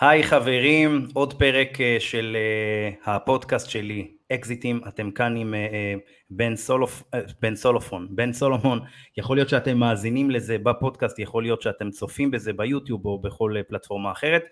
היי 0.00 0.22
חברים, 0.22 1.08
עוד 1.14 1.34
פרק 1.34 1.80
אה, 1.80 1.96
של 1.98 2.36
uh, 2.36 3.10
הפודקאסט 3.10 3.70
שלי, 3.70 4.10
אקזיטים, 4.32 4.80
אתם 4.88 5.10
כאן 5.10 5.36
עם 5.36 5.54
uh, 5.54 6.00
בן, 6.30 6.56
סולופ, 6.56 7.02
בן 7.42 7.54
סולופון, 7.54 8.08
בן 8.10 8.32
סולומון, 8.32 8.80
יכול 9.16 9.36
להיות 9.36 9.48
שאתם 9.48 9.78
מאזינים 9.78 10.30
לזה 10.30 10.58
בפודקאסט, 10.58 11.18
יכול 11.18 11.42
להיות 11.42 11.62
שאתם 11.62 11.90
צופים 11.90 12.30
בזה 12.30 12.52
ביוטיוב 12.52 13.06
או 13.06 13.18
בכל 13.18 13.54
פלטפורמה 13.68 14.12
אחרת. 14.12 14.44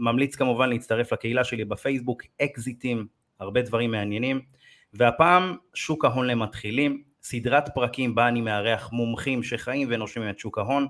ממליץ 0.00 0.36
כמובן 0.36 0.68
להצטרף 0.70 1.12
לקהילה 1.12 1.44
שלי 1.44 1.64
בפייסבוק, 1.64 2.22
אקזיטים, 2.42 3.06
הרבה 3.40 3.62
דברים 3.62 3.90
מעניינים, 3.90 4.40
והפעם 4.94 5.56
שוק 5.74 6.04
ההון 6.04 6.26
למתחילים, 6.26 7.02
סדרת 7.22 7.74
פרקים 7.74 8.14
בה 8.14 8.28
אני 8.28 8.40
מארח 8.40 8.90
מומחים 8.92 9.42
שחיים 9.42 9.88
ונושמים 9.90 10.30
את 10.30 10.38
שוק 10.38 10.58
ההון, 10.58 10.86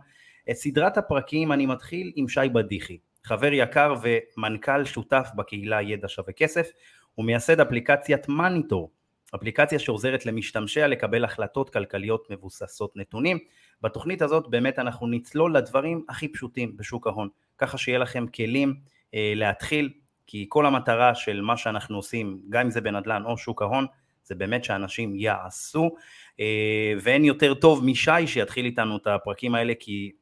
את 0.50 0.56
סדרת 0.56 0.98
הפרקים 0.98 1.52
אני 1.52 1.66
מתחיל 1.66 2.12
עם 2.16 2.28
שי 2.28 2.48
בדיחי, 2.52 2.98
חבר 3.24 3.52
יקר 3.52 3.94
ומנכ"ל 4.02 4.84
שותף 4.84 5.28
בקהילה 5.36 5.82
ידע 5.82 6.08
שווה 6.08 6.32
כסף, 6.32 6.70
ומייסד 7.18 7.60
אפליקציית 7.60 8.28
מניטור, 8.28 8.90
אפליקציה 9.34 9.78
שעוזרת 9.78 10.26
למשתמשיה 10.26 10.86
לקבל 10.86 11.24
החלטות 11.24 11.70
כלכליות 11.70 12.26
מבוססות 12.30 12.96
נתונים. 12.96 13.38
בתוכנית 13.82 14.22
הזאת 14.22 14.48
באמת 14.48 14.78
אנחנו 14.78 15.06
נצלול 15.06 15.56
לדברים 15.56 16.04
הכי 16.08 16.28
פשוטים 16.28 16.76
בשוק 16.76 17.06
ההון, 17.06 17.28
ככה 17.58 17.78
שיהיה 17.78 17.98
לכם 17.98 18.26
כלים 18.26 18.74
אה, 19.14 19.32
להתחיל, 19.36 19.90
כי 20.26 20.46
כל 20.48 20.66
המטרה 20.66 21.14
של 21.14 21.40
מה 21.40 21.56
שאנחנו 21.56 21.96
עושים, 21.96 22.40
גם 22.48 22.64
אם 22.64 22.70
זה 22.70 22.80
בנדל"ן 22.80 23.22
או 23.24 23.38
שוק 23.38 23.62
ההון, 23.62 23.86
זה 24.24 24.34
באמת 24.34 24.64
שאנשים 24.64 25.14
יעשו, 25.16 25.94
אה, 26.40 26.92
ואין 27.00 27.24
יותר 27.24 27.54
טוב 27.54 27.84
משי 27.84 28.26
שיתחיל 28.26 28.64
איתנו 28.64 28.96
את 28.96 29.06
הפרקים 29.06 29.54
האלה, 29.54 29.72
כי 29.80 30.12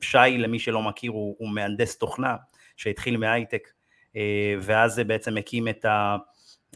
שי 0.00 0.38
למי 0.38 0.58
שלא 0.58 0.82
מכיר 0.82 1.10
הוא, 1.10 1.36
הוא 1.38 1.48
מהנדס 1.48 1.98
תוכנה 1.98 2.36
שהתחיל 2.76 3.16
מהייטק 3.16 3.68
אה, 4.16 4.54
ואז 4.60 4.94
זה 4.94 5.04
בעצם 5.04 5.36
הקים 5.36 5.68
את, 5.68 5.84
ה, 5.84 6.16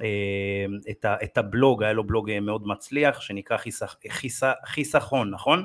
אה, 0.03 0.67
את, 0.91 1.05
ה, 1.05 1.17
את 1.25 1.39
הבלוג, 1.39 1.83
היה 1.83 1.92
לו 1.92 2.05
בלוג 2.05 2.30
מאוד 2.41 2.67
מצליח 2.67 3.20
שנקרא 3.20 3.56
חיסכ, 3.56 3.95
חיסכ, 4.08 4.53
חיסכון, 4.67 5.30
נכון? 5.30 5.64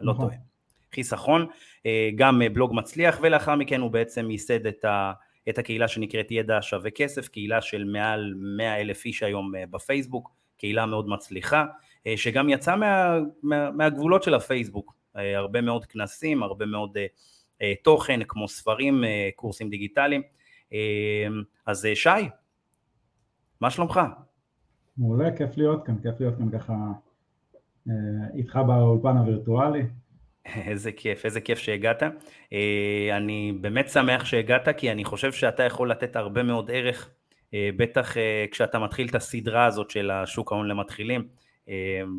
לא 0.00 0.12
נכון. 0.12 0.24
לא 0.24 0.30
טועה. 0.30 0.40
חיסכון, 0.94 1.46
אה, 1.86 2.10
גם 2.16 2.42
בלוג 2.52 2.74
מצליח 2.74 3.18
ולאחר 3.22 3.54
מכן 3.54 3.80
הוא 3.80 3.90
בעצם 3.90 4.30
ייסד 4.30 4.66
את, 4.66 4.84
ה, 4.84 5.12
את 5.48 5.58
הקהילה 5.58 5.88
שנקראת 5.88 6.30
ידע 6.30 6.58
שווה 6.62 6.90
כסף, 6.90 7.28
קהילה 7.28 7.60
של 7.60 7.84
מעל 7.84 8.34
100 8.36 8.80
אלף 8.80 9.04
איש 9.04 9.22
היום 9.22 9.52
בפייסבוק, 9.70 10.30
קהילה 10.58 10.86
מאוד 10.86 11.08
מצליחה, 11.08 11.64
שגם 12.16 12.48
יצאה 12.48 12.76
מה, 12.76 13.18
מה, 13.42 13.70
מהגבולות 13.70 14.22
של 14.22 14.34
הפייסבוק, 14.34 14.94
הרבה 15.14 15.60
מאוד 15.60 15.84
כנסים, 15.84 16.42
הרבה 16.42 16.66
מאוד 16.66 16.96
אה, 16.96 17.06
אה, 17.62 17.72
תוכן 17.82 18.20
כמו 18.28 18.48
ספרים, 18.48 19.04
קורסים 19.36 19.70
דיגיטליים. 19.70 20.22
אז 21.66 21.88
שי, 21.94 22.08
מה 23.60 23.70
שלומך? 23.70 24.00
מעולה, 24.96 25.36
כיף 25.36 25.56
להיות 25.56 25.86
כאן, 25.86 25.94
כיף 26.02 26.20
להיות 26.20 26.34
כאן 26.38 26.58
ככה 26.58 26.74
איתך 28.34 28.58
באולפן 28.66 29.16
הווירטואלי. 29.16 29.82
איזה 30.46 30.92
כיף, 30.92 31.24
איזה 31.24 31.40
כיף 31.40 31.58
שהגעת. 31.58 32.02
אני 33.16 33.52
באמת 33.60 33.88
שמח 33.88 34.24
שהגעת, 34.24 34.68
כי 34.76 34.92
אני 34.92 35.04
חושב 35.04 35.32
שאתה 35.32 35.62
יכול 35.62 35.90
לתת 35.90 36.16
הרבה 36.16 36.42
מאוד 36.42 36.70
ערך, 36.74 37.10
בטח 37.52 38.16
כשאתה 38.50 38.78
מתחיל 38.78 39.08
את 39.08 39.14
הסדרה 39.14 39.66
הזאת 39.66 39.90
של 39.90 40.10
השוק 40.10 40.52
ההון 40.52 40.68
למתחילים, 40.68 41.28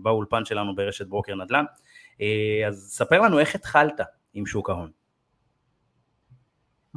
באולפן 0.02 0.46
שלנו 0.46 0.76
ברשת 0.76 1.08
ברוקר 1.08 1.36
נדל"ן. 1.36 1.66
אה, 2.22 2.68
אז 2.68 2.88
ספר 2.90 3.22
לנו 3.22 3.40
איך 3.40 3.56
התחלת 3.56 4.02
עם 4.34 4.46
שוק 4.46 4.70
ההון. 4.70 4.90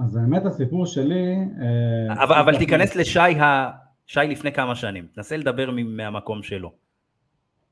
אז 0.04 0.16
האמת 0.16 0.44
הסיפור 0.44 0.86
שלי... 0.86 1.36
אה, 1.60 2.24
אבל, 2.24 2.34
אבל 2.34 2.58
תיכנס 2.58 2.96
לשי, 2.96 3.18
ה... 3.18 3.70
שי 4.06 4.20
לפני 4.20 4.52
כמה 4.52 4.74
שנים, 4.74 5.06
תנסה 5.12 5.36
לדבר 5.36 5.70
מהמקום 5.70 6.42
שלו. 6.42 6.72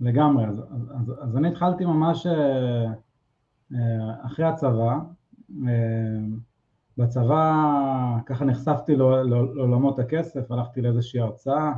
לגמרי, 0.01 0.47
אז, 0.47 0.63
אז, 0.95 1.13
אז 1.23 1.37
אני 1.37 1.49
התחלתי 1.49 1.85
ממש 1.85 2.27
אה, 2.27 3.81
אחרי 4.27 4.45
הצבא, 4.45 4.99
בצבא 6.99 7.63
ככה 8.27 8.45
נחשפתי 8.45 8.97
לעולמות 8.97 9.99
הכסף, 9.99 10.51
הלכתי 10.51 10.81
לאיזושהי 10.81 11.21
הרצאה, 11.21 11.73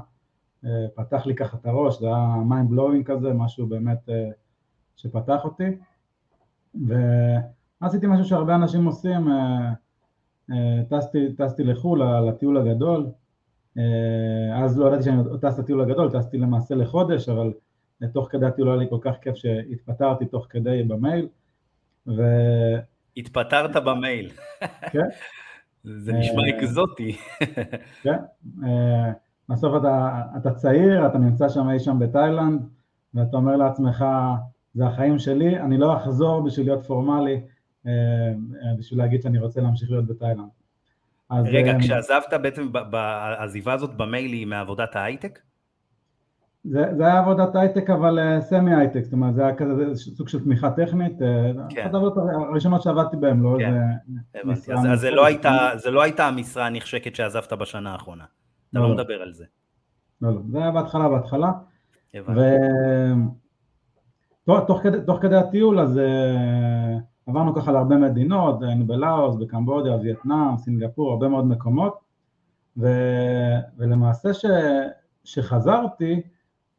פתח 0.94 1.26
לי 1.26 1.34
ככה 1.34 1.56
את 1.56 1.66
הראש, 1.66 2.00
זה 2.00 2.06
היה 2.06 2.34
mind 2.50 2.72
blowing 2.74 3.04
כזה, 3.04 3.32
משהו 3.32 3.66
באמת 3.66 4.08
שפתח 4.98 5.44
אותי, 5.44 5.70
ועשיתי 6.74 8.06
משהו 8.06 8.24
שהרבה 8.24 8.54
אנשים 8.54 8.84
עושים, 8.84 9.28
אה, 9.28 9.72
אה, 10.50 10.82
טסתי, 10.90 11.32
טסתי 11.36 11.64
לחו"ל 11.64 12.02
לטיול 12.28 12.58
הגדול, 12.58 13.06
אה, 13.78 14.64
אז 14.64 14.78
לא 14.78 14.86
ידעתי 14.86 15.02
שאני 15.02 15.22
טס 15.40 15.58
לטיול 15.58 15.80
הגדול, 15.80 16.10
טסתי 16.10 16.38
למעשה 16.38 16.74
לחודש, 16.74 17.28
אבל 17.28 17.52
תוך 18.12 18.28
כדי 18.30 18.46
הטיול 18.46 18.68
היה 18.68 18.76
לי 18.76 18.86
כל 18.90 18.98
כך 19.00 19.14
כיף 19.22 19.34
שהתפטרתי 19.34 20.26
תוך 20.26 20.46
כדי 20.50 20.82
במייל. 20.82 21.28
ו... 22.06 22.22
התפטרת 23.16 23.76
במייל. 23.76 24.30
כן. 24.90 25.08
זה 26.04 26.12
נשמע 26.12 26.42
אקזוטי. 26.48 27.16
כן. 28.02 28.18
בסוף 29.48 29.76
אתה, 29.80 30.22
אתה 30.36 30.50
צעיר, 30.54 31.06
אתה 31.06 31.18
נמצא 31.18 31.48
שם 31.48 31.70
אי 31.70 31.78
שם 31.78 31.98
בתאילנד, 31.98 32.68
ואתה 33.14 33.36
אומר 33.36 33.56
לעצמך, 33.56 34.04
זה 34.74 34.86
החיים 34.86 35.18
שלי, 35.18 35.60
אני 35.60 35.78
לא 35.78 35.96
אחזור 35.96 36.44
בשביל 36.44 36.66
להיות 36.66 36.86
פורמלי, 36.86 37.40
אה, 37.86 37.92
אה, 37.92 38.76
בשביל 38.78 38.98
להגיד 38.98 39.22
שאני 39.22 39.38
רוצה 39.38 39.60
להמשיך 39.60 39.90
להיות 39.90 40.06
בתאילנד. 40.06 40.48
אז, 41.30 41.46
רגע, 41.48 41.72
אה, 41.72 41.80
כשעזבת 41.80 42.34
בעצם, 42.42 42.68
העזיבה 42.92 43.72
הזאת 43.72 43.94
במייל 43.96 44.32
היא 44.32 44.46
מעבודת 44.46 44.96
ההייטק? 44.96 45.38
זה, 46.64 46.84
זה 46.96 47.06
היה 47.06 47.18
עבודת 47.18 47.56
הייטק 47.56 47.90
אבל 47.90 48.18
semi 48.40 48.74
הייטק, 48.74 49.00
זאת 49.04 49.12
אומרת 49.12 49.34
זה 49.34 49.46
היה 49.46 49.56
כזה 49.56 49.94
סוג 49.94 50.28
של 50.28 50.44
תמיכה 50.44 50.70
טכנית, 50.70 51.18
כן. 51.68 51.82
אחת 51.82 51.94
העבודות 51.94 52.16
הראשונות 52.16 52.82
שעבדתי 52.82 53.16
בהן, 53.16 53.40
לא 53.40 53.56
כן. 53.58 53.74
איזה 54.34 54.52
משרה. 54.52 54.92
אז 54.92 55.00
זה 55.00 55.10
לא, 55.10 55.26
הייתה, 55.26 55.70
זה 55.76 55.90
לא 55.90 56.02
הייתה 56.02 56.26
המשרה 56.26 56.66
הנחשקת 56.66 57.14
שעזבת 57.14 57.52
בשנה 57.52 57.92
האחרונה, 57.92 58.24
אתה 58.70 58.78
לא, 58.78 58.82
לא, 58.82 58.88
לא 58.88 58.94
מדבר 58.94 59.22
על 59.22 59.32
זה. 59.32 59.44
לא, 60.22 60.34
לא, 60.34 60.40
זה 60.50 60.58
היה 60.58 60.70
בהתחלה, 60.70 61.08
בהתחלה. 61.08 61.52
הבנתי. 62.14 62.40
תוך 64.66 64.80
כדי, 64.82 64.98
תוך 65.06 65.18
כדי 65.22 65.36
הטיול 65.36 65.80
אז 65.80 65.96
uh, 65.96 67.00
עברנו 67.26 67.54
ככה 67.54 67.72
להרבה 67.72 67.96
מדינות, 67.96 68.62
היינו 68.62 68.86
בלאוס, 68.86 69.36
בקמבודיה, 69.36 69.94
וייטנאם, 69.96 70.56
סינגפור, 70.56 71.10
הרבה 71.10 71.28
מאוד 71.28 71.44
מקומות. 71.44 71.98
ו, 72.76 72.88
ולמעשה 73.76 74.34
ש, 74.34 74.44
שחזרתי 75.24 76.22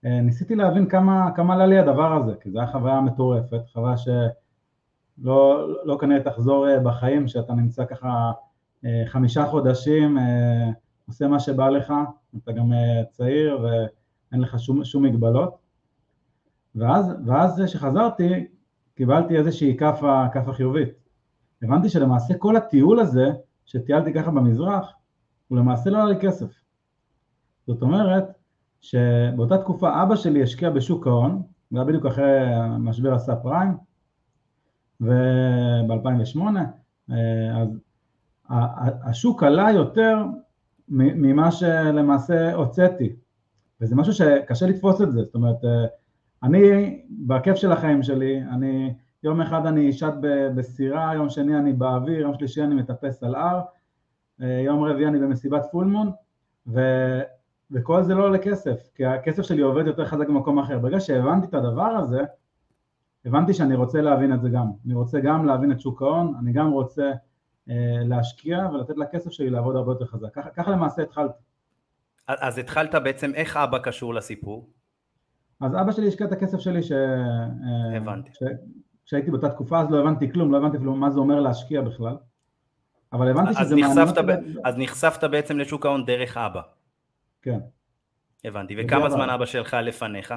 uh, 0.05 0.07
ניסיתי 0.09 0.55
להבין 0.55 0.85
כמה, 0.85 1.31
כמה 1.35 1.53
עלה 1.53 1.65
לי 1.65 1.79
הדבר 1.79 2.13
הזה, 2.13 2.33
כי 2.41 2.51
זו 2.51 2.59
הייתה 2.59 2.71
חוויה 2.71 3.01
מטורפת, 3.01 3.61
חוויה 3.73 3.95
שלא 3.97 5.67
לא 5.85 5.97
כנראה 5.99 6.23
תחזור 6.23 6.67
uh, 6.67 6.79
בחיים, 6.79 7.27
שאתה 7.27 7.53
נמצא 7.53 7.85
ככה 7.85 8.31
uh, 8.83 8.87
חמישה 9.05 9.45
חודשים, 9.45 10.17
uh, 10.17 10.21
עושה 11.07 11.27
מה 11.27 11.39
שבא 11.39 11.69
לך, 11.69 11.93
אתה 12.43 12.51
גם 12.51 12.71
uh, 12.71 13.05
צעיר 13.11 13.59
ואין 13.61 14.41
לך 14.41 14.59
שום, 14.59 14.85
שום 14.85 15.03
מגבלות 15.03 15.68
ואז, 16.79 17.13
ואז 17.25 17.61
כשחזרתי, 17.65 18.47
קיבלתי 18.95 19.37
איזושהי 19.37 19.77
כאפה, 19.77 20.25
כאפה 20.33 20.53
חיובית. 20.53 20.89
הבנתי 21.63 21.89
שלמעשה 21.89 22.37
כל 22.37 22.55
הטיול 22.55 22.99
הזה, 22.99 23.31
שטיילתי 23.65 24.13
ככה 24.13 24.31
במזרח, 24.31 24.93
הוא 25.47 25.57
למעשה 25.57 25.89
לא 25.89 25.97
היה 25.97 26.05
לי 26.05 26.15
כסף. 26.21 26.61
זאת 27.67 27.81
אומרת, 27.81 28.23
שבאותה 28.81 29.57
תקופה 29.57 30.03
אבא 30.03 30.15
שלי 30.15 30.43
השקיע 30.43 30.69
בשוק 30.69 31.07
ההון, 31.07 31.41
זה 31.71 31.77
היה 31.77 31.85
בדיוק 31.85 32.05
אחרי 32.05 32.45
משבר 32.79 33.13
הסאב 33.13 33.37
פריים, 33.43 33.77
וב-2008, 35.01 36.39
אז 37.55 37.79
השוק 38.79 39.43
עלה 39.43 39.71
יותר 39.71 40.17
ממה 40.87 41.51
שלמעסה 41.51 42.53
הוצאתי, 42.53 43.15
וזה 43.81 43.95
משהו 43.95 44.13
שקשה 44.13 44.67
לתפוס 44.67 45.01
את 45.01 45.11
זה, 45.11 45.23
זאת 45.23 45.35
אומרת, 45.35 45.57
אני, 46.43 46.99
בכיף 47.09 47.55
של 47.55 47.71
החיים 47.71 48.03
שלי, 48.03 48.41
אני, 48.41 48.93
יום 49.23 49.41
אחד 49.41 49.65
אני 49.65 49.93
שט 49.93 50.13
בסירה, 50.55 51.11
יום 51.15 51.29
שני 51.29 51.57
אני 51.57 51.73
באוויר, 51.73 52.19
יום 52.19 52.33
שלישי 52.33 52.63
אני 52.63 52.75
מטפס 52.75 53.23
על 53.23 53.35
הר, 53.35 53.61
אה, 54.41 54.61
יום 54.65 54.83
רביעי 54.83 55.07
אני 55.07 55.19
במסיבת 55.19 55.65
פולמון, 55.71 56.11
ו, 56.67 56.79
וכל 57.71 58.03
זה 58.03 58.15
לא 58.15 58.23
עולה 58.23 58.37
כסף, 58.37 58.89
כי 58.95 59.05
הכסף 59.05 59.43
שלי 59.43 59.61
עובד 59.61 59.87
יותר 59.87 60.05
חזק 60.05 60.27
במקום 60.27 60.59
אחר. 60.59 60.79
ברגע 60.79 60.99
שהבנתי 60.99 61.47
את 61.47 61.53
הדבר 61.53 61.81
הזה, 61.83 62.21
הבנתי 63.25 63.53
שאני 63.53 63.75
רוצה 63.75 64.01
להבין 64.01 64.33
את 64.33 64.41
זה 64.41 64.49
גם. 64.49 64.71
אני 64.85 64.93
רוצה 64.93 65.19
גם 65.19 65.45
להבין 65.45 65.71
את 65.71 65.79
שוק 65.79 66.01
ההון, 66.01 66.33
אני 66.39 66.51
גם 66.51 66.71
רוצה 66.71 67.11
אה, 67.69 67.97
להשקיע 68.05 68.67
ולתת 68.73 68.97
לכסף 68.97 69.31
שלי 69.31 69.49
לעבוד 69.49 69.75
הרבה 69.75 69.91
יותר 69.91 70.05
חזק. 70.05 70.33
ככה, 70.55 70.71
למעשה 70.71 71.01
התחלתי. 71.01 71.43
אז 72.27 72.57
התחלת 72.57 72.95
בעצם, 72.95 73.31
איך 73.35 73.57
אבא 73.57 73.77
קשור 73.77 74.13
לסיפור? 74.13 74.69
אז 75.61 75.75
אבא 75.75 75.91
שלי 75.91 76.07
השקיע 76.07 76.27
את 76.27 76.31
הכסף 76.31 76.59
שלי 76.59 76.83
ש... 76.83 76.91
הבנתי. 77.97 78.29
ש... 78.33 78.43
כשהייתי 79.05 79.31
באותה 79.31 79.49
תקופה 79.49 79.79
אז 79.81 79.91
לא 79.91 79.99
הבנתי 79.99 80.31
כלום, 80.31 80.51
לא 80.51 80.57
הבנתי 80.57 80.77
אפילו 80.77 80.95
מה 80.95 81.09
זה 81.09 81.19
אומר 81.19 81.39
להשקיע 81.39 81.81
בכלל. 81.81 82.17
אבל 83.13 83.27
הבנתי 83.27 83.53
שזה 83.53 83.75
נחשפת, 83.75 84.17
מעניין 84.17 84.53
ב... 84.55 84.59
אז 84.67 84.75
נחשפת 84.77 85.23
בעצם 85.23 85.57
לשוק 85.57 85.85
ההון 85.85 86.05
דרך 86.05 86.37
אבא. 86.37 86.61
כן. 87.41 87.59
הבנתי. 88.45 88.75
וכמה 88.77 89.01
אבל- 89.01 89.09
זמן 89.09 89.29
אבא 89.29 89.45
שלך 89.45 89.77
לפניך 89.83 90.33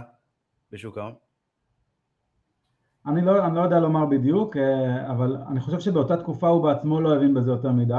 בשוק 0.73 0.99
ההון? 0.99 1.13
אני 3.07 3.23
לא, 3.23 3.47
אני 3.47 3.57
לא 3.57 3.61
יודע 3.61 3.81
לומר 3.81 4.07
בדיוק, 4.07 4.57
אה, 4.57 5.11
אבל 5.11 5.37
אני 5.51 5.61
חושב 5.61 5.81
שבאותה 5.81 6.17
תקופה 6.17 6.49
הוא 6.49 6.63
בעצמו 6.63 7.01
לא 7.01 7.17
הבין 7.17 7.35
בזה 7.35 7.51
יותר 7.51 7.73
מדי. 7.73 7.95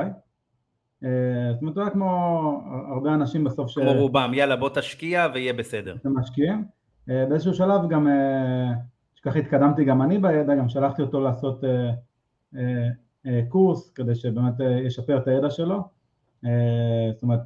אה, 1.03 1.09
זאת 1.53 1.61
אומרת, 1.61 1.75
הוא 1.75 1.83
היה 1.83 1.91
כמו 1.91 2.61
הרבה 2.95 3.13
אנשים 3.13 3.43
בסוף 3.43 3.69
ש... 3.69 3.79
כמו 3.79 3.93
רובם, 3.93 4.31
יאללה 4.33 4.55
בוא 4.55 4.69
תשקיע 4.69 5.27
ויהיה 5.33 5.53
בסדר. 5.53 5.95
שמשקיעים. 6.03 6.53
אה, 6.53 6.82
באיזשהו 7.07 7.53
שלב 7.53 7.89
גם, 7.89 8.07
אה, 8.07 8.71
שככה 9.15 9.39
התקדמתי 9.39 9.85
גם 9.85 10.01
אני 10.01 10.17
בידע, 10.17 10.55
גם 10.55 10.69
שלחתי 10.69 11.01
אותו 11.01 11.21
לעשות 11.21 11.63
אה, 11.63 11.89
אה, 12.55 12.89
אה, 13.25 13.41
קורס 13.49 13.91
כדי 13.95 14.15
שבאמת 14.15 14.61
אה, 14.61 14.79
ישפר 14.79 15.17
את 15.17 15.27
הידע 15.27 15.49
שלו. 15.49 15.81
אה, 16.45 17.09
זאת 17.13 17.23
אומרת, 17.23 17.39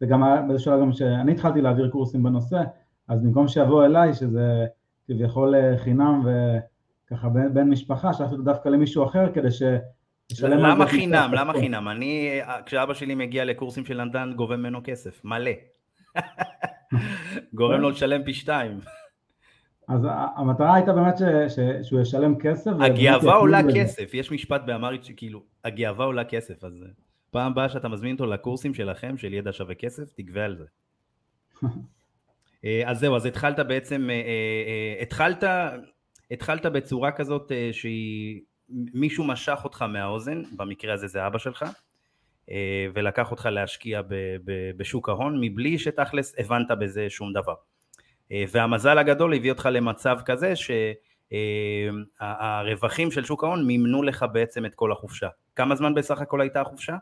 זה 0.00 0.06
גם 0.06 0.22
היה 0.22 0.42
באיזשהו 0.42 0.72
שלב 0.72 0.80
גם 0.80 0.92
שאני 0.92 1.32
התחלתי 1.32 1.60
להעביר 1.60 1.90
קורסים 1.90 2.22
בנושא, 2.22 2.62
אז 3.08 3.22
במקום 3.22 3.48
שיבוא 3.48 3.84
אליי, 3.84 4.14
שזה 4.14 4.66
כביכול 5.06 5.54
אה, 5.54 5.78
חינם 5.78 6.22
וככה 6.24 7.28
בן, 7.28 7.54
בן 7.54 7.70
משפחה, 7.70 8.12
שלחתי 8.12 8.32
אותו 8.32 8.44
דווקא 8.44 8.68
למישהו 8.68 9.04
אחר 9.04 9.32
כדי 9.32 9.50
ש... 9.50 9.62
למה 10.42 10.86
חינם? 10.86 11.30
למה 11.34 11.52
חינם? 11.52 11.88
אני, 11.88 12.40
כשאבא 12.66 12.94
שלי 12.94 13.14
מגיע 13.14 13.44
לקורסים 13.44 13.84
של 13.84 14.04
נדל"ן, 14.04 14.32
גובה 14.36 14.56
ממנו 14.56 14.80
כסף, 14.84 15.24
מלא. 15.24 15.50
גורם 17.54 17.80
לו 17.80 17.90
לשלם 17.90 18.24
פי 18.24 18.34
שתיים. 18.34 18.80
אז 19.88 20.06
המטרה 20.36 20.74
הייתה 20.74 20.92
באמת 20.92 21.18
ש, 21.18 21.22
ש, 21.54 21.58
שהוא 21.88 22.00
ישלם 22.00 22.38
כסף. 22.38 22.70
הגאווה 22.80 23.34
עולה. 23.34 23.60
כסף, 23.74 24.10
יש 24.14 24.32
משפט 24.32 24.62
באמרית 24.66 25.04
שכאילו, 25.04 25.42
הגאווה 25.64 26.04
עולה 26.04 26.24
כסף, 26.24 26.64
אז 26.64 26.84
פעם 27.30 27.52
הבאה 27.52 27.68
שאתה 27.68 27.88
מזמין 27.88 28.12
אותו 28.12 28.26
לקורסים 28.26 28.74
שלכם, 28.74 29.16
של 29.18 29.34
ידע 29.34 29.52
שווה 29.52 29.74
כסף, 29.74 30.12
תגבה 30.14 30.44
על 30.44 30.56
זה. 30.56 30.64
אה, 32.64 32.82
אז 32.86 32.98
זהו, 32.98 33.16
אז 33.16 33.26
התחלת 33.26 33.58
בעצם, 33.58 34.10
אה, 34.10 34.14
אה, 34.14 35.02
התחלת, 35.02 35.44
התחלת 36.30 36.66
בצורה 36.66 37.12
כזאת 37.12 37.52
שהיא, 37.72 38.40
מישהו 38.94 39.24
משך 39.24 39.60
אותך 39.64 39.82
מהאוזן, 39.82 40.42
במקרה 40.56 40.94
הזה 40.94 41.06
זה 41.06 41.26
אבא 41.26 41.38
שלך, 41.38 41.64
ולקח 42.94 43.30
אותך 43.30 43.48
להשקיע 43.52 44.02
ב, 44.02 44.14
ב, 44.44 44.70
בשוק 44.76 45.08
ההון, 45.08 45.38
מבלי 45.40 45.78
שתכלס 45.78 46.34
הבנת 46.38 46.70
בזה 46.80 47.10
שום 47.10 47.32
דבר. 47.32 47.54
אה, 48.32 48.44
והמזל 48.52 48.98
הגדול 48.98 49.34
הביא 49.34 49.52
אותך 49.52 49.68
למצב 49.72 50.18
כזה 50.24 50.52
שהרווחים 52.20 53.10
של 53.10 53.24
שוק 53.24 53.44
ההון 53.44 53.66
מימנו 53.66 54.02
לך 54.02 54.24
בעצם 54.32 54.66
את 54.66 54.74
כל 54.74 54.92
החופשה. 54.92 55.28
כמה 55.56 55.74
זמן 55.74 55.94
בסך 55.94 56.20
הכל 56.20 56.40
הייתה 56.40 56.60
החופשה? 56.60 56.96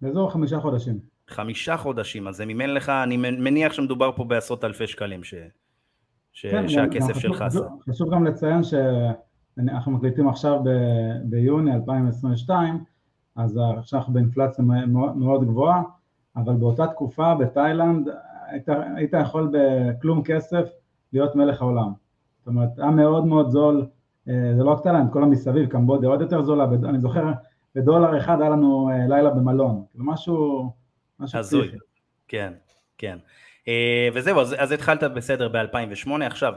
באזור 0.00 0.30
חמישה 0.30 0.60
חודשים. 0.60 0.98
חמישה 1.28 1.76
חודשים, 1.76 2.28
אז 2.28 2.36
זה 2.36 2.46
מימן 2.46 2.70
לך, 2.70 2.88
אני 2.88 3.16
מניח 3.16 3.72
שמדובר 3.72 4.12
פה 4.16 4.24
בעשרות 4.24 4.64
אלפי 4.64 4.86
שקלים 4.86 5.24
ש... 5.24 5.34
ש... 6.32 6.46
כן, 6.46 6.68
שהכסף 6.68 7.18
שלך 7.18 7.42
עשה. 7.42 7.60
חשוב 7.90 8.14
גם 8.14 8.24
לציין 8.24 8.60
שאנחנו 8.62 9.92
מקליטים 9.92 10.28
עכשיו 10.28 10.62
ב- 10.64 11.30
ביוני 11.30 11.74
2022, 11.74 12.84
אז 13.36 13.60
עכשיו 13.78 13.98
אנחנו 13.98 14.12
באינפלציה 14.12 14.64
מאוד 15.16 15.44
גבוהה, 15.44 15.82
אבל 16.36 16.54
באותה 16.54 16.86
תקופה 16.86 17.34
בתאילנד 17.34 18.08
היית, 18.46 18.68
היית 18.96 19.12
יכול 19.22 19.52
בכלום 19.52 20.22
כסף 20.24 20.68
להיות 21.12 21.36
מלך 21.36 21.62
העולם. 21.62 21.92
זאת 22.38 22.46
אומרת, 22.46 22.78
היה 22.78 22.90
מאוד 22.90 23.26
מאוד 23.26 23.50
זול, 23.50 23.86
אה, 24.28 24.52
זה 24.56 24.62
לא 24.62 24.70
רק 24.70 24.82
תאילנד, 24.82 25.12
כל 25.12 25.22
המסביב, 25.22 25.68
קמבודיה 25.68 26.08
עוד 26.08 26.20
יותר 26.20 26.42
זולה, 26.42 26.64
אני 26.64 27.00
זוכר, 27.00 27.32
בדולר 27.74 28.18
אחד 28.18 28.40
היה 28.40 28.50
לנו 28.50 28.90
אה, 28.90 29.06
לילה 29.08 29.30
במלון, 29.30 29.84
כאילו 29.90 30.04
משהו, 30.04 30.70
משהו 31.20 31.38
הזוי. 31.38 31.70
כן, 32.28 32.52
כן. 32.98 33.18
אה, 33.68 34.08
וזהו, 34.14 34.40
אז, 34.40 34.54
אז 34.58 34.72
התחלת 34.72 35.02
בסדר 35.02 35.48
ב-2008, 35.48 36.24
עכשיו, 36.24 36.52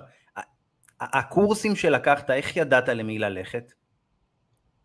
הקורסים 1.02 1.76
שלקחת, 1.76 2.30
איך 2.30 2.58
ידעת 2.58 2.90
למי 2.90 3.20
ללכת? 3.20 3.74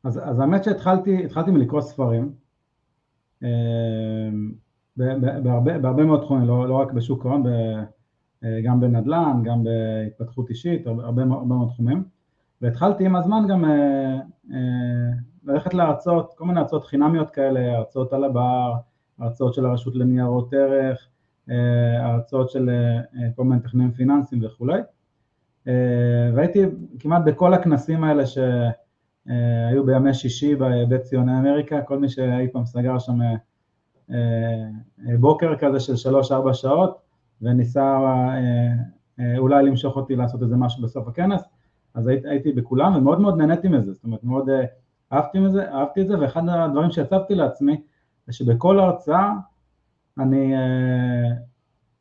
אז, 0.05 0.21
אז 0.25 0.41
האמת 0.41 0.65
שהתחלתי 0.65 1.25
התחלתי 1.25 1.51
מלקרוא 1.51 1.81
ספרים, 1.81 2.33
אה, 3.43 3.49
בהרבה, 4.97 5.79
בהרבה 5.79 6.05
מאוד 6.05 6.21
תחומים, 6.21 6.49
לא, 6.49 6.69
לא 6.69 6.75
רק 6.75 6.93
בשוק 6.93 7.27
ההון, 7.27 7.47
אה, 8.45 8.61
גם 8.65 8.81
בנדל"ן, 8.81 9.43
גם 9.45 9.65
בהתפתחות 9.65 10.51
אישית, 10.51 10.87
הרבה, 10.87 11.23
הרבה 11.23 11.25
מאוד 11.25 11.69
תחומים, 11.69 12.05
והתחלתי 12.63 13.07
עם 13.07 13.17
הזמן 13.17 13.45
גם 13.49 13.65
אה, 13.65 14.19
ללכת 15.45 15.75
להרצאות, 15.75 16.35
כל 16.37 16.45
מיני 16.45 16.61
הרצאות 16.61 16.85
חינמיות 16.85 17.31
כאלה, 17.31 17.77
הרצאות 17.77 18.13
על 18.13 18.25
הבר, 18.25 18.75
הרצאות 19.19 19.55
של 19.55 19.67
הרשות 19.67 19.95
לניירות 19.95 20.55
ערך, 20.55 21.09
אה, 21.51 22.07
הרצאות 22.07 22.51
של 22.51 22.71
כל 23.37 23.45
מיני 23.45 23.61
טכנאים 23.61 23.93
פיננסיים 23.93 24.45
וכולי, 24.45 24.81
והייתי 26.35 26.65
כמעט 26.99 27.23
בכל 27.25 27.55
הכנסים 27.55 28.05
האלה 28.05 28.27
ש... 28.27 28.39
היו 29.27 29.87
בימי 29.87 30.15
שישי 30.15 30.55
בבית 30.55 31.01
ציוני 31.01 31.39
אמריקה, 31.39 31.83
כל 31.83 31.99
מי 31.99 32.09
שאי 32.09 32.49
פעם 32.53 32.65
סגר 32.65 32.99
שם 32.99 33.23
אה, 33.23 33.35
אה, 34.11 35.19
בוקר 35.21 35.57
כזה 35.57 35.81
של 35.81 35.97
שלוש-ארבע 35.97 36.55
שעות, 36.55 36.99
וניסה 37.43 37.83
אה, 37.83 38.73
אה, 39.21 39.39
אולי 39.39 39.65
למשוך 39.65 39.97
אותי 39.97 40.17
לעשות 40.17 40.43
איזה 40.43 40.57
משהו 40.57 40.83
בסוף 40.83 41.09
הכנס, 41.09 41.43
אז 41.95 42.07
הייתי, 42.07 42.53
בכולם 42.53 42.97
ומאוד 42.97 43.21
מאוד 43.21 43.39
נהניתי 43.39 43.69
מזה, 43.69 43.93
זאת 43.93 44.05
אומרת 44.05 44.25
מאוד 44.25 44.49
אה, 44.49 44.65
אהבתי, 45.13 45.39
מזה, 45.39 45.73
אהבתי 45.73 46.03
את 46.03 46.09
זה, 46.09 46.21
ואחד 46.21 46.43
הדברים 46.49 46.91
שהצבתי 46.91 47.35
לעצמי, 47.35 47.81
זה 48.27 48.33
שבכל 48.33 48.81
הרצאה 48.81 49.33
אני 50.19 50.57
אה, 50.57 51.29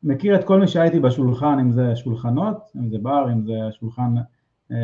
מכיר 0.02 0.36
את 0.36 0.44
כל 0.44 0.60
מי 0.60 0.68
שהייתי 0.68 1.00
בשולחן, 1.00 1.58
אם 1.58 1.70
זה 1.70 1.96
שולחנות, 1.96 2.70
אם 2.76 2.88
זה 2.88 2.98
בר, 3.02 3.32
אם 3.32 3.42
זה 3.42 3.52
שולחן 3.70 4.14
אה, 4.72 4.76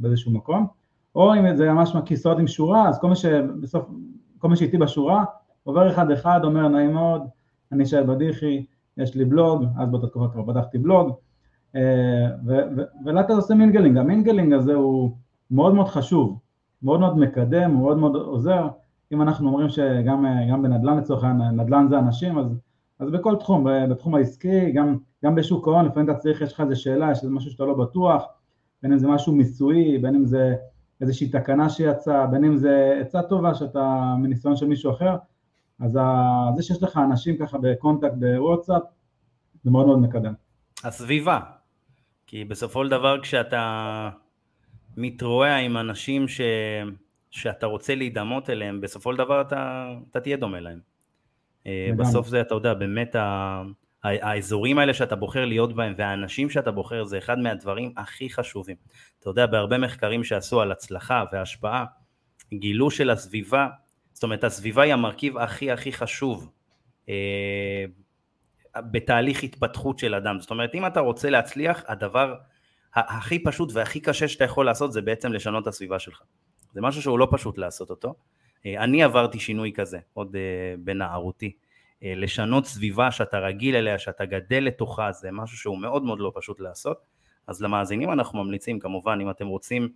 באיזשהו 0.00 0.32
מקום, 0.32 0.66
או 1.16 1.34
אם 1.34 1.56
זה 1.56 1.72
ממש 1.72 1.96
כיסאות 2.04 2.38
עם 2.38 2.46
שורה, 2.46 2.88
אז 2.88 3.00
כל 3.00 3.08
מי 3.08 3.16
שבסוף, 3.16 3.84
כל 4.38 4.48
מי 4.48 4.56
שאיתי 4.56 4.78
בשורה, 4.78 5.24
עובר 5.64 5.90
אחד 5.90 6.10
אחד, 6.10 6.40
אומר 6.44 6.68
נעים 6.68 6.92
מאוד, 6.92 7.22
אני 7.72 7.86
שי 7.86 7.96
בדיחי, 8.08 8.64
יש 8.96 9.14
לי 9.14 9.24
בלוג, 9.24 9.64
אז 9.78 9.88
באותה 9.88 10.06
תקופה 10.06 10.28
כבר 10.28 10.52
פתחתי 10.52 10.78
בלוג, 10.78 11.12
אה, 11.76 12.26
ולאט 12.44 13.30
לאט 13.30 13.30
עושה 13.30 13.54
mingling, 13.54 13.98
ה 13.98 14.04
mingling 14.04 14.52
הזה 14.52 14.74
הוא 14.74 15.10
מאוד 15.50 15.74
מאוד 15.74 15.88
חשוב, 15.88 16.38
מאוד 16.82 17.00
מאוד 17.00 17.18
מקדם, 17.18 17.70
הוא 17.70 17.82
מאוד 17.82 17.98
מאוד 17.98 18.16
עוזר, 18.16 18.68
אם 19.12 19.22
אנחנו 19.22 19.48
אומרים 19.48 19.68
שגם 19.68 20.26
אה, 20.26 20.56
בנדל"ן 20.56 20.96
לצורך 20.96 21.24
העניין, 21.24 21.60
נדל"ן 21.60 21.86
זה 21.88 21.98
אנשים, 21.98 22.38
אז, 22.38 22.46
אז 22.98 23.10
בכל 23.10 23.36
תחום, 23.36 23.66
בתחום 23.90 24.14
העסקי, 24.14 24.72
גם, 24.72 24.96
גם 25.24 25.34
בשוק 25.34 25.68
ההון, 25.68 25.84
לפעמים 25.84 26.10
אתה 26.10 26.18
צריך, 26.18 26.40
יש 26.40 26.52
לך 26.52 26.60
איזה 26.60 26.76
שאלה, 26.76 27.10
יש 27.10 27.18
איזה 27.18 27.34
משהו 27.34 27.50
שאתה 27.50 27.64
לא 27.64 27.74
בטוח, 27.74 28.24
בין 28.82 28.92
אם 28.92 28.98
זה 28.98 29.08
משהו 29.08 29.32
מיסויי, 29.32 29.98
בין 29.98 30.14
אם 30.14 30.24
זה 30.24 30.54
איזושהי 31.00 31.28
תקנה 31.28 31.70
שיצאה, 31.70 32.26
בין 32.26 32.44
אם 32.44 32.56
זה 32.56 32.98
עצה 33.00 33.22
טובה 33.22 33.54
שאתה 33.54 34.14
מניסיון 34.18 34.56
של 34.56 34.66
מישהו 34.66 34.90
אחר, 34.92 35.16
אז 35.80 35.98
זה 36.56 36.62
שיש 36.62 36.82
לך 36.82 36.96
אנשים 36.96 37.36
ככה 37.36 37.58
ב 37.58 37.65
contact 37.65 38.14
בוואטסאפ, 38.18 38.82
זה 39.64 39.70
מאוד 39.70 39.86
מאוד 39.86 39.98
מקדם. 39.98 40.34
הסביבה. 40.84 41.40
כי 42.26 42.44
בסופו 42.44 42.84
של 42.84 42.90
דבר 42.90 43.20
כשאתה 43.22 44.10
מתרועע 44.96 45.56
עם 45.56 45.76
אנשים 45.76 46.28
ש... 46.28 46.40
שאתה 47.30 47.66
רוצה 47.66 47.94
להידמות 47.94 48.50
אליהם, 48.50 48.80
בסופו 48.80 49.12
של 49.12 49.18
דבר 49.18 49.40
אתה, 49.40 49.88
אתה 50.10 50.20
תהיה 50.20 50.36
דומה 50.36 50.60
להם. 50.60 50.80
אה. 51.66 51.90
בסוף 51.96 52.28
זה, 52.28 52.40
אתה 52.40 52.54
יודע, 52.54 52.74
באמת 52.74 53.14
ה... 53.14 53.62
האזורים 54.04 54.78
האלה 54.78 54.94
שאתה 54.94 55.16
בוחר 55.16 55.44
להיות 55.44 55.72
בהם 55.72 55.94
והאנשים 55.96 56.50
שאתה 56.50 56.70
בוחר 56.70 57.04
זה 57.04 57.18
אחד 57.18 57.38
מהדברים 57.38 57.92
הכי 57.96 58.30
חשובים. 58.30 58.76
אתה 59.20 59.30
יודע, 59.30 59.46
בהרבה 59.46 59.78
מחקרים 59.78 60.24
שעשו 60.24 60.60
על 60.60 60.72
הצלחה 60.72 61.24
והשפעה, 61.32 61.84
גילו 62.52 62.90
של 62.90 63.10
הסביבה, 63.10 63.68
זאת 64.12 64.22
אומרת 64.22 64.44
הסביבה 64.44 64.82
היא 64.82 64.92
המרכיב 64.92 65.38
הכי 65.38 65.70
הכי 65.70 65.92
חשוב 65.92 66.50
אה, 67.08 67.84
בתהליך 68.76 69.42
התפתחות 69.42 69.98
של 69.98 70.14
אדם. 70.14 70.40
זאת 70.40 70.50
אומרת, 70.50 70.74
אם 70.74 70.86
אתה 70.86 71.00
רוצה 71.00 71.30
להצליח, 71.30 71.84
הדבר 71.88 72.34
הכי 72.94 73.44
פשוט 73.44 73.70
והכי 73.72 74.00
קשה 74.00 74.28
שאתה 74.28 74.44
יכול 74.44 74.66
לעשות 74.66 74.92
זה 74.92 75.02
בעצם 75.02 75.32
לשנות 75.32 75.62
את 75.62 75.68
הסביבה 75.68 75.98
שלך. 75.98 76.22
זה 76.72 76.80
משהו 76.80 77.02
שהוא 77.02 77.18
לא 77.18 77.28
פשוט 77.30 77.58
לעשות 77.58 77.90
אותו. 77.90 78.14
אה, 78.66 78.84
אני 78.84 79.02
עברתי 79.02 79.38
שינוי 79.38 79.72
כזה, 79.72 79.98
עוד 80.12 80.36
אה, 80.36 80.74
בנערותי. 80.78 81.56
אה, 82.02 82.12
לשנות 82.16 82.66
סביבה 82.66 83.10
שאתה 83.10 83.38
רגיל 83.38 83.76
אליה, 83.76 83.98
שאתה 83.98 84.24
גדל 84.24 84.64
לתוכה, 84.64 85.12
זה 85.12 85.30
משהו 85.32 85.58
שהוא 85.58 85.78
מאוד 85.78 86.04
מאוד 86.04 86.20
לא 86.20 86.32
פשוט 86.34 86.60
לעשות. 86.60 86.96
אז 87.46 87.62
למאזינים 87.62 88.12
אנחנו 88.12 88.44
ממליצים, 88.44 88.78
כמובן, 88.78 89.18
אם 89.22 89.30
אתם 89.30 89.46
רוצים 89.46 89.88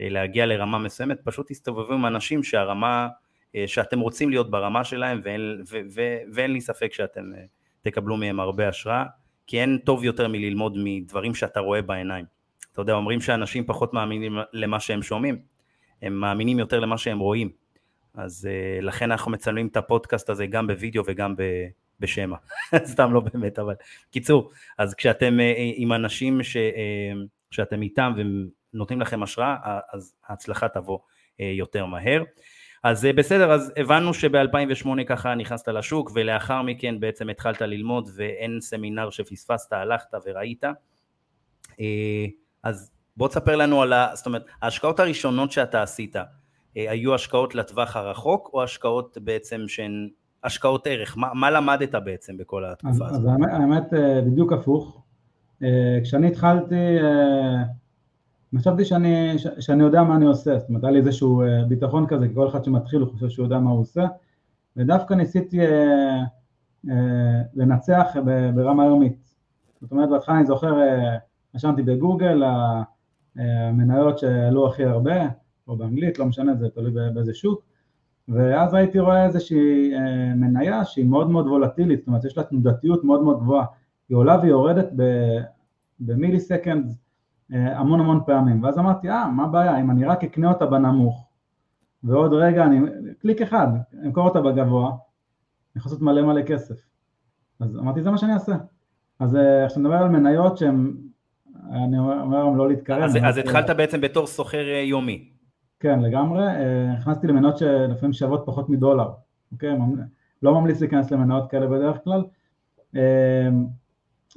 אה, 0.00 0.08
להגיע 0.08 0.46
לרמה 0.46 0.78
מסוימת, 0.78 1.20
פשוט 1.24 1.50
תסתובבו 1.50 1.92
עם 1.92 2.06
אנשים 2.06 2.42
שהרמה, 2.42 3.08
אה, 3.56 3.64
שאתם 3.66 4.00
רוצים 4.00 4.30
להיות 4.30 4.50
ברמה 4.50 4.84
שלהם, 4.84 5.20
ואין, 5.24 5.62
ו, 5.70 5.78
ו, 5.94 6.16
ואין 6.32 6.52
לי 6.52 6.60
ספק 6.60 6.92
שאתם 6.92 7.22
תקבלו 7.82 8.16
מהם 8.16 8.40
הרבה 8.40 8.68
השראה, 8.68 9.04
כי 9.46 9.60
אין 9.60 9.78
טוב 9.78 10.04
יותר 10.04 10.28
מללמוד 10.28 10.76
מדברים 10.76 11.34
שאתה 11.34 11.60
רואה 11.60 11.82
בעיניים. 11.82 12.24
אתה 12.72 12.80
יודע, 12.80 12.92
אומרים 12.92 13.20
שאנשים 13.20 13.64
פחות 13.66 13.94
מאמינים 13.94 14.38
למה 14.52 14.80
שהם 14.80 15.02
שומעים, 15.02 15.38
הם 16.02 16.12
מאמינים 16.12 16.58
יותר 16.58 16.80
למה 16.80 16.98
שהם 16.98 17.18
רואים. 17.18 17.50
אז 18.14 18.48
uh, 18.50 18.84
לכן 18.84 19.10
אנחנו 19.10 19.30
מצלמים 19.30 19.66
את 19.66 19.76
הפודקאסט 19.76 20.30
הזה 20.30 20.46
גם 20.46 20.66
בווידאו 20.66 21.02
וגם 21.06 21.36
ב, 21.36 21.42
בשמע, 22.00 22.36
סתם 22.92 23.12
לא 23.12 23.20
באמת, 23.20 23.58
אבל 23.58 23.74
קיצור, 24.10 24.50
אז 24.78 24.94
כשאתם 24.94 25.38
uh, 25.38 25.58
עם 25.76 25.92
אנשים 25.92 26.42
ש, 26.42 26.56
uh, 26.56 26.60
שאתם 27.50 27.82
איתם 27.82 28.12
ונותנים 28.16 29.00
לכם 29.00 29.22
השראה, 29.22 29.56
אז 29.92 30.14
ההצלחה 30.28 30.68
תבוא 30.68 30.98
uh, 30.98 31.42
יותר 31.42 31.86
מהר. 31.86 32.22
אז 32.84 33.04
uh, 33.04 33.16
בסדר, 33.16 33.52
אז 33.52 33.72
הבנו 33.76 34.14
שב-2008 34.14 35.04
ככה 35.06 35.34
נכנסת 35.34 35.68
לשוק, 35.68 36.10
ולאחר 36.14 36.62
מכן 36.62 37.00
בעצם 37.00 37.28
התחלת 37.28 37.60
ללמוד 37.60 38.08
ואין 38.16 38.60
סמינר 38.60 39.10
שפספסת, 39.10 39.72
הלכת 39.72 40.08
וראית. 40.26 40.64
Uh, 41.70 41.76
אז 42.62 42.92
בוא 43.16 43.28
תספר 43.28 43.56
לנו 43.56 43.82
על 43.82 43.92
ה... 43.92 44.10
זאת 44.14 44.26
אומרת, 44.26 44.44
ההשקעות 44.62 45.00
הראשונות 45.00 45.52
שאתה 45.52 45.82
עשית, 45.82 46.16
היו 46.74 47.14
השקעות 47.14 47.54
לטווח 47.54 47.96
הרחוק, 47.96 48.50
או 48.54 48.62
השקעות 48.62 49.18
בעצם 49.20 49.60
שהן 49.66 50.08
השקעות 50.44 50.86
ערך? 50.86 51.18
מה, 51.18 51.34
מה 51.34 51.50
למדת 51.50 51.94
בעצם 51.94 52.36
בכל 52.36 52.64
התקופה 52.64 53.06
הזאת? 53.06 53.20
אז 53.20 53.26
האמת, 53.26 53.48
האמת 53.52 53.94
אה, 53.94 54.20
בדיוק 54.22 54.52
הפוך. 54.52 55.02
אה, 55.62 55.98
כשאני 56.02 56.26
התחלתי, 56.26 56.98
חשבתי 58.58 58.84
שאני, 58.84 59.38
שאני 59.38 59.82
יודע 59.82 60.02
מה 60.02 60.16
אני 60.16 60.24
עושה, 60.24 60.58
זאת 60.58 60.68
אומרת, 60.68 60.84
היה 60.84 60.92
לי 60.92 60.98
איזשהו 60.98 61.42
ביטחון 61.68 62.06
כזה, 62.06 62.28
כי 62.28 62.34
כל 62.34 62.48
אחד 62.48 62.64
שמתחיל 62.64 63.00
הוא 63.00 63.12
חושב 63.12 63.28
שהוא 63.28 63.44
יודע 63.44 63.58
מה 63.58 63.70
הוא 63.70 63.80
עושה, 63.80 64.06
ודווקא 64.76 65.14
ניסיתי 65.14 65.58
לנצח 67.54 68.16
ברמה 68.54 68.84
יומית. 68.84 69.34
זאת 69.80 69.92
אומרת, 69.92 70.08
בהתחלה 70.08 70.36
אני 70.36 70.46
זוכר, 70.46 70.74
רשמתי 71.54 71.82
בגוגל, 71.82 72.42
המניות 73.36 74.18
שעלו 74.18 74.68
הכי 74.68 74.84
הרבה, 74.84 75.14
או 75.68 75.76
באנגלית, 75.76 76.18
לא 76.18 76.26
משנה, 76.26 76.54
זה 76.54 76.68
תלוי 76.68 77.10
באיזה 77.14 77.34
שוק, 77.34 77.62
ואז 78.28 78.74
הייתי 78.74 78.98
רואה 78.98 79.26
איזושהי 79.26 79.94
אה, 79.94 80.34
מניה 80.34 80.84
שהיא 80.84 81.06
מאוד 81.06 81.30
מאוד 81.30 81.46
וולטילית, 81.46 81.98
זאת 81.98 82.06
אומרת 82.06 82.24
יש 82.24 82.36
לה 82.36 82.42
תנודתיות 82.42 83.04
מאוד 83.04 83.22
מאוד 83.22 83.40
גבוהה, 83.40 83.66
היא 84.08 84.16
עולה 84.16 84.40
ויורדת 84.42 84.88
ב 86.00 86.40
millisecond 86.40 86.94
אה, 87.52 87.78
המון 87.78 88.00
המון 88.00 88.20
פעמים, 88.26 88.62
ואז 88.62 88.78
אמרתי, 88.78 89.10
אה, 89.10 89.28
מה 89.30 89.44
הבעיה, 89.44 89.80
אם 89.80 89.90
אני 89.90 90.04
רק 90.04 90.24
אקנה 90.24 90.48
אותה 90.48 90.66
בנמוך, 90.66 91.28
ועוד 92.04 92.32
רגע 92.32 92.64
אני, 92.64 92.78
קליק 93.18 93.42
אחד, 93.42 93.68
אמכור 94.06 94.28
אותה 94.28 94.40
בגבוה, 94.40 94.88
אני 94.88 94.96
יכול 95.76 95.90
לעשות 95.90 96.02
מלא 96.02 96.22
מלא 96.22 96.42
כסף. 96.42 96.74
אז 97.60 97.76
אמרתי, 97.76 98.02
זה 98.02 98.10
מה 98.10 98.18
שאני 98.18 98.34
אעשה. 98.34 98.56
אז 99.20 99.36
אה, 99.36 99.66
כשאתה 99.66 99.80
מדבר 99.80 99.94
על 99.94 100.08
מניות 100.08 100.58
שהן, 100.58 100.96
אני 101.72 101.98
אומר 101.98 102.38
להם 102.38 102.56
לא 102.56 102.68
להתקרב. 102.68 103.02
אז, 103.02 103.18
אז 103.22 103.38
התחלת 103.38 103.70
בעצם 103.70 104.00
בתור 104.00 104.26
סוחר 104.26 104.64
יומי. 104.84 105.33
כן, 105.84 106.00
לגמרי. 106.00 106.46
אה, 106.46 106.92
נכנסתי 106.92 107.26
למניות 107.26 107.58
שלפעמים 107.58 108.12
שוות 108.12 108.42
פחות 108.46 108.68
מדולר, 108.68 109.10
אוקיי? 109.52 109.78
לא 110.42 110.54
ממליץ 110.54 110.80
להיכנס 110.80 111.10
למניות 111.10 111.50
כאלה 111.50 111.66
בדרך 111.66 111.96
כלל. 112.04 112.24
אה, 112.96 113.48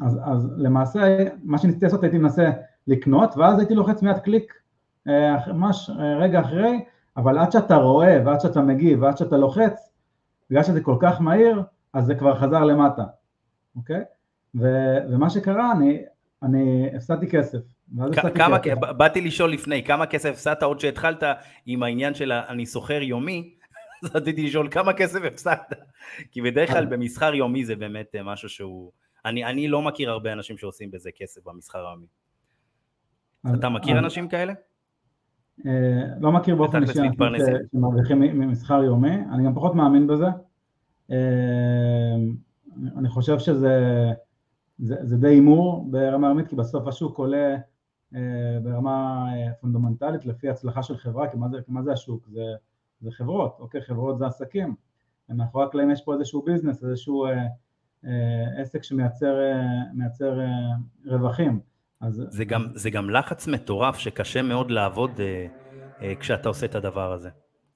אז, 0.01 0.20
אז 0.24 0.54
למעשה, 0.58 1.18
מה 1.44 1.58
שניסיתי 1.58 1.86
לעשות 1.86 2.04
הייתי 2.04 2.18
מנסה 2.18 2.50
לקנות, 2.88 3.38
ואז 3.38 3.60
הייתי 3.60 3.75
לוחץ 3.75 4.01
מיד 4.01 4.18
קליק 4.18 4.54
אה, 5.08 5.54
ממש 5.54 5.89
רגע 6.20 6.39
אחרי, 6.39 6.86
אבל 7.18 7.38
עד 7.38 7.51
שאתה 7.51 7.75
רואה, 7.75 8.22
ועד 8.25 8.42
שאתה 8.42 8.62
מגיב, 8.62 9.01
ועד 9.01 9.18
שאתה 9.18 9.38
לוחץ, 9.38 9.92
בגלל 10.50 10.63
שזה 10.63 10.82
כל 10.82 10.98
כך 11.00 11.22
מהיר, 11.22 11.63
אז 11.94 12.06
זה 12.06 12.16
כבר 12.16 12.36
חזר 12.36 12.63
למטה, 12.63 13.04
אוקיי? 13.75 14.01
ו, 14.60 14.96
ומה 15.10 15.30
שקרה, 15.30 15.72
אני, 15.72 16.01
אני 16.44 16.89
הפסדתי 16.96 17.27
כסף. 17.27 17.76
כמה, 18.36 18.58
באתי 18.98 19.22
לשאול 19.22 19.51
לפני, 19.51 19.84
כמה 19.84 20.06
כסף 20.06 20.29
הפסדת 20.29 20.63
עוד 20.63 20.79
שהתחלת 20.79 21.24
עם 21.65 21.84
העניין 21.84 22.13
של 22.13 22.32
אני 22.32 22.65
סוחר 22.65 23.01
יומי, 23.01 23.53
אז 24.03 24.15
רציתי 24.15 24.46
לשאול 24.46 24.67
כמה 24.72 24.94
כסף 24.94 25.20
הפסדת, 25.27 25.74
כי 26.32 26.41
בדרך 26.41 26.70
כלל 26.70 26.86
במסחר 26.86 27.36
יומי 27.36 27.65
זה 27.65 27.75
באמת 27.75 28.15
אה, 28.15 28.24
משהו 28.24 28.50
שהוא, 28.50 28.91
אני, 29.25 29.46
אני 29.46 29.67
לא 29.67 29.82
מכיר 29.82 30.10
הרבה 30.10 30.34
אנשים 30.34 30.58
שעושים 30.58 30.91
בזה 30.91 31.10
כסף 31.15 31.41
במסחר 31.46 31.88
היומי. 31.88 32.06
אתה 33.60 33.70
מכיר 33.70 34.00
אנשים 34.00 34.27
כאלה? 34.27 34.53
אה, 35.65 35.72
לא 36.20 36.32
מכיר 36.32 36.56
באופן 36.56 36.84
אישי 36.84 37.00
שמרוויחים 37.72 38.20
ממסחר 38.20 38.84
יומי, 38.84 39.15
אני 39.34 39.46
גם 39.46 39.56
פחות 39.56 39.75
מאמין 39.75 40.08
בזה. 40.08 40.27
אה, 41.12 42.15
אני 42.98 43.10
חושב 43.10 43.39
שזה 43.39 43.79
זה 44.79 45.17
די 45.17 45.27
הימור 45.27 45.88
ברמה 45.91 46.27
יומית, 46.27 46.48
כי 46.48 46.56
בסוף 46.56 46.88
השוק 46.88 47.17
עולה 47.17 47.56
ברמה 48.64 49.26
אה, 49.34 49.54
פונדמנטלית 49.62 50.26
לפי 50.26 50.50
הצלחה 50.50 50.84
של 50.84 50.98
חברה, 50.98 51.32
כי 51.32 51.38
מה 51.38 51.50
זה, 51.50 51.58
מה 51.68 51.84
זה 51.84 51.92
השוק? 51.92 52.28
זה, 52.28 52.42
זה 53.02 53.12
חברות, 53.12 53.56
אוקיי? 53.60 53.82
חברות 53.82 54.18
זה 54.18 54.26
עסקים. 54.26 54.76
מאחורי 55.30 55.66
הקלעים 55.66 55.92
יש 55.92 56.02
פה 56.02 56.14
איזשהו 56.14 56.42
ביזנס, 56.42 56.84
איזשהו 56.84 57.26
אה, 57.26 57.32
אה, 58.06 58.62
עסק 58.62 58.84
שמייצר 58.84 59.40
אה, 59.40 60.40
אה, 60.40 60.76
רווחים. 61.06 61.60
אז... 62.02 62.24
זה, 62.30 62.46
גם, 62.46 62.68
זה 62.74 62.90
גם 62.90 63.10
לחץ 63.10 63.48
מטורף 63.48 63.98
שקשה 63.98 64.42
מאוד 64.42 64.72
לעבוד 64.72 65.12
אה, 65.20 65.48
אה, 66.02 66.16
כשאתה 66.16 66.50
עושה 66.50 66.66
את 66.66 66.76
הדבר 66.76 67.14
הזה. 67.14 67.30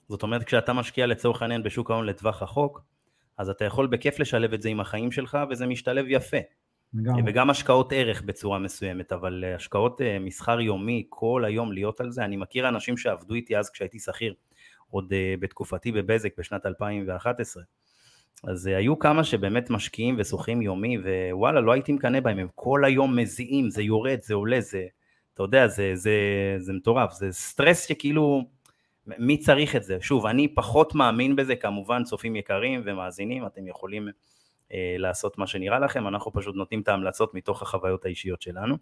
זאת 0.10 0.24
אומרת, 0.24 0.44
כשאתה 0.44 0.74
משקיע 0.74 1.08
לצורך 1.08 1.42
העניין 1.42 1.64
בשוק 1.64 1.92
ההון 1.92 2.06
לטווח 2.06 2.44
רחוק, 2.44 2.82
אז 3.38 3.50
אתה 3.50 3.66
יכול 3.66 3.88
בכיף 3.88 4.20
לשלב 4.20 4.54
את 4.54 4.62
זה 4.62 4.70
עם 4.70 4.80
החיים 4.80 5.12
שלך, 5.12 5.38
וזה 5.50 5.68
משתלב 5.68 6.06
יפה. 6.08 6.38
לגמרי. 6.94 7.22
וגם 7.26 7.50
השקעות 7.50 7.94
ערך 7.96 8.22
בצורה 8.22 8.60
מסוימת, 8.60 9.12
אבל 9.12 9.44
אה, 9.48 9.56
השקעות 9.56 10.02
אה, 10.02 10.20
מסחר 10.20 10.62
יומי, 10.62 11.06
כל 11.10 11.46
היום 11.46 11.72
להיות 11.72 12.02
על 12.02 12.12
זה, 12.12 12.26
אני 12.26 12.38
מכיר 12.38 12.70
אנשים 12.70 12.98
שעבדו 12.98 13.34
איתי 13.34 13.58
אז 13.58 13.70
כשהייתי 13.70 14.00
שכיר, 14.00 14.34
עוד 14.90 15.14
אה, 15.14 15.34
בתקופתי 15.40 15.92
בבזק 15.92 16.38
בשנת 16.38 16.66
2011. 16.66 17.64
אז 18.44 18.68
היו 18.68 19.00
כמה 19.00 19.24
שבאמת 19.24 19.70
משקיעים 19.70 20.16
ושוחים 20.20 20.62
יומי, 20.62 20.98
ווואלה, 21.32 21.62
לא 21.62 21.72
הייתי 21.72 21.92
מקנא 21.92 22.20
בהם, 22.20 22.40
הם 22.40 22.48
כל 22.56 22.86
היום 22.86 23.16
מזיעים, 23.16 23.70
זה 23.70 23.82
יורד, 23.82 24.22
זה 24.22 24.34
עולה, 24.34 24.62
זה, 24.62 24.86
אתה 25.34 25.44
יודע, 25.44 25.68
זה, 25.68 25.92
זה, 25.96 26.12
זה 26.58 26.74
מטורף, 26.74 27.14
זה 27.14 27.32
סטרס 27.32 27.88
שכאילו, 27.88 28.42
מי 29.08 29.38
צריך 29.38 29.76
את 29.76 29.84
זה? 29.84 29.98
שוב, 30.02 30.26
אני 30.26 30.48
פחות 30.56 30.96
מאמין 30.96 31.36
בזה, 31.36 31.56
כמובן, 31.56 32.04
צופים 32.04 32.36
יקרים 32.36 32.82
ומאזינים, 32.86 33.46
אתם 33.46 33.68
יכולים 33.68 34.08
לעשות 34.98 35.38
מה 35.38 35.48
שנראה 35.48 35.80
לכם, 35.80 36.08
אנחנו 36.08 36.34
פשוט 36.34 36.56
נותנים 36.56 36.82
את 36.82 36.88
ההמלצות 36.88 37.34
מתוך 37.34 37.62
החוויות 37.62 38.06
האישיות 38.06 38.42
שלנו. 38.42 38.76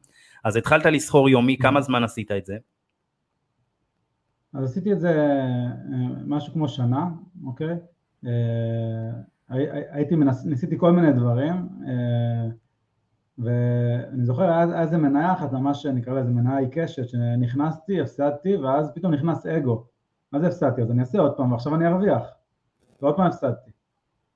אז 0.44 0.56
התחלת 0.56 0.86
לסחור 0.86 1.30
יומי, 1.30 1.58
כמה 1.58 1.82
זמן 1.82 2.04
עשית 2.04 2.32
את 2.32 2.46
זה? 2.46 2.58
אז 4.54 4.64
עשיתי 4.64 4.94
את 4.94 5.00
זה 5.00 5.10
אה, 5.10 5.68
משהו 6.26 6.54
כמו 6.54 6.68
שנה, 6.68 7.08
אוקיי? 7.46 7.78
אה, 8.26 8.32
הייתי 9.92 10.16
מנס... 10.16 10.46
ניסיתי 10.46 10.78
כל 10.78 10.92
מיני 10.92 11.14
דברים, 11.14 11.70
ואני 13.38 14.26
זוכר, 14.26 14.52
אז 14.52 14.74
איזה 14.74 14.98
מניה 14.98 15.34
אחת, 15.34 15.52
ממש 15.52 15.86
נקרא 15.86 16.14
לזה 16.14 16.32
מניה 16.32 16.58
עיקשת, 16.58 17.10
שנכנסתי, 17.10 18.02
הפסדתי, 18.02 18.56
ואז 18.56 18.92
פתאום 18.96 19.14
נכנס 19.14 19.46
אגו. 19.46 19.86
מה 20.32 20.40
זה 20.40 20.48
הפסדתי? 20.48 20.82
אז 20.82 20.92
אני 20.92 21.02
אעשה 21.02 21.20
עוד 21.20 21.38
פעם, 21.38 21.52
ועכשיו 21.52 21.76
אני 21.76 21.88
ארוויח. 21.88 22.24
ועוד 23.02 23.16
פעם 23.16 23.28
הפסדתי. 23.28 23.72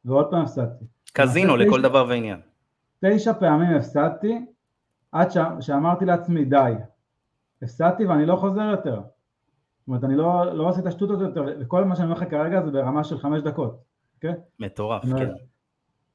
ועוד 0.05 0.29
פעם 0.29 0.41
הפסדתי. 0.41 0.85
קזינו 1.13 1.57
לכל 1.57 1.79
תשע, 1.79 1.89
דבר 1.89 2.05
ועניין. 2.09 2.39
תשע 3.05 3.33
פעמים 3.33 3.77
הפסדתי, 3.77 4.45
עד 5.11 5.31
ש... 5.31 5.37
שאמרתי 5.59 6.05
לעצמי 6.05 6.45
די, 6.45 6.73
הפסדתי 7.61 8.05
ואני 8.05 8.25
לא 8.25 8.35
חוזר 8.35 8.61
יותר. 8.61 8.95
זאת 8.95 9.87
אומרת, 9.87 10.03
אני 10.03 10.15
לא, 10.15 10.55
לא 10.55 10.69
עושה 10.69 10.81
את 10.81 10.85
השטות 10.85 11.09
הזאת 11.09 11.27
יותר, 11.27 11.45
וכל 11.59 11.83
מה 11.83 11.95
שאני 11.95 12.05
אומר 12.05 12.17
לך 12.17 12.29
כרגע 12.29 12.61
זה 12.61 12.71
ברמה 12.71 13.03
של 13.03 13.17
חמש 13.17 13.41
דקות, 13.41 13.83
אוקיי? 14.15 14.33
מטורף, 14.59 15.03
כן. 15.17 15.29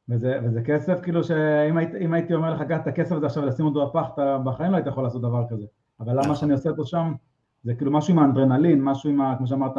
וזה, 0.08 0.38
וזה 0.44 0.62
כסף, 0.62 1.00
כאילו 1.02 1.24
שאם 1.24 1.76
היית, 1.76 1.90
הייתי 2.12 2.34
אומר 2.34 2.54
לך, 2.54 2.62
קח 2.62 2.78
את 2.82 2.86
הכסף 2.86 3.16
הזה 3.16 3.26
עכשיו 3.26 3.42
ולשים 3.42 3.66
אותו 3.66 3.86
בפח, 3.86 4.06
אתה 4.14 4.38
בחיים 4.38 4.72
לא 4.72 4.76
היית 4.76 4.86
יכול 4.86 5.04
לעשות 5.04 5.22
דבר 5.22 5.44
כזה. 5.48 5.66
אבל 6.00 6.12
למה 6.12 6.20
נכון. 6.20 6.34
שאני 6.34 6.52
עושה 6.52 6.70
אותו 6.70 6.86
שם, 6.86 7.14
זה 7.64 7.74
כאילו 7.74 7.90
משהו 7.90 8.12
עם 8.12 8.18
האנדרנלין, 8.18 8.82
משהו 8.82 9.10
עם, 9.10 9.36
כמו 9.38 9.46
שאמרת, 9.46 9.76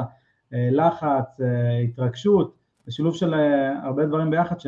אה, 0.54 0.70
לחץ, 0.72 1.42
אה, 1.42 1.78
התרגשות, 1.78 2.56
זה 2.86 2.92
שילוב 2.92 3.16
של 3.16 3.34
אה, 3.34 3.84
הרבה 3.84 4.06
דברים 4.06 4.30
ביחד 4.30 4.60
ש... 4.60 4.68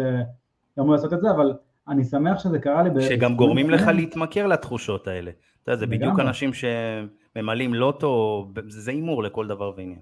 אמור 0.80 0.92
לעשות 0.92 1.14
את 1.14 1.22
זה, 1.22 1.32
אבל 1.32 1.54
אני 1.88 2.04
שמח 2.04 2.40
שזה 2.40 2.60
קרה 2.60 2.84
לי. 2.84 3.02
שגם 3.02 3.36
גורמים 3.36 3.70
לך 3.70 3.88
להתמכר 3.88 4.48
לתחושות 4.48 5.08
האלה. 5.08 5.32
אתה 5.64 5.72
יודע, 5.72 5.80
זה 5.80 5.88
בדיוק 5.88 6.20
אנשים 6.20 6.52
שממלאים 6.54 7.74
לוטו, 7.74 8.48
זה 8.68 8.92
הימור 8.92 9.24
לכל 9.24 9.48
דבר 9.48 9.74
ועניין. 9.78 10.00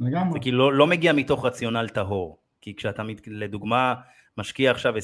לגמרי. 0.00 0.32
זה 0.32 0.38
כאילו 0.38 0.58
לא, 0.58 0.72
לא 0.72 0.86
מגיע 0.86 1.12
מתוך 1.12 1.44
רציונל 1.44 1.88
טהור. 1.88 2.38
כי 2.60 2.76
כשאתה, 2.76 3.02
לדוגמה, 3.26 3.94
משקיע 4.38 4.70
עכשיו 4.70 4.94
20-30 4.96 4.98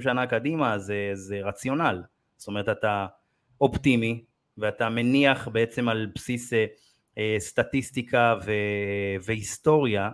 שנה 0.00 0.26
קדימה, 0.26 0.78
זה, 0.78 1.10
זה 1.14 1.40
רציונל. 1.44 2.02
זאת 2.36 2.48
אומרת, 2.48 2.68
אתה 2.68 3.06
אופטימי, 3.60 4.24
ואתה 4.58 4.88
מניח 4.88 5.48
בעצם 5.48 5.88
על 5.88 6.06
בסיס 6.14 6.52
אה, 6.52 6.66
אה, 7.18 7.36
סטטיסטיקה 7.38 8.34
ו, 8.44 8.52
והיסטוריה, 9.24 10.10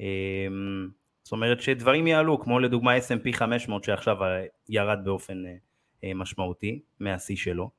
אה, 0.00 0.06
זאת 1.24 1.32
אומרת 1.32 1.60
שדברים 1.60 2.06
יעלו, 2.06 2.40
כמו 2.40 2.58
לדוגמה 2.58 2.96
S&P 2.96 3.32
500 3.32 3.84
שעכשיו 3.84 4.16
ירד 4.68 4.98
באופן 5.04 5.42
אה, 6.04 6.14
משמעותי 6.14 6.80
מהשיא 7.00 7.36
שלו, 7.36 7.70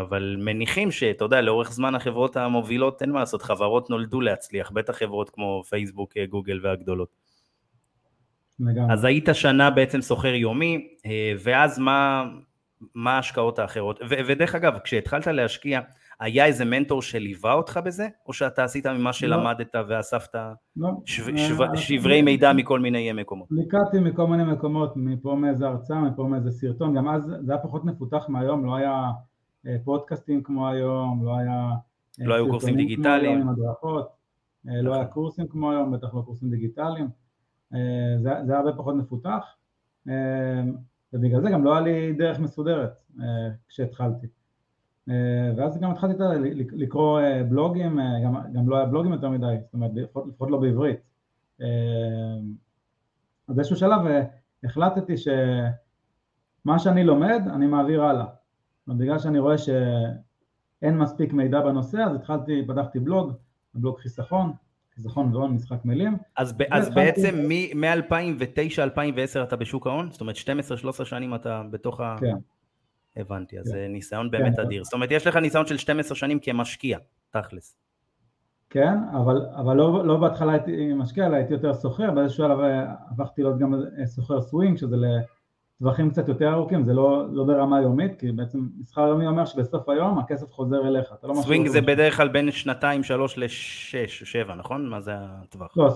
אבל 0.00 0.36
מניחים 0.38 0.90
שאתה 0.90 1.24
יודע, 1.24 1.40
לאורך 1.40 1.72
זמן 1.72 1.94
החברות 1.94 2.36
המובילות, 2.36 3.02
אין 3.02 3.10
מה 3.10 3.20
לעשות, 3.20 3.42
חברות 3.42 3.90
נולדו 3.90 4.20
להצליח, 4.20 4.70
בטח 4.70 4.96
חברות 4.96 5.30
כמו 5.30 5.62
פייסבוק, 5.68 6.12
גוגל 6.28 6.60
והגדולות. 6.62 7.08
לגמרי. 8.60 8.92
אז 8.92 9.04
היית 9.04 9.28
שנה 9.32 9.70
בעצם 9.70 10.00
סוחר 10.00 10.34
יומי, 10.34 10.88
ואז 11.42 11.78
מה, 11.78 12.24
מה 12.94 13.16
ההשקעות 13.16 13.58
האחרות? 13.58 14.00
ו- 14.10 14.20
ודרך 14.26 14.54
אגב, 14.54 14.78
כשהתחלת 14.78 15.26
להשקיע, 15.26 15.80
היה 16.20 16.46
איזה 16.46 16.64
מנטור 16.64 17.02
שליווה 17.02 17.52
אותך 17.52 17.80
בזה, 17.84 18.08
או 18.26 18.32
שאתה 18.32 18.64
עשית 18.64 18.86
ממה 18.86 19.12
שלמדת 19.12 19.74
לא. 19.74 19.80
ואספת 19.88 20.34
לא. 20.76 20.88
שו, 21.04 21.22
שו, 21.36 21.62
אה, 21.62 21.76
שברי 21.76 22.22
מידע 22.22 22.52
מכל 22.52 22.80
מיני 22.80 23.12
מקומות? 23.12 23.48
ליקטתי 23.50 24.00
מכל 24.00 24.26
מיני 24.26 24.44
מקומות, 24.44 24.92
מפה 24.96 25.34
מאיזה 25.34 25.66
הרצאה, 25.66 26.00
מפה 26.00 26.22
מאיזה 26.22 26.50
סרטון, 26.50 26.94
גם 26.94 27.08
אז 27.08 27.32
זה 27.40 27.52
היה 27.52 27.62
פחות 27.62 27.84
מפותח 27.84 28.24
מהיום, 28.28 28.66
לא 28.66 28.76
היה 28.76 29.10
אה, 29.66 29.76
פודקאסטים 29.84 30.42
כמו 30.42 30.68
היום, 30.68 31.24
לא 31.24 31.36
היה... 31.36 31.70
אה, 32.20 32.26
לא 32.26 32.34
היו 32.34 32.48
קורסים 32.48 32.76
דיגיטליים. 32.76 33.42
כמו 33.42 33.50
הדרכות, 33.50 34.08
לא 34.64 34.94
היה 34.94 35.02
נכון. 35.02 35.12
קורסים 35.12 35.48
כמו 35.48 35.70
היום, 35.70 35.92
בטח 35.92 36.14
לא 36.14 36.22
קורסים 36.24 36.50
דיגיטליים, 36.50 37.08
זה, 38.18 38.30
זה 38.46 38.52
היה 38.52 38.58
הרבה 38.58 38.72
פחות 38.72 38.94
מפותח, 38.94 39.44
ובגלל 41.12 41.42
זה 41.42 41.50
גם 41.50 41.64
לא 41.64 41.72
היה 41.72 41.80
לי 41.80 42.12
דרך 42.12 42.38
מסודרת 42.38 43.00
כשהתחלתי. 43.68 44.26
אה, 45.10 45.52
ואז 45.56 45.78
גם 45.78 45.90
התחלתי 45.90 46.14
לקרוא 46.72 47.20
אה, 47.20 47.44
בלוגים, 47.44 48.00
אה, 48.00 48.04
גם, 48.24 48.34
גם 48.52 48.68
לא 48.68 48.76
היה 48.76 48.86
בלוגים 48.86 49.12
יותר 49.12 49.28
מדי, 49.28 49.54
זאת 49.64 49.74
אומרת 49.74 49.90
לפחות, 49.94 50.26
לפחות 50.28 50.50
לא 50.50 50.58
בעברית. 50.58 50.98
אז 53.48 53.54
באיזשהו 53.56 53.76
שלב 53.76 54.00
החלטתי 54.64 55.14
שמה 55.16 56.78
שאני 56.78 57.04
לומד 57.04 57.42
אני 57.54 57.66
מעביר 57.66 58.04
הלאה. 58.04 58.24
בגלל 58.86 59.18
שאני 59.18 59.38
רואה 59.38 59.58
שאין 59.58 60.98
מספיק 60.98 61.32
מידע 61.32 61.60
בנושא 61.60 61.98
אז 61.98 62.14
התחלתי, 62.14 62.62
פתחתי 62.66 63.00
בלוג, 63.00 63.32
בלוג 63.74 63.98
חיסכון, 63.98 64.52
חיסכון 64.94 65.34
והון 65.34 65.54
משחק 65.54 65.84
מילים. 65.84 66.16
אז, 66.36 66.52
ב- 66.52 66.62
אז 66.70 66.94
בעצם 66.94 67.34
מ-2009-2010 67.48 69.42
אתה 69.42 69.56
בשוק 69.56 69.86
ההון? 69.86 70.10
זאת 70.10 70.20
אומרת 70.20 70.36
12-13 70.36 71.04
שנים 71.04 71.34
אתה 71.34 71.62
בתוך 71.70 72.00
ה... 72.00 72.16
כן. 72.20 72.36
הבנתי, 73.18 73.58
אז 73.58 73.64
זה 73.64 73.84
כן. 73.86 73.92
ניסיון 73.92 74.30
באמת 74.30 74.56
כן. 74.56 74.62
אדיר. 74.62 74.84
זאת 74.84 74.92
אומרת, 74.92 75.10
יש 75.10 75.26
לך 75.26 75.36
ניסיון 75.36 75.66
של 75.66 75.76
12 75.76 76.16
שנים 76.16 76.38
כמשקיע, 76.38 76.98
תכלס. 77.30 77.76
כן, 78.70 78.94
אבל, 79.12 79.46
אבל 79.56 79.76
לא, 79.76 80.06
לא 80.06 80.16
בהתחלה 80.16 80.52
הייתי 80.52 80.92
משקיע, 80.94 81.26
אלא 81.26 81.36
הייתי 81.36 81.52
יותר 81.52 81.74
סוחר, 81.74 82.10
באיזשהו 82.10 82.44
שלב 82.44 82.58
הפכתי 83.10 83.42
להיות 83.42 83.58
גם 83.58 83.74
סוחר 84.04 84.40
סווינג, 84.40 84.78
שזה 84.78 84.96
לטווחים 84.96 86.10
קצת 86.10 86.28
יותר 86.28 86.52
ארוכים, 86.52 86.84
זה 86.84 86.92
לא, 86.92 87.26
לא 87.32 87.44
ברמה 87.44 87.80
יומית, 87.80 88.20
כי 88.20 88.32
בעצם 88.32 88.68
מסחר 88.80 89.08
יומי 89.08 89.26
אומר 89.26 89.44
שבסוף 89.44 89.88
היום 89.88 90.18
הכסף 90.18 90.52
חוזר 90.52 90.88
אליך. 90.88 91.14
לא 91.22 91.34
סווינג 91.34 91.68
זה 91.68 91.80
בדרך 91.80 92.16
כלל 92.16 92.28
בין 92.28 92.50
שנתיים, 92.50 93.02
שלוש 93.02 93.38
לשש, 93.38 94.22
שבע, 94.22 94.54
נכון? 94.54 94.86
מה 94.86 95.00
זה 95.00 95.12
הטווח? 95.16 95.76
לא, 95.76 95.90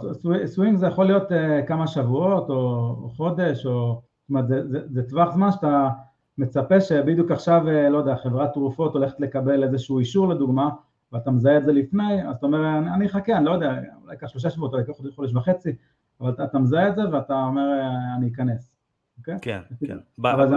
סווינג 0.47 0.76
זה 0.76 0.87
יכול 0.87 1.07
להיות 1.07 1.31
אה, 1.31 1.35
כמה 1.67 1.87
שבועות 1.87 2.50
או, 2.50 2.55
או 3.02 3.11
חודש, 3.17 3.67
או... 3.67 4.02
זאת 4.23 4.31
אומרת, 4.31 4.49
זה, 4.49 4.69
זה, 4.69 4.79
זה 4.88 5.02
טווח 5.09 5.35
זמן 5.35 5.52
שאתה... 5.52 5.88
מצפה 6.39 6.81
שבדיוק 6.81 7.31
עכשיו, 7.31 7.69
אה, 7.69 7.89
לא 7.89 7.99
יודע, 7.99 8.17
חברת 8.17 8.53
תרופות 8.53 8.95
הולכת 8.95 9.21
לקבל 9.21 9.65
איזשהו 9.65 9.99
אישור 9.99 10.29
לדוגמה, 10.29 10.71
ואתה 11.12 11.31
מזהה 11.31 11.57
את 11.57 11.65
זה 11.65 11.73
לפני, 11.73 12.29
אז 12.29 12.37
אתה 12.37 12.47
אומר, 12.47 12.79
אני 12.95 13.07
אחכה, 13.07 13.37
אני 13.37 13.45
לא 13.45 13.51
יודע, 13.51 13.75
אולי 14.03 14.12
ייקח 14.12 14.29
שלושה 14.29 14.51
שבועות, 14.51 14.73
אולי 14.73 14.85
ייקח 14.89 15.15
חודש 15.15 15.35
וחצי, 15.35 15.73
אבל 16.21 16.33
אתה 16.45 16.59
מזהה 16.59 16.89
את 16.89 16.97
זה 16.97 17.03
ואתה 17.12 17.35
אומר, 17.35 17.69
אה, 17.81 18.15
אני 18.17 18.29
אכנס. 18.29 18.73
אוקיי? 19.21 19.38
כן, 19.43 19.61
כן. 19.87 19.99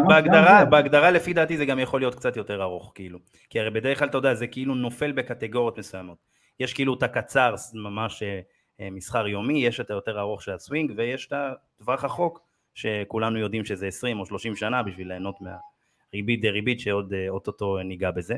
בהגדרה, 0.08 0.66
בהגדרה 0.66 1.12
לפי 1.12 1.34
דעתי 1.34 1.58
זה 1.58 1.66
גם 1.66 1.80
יכול 1.80 2.02
להיות 2.02 2.16
קצת 2.16 2.38
יותר 2.38 2.64
ארוך, 2.64 2.92
כאילו. 2.96 3.20
כי 3.50 3.60
הרי 3.60 3.70
בדרך 3.70 4.00
כלל 4.00 4.08
אתה 4.08 4.18
יודע, 4.18 4.34
זה 4.34 4.48
כאילו 4.48 4.76
נופל 4.76 5.12
בקטגוריות 5.12 5.80
מסוימות. 5.80 6.18
יש 6.60 6.74
כאילו 6.74 6.94
את 6.94 7.04
הקצר, 7.04 7.56
ממש 7.74 8.24
אה, 8.24 8.90
מסחר 8.92 9.28
יומי, 9.28 9.66
יש 9.66 9.80
את 9.80 9.90
היותר 9.90 10.20
ארוך 10.20 10.42
של 10.42 10.52
הסווינג, 10.52 10.94
ויש 10.98 11.28
את 11.28 11.34
הטווח 11.34 12.04
החוק, 12.04 12.42
שכולנו 12.76 13.40
יודעים 13.40 13.66
שזה 13.66 13.88
20 13.88 14.20
או 14.20 14.26
30 14.26 14.56
שנה 14.56 14.84
בשביל 14.84 15.08
ליהנות 15.08 15.36
מהריבית 15.42 16.42
דריבית 16.42 16.80
שעוד 16.80 17.14
אה, 17.14 17.30
אוטוטו 17.30 17.78
ניגע 17.84 18.12
בזה. 18.12 18.36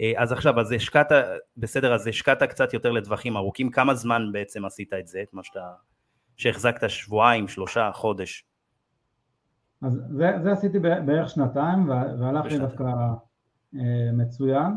אה, 0.00 0.12
אז 0.16 0.32
עכשיו, 0.32 0.60
אז 0.60 0.72
השקעת, 0.72 1.12
בסדר, 1.56 1.94
אז 1.94 2.06
השקעת 2.06 2.42
קצת 2.42 2.74
יותר 2.74 2.92
לטווחים 2.92 3.36
ארוכים, 3.36 3.70
כמה 3.70 3.94
זמן 3.94 4.22
בעצם 4.32 4.64
עשית 4.64 4.92
את 4.92 5.06
זה, 5.06 5.22
את 5.22 5.34
מה 5.34 5.42
שאתה, 5.42 5.72
שהחזקת 6.36 6.90
שבועיים, 6.90 7.48
שלושה, 7.48 7.90
חודש? 7.94 8.44
אז 9.82 10.00
זה, 10.10 10.30
זה 10.42 10.52
עשיתי 10.52 10.78
בערך 10.78 11.30
שנתיים, 11.30 11.88
והלך 11.88 12.44
לי 12.44 12.58
דווקא 12.58 12.84
אה, 13.74 14.12
מצוין, 14.12 14.72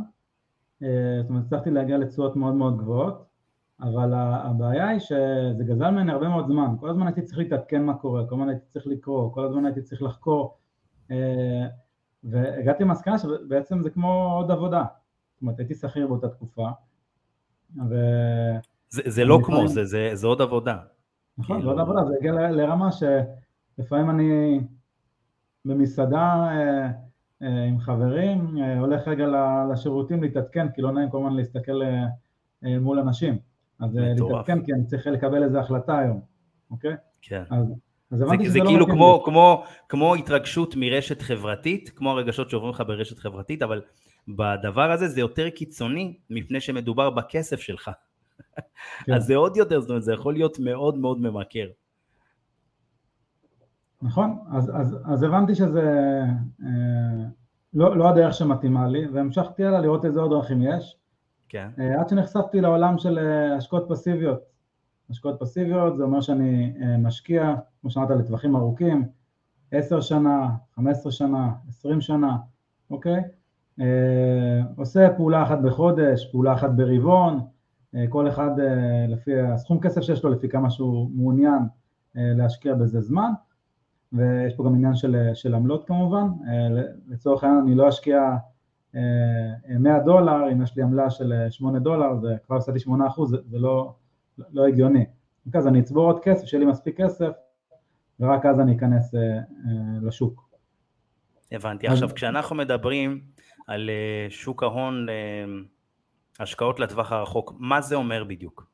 אה, 0.84 1.17
זאת 1.21 1.30
אומרת 1.30 1.43
הצלחתי 1.45 1.69
להגיע 1.69 1.97
לתשואות 1.97 2.36
מאוד 2.36 2.54
מאוד 2.54 2.78
גבוהות, 2.78 3.31
אבל 3.82 4.13
הבעיה 4.13 4.88
היא 4.88 5.00
שזה 5.00 5.63
גזל 5.63 5.89
ממני 5.89 6.12
הרבה 6.12 6.30
מאוד 6.30 6.48
זמן, 6.48 6.76
כל 6.80 6.89
הזמן 6.89 7.08
הייתי 7.08 7.22
צריך 7.22 7.38
להתעדכן 7.38 7.84
מה 7.84 7.94
קורה, 7.94 8.26
כל 8.28 8.36
הזמן 8.36 8.50
הייתי 8.50 8.65
צריך 8.65 8.88
לקרוא, 8.88 9.34
כל 9.34 9.46
הזמן 9.46 9.65
הייתי 9.65 9.82
צריך 9.82 10.02
לחקור, 10.02 10.58
אה, 11.12 11.67
והגעתי 12.24 12.84
למסקנה 12.84 13.17
שבעצם 13.20 13.82
זה 13.82 13.89
כמו 13.89 14.34
עוד 14.38 14.52
עבודה, 14.52 14.84
זאת 15.34 15.41
אומרת 15.41 15.60
הייתי 15.60 15.76
שכיר 15.76 16.08
באותה 16.08 16.30
תקופה, 16.30 16.70
ו... 17.89 17.96
זה, 18.89 19.02
זה 19.06 19.26
לא 19.26 19.39
כמו, 19.44 19.67
זה, 19.67 19.86
זה, 19.86 20.10
זה 20.13 20.28
עוד 20.28 20.41
עבודה. 20.41 20.78
נכון, 21.38 21.56
כאילו... 21.58 21.76
זה 21.76 21.82
עוד 21.82 21.89
עבודה, 21.89 22.06
זה 22.06 22.13
הגיע 22.20 22.32
לרמה 22.32 22.89
שלפעמים 22.91 24.10
אני 24.10 24.60
במסעדה 25.65 26.48
אה, 26.52 26.88
אה, 27.41 27.63
עם 27.63 27.80
חברים, 27.80 28.58
הולך 28.80 29.08
רגע 29.08 29.26
לשירותים 29.72 30.24
להתעדכן, 30.24 30.72
כי 30.72 30.82
לא 30.82 30.91
נעים 30.91 31.10
כל 31.10 31.17
הזמן 31.17 31.34
להסתכל 31.34 31.82
מול 32.62 33.00
אנשים. 33.00 33.50
אז 33.82 33.98
אה, 33.98 34.13
להתעדכן 34.13 34.65
כי 34.65 34.74
אני 34.74 34.86
צריך 34.86 35.08
לקבל 35.08 35.44
איזה 35.44 35.60
החלטה 35.60 36.00
היום, 36.00 36.22
אוקיי? 36.72 36.96
כן. 37.22 37.44
אז, 37.50 37.65
אז 38.12 38.20
זה, 38.20 38.26
זה 38.50 38.60
לא 38.60 38.65
כאילו 38.65 38.86
כמו, 38.86 39.24
כמו, 39.26 39.63
כמו 39.89 40.15
התרגשות 40.15 40.76
מרשת 40.78 41.22
חברתית, 41.22 41.89
כמו 41.89 42.12
הרגשות 42.12 42.50
שעוברים 42.50 42.74
לך 42.74 42.84
ברשת 42.88 43.20
חברתית, 43.20 43.62
אבל 43.62 43.82
בדבר 44.28 44.91
הזה 44.91 45.08
זה 45.08 45.20
יותר 45.20 45.50
קיצוני 45.50 46.17
מפני 46.30 46.62
שמדובר 46.62 47.10
בכסף 47.10 47.60
שלך. 47.60 47.91
כן. 49.06 49.13
אז 49.13 49.24
זה 49.24 49.36
עוד 49.36 49.58
יותר, 49.58 49.82
זאת 49.82 49.89
אומרת, 49.89 50.04
זה 50.04 50.13
יכול 50.13 50.34
להיות 50.34 50.60
מאוד 50.60 50.98
מאוד 50.98 51.22
ממכר. 51.22 51.67
נכון, 54.02 54.38
אז, 54.52 54.72
אז, 54.76 54.98
אז 55.06 55.24
הבנתי 55.24 55.56
שזה 55.56 56.22
אה, 56.63 57.26
לא, 57.74 57.98
לא 57.98 58.10
הדרך 58.10 58.34
שמתאימה 58.34 58.88
לי, 58.88 59.08
והמשכתי 59.08 59.65
הלאה 59.65 59.82
לראות 59.82 60.06
איזה 60.06 60.20
עוד 60.20 60.32
דרכים 60.32 60.62
יש. 60.62 60.98
כן. 61.51 61.69
עד 61.99 62.09
שנחשפתי 62.09 62.61
לעולם 62.61 62.97
של 62.97 63.19
אה, 63.19 63.55
השקעות 63.55 63.85
פסיביות. 63.89 64.39
השקעות 65.09 65.39
פסיביות 65.39 65.97
זה 65.97 66.03
אומר 66.03 66.21
שאני 66.21 66.73
אה, 66.81 66.97
משקיע, 66.97 67.55
כמו 67.81 67.89
שאמרת, 67.89 68.09
לטווחים 68.09 68.55
ארוכים, 68.55 69.05
10 69.71 70.01
שנה, 70.01 70.49
15 70.75 71.11
שנה, 71.11 71.51
20 71.67 72.01
שנה, 72.01 72.37
אוקיי? 72.89 73.23
אה, 73.79 74.61
עושה 74.77 75.09
פעולה 75.17 75.43
אחת 75.43 75.59
בחודש, 75.59 76.25
פעולה 76.31 76.53
אחת 76.53 76.69
ברבעון, 76.69 77.39
כל 78.09 78.29
אחד 78.29 78.49
לפי 79.07 79.39
הסכום 79.39 79.79
כסף 79.79 80.01
שיש 80.01 80.23
לו, 80.23 80.29
לפי 80.29 80.49
כמה 80.49 80.69
שהוא 80.69 81.09
מעוניין 81.13 81.59
להשקיע 82.15 82.73
בזה 82.73 83.01
זמן, 83.01 83.31
ויש 84.13 84.53
פה 84.55 84.63
גם 84.65 84.75
עניין 84.75 84.95
של, 84.95 85.29
של 85.33 85.55
עמלות 85.55 85.87
כמובן, 85.87 86.27
לצורך 87.07 87.43
העניין 87.43 87.61
אני 87.61 87.75
לא 87.75 87.89
אשקיע 87.89 88.37
100 88.93 89.99
דולר, 90.06 90.51
אם 90.51 90.62
יש 90.62 90.77
לי 90.77 90.84
עמלה 90.84 91.10
של 91.10 91.34
8 91.49 91.80
דולר, 91.80 92.15
זה 92.21 92.36
כבר 92.45 92.56
עשיתי 92.56 92.80
8 92.80 93.08
אחוז, 93.08 93.30
זה, 93.30 93.38
זה 93.49 93.60
לא, 93.60 93.93
לא 94.54 94.67
הגיוני. 94.67 95.06
אז 95.54 95.67
אני 95.67 95.80
אצבור 95.80 96.12
עוד 96.12 96.19
כסף, 96.23 96.45
שיהיה 96.45 96.65
לי 96.65 96.71
מספיק 96.71 97.01
כסף, 97.01 97.32
ורק 98.19 98.45
אז 98.45 98.60
אני 98.60 98.77
אכנס 98.77 99.15
אה, 99.15 99.21
אה, 99.21 99.38
לשוק. 100.01 100.49
הבנתי. 101.51 101.88
אז... 101.88 101.93
עכשיו, 101.93 102.15
כשאנחנו 102.15 102.56
מדברים 102.56 103.21
על 103.67 103.89
אה, 103.89 104.30
שוק 104.30 104.63
ההון, 104.63 105.08
השקעות 106.39 106.80
לטווח 106.80 107.12
הרחוק, 107.12 107.54
מה 107.60 107.82
זה 107.82 107.95
אומר 107.95 108.23
בדיוק? 108.23 108.71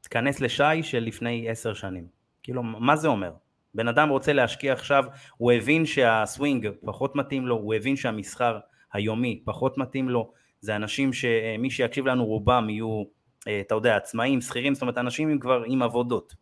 תיכנס 0.00 0.40
לשי 0.40 0.82
של 0.82 0.98
לפני 0.98 1.48
עשר 1.48 1.74
שנים. 1.74 2.06
כאילו, 2.42 2.62
מה 2.62 2.96
זה 2.96 3.08
אומר? 3.08 3.32
בן 3.74 3.88
אדם 3.88 4.08
רוצה 4.08 4.32
להשקיע 4.32 4.72
עכשיו, 4.72 5.04
הוא 5.36 5.52
הבין 5.52 5.86
שהסווינג 5.86 6.68
פחות 6.84 7.16
מתאים 7.16 7.46
לו, 7.46 7.56
הוא 7.56 7.74
הבין 7.74 7.96
שהמסחר 7.96 8.58
היומי 8.94 9.42
פחות 9.44 9.78
מתאים 9.78 10.08
לו, 10.08 10.30
זה 10.60 10.76
אנשים 10.76 11.12
שמי 11.12 11.70
שיקשיב 11.70 12.06
לנו 12.06 12.26
רובם 12.26 12.70
יהיו, 12.70 13.02
אה, 13.48 13.60
אתה 13.60 13.74
יודע, 13.74 13.96
עצמאים, 13.96 14.40
שכירים, 14.40 14.74
זאת 14.74 14.82
אומרת 14.82 14.98
אנשים 14.98 15.28
עם 15.28 15.38
כבר 15.38 15.62
עם 15.66 15.82
עבודות. 15.82 16.34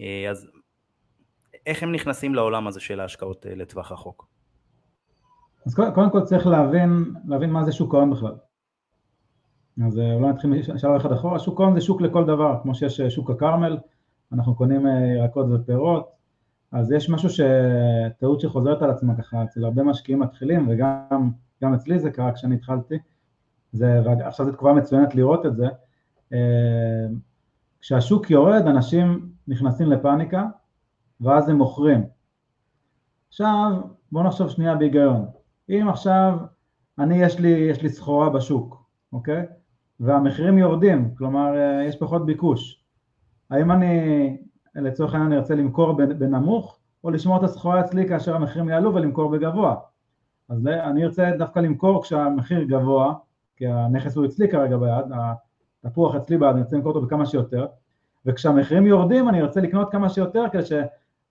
אה, 0.00 0.30
אז 0.30 0.46
איך 1.66 1.82
הם 1.82 1.92
נכנסים 1.92 2.34
לעולם 2.34 2.66
הזה 2.66 2.80
של 2.80 3.00
ההשקעות 3.00 3.46
אה, 3.46 3.54
לטווח 3.54 3.92
רחוק? 3.92 4.26
אז 5.66 5.74
קודם 5.74 6.10
כל 6.10 6.24
צריך 6.24 6.46
להבין, 6.46 7.14
להבין 7.26 7.50
מה 7.50 7.64
זה 7.64 7.72
שוק 7.72 7.94
ההון 7.94 8.10
בכלל. 8.10 8.34
אז 9.86 9.98
אולי 9.98 10.30
נתחיל 10.30 10.50
משלב 10.74 10.94
אחד 10.96 11.12
אחורה, 11.12 11.38
שוק 11.38 11.60
ההון 11.60 11.74
זה 11.74 11.80
שוק 11.80 12.00
לכל 12.00 12.24
דבר, 12.24 12.56
כמו 12.62 12.74
שיש 12.74 13.00
שוק 13.00 13.30
הכרמל, 13.30 13.78
אנחנו 14.32 14.54
קונים 14.54 14.86
ירקות 15.16 15.46
ופירות, 15.50 16.08
אז 16.72 16.92
יש 16.92 17.10
משהו 17.10 17.28
שטעות 17.30 18.40
שחוזרת 18.40 18.82
על 18.82 18.90
עצמה 18.90 19.14
ככה 19.18 19.44
אצל 19.44 19.64
הרבה 19.64 19.82
משקיעים 19.82 20.20
מתחילים 20.20 20.68
וגם 20.68 21.30
גם 21.62 21.74
אצלי 21.74 21.98
זה 21.98 22.10
קרה 22.10 22.32
כשאני 22.32 22.54
התחלתי, 22.54 22.98
זה, 23.72 24.00
ועכשיו 24.04 24.46
זו 24.46 24.52
תקופה 24.52 24.72
מצוינת 24.72 25.14
לראות 25.14 25.46
את 25.46 25.56
זה, 25.56 25.66
אה, 26.32 27.06
כשהשוק 27.80 28.30
יורד 28.30 28.66
אנשים 28.66 29.28
נכנסים 29.48 29.90
לפאניקה 29.90 30.44
ואז 31.20 31.48
הם 31.48 31.56
מוכרים. 31.56 32.04
עכשיו 33.28 33.80
בואו 34.12 34.24
נחשוב 34.24 34.48
שנייה 34.48 34.74
בהיגיון, 34.74 35.26
אם 35.68 35.86
עכשיו 35.88 36.38
אני 36.98 37.22
יש 37.22 37.38
לי, 37.38 37.48
יש 37.48 37.82
לי 37.82 37.88
סחורה 37.88 38.30
בשוק, 38.30 38.84
אוקיי? 39.12 39.46
והמחירים 40.00 40.58
יורדים, 40.58 41.14
כלומר 41.14 41.56
אה, 41.56 41.84
יש 41.84 41.96
פחות 41.96 42.26
ביקוש, 42.26 42.84
האם 43.50 43.70
אני 43.70 44.36
לצורך 44.74 45.14
העניין 45.14 45.32
ארצה 45.32 45.54
למכור 45.54 45.92
בנמוך 45.92 46.78
או 47.04 47.10
לשמור 47.10 47.38
את 47.38 47.42
הסחורה 47.42 47.80
אצלי 47.80 48.08
כאשר 48.08 48.36
המחירים 48.36 48.68
יעלו 48.68 48.94
ולמכור 48.94 49.30
בגבוה? 49.30 49.74
אז 50.48 50.66
אני 50.66 51.04
ארצה 51.04 51.30
דווקא 51.38 51.58
למכור 51.58 52.02
כשהמחיר 52.02 52.62
גבוה, 52.62 53.14
כי 53.56 53.66
הנכס 53.66 54.16
הוא 54.16 54.26
אצלי 54.26 54.48
כרגע 54.48 54.76
ביד, 54.76 55.04
התפוח 55.84 56.14
אצלי 56.14 56.38
ביד, 56.38 56.50
אני 56.50 56.60
רוצה 56.60 56.76
למכור 56.76 56.92
אותו 56.92 57.06
בכמה 57.06 57.26
שיותר, 57.26 57.66
וכשהמחירים 58.26 58.86
יורדים 58.86 59.28
אני 59.28 59.40
ארצה 59.40 59.60
לקנות 59.60 59.92
כמה 59.92 60.08
שיותר 60.08 60.44
כדי 60.52 60.64
ש... 60.64 60.72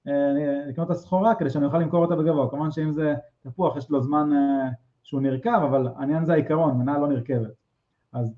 אה, 0.08 0.66
לקנות 0.68 0.92
את 0.92 0.96
הסחורה 0.96 1.36
כדי 1.36 1.50
שאני 1.50 1.66
אוכל 1.66 1.78
למכור 1.78 2.04
אותה 2.04 2.16
בגבוה, 2.16 2.50
כמובן 2.50 2.72
שאם 2.72 2.92
זה 2.92 3.16
תפוח 3.44 3.78
יש 3.78 3.90
לו 3.90 4.02
זמן 4.02 4.30
אה, 4.34 4.70
שהוא 5.04 5.22
נרקב, 5.22 5.50
אבל 5.50 5.88
העניין 5.98 6.26
זה 6.26 6.34
העיקרון, 6.34 6.78
מנה 6.78 6.98
לא 6.98 7.08
נרכבת. 7.08 7.52
אז, 8.14 8.34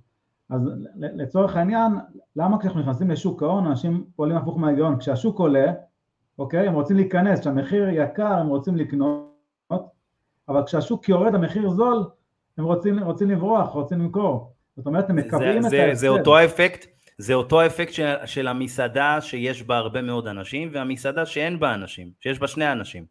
אז 0.50 0.70
לצורך 0.96 1.56
העניין, 1.56 1.94
למה 2.36 2.60
כשאנחנו 2.60 2.82
נכנסים 2.82 3.12
לשוק 3.12 3.44
ההון 3.44 3.66
אנשים 3.66 4.06
פועלים 4.16 4.38
הפוך 4.38 4.58
מההיגיון? 4.58 5.00
כשהשוק 5.00 5.40
עולה, 5.40 5.74
אוקיי, 6.40 6.68
הם 6.68 6.74
רוצים 6.74 6.96
להיכנס, 6.96 7.40
כשהמחיר 7.40 7.90
יקר 7.90 8.34
הם 8.34 8.48
רוצים 8.48 8.76
לקנות, 8.76 9.29
אבל 10.50 10.66
כשהשוק 10.66 11.10
יורד 11.10 11.36
המחיר 11.36 11.70
זול, 11.70 12.04
הם 12.58 12.66
רוצים, 12.66 13.00
רוצים 13.00 13.30
לברוח, 13.30 13.70
רוצים 13.70 14.00
למכור. 14.00 14.54
זאת 14.78 14.86
אומרת, 14.86 15.10
הם 15.10 15.16
מקבלים 15.16 15.66
את 15.66 15.74
ההפסד. 15.74 15.94
זה 15.94 16.08
אותו 16.08 16.38
האפקט, 16.38 16.86
זה 17.18 17.34
אותו 17.34 17.62
האפקט 17.62 17.94
של, 17.94 18.14
של 18.26 18.48
המסעדה 18.48 19.22
שיש 19.22 19.64
בה 19.64 19.78
הרבה 19.78 20.02
מאוד 20.02 20.28
אנשים, 20.28 20.70
והמסעדה 20.74 21.26
שאין 21.26 21.60
בה 21.60 21.74
אנשים, 21.74 22.12
שיש 22.20 22.40
בה 22.40 22.48
שני 22.48 22.72
אנשים. 22.72 23.06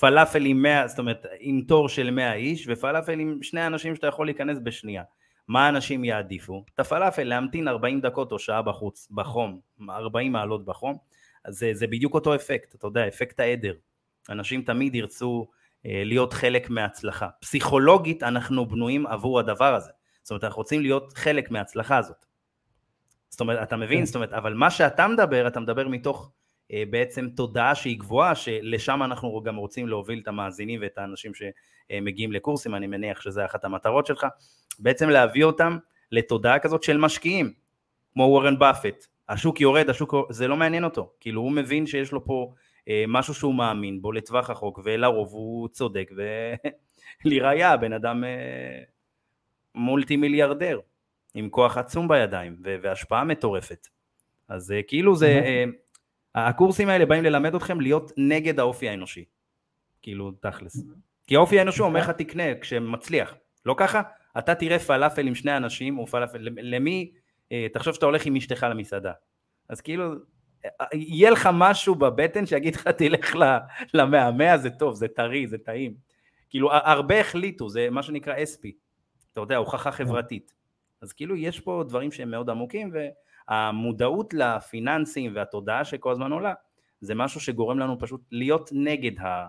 פלאפל 0.00 0.44
עם 0.44 0.62
100, 0.62 0.88
זאת 0.88 0.98
אומרת, 0.98 1.26
עם 1.40 1.60
תור 1.68 1.88
של 1.88 2.10
100 2.10 2.34
איש, 2.34 2.68
ופלאפל 2.68 3.18
עם 3.18 3.38
שני 3.42 3.66
אנשים 3.66 3.94
שאתה 3.94 4.06
יכול 4.06 4.26
להיכנס 4.26 4.58
בשנייה. 4.62 5.02
מה 5.48 5.68
אנשים 5.68 6.04
יעדיפו? 6.04 6.64
את 6.74 6.80
הפלאפל 6.80 7.24
להמתין 7.24 7.68
40 7.68 8.00
דקות 8.00 8.32
או 8.32 8.38
שעה 8.38 8.62
בחוץ, 8.62 9.08
בחום, 9.10 9.60
40 9.90 10.32
מעלות 10.32 10.64
בחום, 10.64 10.96
אז 11.44 11.58
זה, 11.58 11.70
זה 11.72 11.86
בדיוק 11.86 12.14
אותו 12.14 12.34
אפקט, 12.34 12.74
אתה 12.74 12.86
יודע, 12.86 13.08
אפקט 13.08 13.40
העדר. 13.40 13.74
אנשים 14.30 14.62
תמיד 14.62 14.94
ירצו 14.94 15.46
להיות 15.84 16.32
חלק 16.32 16.70
מההצלחה. 16.70 17.28
פסיכולוגית 17.40 18.22
אנחנו 18.22 18.66
בנויים 18.66 19.06
עבור 19.06 19.38
הדבר 19.40 19.74
הזה. 19.74 19.90
זאת 20.22 20.30
אומרת, 20.30 20.44
אנחנו 20.44 20.60
רוצים 20.60 20.80
להיות 20.80 21.12
חלק 21.16 21.50
מההצלחה 21.50 21.98
הזאת. 21.98 22.26
זאת 23.28 23.40
אומרת, 23.40 23.62
אתה 23.62 23.76
מבין? 23.76 23.98
כן. 23.98 24.04
זאת 24.04 24.14
אומרת, 24.14 24.32
אבל 24.32 24.54
מה 24.54 24.70
שאתה 24.70 25.08
מדבר, 25.08 25.46
אתה 25.46 25.60
מדבר 25.60 25.88
מתוך 25.88 26.30
אה, 26.72 26.82
בעצם 26.90 27.28
תודעה 27.36 27.74
שהיא 27.74 27.98
גבוהה, 27.98 28.34
שלשם 28.34 29.02
אנחנו 29.02 29.42
גם 29.42 29.56
רוצים 29.56 29.88
להוביל 29.88 30.20
את 30.22 30.28
המאזינים 30.28 30.80
ואת 30.82 30.98
האנשים 30.98 31.32
שמגיעים 31.34 32.32
לקורסים, 32.32 32.74
אני 32.74 32.86
מניח 32.86 33.20
שזה 33.20 33.44
אחת 33.44 33.64
המטרות 33.64 34.06
שלך, 34.06 34.26
בעצם 34.78 35.08
להביא 35.08 35.44
אותם 35.44 35.78
לתודעה 36.12 36.58
כזאת 36.58 36.82
של 36.82 36.96
משקיעים, 36.96 37.52
כמו 38.12 38.22
וורן 38.22 38.58
באפט. 38.58 39.06
השוק 39.28 39.60
יורד, 39.60 39.90
השוק, 39.90 40.14
זה 40.30 40.48
לא 40.48 40.56
מעניין 40.56 40.84
אותו, 40.84 41.12
כאילו 41.20 41.40
הוא 41.40 41.52
מבין 41.52 41.86
שיש 41.86 42.12
לו 42.12 42.24
פה 42.24 42.52
אה, 42.52 42.63
משהו 43.08 43.34
שהוא 43.34 43.54
מאמין 43.54 44.02
בו 44.02 44.12
לטווח 44.12 44.50
רחוק, 44.50 44.80
ולרוב 44.84 45.32
הוא 45.32 45.68
צודק, 45.68 46.10
ולראיה, 47.24 47.76
בן 47.76 47.92
אדם 47.92 48.24
אה, 48.24 48.82
מולטי 49.74 50.16
מיליארדר, 50.16 50.80
עם 51.34 51.48
כוח 51.48 51.78
עצום 51.78 52.08
בידיים, 52.08 52.56
והשפעה 52.62 53.24
מטורפת. 53.24 53.88
אז 54.48 54.72
אה, 54.72 54.82
כאילו 54.82 55.16
זה, 55.16 55.40
הקורסים 56.34 56.88
האלה 56.88 57.06
באים 57.06 57.24
ללמד 57.24 57.54
אתכם 57.54 57.80
להיות 57.80 58.12
נגד 58.16 58.58
האופי 58.60 58.88
האנושי, 58.88 59.24
כאילו 60.02 60.30
תכלס. 60.30 60.84
כי 61.26 61.36
האופי 61.36 61.58
האנושי 61.58 61.82
אומר 61.82 62.00
לך 62.00 62.10
תקנה 62.10 62.54
כשמצליח, 62.60 63.34
לא 63.66 63.74
ככה? 63.78 64.02
אתה 64.38 64.54
תראה 64.54 64.78
פלאפל 64.78 65.26
עם 65.26 65.34
שני 65.34 65.56
אנשים, 65.56 65.98
או 65.98 66.06
פלאפל, 66.06 66.38
למי, 66.40 67.12
תחשוב 67.72 67.94
שאתה 67.94 68.06
הולך 68.06 68.26
עם 68.26 68.36
אשתך 68.36 68.66
למסעדה. 68.70 69.12
אז 69.68 69.80
כאילו, 69.80 70.14
יהיה 70.92 71.30
לך 71.30 71.48
משהו 71.52 71.94
בבטן 71.94 72.46
שיגיד 72.46 72.74
לך 72.76 72.88
תלך 72.88 73.36
למאה, 73.94 74.58
זה 74.58 74.70
טוב, 74.70 74.94
זה 74.94 75.08
טרי, 75.08 75.46
זה 75.46 75.58
טעים. 75.58 75.94
כאילו 76.50 76.72
הרבה 76.72 77.20
החליטו, 77.20 77.68
זה 77.68 77.88
מה 77.90 78.02
שנקרא 78.02 78.42
אספי, 78.42 78.76
אתה 79.32 79.40
יודע, 79.40 79.56
הוכחה 79.56 79.90
כן. 79.90 80.04
חברתית. 80.04 80.54
אז 81.02 81.12
כאילו 81.12 81.36
יש 81.36 81.60
פה 81.60 81.84
דברים 81.88 82.12
שהם 82.12 82.30
מאוד 82.30 82.50
עמוקים 82.50 82.92
והמודעות 83.48 84.34
לפיננסים 84.34 85.32
והתודעה 85.34 85.84
שכל 85.84 86.12
הזמן 86.12 86.32
עולה 86.32 86.54
זה 87.00 87.14
משהו 87.14 87.40
שגורם 87.40 87.78
לנו 87.78 87.98
פשוט 87.98 88.20
להיות 88.30 88.70
נגד 88.72 89.18
ה... 89.18 89.48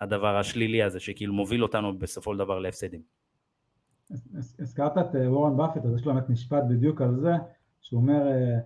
הדבר 0.00 0.36
השלילי 0.36 0.82
הזה 0.82 1.00
שכאילו 1.00 1.34
מוביל 1.34 1.62
אותנו 1.62 1.98
בסופו 1.98 2.32
של 2.32 2.38
דבר 2.38 2.58
להפסדים. 2.58 3.02
הזכרת 4.58 4.98
את 4.98 5.16
אה, 5.16 5.32
וורן 5.32 5.56
באפט, 5.56 5.84
אז 5.84 5.94
יש 5.94 6.06
לו 6.06 6.14
באמת 6.14 6.30
משפט 6.30 6.62
בדיוק 6.70 7.00
על 7.00 7.16
זה, 7.20 7.32
שהוא 7.80 8.00
אומר 8.00 8.28
אה, 8.28 8.58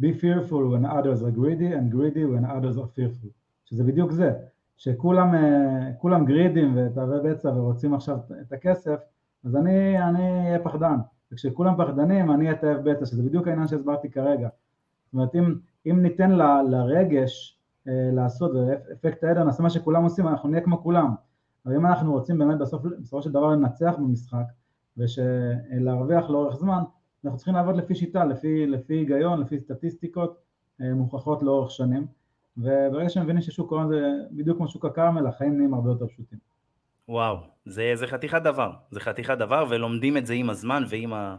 be 0.00 0.12
fearful 0.20 0.64
when 0.72 0.84
others 0.84 1.22
are 1.22 1.30
greedy 1.30 1.72
and 1.72 1.90
greedy 1.90 2.24
when 2.24 2.44
others 2.44 2.76
are 2.76 2.90
fearful, 2.96 3.28
שזה 3.64 3.84
בדיוק 3.84 4.12
זה, 4.12 4.32
שכולם 4.76 5.34
אה, 5.34 6.24
גרידים 6.26 6.76
ותאבי 6.76 7.30
בצע 7.30 7.48
ורוצים 7.48 7.94
עכשיו 7.94 8.18
את 8.40 8.52
הכסף, 8.52 8.98
אז 9.44 9.56
אני 9.56 9.98
אהיה 9.98 10.58
פחדן, 10.58 10.96
וכשכולם 11.32 11.74
פחדנים 11.78 12.30
אני 12.30 12.46
אהיה 12.46 12.58
תאב 12.58 12.90
בצע, 12.90 13.06
שזה 13.06 13.22
בדיוק 13.22 13.48
העניין 13.48 13.68
שהסברתי 13.68 14.10
כרגע. 14.10 14.48
זאת 15.04 15.12
אומרת, 15.12 15.34
אם, 15.34 15.54
אם 15.86 16.02
ניתן 16.02 16.30
ל, 16.30 16.42
לרגש 16.68 17.58
אה, 17.88 18.10
לעשות, 18.12 18.50
ואפקט 18.54 19.24
העדר, 19.24 19.44
נעשה 19.44 19.62
מה 19.62 19.70
שכולם 19.70 20.02
עושים, 20.02 20.28
אנחנו 20.28 20.48
נהיה 20.48 20.62
כמו 20.62 20.82
כולם. 20.82 21.14
אבל 21.66 21.74
אם 21.74 21.86
אנחנו 21.86 22.12
רוצים 22.12 22.38
באמת 22.38 22.58
בסוף, 22.58 22.82
בסופו 22.82 23.22
של 23.22 23.32
דבר 23.32 23.46
לנצח 23.46 23.94
במשחק, 23.98 24.44
ולהרוויח 24.96 26.30
לאורך 26.30 26.56
זמן, 26.56 26.82
אנחנו 27.26 27.36
צריכים 27.36 27.54
לעבוד 27.54 27.76
לפי 27.76 27.94
שיטה, 27.94 28.24
לפי, 28.24 28.66
לפי 28.66 28.94
היגיון, 28.94 29.40
לפי 29.40 29.60
סטטיסטיקות 29.60 30.36
אה, 30.80 30.94
מוכחות 30.94 31.42
לאורך 31.42 31.70
שנים, 31.70 32.06
וברגע 32.56 33.08
שמבינים 33.08 33.42
ששוק 33.42 33.72
ההון 33.72 33.88
זה 33.88 34.10
בדיוק 34.30 34.56
כמו 34.56 34.68
שוק 34.68 34.84
הכרמל, 34.84 35.26
החיים 35.26 35.56
נהיים 35.56 35.74
הרבה 35.74 35.90
יותר 35.90 36.06
פשוטים. 36.06 36.38
וואו, 37.08 37.36
זה, 37.64 37.92
זה 37.94 38.06
חתיכת 38.06 38.42
דבר, 38.42 38.70
זה 38.90 39.00
חתיכת 39.00 39.38
דבר 39.38 39.64
ולומדים 39.70 40.16
את 40.16 40.26
זה 40.26 40.34
עם 40.34 40.50
הזמן 40.50 40.84
ועם, 40.88 41.12
ה, 41.12 41.36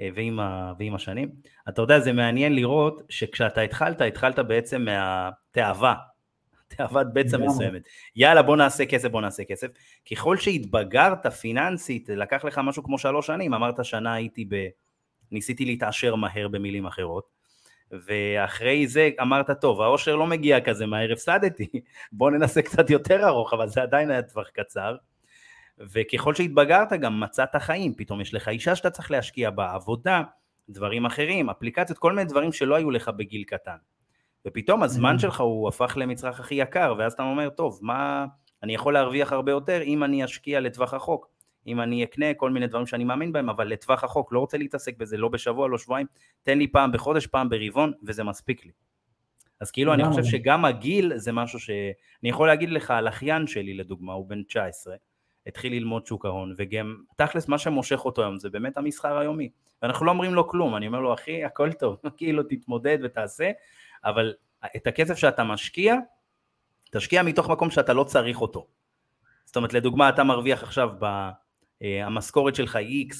אה, 0.00 0.08
ועם, 0.14 0.40
ה, 0.40 0.72
ועם 0.78 0.94
השנים. 0.94 1.30
אתה 1.68 1.82
יודע, 1.82 2.00
זה 2.00 2.12
מעניין 2.12 2.54
לראות 2.54 3.02
שכשאתה 3.08 3.60
התחלת, 3.60 4.00
התחלת 4.00 4.38
בעצם 4.38 4.84
מהתאווה, 4.84 5.94
תאוות 6.76 7.06
בצע 7.12 7.38
מסוימת. 7.38 7.82
יאללה 8.16 8.42
בוא 8.42 8.56
נעשה 8.56 8.86
כסף, 8.86 9.08
בוא 9.08 9.20
נעשה 9.20 9.44
כסף. 9.44 9.68
ככל 10.10 10.36
שהתבגרת 10.36 11.26
פיננסית, 11.26 12.08
לקח 12.08 12.44
לך 12.44 12.60
משהו 12.64 12.82
כמו 12.82 12.98
שלוש 12.98 13.26
שנים, 13.26 13.54
אמרת 13.54 13.84
שנה 13.84 14.14
הייתי 14.14 14.44
ב... 14.48 14.68
ניסיתי 15.32 15.64
להתעשר 15.64 16.14
מהר 16.14 16.48
במילים 16.48 16.86
אחרות, 16.86 17.28
ואחרי 17.90 18.86
זה 18.86 19.10
אמרת, 19.20 19.50
טוב, 19.50 19.80
העושר 19.80 20.16
לא 20.16 20.26
מגיע 20.26 20.60
כזה 20.60 20.86
מהר, 20.86 21.12
הפסדתי, 21.12 21.68
בוא 22.12 22.30
ננסה 22.30 22.62
קצת 22.62 22.90
יותר 22.90 23.28
ארוך, 23.28 23.52
אבל 23.52 23.68
זה 23.68 23.82
עדיין 23.82 24.10
היה 24.10 24.22
טווח 24.22 24.48
קצר. 24.48 24.96
וככל 25.78 26.34
שהתבגרת 26.34 26.92
גם 26.92 27.20
מצאת 27.20 27.56
חיים, 27.56 27.94
פתאום 27.94 28.20
יש 28.20 28.34
לך 28.34 28.48
אישה 28.48 28.76
שאתה 28.76 28.90
צריך 28.90 29.10
להשקיע 29.10 29.50
בה, 29.50 29.72
עבודה, 29.74 30.22
דברים 30.68 31.06
אחרים, 31.06 31.50
אפליקציות, 31.50 31.98
כל 31.98 32.12
מיני 32.12 32.24
דברים 32.24 32.52
שלא 32.52 32.74
היו 32.74 32.90
לך 32.90 33.08
בגיל 33.08 33.44
קטן. 33.44 33.76
ופתאום 34.46 34.82
הזמן 34.82 35.16
mm-hmm. 35.16 35.18
שלך 35.18 35.40
הוא 35.40 35.68
הפך 35.68 35.96
למצרך 35.96 36.40
הכי 36.40 36.54
יקר, 36.54 36.94
ואז 36.98 37.12
אתה 37.12 37.22
אומר, 37.22 37.50
טוב, 37.50 37.78
מה, 37.82 38.26
אני 38.62 38.74
יכול 38.74 38.94
להרוויח 38.94 39.32
הרבה 39.32 39.52
יותר 39.52 39.82
אם 39.82 40.04
אני 40.04 40.24
אשקיע 40.24 40.60
לטווח 40.60 40.94
רחוק. 40.94 41.31
אם 41.66 41.80
אני 41.80 42.04
אקנה 42.04 42.34
כל 42.34 42.50
מיני 42.50 42.66
דברים 42.66 42.86
שאני 42.86 43.04
מאמין 43.04 43.32
בהם, 43.32 43.50
אבל 43.50 43.68
לטווח 43.68 44.04
רחוק, 44.04 44.32
לא 44.32 44.40
רוצה 44.40 44.58
להתעסק 44.58 44.96
בזה, 44.96 45.16
לא 45.16 45.28
בשבוע, 45.28 45.68
לא 45.68 45.78
שבועיים, 45.78 46.06
תן 46.42 46.58
לי 46.58 46.68
פעם 46.68 46.92
בחודש, 46.92 47.26
פעם 47.26 47.48
ברבעון, 47.48 47.92
וזה 48.02 48.24
מספיק 48.24 48.64
לי. 48.64 48.72
אז 49.60 49.70
כאילו 49.70 49.94
אני 49.94 50.04
חושב 50.04 50.24
שגם 50.24 50.64
הגיל 50.64 51.12
זה 51.16 51.32
משהו 51.32 51.58
ש... 51.58 51.70
אני 52.22 52.30
יכול 52.30 52.46
להגיד 52.46 52.70
לך 52.70 52.90
על 52.90 53.08
אחיין 53.08 53.46
שלי 53.46 53.74
לדוגמה, 53.74 54.12
הוא 54.12 54.26
בן 54.28 54.42
19, 54.42 54.94
התחיל 55.46 55.72
ללמוד 55.72 56.06
שוק 56.06 56.24
ההון, 56.24 56.54
וגם 56.56 56.96
תכלס 57.16 57.48
מה 57.48 57.58
שמושך 57.58 58.04
אותו 58.04 58.22
היום 58.22 58.38
זה 58.38 58.50
באמת 58.50 58.76
המסחר 58.76 59.18
היומי. 59.18 59.50
ואנחנו 59.82 60.06
לא 60.06 60.10
אומרים 60.10 60.34
לו 60.34 60.48
כלום, 60.48 60.76
אני 60.76 60.86
אומר 60.86 61.00
לו 61.00 61.14
אחי 61.14 61.44
הכל 61.44 61.72
טוב, 61.72 61.96
כאילו 62.16 62.42
תתמודד 62.42 62.98
ותעשה, 63.02 63.50
אבל 64.04 64.34
את 64.76 64.86
הכסף 64.86 65.14
שאתה 65.14 65.44
משקיע, 65.44 65.94
תשקיע 66.90 67.22
מתוך 67.22 67.50
מקום 67.50 67.70
שאתה 67.70 67.92
לא 67.92 68.04
צריך 68.04 68.40
אותו. 68.40 68.66
זאת 69.44 69.56
אומרת 69.56 69.72
לדוגמה 69.72 70.08
אתה 70.08 70.24
מרוויח 70.24 70.62
עכשיו 70.62 70.90
ב... 70.98 71.30
אה, 71.82 72.06
המשכורת 72.06 72.54
שלך 72.54 72.76
היא 72.76 73.10
X 73.10 73.14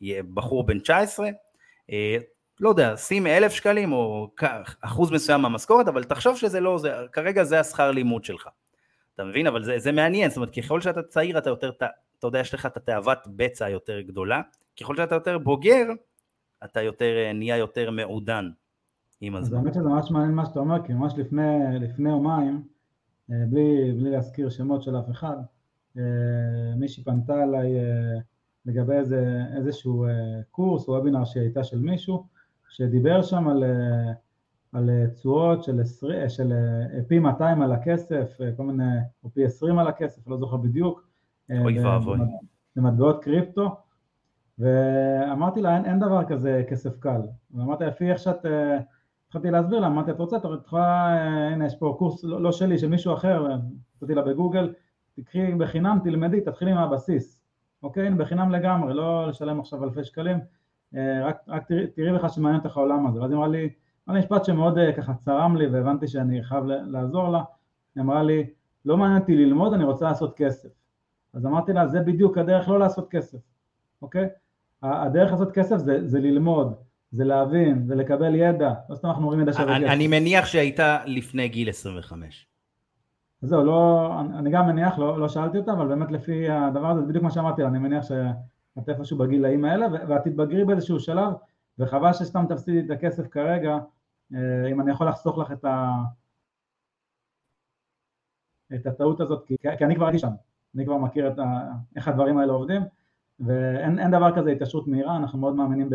כבחור 0.00 0.66
בן 0.66 0.78
19, 0.78 1.28
אה, 1.90 2.16
לא 2.60 2.68
יודע, 2.68 2.96
שים 2.96 3.26
אלף 3.26 3.52
שקלים 3.52 3.92
או 3.92 4.30
אחוז 4.80 5.10
מסוים 5.10 5.40
מהמשכורת, 5.40 5.88
אבל 5.88 6.04
תחשוב 6.04 6.36
שזה 6.36 6.60
לא, 6.60 6.78
זה, 6.78 6.92
כרגע 7.12 7.44
זה 7.44 7.60
השכר 7.60 7.90
לימוד 7.90 8.24
שלך. 8.24 8.48
אתה 9.14 9.24
מבין? 9.24 9.46
אבל 9.46 9.64
זה, 9.64 9.78
זה 9.78 9.92
מעניין, 9.92 10.30
זאת 10.30 10.36
אומרת, 10.36 10.54
ככל 10.54 10.80
שאתה 10.80 11.02
צעיר 11.02 11.38
אתה 11.38 11.50
יותר, 11.50 11.68
אתה, 11.68 11.86
אתה 12.18 12.26
יודע, 12.26 12.38
יש 12.40 12.54
לך 12.54 12.66
את 12.66 12.76
התאוות 12.76 13.18
בצע 13.26 13.68
יותר 13.68 14.00
גדולה, 14.00 14.42
ככל 14.80 14.96
שאתה 14.96 15.14
יותר 15.14 15.38
בוגר, 15.38 15.86
אתה 16.64 16.82
יותר, 16.82 17.16
אה, 17.16 17.32
נהיה 17.32 17.56
יותר 17.56 17.90
מעודן 17.90 18.50
עם 19.20 19.36
הזמן. 19.36 19.58
אז 19.58 19.64
האמת 19.64 19.74
שזה 19.74 19.88
ממש 19.88 20.10
מעניין 20.10 20.34
מה 20.34 20.46
שאתה 20.46 20.60
אומר, 20.60 20.86
כי 20.86 20.92
ממש 20.92 21.12
לפני, 21.16 21.58
לפני 21.80 22.10
יומיים, 22.10 22.62
בלי, 23.28 23.92
בלי 23.92 24.10
להזכיר 24.10 24.50
שמות 24.50 24.82
של 24.82 24.98
אף 24.98 25.10
אחד, 25.10 25.36
מישהי 26.76 27.04
פנתה 27.04 27.42
אליי 27.42 27.72
לגבי 28.66 28.94
איזה, 28.94 29.42
איזשהו 29.56 30.06
קורס 30.50 30.88
או 30.88 30.92
וובינר 30.92 31.24
שהייתה 31.24 31.64
של 31.64 31.78
מישהו, 31.78 32.26
שדיבר 32.68 33.22
שם 33.22 33.48
על, 33.48 33.64
על 34.72 34.90
תשואות 35.14 35.64
של, 35.64 35.80
של 36.28 36.52
פי 37.08 37.18
200 37.18 37.62
על 37.62 37.72
הכסף, 37.72 38.38
כל 38.56 38.62
מיני, 38.62 38.98
או 39.24 39.30
פי 39.30 39.44
20 39.44 39.78
על 39.78 39.88
הכסף, 39.88 40.28
לא 40.28 40.36
זוכר 40.36 40.56
בדיוק. 40.56 41.08
אוי 41.50 41.84
ואבוי. 41.84 42.18
במטבעות 42.76 43.24
קריפטו, 43.24 43.76
ואמרתי 44.58 45.62
לה, 45.62 45.76
אין, 45.76 45.84
אין 45.84 45.98
דבר 45.98 46.24
כזה 46.24 46.62
כסף 46.68 46.98
קל. 46.98 47.20
ואמרתי, 47.54 47.84
לפי 47.84 48.10
איך 48.10 48.18
שאת, 48.18 48.46
אה, 48.46 48.78
התחלתי 49.26 49.50
להסביר 49.50 49.80
לה, 49.80 49.86
אמרתי, 49.86 50.10
את 50.10 50.18
רוצה, 50.18 50.36
את 50.36 50.42
יכולה, 50.66 51.16
אה, 51.16 51.48
הנה, 51.48 51.66
יש 51.66 51.74
פה 51.74 51.96
קורס 51.98 52.24
לא, 52.24 52.42
לא 52.42 52.52
שלי, 52.52 52.78
של 52.78 52.88
מישהו 52.88 53.14
אחר, 53.14 53.56
נתתי 54.02 54.14
לה 54.14 54.22
בגוגל, 54.22 54.72
תקחי 55.16 55.54
בחינם, 55.54 55.98
תלמדי, 56.04 56.40
תתחילי 56.40 56.74
מהבסיס, 56.74 57.40
אוקיי? 57.82 58.10
בחינם 58.10 58.50
לגמרי, 58.50 58.94
לא 58.94 59.28
לשלם 59.28 59.60
עכשיו 59.60 59.84
אלפי 59.84 60.04
שקלים, 60.04 60.38
אה, 60.96 61.26
רק, 61.26 61.36
רק 61.48 61.68
תראי, 61.68 61.86
תראי 61.86 62.10
לך 62.12 62.32
שמעניין 62.32 62.60
אותך 62.64 62.76
העולם 62.76 63.06
הזה. 63.06 63.20
ואז 63.20 63.30
היא 63.30 63.36
אמרה 63.36 63.48
לי, 63.48 63.68
אמרה 64.08 64.18
לי 64.18 64.24
משפט 64.24 64.44
שמאוד 64.44 64.78
ככה 64.96 65.14
צרם 65.14 65.56
לי, 65.56 65.66
והבנתי 65.66 66.08
שאני 66.08 66.44
חייב 66.44 66.64
לעזור 66.64 67.28
לה, 67.28 67.42
היא 67.94 68.02
אמרה 68.02 68.22
לי, 68.22 68.46
לא 68.84 68.96
מעניין 68.96 69.20
אותי 69.20 69.36
ללמוד, 69.36 69.72
אני 69.72 69.84
רוצה 69.84 70.04
לעשות 70.04 70.36
כסף. 70.36 70.68
אז 71.34 71.46
אמרתי 71.46 71.72
לה, 71.72 71.86
זה 71.86 72.00
בדיוק 72.00 72.38
הדרך 72.38 72.68
לא 72.68 72.78
לעשות 72.78 73.10
כסף, 73.10 73.38
אוקיי? 74.02 74.28
הדרך 74.82 75.30
לעשות 75.30 75.52
כסף 75.52 75.76
זה, 75.76 76.08
זה 76.08 76.20
ללמוד, 76.20 76.74
זה 77.10 77.24
להבין, 77.24 77.86
זה 77.86 77.94
לקבל 77.94 78.34
ידע, 78.34 78.74
לא 78.88 78.94
סתם 78.94 79.08
אנחנו 79.08 79.22
אומרים 79.22 79.40
ידע 79.40 79.52
שווה 79.52 79.78
כסף. 79.78 79.88
אני 79.88 80.06
מניח 80.06 80.46
שהייתה 80.46 80.98
לפני 81.06 81.48
גיל 81.48 81.68
25. 81.68 82.46
זהו, 83.42 83.64
לא, 83.64 84.10
אני 84.20 84.50
גם 84.50 84.66
מניח, 84.66 84.98
לא, 84.98 85.20
לא 85.20 85.28
שאלתי 85.28 85.58
אותה, 85.58 85.72
אבל 85.72 85.88
באמת 85.88 86.10
לפי 86.10 86.50
הדבר 86.50 86.86
הזה, 86.86 87.00
זה 87.00 87.06
בדיוק 87.06 87.24
מה 87.24 87.30
שאמרתי 87.30 87.64
אני 87.64 87.78
מניח 87.78 88.04
שאת 88.04 88.88
איפשהו 88.88 89.18
בגילאים 89.18 89.64
האלה, 89.64 89.86
ואת 90.08 90.24
תתבגרי 90.24 90.64
באיזשהו 90.64 91.00
שלב, 91.00 91.32
וחבל 91.78 92.12
שסתם 92.12 92.44
תפסידי 92.48 92.86
את 92.86 92.90
הכסף 92.90 93.26
כרגע, 93.26 93.78
אה, 94.34 94.68
אם 94.70 94.80
אני 94.80 94.90
יכול 94.90 95.08
לחסוך 95.08 95.38
לך 95.38 95.52
את, 95.52 95.64
ה... 95.64 95.92
את 98.74 98.86
הטעות 98.86 99.20
הזאת, 99.20 99.46
כי, 99.46 99.56
כי 99.78 99.84
אני 99.84 99.94
כבר 99.96 100.06
הייתי 100.06 100.18
שם, 100.18 100.32
אני 100.74 100.84
כבר 100.84 100.96
מכיר 100.96 101.28
את 101.28 101.38
ה... 101.38 101.72
איך 101.96 102.08
הדברים 102.08 102.38
האלה 102.38 102.52
עובדים, 102.52 102.82
ואין 103.40 104.10
דבר 104.10 104.36
כזה 104.36 104.50
התעשרות 104.50 104.88
מהירה, 104.88 105.16
אנחנו 105.16 105.38
מאוד 105.38 105.54
מאמינים 105.54 105.90
ב... 105.90 105.94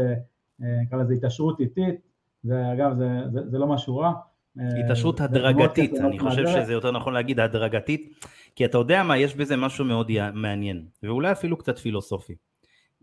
אה, 0.62 0.82
נקרא 0.82 0.98
לזה 0.98 1.14
התעשרות 1.14 1.60
איטית, 1.60 2.02
זה 2.44 2.74
אגב 2.74 2.94
זה, 2.94 3.30
זה, 3.32 3.50
זה 3.50 3.58
לא 3.60 3.68
משהו 3.68 3.98
רע. 3.98 4.14
אה, 4.60 4.86
התעשרות 4.86 5.22
הדרגתית, 5.22 5.94
אני 5.94 6.20
חושב 6.20 6.48
שזה 6.48 6.74
יותר 6.74 6.92
נכון 6.92 7.14
להגיד 7.14 7.40
הדרגתית, 7.40 8.26
כי 8.56 8.66
אתה 8.66 8.78
יודע 8.78 9.04
מה, 9.04 9.18
יש 9.18 9.36
בזה 9.36 9.58
משהו 9.58 9.86
מאוד 9.86 10.12
מעניין, 10.34 10.86
ואולי 11.04 11.32
אפילו 11.32 11.58
קצת 11.58 11.78
פילוסופי. 11.78 12.36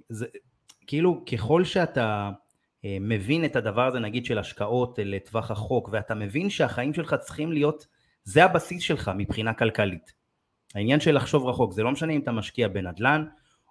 זה, 0.09 0.27
כאילו 0.87 1.25
ככל 1.25 1.65
שאתה 1.65 2.31
אה, 2.85 2.97
מבין 3.01 3.45
את 3.45 3.57
הדבר 3.57 3.87
הזה 3.87 3.99
נגיד 3.99 4.25
של 4.25 4.39
השקעות 4.39 4.99
לטווח 5.03 5.51
החוק, 5.51 5.89
ואתה 5.93 6.15
מבין 6.15 6.51
שהחיים 6.51 6.95
שלך 6.95 7.15
צריכים 7.15 7.53
להיות, 7.53 7.87
זה 8.25 8.45
הבסיס 8.45 8.83
שלך 8.83 9.11
מבחינה 9.17 9.55
כלכלית. 9.55 10.13
העניין 10.75 11.01
של 11.01 11.17
לחשוב 11.17 11.47
רחוק, 11.47 11.73
זה 11.73 11.83
לא 11.83 11.91
משנה 11.91 12.13
אם 12.13 12.21
אתה 12.21 12.33
משקיע 12.33 12.69
בנדל"ן, 12.69 13.25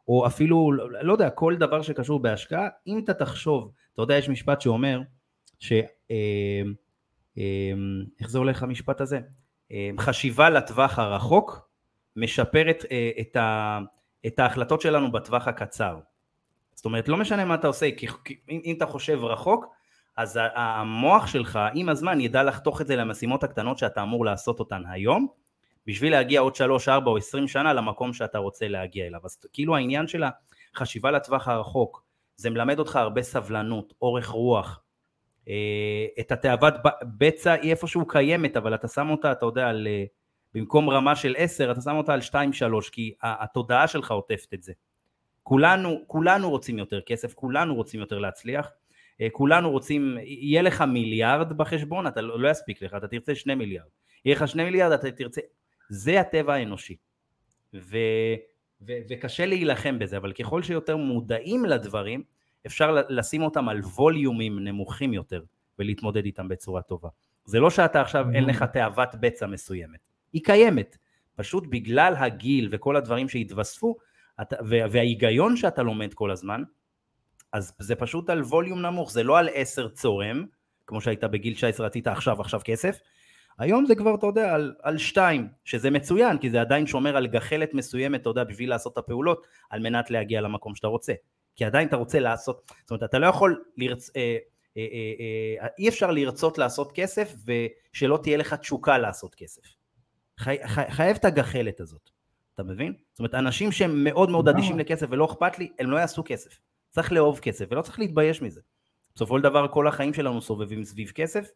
או 0.08 0.28
אפילו, 0.28 0.72
לא 1.02 1.12
יודע, 1.12 1.30
כל 1.30 1.56
דבר 1.56 1.82
שקשור 1.82 2.20
בהשקעה, 2.20 2.68
אם 2.88 3.00
אתה 3.00 3.14
תחשוב, 3.14 3.72
אתה 3.94 4.02
יודע, 4.02 4.18
יש 4.18 4.30
משפט 4.30 4.62
שאומר, 4.62 5.02
ש... 5.60 5.72
אה, 5.72 5.82
אה, 6.12 6.62
איך 8.20 8.30
זה 8.30 8.38
הולך 8.38 8.64
המשפט 8.64 9.02
הזה? 9.02 9.20
אה, 9.72 9.90
חשיבה 10.00 10.50
לטווח 10.50 11.00
הרחוק 11.00 11.70
משפרת 12.16 12.86
את, 13.22 13.36
ה, 13.36 13.80
את 14.28 14.40
ההחלטות 14.40 14.82
שלנו 14.82 15.12
בטווח 15.12 15.48
הקצר. 15.48 16.00
זאת 16.74 16.86
אומרת, 16.86 17.08
לא 17.08 17.18
משנה 17.18 17.46
מה 17.46 17.56
אתה 17.56 17.68
עושה, 17.68 17.90
כי 17.98 18.08
אם 18.50 18.74
אתה 18.78 18.86
חושב 18.86 19.24
רחוק, 19.24 19.66
אז 20.18 20.40
המוח 20.56 21.28
שלך 21.28 21.60
עם 21.74 21.90
הזמן 21.90 22.22
ידע 22.22 22.44
לחתוך 22.44 22.82
את 22.82 22.88
זה 22.88 22.96
למשימות 22.96 23.44
הקטנות 23.44 23.78
שאתה 23.78 24.04
אמור 24.04 24.26
לעשות 24.26 24.60
אותן 24.60 24.82
היום, 24.90 25.28
בשביל 25.88 26.12
להגיע 26.12 26.40
עוד 26.40 26.56
3, 26.56 26.90
4 26.90 27.12
או 27.12 27.18
20 27.18 27.48
שנה 27.48 27.74
למקום 27.74 28.14
שאתה 28.14 28.38
רוצה 28.38 28.68
להגיע 28.68 29.08
אליו. 29.08 29.20
אז 29.24 29.38
כאילו 29.54 29.76
העניין 29.76 30.08
של 30.08 30.24
החשיבה 30.76 31.12
לטווח 31.12 31.48
הרחוק, 31.48 32.04
זה 32.36 32.50
מלמד 32.50 32.80
אותך 32.80 32.96
הרבה 32.96 33.22
סבלנות, 33.22 33.94
אורך 34.02 34.28
רוח, 34.28 34.68
אה, 34.68 34.87
את 36.20 36.32
התאוות 36.32 36.74
בצע 37.18 37.52
היא 37.52 37.72
איפשהו 37.72 38.08
קיימת, 38.08 38.58
אבל 38.58 38.76
אתה 38.76 38.88
שם 38.88 39.10
אותה, 39.10 39.32
אתה 39.32 39.46
יודע, 39.46 39.70
על, 39.70 39.88
אה, 39.88 40.04
במקום 40.54 40.90
רמה 40.90 41.16
של 41.16 41.36
10, 41.38 41.72
אתה 41.72 41.82
שם 41.82 41.96
אותה 41.96 42.14
על 42.14 42.22
2-3, 42.22 42.90
כי 42.92 43.14
התודעה 43.24 43.88
שלך 43.88 44.12
עוטפת 44.12 44.54
את 44.54 44.64
זה. 44.64 44.74
כולנו, 45.44 46.04
כולנו 46.08 46.50
רוצים 46.50 46.78
יותר 46.78 47.02
כסף, 47.02 47.34
כולנו 47.34 47.76
רוצים 47.76 48.00
יותר 48.00 48.20
להצליח, 48.20 48.72
אה, 49.22 49.28
כולנו 49.32 49.72
רוצים, 49.72 50.18
יהיה 50.24 50.62
לך 50.62 50.82
מיליארד 50.82 51.58
בחשבון, 51.58 52.08
אתה 52.08 52.22
לא, 52.22 52.40
לא 52.40 52.50
יספיק 52.50 52.82
לך, 52.82 52.94
אתה 52.98 53.08
תרצה 53.08 53.36
שני 53.36 53.56
מיליארד. 53.56 53.88
יהיה 54.26 54.36
לך 54.36 54.48
שני 54.48 54.64
מיליארד, 54.64 54.92
אתה 54.92 55.12
תרצה 55.12 55.42
זה 55.90 56.20
הטבע 56.20 56.54
האנושי. 56.54 56.96
ו, 57.74 57.98
ו, 58.82 58.92
וקשה 59.10 59.46
להילחם 59.46 60.00
בזה, 60.00 60.18
אבל 60.18 60.34
ככל 60.34 60.64
שיותר 60.64 60.98
מודעים 60.98 61.66
לדברים, 61.66 62.24
אפשר 62.66 62.98
לשים 63.10 63.42
אותם 63.42 63.70
על 63.70 63.80
ווליומים 63.80 64.60
נמוכים 64.60 65.14
יותר 65.14 65.44
ולהתמודד 65.80 66.26
איתם 66.26 66.48
בצורה 66.48 66.82
טובה. 66.82 67.10
זה 67.46 67.60
לא 67.60 67.70
שאתה 67.70 68.02
עכשיו 68.02 68.26
אין 68.34 68.44
לך 68.44 68.64
תאוות 68.64 69.10
בצע 69.20 69.48
מסוימת, 69.48 70.00
היא 70.34 70.44
קיימת, 70.44 70.98
פשוט 71.36 71.68
בגלל 71.70 72.14
הגיל 72.18 72.70
וכל 72.72 72.96
הדברים 72.96 73.30
שהתווספו 73.30 73.98
וההיגיון 74.62 75.58
שאתה 75.58 75.84
לומד 75.84 76.14
כל 76.14 76.32
הזמן, 76.32 76.64
אז 77.54 77.74
זה 77.80 77.96
פשוט 77.96 78.30
על 78.30 78.42
ווליום 78.42 78.82
נמוך, 78.82 79.12
זה 79.12 79.24
לא 79.24 79.40
על 79.40 79.50
עשר 79.54 79.88
צורם, 79.88 80.46
כמו 80.88 81.02
שהיית 81.02 81.24
בגיל 81.24 81.54
19 81.54 81.86
רצית 81.86 82.08
עכשיו 82.08 82.42
עכשיו 82.42 82.62
כסף, 82.64 83.00
היום 83.60 83.86
זה 83.86 83.96
כבר, 83.96 84.16
אתה 84.16 84.26
יודע, 84.26 84.54
על, 84.54 84.76
על 84.82 84.98
שתיים, 84.98 85.48
שזה 85.66 85.90
מצוין, 85.90 86.38
כי 86.38 86.50
זה 86.50 86.62
עדיין 86.62 86.88
שומר 86.88 87.18
על 87.18 87.28
גחלת 87.28 87.74
מסוימת, 87.74 88.22
אתה 88.22 88.30
יודע, 88.30 88.44
בשביל 88.44 88.70
לעשות 88.70 88.94
את 88.94 88.98
הפעולות, 88.98 89.48
על 89.70 89.80
מנת 89.80 90.12
להגיע 90.12 90.42
למקום 90.42 90.76
שאתה 90.76 90.88
רוצה. 90.88 91.14
כי 91.58 91.66
עדיין 91.66 91.88
אתה 91.88 91.96
רוצה 91.96 92.20
לעשות, 92.20 92.72
זאת 92.82 92.92
אומרת, 92.92 93.04
אתה 93.04 93.20
לא 93.20 93.28
יכול, 93.28 93.64
לרצ... 93.78 94.12
אה, 94.16 94.38
אה, 94.78 94.82
אה, 94.82 95.64
אה, 95.64 95.68
אי 95.80 95.90
אפשר 95.90 96.12
לרצות 96.12 96.58
לעשות 96.58 96.92
כסף 96.92 97.34
ושלא 97.46 98.20
תהיה 98.24 98.38
לך 98.38 98.54
תשוקה 98.54 98.98
לעשות 98.98 99.36
כסף. 99.36 99.62
חי, 100.40 100.58
חי, 100.66 100.84
חייב 100.90 101.16
את 101.16 101.26
הגחלת 101.26 101.80
הזאת, 101.80 102.10
אתה 102.54 102.64
מבין? 102.64 102.94
זאת 103.12 103.20
אומרת, 103.20 103.36
אנשים 103.36 103.72
שהם 103.72 104.04
מאוד 104.04 104.30
מאוד 104.30 104.50
אדישים 104.50 104.80
לכסף 104.80 105.08
ולא 105.10 105.26
אכפת 105.26 105.60
לי, 105.60 105.72
הם 105.80 105.92
לא 105.92 105.98
יעשו 105.98 106.24
כסף. 106.26 106.60
צריך 106.90 107.12
לאהוב 107.12 107.40
כסף 107.40 107.66
ולא 107.72 107.82
צריך 107.82 108.00
להתבייש 108.00 108.42
מזה. 108.42 108.62
בסופו 109.16 109.38
של 109.38 109.44
דבר 109.44 109.68
כל 109.68 109.88
החיים 109.88 110.14
שלנו 110.14 110.42
סובבים 110.42 110.84
סביב 110.84 111.12
כסף, 111.16 111.50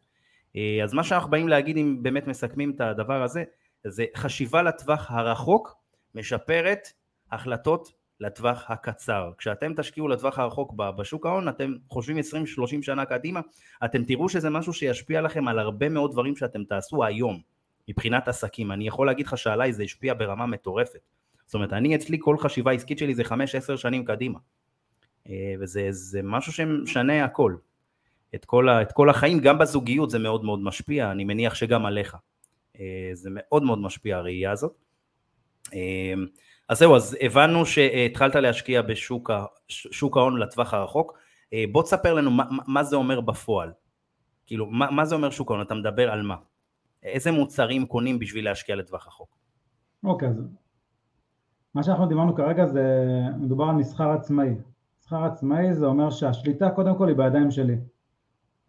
אה, 0.56 0.80
אז 0.84 0.94
מה 0.94 1.04
שאנחנו 1.04 1.30
באים 1.30 1.48
להגיד 1.48 1.76
אם 1.76 2.02
באמת 2.02 2.26
מסכמים 2.26 2.72
את 2.76 2.80
הדבר 2.80 3.22
הזה, 3.22 3.44
זה 3.86 4.04
חשיבה 4.16 4.62
לטווח 4.62 5.10
הרחוק 5.10 5.74
משפרת 6.14 6.88
החלטות 7.32 7.92
לטווח 8.22 8.70
הקצר. 8.70 9.30
כשאתם 9.38 9.72
תשקיעו 9.76 10.08
לטווח 10.08 10.38
הרחוק 10.38 10.72
בשוק 10.72 11.26
ההון, 11.26 11.48
אתם 11.48 11.72
חושבים 11.88 12.18
20-30 12.18 12.20
שנה 12.82 13.04
קדימה, 13.04 13.40
אתם 13.84 14.04
תראו 14.04 14.28
שזה 14.28 14.50
משהו 14.50 14.72
שישפיע 14.72 15.20
לכם 15.20 15.48
על 15.48 15.58
הרבה 15.58 15.88
מאוד 15.88 16.12
דברים 16.12 16.36
שאתם 16.36 16.64
תעשו 16.64 17.04
היום, 17.04 17.40
מבחינת 17.88 18.28
עסקים. 18.28 18.72
אני 18.72 18.86
יכול 18.86 19.06
להגיד 19.06 19.26
לך 19.26 19.38
שעליי 19.38 19.72
זה 19.72 19.82
השפיע 19.82 20.14
ברמה 20.14 20.46
מטורפת. 20.46 21.00
זאת 21.46 21.54
אומרת, 21.54 21.72
אני 21.72 21.94
אצלי 21.96 22.16
כל 22.20 22.38
חשיבה 22.38 22.72
עסקית 22.72 22.98
שלי 22.98 23.14
זה 23.14 23.22
5-10 23.22 23.76
שנים 23.76 24.04
קדימה. 24.04 24.38
אה, 25.28 25.54
וזה 25.60 26.20
משהו 26.24 26.52
שמשנה 26.52 27.24
הכל. 27.24 27.56
את 28.34 28.44
כל, 28.44 28.68
ה, 28.68 28.82
את 28.82 28.92
כל 28.92 29.10
החיים, 29.10 29.40
גם 29.40 29.58
בזוגיות 29.58 30.10
זה 30.10 30.18
מאוד 30.18 30.44
מאוד 30.44 30.60
משפיע, 30.62 31.10
אני 31.10 31.24
מניח 31.24 31.54
שגם 31.54 31.86
עליך. 31.86 32.16
אה, 32.80 33.10
זה 33.12 33.30
מאוד 33.32 33.62
מאוד 33.62 33.78
משפיע 33.78 34.16
הראייה 34.16 34.50
הזאת. 34.50 34.72
אז 36.68 36.78
זהו, 36.78 36.96
אז 36.96 37.16
הבנו 37.20 37.66
שהתחלת 37.66 38.34
להשקיע 38.34 38.82
בשוק 38.82 40.16
ההון 40.16 40.38
לטווח 40.38 40.74
הרחוק. 40.74 41.18
אה, 41.52 41.64
בוא 41.72 41.82
תספר 41.82 42.14
לנו 42.14 42.30
מה, 42.30 42.44
מה 42.66 42.84
זה 42.84 42.96
אומר 42.96 43.20
בפועל. 43.20 43.72
כאילו, 44.46 44.66
מה, 44.66 44.90
מה 44.90 45.04
זה 45.04 45.14
אומר 45.14 45.30
שוק 45.30 45.50
ההון? 45.50 45.62
אתה 45.62 45.74
מדבר 45.74 46.10
על 46.10 46.22
מה? 46.22 46.36
איזה 47.02 47.32
מוצרים 47.32 47.86
קונים 47.86 48.18
בשביל 48.18 48.44
להשקיע 48.44 48.76
לטווח 48.76 49.06
רחוק? 49.06 49.36
אוקיי, 50.04 50.28
אז 50.28 50.42
מה 51.74 51.82
שאנחנו 51.82 52.06
דיברנו 52.06 52.34
כרגע 52.34 52.66
זה, 52.66 52.82
מדובר 53.38 53.64
על 53.64 53.74
מסחר 53.74 54.10
עצמאי. 54.10 54.54
מסחר 55.00 55.24
עצמאי 55.24 55.74
זה 55.74 55.86
אומר 55.86 56.10
שהשליטה 56.10 56.70
קודם 56.70 56.98
כל 56.98 57.08
היא 57.08 57.16
בידיים 57.16 57.50
שלי. 57.50 57.76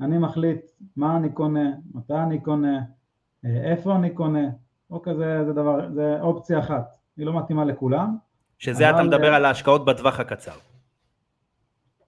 אני 0.01 0.17
מחליט 0.17 0.71
מה 0.95 1.17
אני 1.17 1.31
קונה, 1.31 1.71
מתי 1.93 2.13
אני 2.13 2.39
קונה, 2.41 2.81
אה, 3.45 3.71
איפה 3.71 3.95
אני 3.95 4.09
קונה, 4.09 4.49
אוקיי, 4.89 5.15
זה, 5.15 5.45
זה 5.45 5.53
דבר, 5.53 5.89
זה 5.93 6.21
אופציה 6.21 6.59
אחת, 6.59 6.95
היא 7.17 7.25
לא 7.25 7.37
מתאימה 7.39 7.65
לכולם. 7.65 8.17
שזה 8.57 8.89
אתה 8.89 9.03
מדבר 9.03 9.33
על 9.33 9.45
ההשקעות 9.45 9.85
בטווח 9.85 10.19
הקצר. 10.19 10.51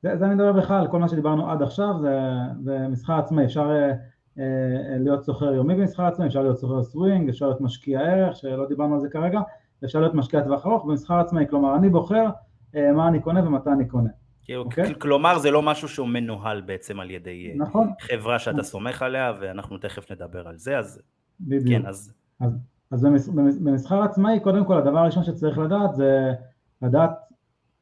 זה, 0.03 0.17
זה 0.17 0.25
אני 0.25 0.35
מדבר 0.35 0.51
בכלל, 0.51 0.81
על 0.81 0.87
כל 0.87 0.99
מה 0.99 1.07
שדיברנו 1.07 1.51
עד 1.51 1.61
עכשיו 1.61 1.93
זה, 2.01 2.19
זה 2.63 2.87
מסחר 2.87 3.13
עצמאי, 3.13 3.45
אפשר 3.45 3.69
אה, 3.71 3.91
אה, 4.39 4.97
להיות 4.99 5.23
סוחר 5.23 5.53
יומי 5.53 5.75
במסחר 5.75 6.05
עצמאי, 6.05 6.27
אפשר 6.27 6.41
להיות 6.41 6.57
סוחר 6.57 6.83
סווינג, 6.83 7.29
אפשר 7.29 7.45
להיות 7.45 7.61
משקיע 7.61 7.99
ערך, 7.99 8.35
שלא 8.35 8.67
דיברנו 8.67 8.93
על 8.93 9.01
זה 9.01 9.09
כרגע, 9.09 9.39
אפשר 9.85 9.99
להיות 9.99 10.13
משקיע 10.13 10.41
טווח 10.41 10.65
ארוך 10.65 10.85
במסחר 10.85 11.19
עצמאי, 11.19 11.45
כלומר 11.49 11.75
אני 11.75 11.89
בוחר 11.89 12.25
אה, 12.75 12.91
מה 12.91 13.07
אני 13.07 13.21
קונה 13.21 13.47
ומתי 13.47 13.69
אני 13.69 13.87
קונה. 13.87 14.09
כאילו, 14.43 14.63
okay? 14.63 14.65
אוקיי? 14.65 14.95
כלומר 14.99 15.39
זה 15.39 15.51
לא 15.51 15.61
משהו 15.61 15.87
שהוא 15.87 16.07
מנוהל 16.07 16.61
בעצם 16.61 16.99
על 16.99 17.11
ידי 17.11 17.49
אה, 17.49 17.55
נכון. 17.57 17.91
חברה 18.01 18.39
שאתה. 18.39 18.63
סומך 18.63 19.01
עליה 19.01 19.33
ואנחנו 19.39 19.77
תכף 19.77 20.11
נדבר 20.11 20.47
על 20.47 20.57
זה, 20.57 20.77
אז 20.77 21.01
בדיוק. 21.39 21.81
כן, 21.81 21.87
אז... 21.87 22.13
אז, 22.39 22.51
אז 22.91 23.07
במסחר 23.61 24.01
עצמאי 24.01 24.39
קודם 24.39 24.65
כל 24.65 24.77
הדבר 24.77 24.97
הראשון 24.97 25.23
שצריך 25.23 25.57
לדעת 25.57 25.95
זה 25.95 26.33
לדעת 26.81 27.11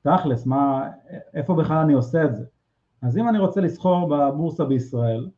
תכלס, 0.01 0.45
מה, 0.45 0.89
איפה 1.33 1.55
בכלל 1.55 1.77
אני 1.77 1.93
עושה 1.93 2.23
את 2.23 2.35
זה. 2.35 2.43
אז 3.01 3.17
אם 3.17 3.29
אני 3.29 3.39
רוצה 3.39 3.61
לסחור 3.61 4.09
בבורסה 4.09 4.65
בישראל, 4.65 5.29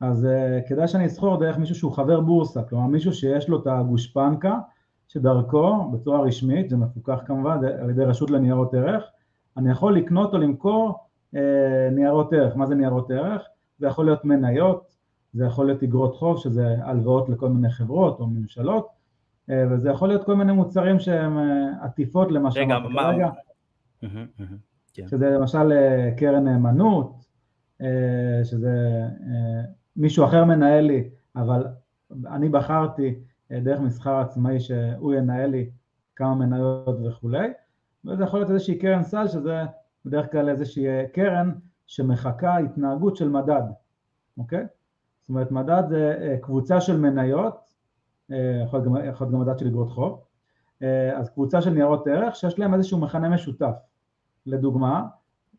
אז 0.00 0.24
uh, 0.24 0.68
כדאי 0.68 0.88
שאני 0.88 1.06
אסחור 1.06 1.40
דרך 1.40 1.58
מישהו 1.58 1.74
שהוא 1.74 1.92
חבר 1.92 2.20
בורסה, 2.20 2.62
כלומר 2.62 2.86
מישהו 2.86 3.12
שיש 3.12 3.48
לו 3.48 3.62
את 3.62 3.66
הגושפנקה 3.66 4.58
שדרכו, 5.08 5.90
בצורה 5.92 6.20
רשמית, 6.20 6.70
זה 6.70 6.76
מפוקח 6.76 7.18
כמובן 7.26 7.64
על 7.64 7.90
ידי 7.90 8.04
רשות 8.04 8.30
לניירות 8.30 8.74
ערך, 8.74 9.04
אני 9.56 9.70
יכול 9.70 9.96
לקנות 9.96 10.34
או 10.34 10.38
למכור 10.38 10.94
uh, 11.34 11.38
ניירות 11.92 12.32
ערך. 12.32 12.56
מה 12.56 12.66
זה 12.66 12.74
ניירות 12.74 13.10
ערך? 13.10 13.42
זה 13.78 13.86
יכול 13.86 14.04
להיות 14.04 14.24
מניות, 14.24 14.95
זה 15.36 15.44
יכול 15.44 15.66
להיות 15.66 15.82
אגרות 15.82 16.14
חוב, 16.14 16.38
שזה 16.38 16.76
הלוואות 16.82 17.28
לכל 17.28 17.48
מיני 17.48 17.70
חברות 17.70 18.20
או 18.20 18.26
ממשלות, 18.26 18.86
uh, 18.86 19.52
וזה 19.70 19.90
יכול 19.90 20.08
להיות 20.08 20.24
כל 20.24 20.36
מיני 20.36 20.52
מוצרים 20.52 21.00
שהם 21.00 21.38
עטיפות 21.82 22.32
למה 22.32 22.50
שאמרתי 22.50 22.94
כרגע. 22.94 23.30
כן. 24.96 25.08
שזה 25.08 25.30
למשל 25.30 25.72
אה, 25.72 26.10
קרן 26.16 26.44
נאמנות, 26.44 27.24
אה, 27.80 28.40
שזה 28.44 29.02
אה, 29.20 29.62
מישהו 29.96 30.24
אחר 30.24 30.44
מנהל 30.44 30.84
לי, 30.84 31.08
אבל 31.36 31.66
אני 32.26 32.48
בחרתי 32.48 33.14
דרך 33.50 33.80
מסחר 33.80 34.14
עצמאי 34.20 34.60
שהוא 34.60 35.14
ינהל 35.14 35.50
לי 35.50 35.70
כמה 36.16 36.34
מניות 36.34 36.98
וכולי, 37.08 37.48
וזה 38.04 38.24
יכול 38.24 38.40
להיות 38.40 38.50
איזושהי 38.50 38.78
קרן 38.78 39.02
סל 39.02 39.28
שזה 39.28 39.62
בדרך 40.04 40.32
כלל 40.32 40.48
איזושהי 40.48 40.84
קרן 41.12 41.52
שמחקה 41.86 42.56
התנהגות 42.56 43.16
של 43.16 43.28
מדד, 43.28 43.62
אוקיי? 44.38 44.66
זאת 45.26 45.28
אומרת 45.28 45.50
מדד 45.50 45.82
זה 45.88 46.36
קבוצה 46.40 46.80
של 46.80 46.96
מניות, 46.96 47.72
יכול 48.28 48.80
להיות 48.80 49.32
גם 49.32 49.40
מדד 49.40 49.58
של 49.58 49.66
אגרות 49.66 49.90
חוב, 49.90 50.20
אז 51.16 51.30
קבוצה 51.30 51.62
של 51.62 51.70
ניירות 51.70 52.06
ערך 52.06 52.36
שיש 52.36 52.58
להם 52.58 52.74
איזשהו 52.74 52.98
מכנה 52.98 53.28
משותף, 53.28 53.74
לדוגמה, 54.46 55.06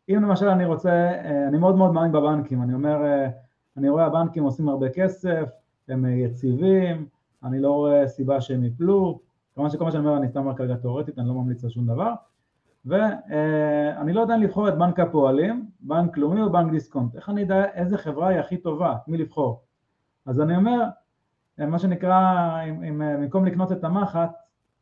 אם 0.08 0.22
למשל 0.22 0.48
אני 0.48 0.64
רוצה, 0.64 0.90
אה, 0.90 1.48
אני 1.48 1.58
מאוד 1.58 1.76
מאוד 1.76 1.92
מאמין 1.92 2.12
בבנקים, 2.12 2.62
אני 2.62 2.74
אומר, 2.74 3.04
אה, 3.04 3.28
אני 3.76 3.88
רואה 3.88 4.06
הבנקים 4.06 4.44
עושים 4.44 4.68
הרבה 4.68 4.88
כסף, 4.88 5.48
הם 5.88 6.04
אה, 6.04 6.10
יציבים, 6.10 7.06
אני 7.44 7.60
לא 7.60 7.72
רואה 7.72 8.08
סיבה 8.08 8.40
שהם 8.40 8.64
יפלו, 8.64 9.20
כמובן 9.54 9.70
שכל 9.70 9.84
מה 9.84 9.90
שאני 9.90 10.06
אומר 10.06 10.16
אני 10.16 10.28
סתם 10.28 10.40
אומר 10.40 10.56
כרגע 10.56 10.76
תאורטית, 10.76 11.18
אני 11.18 11.28
לא 11.28 11.34
ממליץ 11.34 11.64
על 11.64 11.70
שום 11.70 11.86
דבר, 11.86 12.12
ואני 12.88 14.12
לא 14.12 14.20
יודע 14.20 14.36
לבחור 14.36 14.68
את 14.68 14.78
בנק 14.78 15.00
הפועלים, 15.00 15.70
בנק 15.80 16.18
לאומי 16.18 16.42
או 16.42 16.52
בנק 16.52 16.70
דיסקונט, 16.70 17.16
איך 17.16 17.28
אני 17.28 17.40
יודע 17.40 17.64
איזה 17.64 17.98
חברה 17.98 18.28
היא 18.28 18.38
הכי 18.38 18.56
טובה, 18.56 18.96
מי 19.06 19.18
לבחור? 19.18 19.62
אז 20.26 20.40
אני 20.40 20.56
אומר, 20.56 20.84
מה 21.58 21.78
שנקרא, 21.78 22.20
אם, 22.68 22.82
אם, 22.84 23.02
במקום 23.14 23.44
לקנות 23.44 23.72
את 23.72 23.84
המחט, 23.84 24.30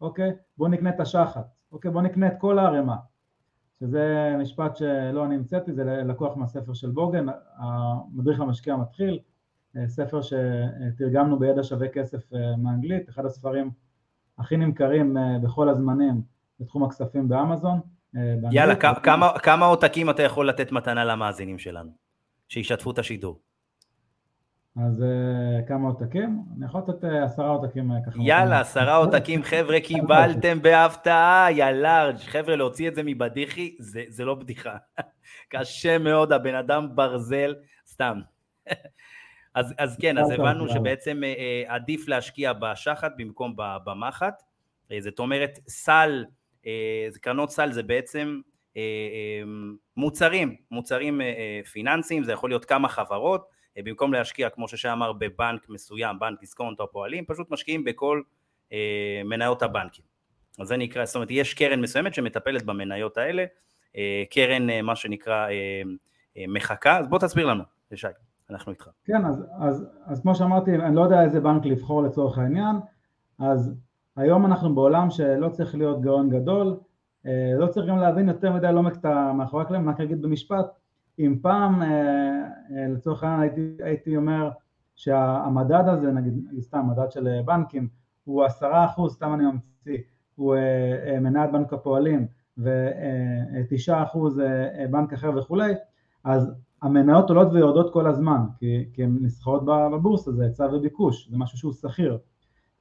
אוקיי, 0.00 0.32
בואו 0.58 0.70
נקנה 0.70 0.90
את 0.90 1.00
השחת, 1.00 1.46
אוקיי, 1.72 1.90
בואו 1.90 2.04
נקנה 2.04 2.26
את 2.26 2.34
כל 2.38 2.58
הערימה, 2.58 2.96
שזה 3.80 4.34
משפט 4.38 4.76
שלא 4.76 5.24
אני 5.24 5.34
המצאתי, 5.34 5.72
זה 5.72 5.84
לקוח 5.84 6.36
מהספר 6.36 6.74
של 6.74 6.90
בוגן, 6.90 7.26
המדריך 7.56 8.40
למשקיע 8.40 8.74
המתחיל, 8.74 9.18
ספר 9.86 10.20
שתרגמנו 10.22 11.38
בידע 11.38 11.62
שווה 11.62 11.88
כסף 11.88 12.34
אה, 12.34 12.56
מאנגלית, 12.56 13.08
אחד 13.08 13.24
הספרים 13.24 13.70
הכי 14.38 14.56
נמכרים 14.56 15.16
אה, 15.16 15.38
בכל 15.42 15.68
הזמנים 15.68 16.22
בתחום 16.60 16.84
הכספים 16.84 17.28
באמזון. 17.28 17.80
אה, 18.16 18.34
יאללה, 18.52 18.74
כמה, 18.76 19.38
כמה 19.38 19.66
עותקים 19.66 20.10
אתה 20.10 20.22
יכול 20.22 20.48
לתת 20.48 20.72
מתנה 20.72 21.04
למאזינים 21.04 21.58
שלנו, 21.58 21.90
שישתפו 22.48 22.90
את 22.90 22.98
השידור? 22.98 23.40
אז 24.76 25.02
uh, 25.02 25.68
כמה 25.68 25.88
עותקים? 25.88 26.42
אני 26.56 26.66
יכול 26.66 26.80
לתת 26.88 27.04
uh, 27.04 27.24
עשרה 27.24 27.48
עותקים 27.48 27.92
uh, 27.92 27.94
ככה. 28.06 28.18
יאללה, 28.22 28.60
עשרה 28.60 28.96
עותקים, 28.96 29.42
חבר'ה, 29.42 29.80
קיבלתם 29.80 30.62
בהפתעה, 30.62 31.48
יא 31.50 31.64
לארג'. 31.64 32.16
חבר'ה, 32.16 32.56
להוציא 32.56 32.88
את 32.88 32.94
זה 32.94 33.02
מבדיחי, 33.04 33.76
זה, 33.78 34.02
זה 34.08 34.24
לא 34.24 34.34
בדיחה. 34.34 34.76
קשה 35.52 35.98
מאוד, 35.98 36.32
הבן 36.32 36.54
אדם 36.54 36.88
ברזל, 36.94 37.54
סתם. 37.86 38.20
אז, 39.54 39.74
אז 39.78 39.96
כן, 40.00 40.18
אז 40.18 40.30
הבנו 40.30 40.68
שבעצם 40.68 41.20
עדיף 41.66 42.08
להשקיע 42.08 42.52
בשחת 42.52 43.12
במקום 43.16 43.54
במחט. 43.84 44.42
זאת 45.00 45.18
אומרת, 45.18 45.58
סל, 45.68 46.24
uh, 46.66 47.18
קרנות 47.20 47.50
סל 47.50 47.72
זה 47.72 47.82
בעצם 47.82 48.40
uh, 48.44 48.74
uh, 48.74 48.78
מוצרים, 49.96 50.56
מוצרים 50.70 51.20
פיננסיים, 51.72 52.24
זה 52.24 52.32
יכול 52.32 52.50
להיות 52.50 52.64
כמה 52.64 52.88
חברות. 52.88 53.56
אה, 53.76 53.82
במקום 53.84 54.12
להשקיע, 54.12 54.50
כמו 54.50 54.68
ששי 54.68 54.92
אמר, 54.92 55.12
בבנק 55.12 55.68
מסוים, 55.68 56.18
בנק 56.18 56.40
דיסקונט 56.40 56.80
או 56.80 56.92
פועלים, 56.92 57.24
פשוט 57.24 57.50
משקיעים 57.50 57.84
בכל 57.84 58.22
אה, 58.72 59.22
מניות 59.24 59.62
הבנקים. 59.62 60.04
אז 60.60 60.68
זה 60.68 60.76
נקרא, 60.76 61.04
זאת 61.04 61.14
אומרת, 61.14 61.30
יש 61.30 61.54
קרן 61.54 61.80
מסוימת 61.80 62.14
שמטפלת 62.14 62.62
במניות 62.62 63.18
האלה, 63.18 63.44
אה, 63.96 64.22
קרן, 64.30 64.70
אה, 64.70 64.82
מה 64.82 64.96
שנקרא, 64.96 65.48
אה, 65.48 65.82
אה, 66.36 66.44
מחכה, 66.48 66.98
אז 66.98 67.08
בוא 67.08 67.18
תסביר 67.18 67.46
לנו, 67.46 67.62
שי, 67.94 68.06
אנחנו 68.50 68.72
איתך. 68.72 68.88
כן, 69.04 69.24
אז, 69.24 69.44
אז, 69.60 69.86
אז 70.06 70.20
כמו 70.20 70.34
שאמרתי, 70.34 70.74
אני 70.74 70.96
לא 70.96 71.00
יודע 71.00 71.22
איזה 71.22 71.40
בנק 71.40 71.66
לבחור 71.66 72.02
לצורך 72.02 72.38
העניין, 72.38 72.76
אז 73.38 73.74
היום 74.16 74.46
אנחנו 74.46 74.74
בעולם 74.74 75.10
שלא 75.10 75.48
צריך 75.48 75.74
להיות 75.74 76.00
גאון 76.00 76.30
גדול, 76.30 76.76
אה, 77.26 77.52
לא 77.58 77.66
צריך 77.66 77.86
גם 77.86 77.98
להבין 77.98 78.28
יותר 78.28 78.52
מדי 78.52 78.72
לעומק 78.72 78.96
את 78.96 79.04
המאחורי 79.04 79.62
הקלעים, 79.62 79.88
רק 79.88 80.00
אגיד 80.00 80.22
במשפט, 80.22 80.66
אם 81.18 81.38
פעם 81.42 81.82
אה, 81.82 81.88
אה, 82.70 82.88
לצורך 82.88 83.22
העניין 83.22 83.40
הייתי, 83.40 83.82
הייתי 83.82 84.16
אומר 84.16 84.50
שהמדד 84.94 85.84
הזה, 85.86 86.12
נגיד 86.12 86.34
סתם 86.60 86.86
מדד 86.90 87.10
של 87.10 87.28
בנקים, 87.44 87.88
הוא 88.24 88.44
עשרה 88.44 88.84
אחוז, 88.84 89.14
סתם 89.14 89.34
אני 89.34 89.44
ממציא, 89.44 89.98
הוא 90.34 90.56
מנהל 91.20 91.50
בנק 91.50 91.72
הפועלים 91.72 92.26
ותשעה 92.58 94.02
אחוז 94.02 94.40
בנק 94.90 95.12
אחר 95.12 95.30
וכולי, 95.38 95.74
אז 96.24 96.52
המניות 96.82 97.28
עולות 97.28 97.52
ויורדות 97.52 97.92
כל 97.92 98.06
הזמן, 98.06 98.40
כי, 98.58 98.84
כי 98.92 99.04
הן 99.04 99.18
נסחרות 99.20 99.64
בבורסה, 99.64 100.32
זה 100.32 100.44
היצע 100.44 100.68
וביקוש, 100.72 101.28
זה 101.30 101.38
משהו 101.38 101.58
שהוא 101.58 101.72
שכיר. 101.72 102.18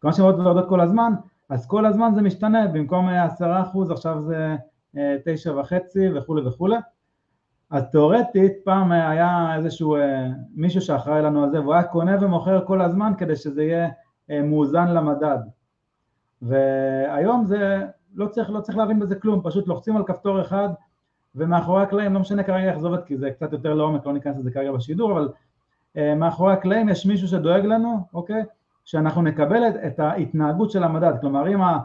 כיוון 0.01 0.13
שהן 0.13 0.25
ויורדות 0.25 0.69
כל 0.69 0.81
הזמן, 0.81 1.13
אז 1.49 1.67
כל 1.67 1.85
הזמן 1.85 2.11
זה 2.15 2.21
משתנה, 2.21 2.67
במקום 2.67 3.09
עשרה 3.09 3.61
אחוז 3.61 3.91
עכשיו 3.91 4.21
זה 4.21 4.55
תשע 5.25 5.59
וחצי 5.59 6.09
וכולי 6.15 6.47
וכולי, 6.47 6.77
אז 7.69 7.83
תאורטית 7.91 8.53
פעם 8.63 8.91
היה 8.91 9.55
איזשהו 9.55 9.95
אה, 9.95 10.27
מישהו 10.55 10.81
שאחראי 10.81 11.21
לנו 11.21 11.43
על 11.43 11.51
זה 11.51 11.61
והוא 11.61 11.73
היה 11.73 11.83
קונה 11.83 12.17
ומוכר 12.21 12.65
כל 12.65 12.81
הזמן 12.81 13.13
כדי 13.17 13.35
שזה 13.35 13.63
יהיה 13.63 13.89
אה, 14.29 14.41
מאוזן 14.41 14.87
למדד 14.87 15.37
והיום 16.41 17.45
זה 17.45 17.81
לא 18.15 18.27
צריך, 18.27 18.49
לא 18.49 18.61
צריך 18.61 18.77
להבין 18.77 18.99
בזה 18.99 19.15
כלום, 19.15 19.41
פשוט 19.43 19.67
לוחצים 19.67 19.97
על 19.97 20.03
כפתור 20.03 20.41
אחד 20.41 20.69
ומאחורי 21.35 21.83
הקלעים, 21.83 22.13
לא 22.13 22.19
משנה 22.19 22.43
כרגע 22.43 22.69
איך 22.69 22.77
זה 22.77 22.87
עובד 22.87 23.03
כי 23.03 23.17
זה 23.17 23.31
קצת 23.31 23.53
יותר 23.53 23.73
לעומק, 23.73 24.05
לא 24.05 24.13
ניכנס 24.13 24.37
לזה 24.37 24.51
כרגע 24.51 24.71
בשידור, 24.71 25.11
אבל 25.11 25.29
אה, 25.97 26.15
מאחורי 26.15 26.53
הקלעים 26.53 26.89
יש 26.89 27.05
מישהו 27.05 27.27
שדואג 27.27 27.65
לנו, 27.65 27.99
אוקיי? 28.13 28.43
שאנחנו 28.85 29.21
נקבל 29.21 29.63
את 29.87 29.99
ההתנהגות 29.99 30.71
של 30.71 30.83
המדד, 30.83 31.13
כלומר 31.21 31.53
אם 31.53 31.61
ה, 31.61 31.79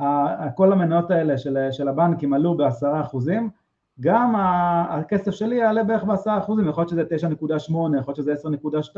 ה, 0.00 0.50
כל 0.50 0.72
המניות 0.72 1.10
האלה 1.10 1.38
של, 1.38 1.58
של 1.70 1.88
הבנקים 1.88 2.34
עלו 2.34 2.56
בעשרה 2.56 3.00
אחוזים, 3.00 3.50
גם 4.00 4.34
הכסף 4.90 5.30
שלי 5.30 5.56
יעלה 5.56 5.84
בערך 5.84 6.04
בעשרה 6.04 6.38
אחוזים, 6.38 6.68
יכול 6.68 6.82
להיות 6.82 6.88
שזה 6.88 7.28
9.8, 7.28 7.72
יכול 7.72 7.92
להיות 7.92 8.16
שזה 8.16 8.34
10.2, 8.94 8.96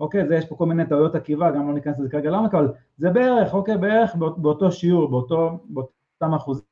אוקיי, 0.00 0.28
זה 0.28 0.34
יש 0.34 0.48
פה 0.48 0.56
כל 0.56 0.66
מיני 0.66 0.86
טעויות 0.88 1.14
עקיבה, 1.14 1.50
גם 1.50 1.68
לא 1.68 1.74
ניכנס 1.74 1.98
לזה 1.98 2.10
כרגע 2.10 2.30
לעומק, 2.30 2.54
אבל 2.54 2.72
זה 2.96 3.10
בערך, 3.10 3.54
אוקיי, 3.54 3.78
בערך 3.78 4.14
באותו 4.14 4.72
שיעור, 4.72 5.10
באותו, 5.10 5.64
באותם 5.68 6.34
אחוזים. 6.34 6.64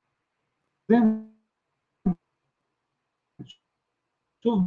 שוב, 4.42 4.62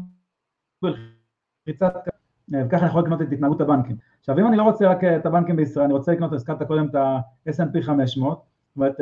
בלחיצת, 0.82 1.94
וככה 2.52 2.82
אני 2.82 2.90
יכול 2.90 3.02
לקנות 3.02 3.22
את 3.22 3.32
התנהגות 3.32 3.62
הבנקים. 3.62 3.96
עכשיו 4.20 4.40
אם 4.40 4.48
אני 4.48 4.58
לא 4.58 4.64
רוצה 4.64 4.88
רק 4.88 5.04
את 5.04 5.26
הבנקים 5.26 5.56
בישראל, 5.56 5.86
אני 5.86 5.94
רוצה 5.94 6.12
לקנות, 6.12 6.34
הזכרת 6.34 6.64
קודם 6.64 6.88
את 6.90 6.96
ה-S&P 6.96 7.82
500, 7.82 8.38
זאת 8.38 8.76
אומרת 8.76 9.00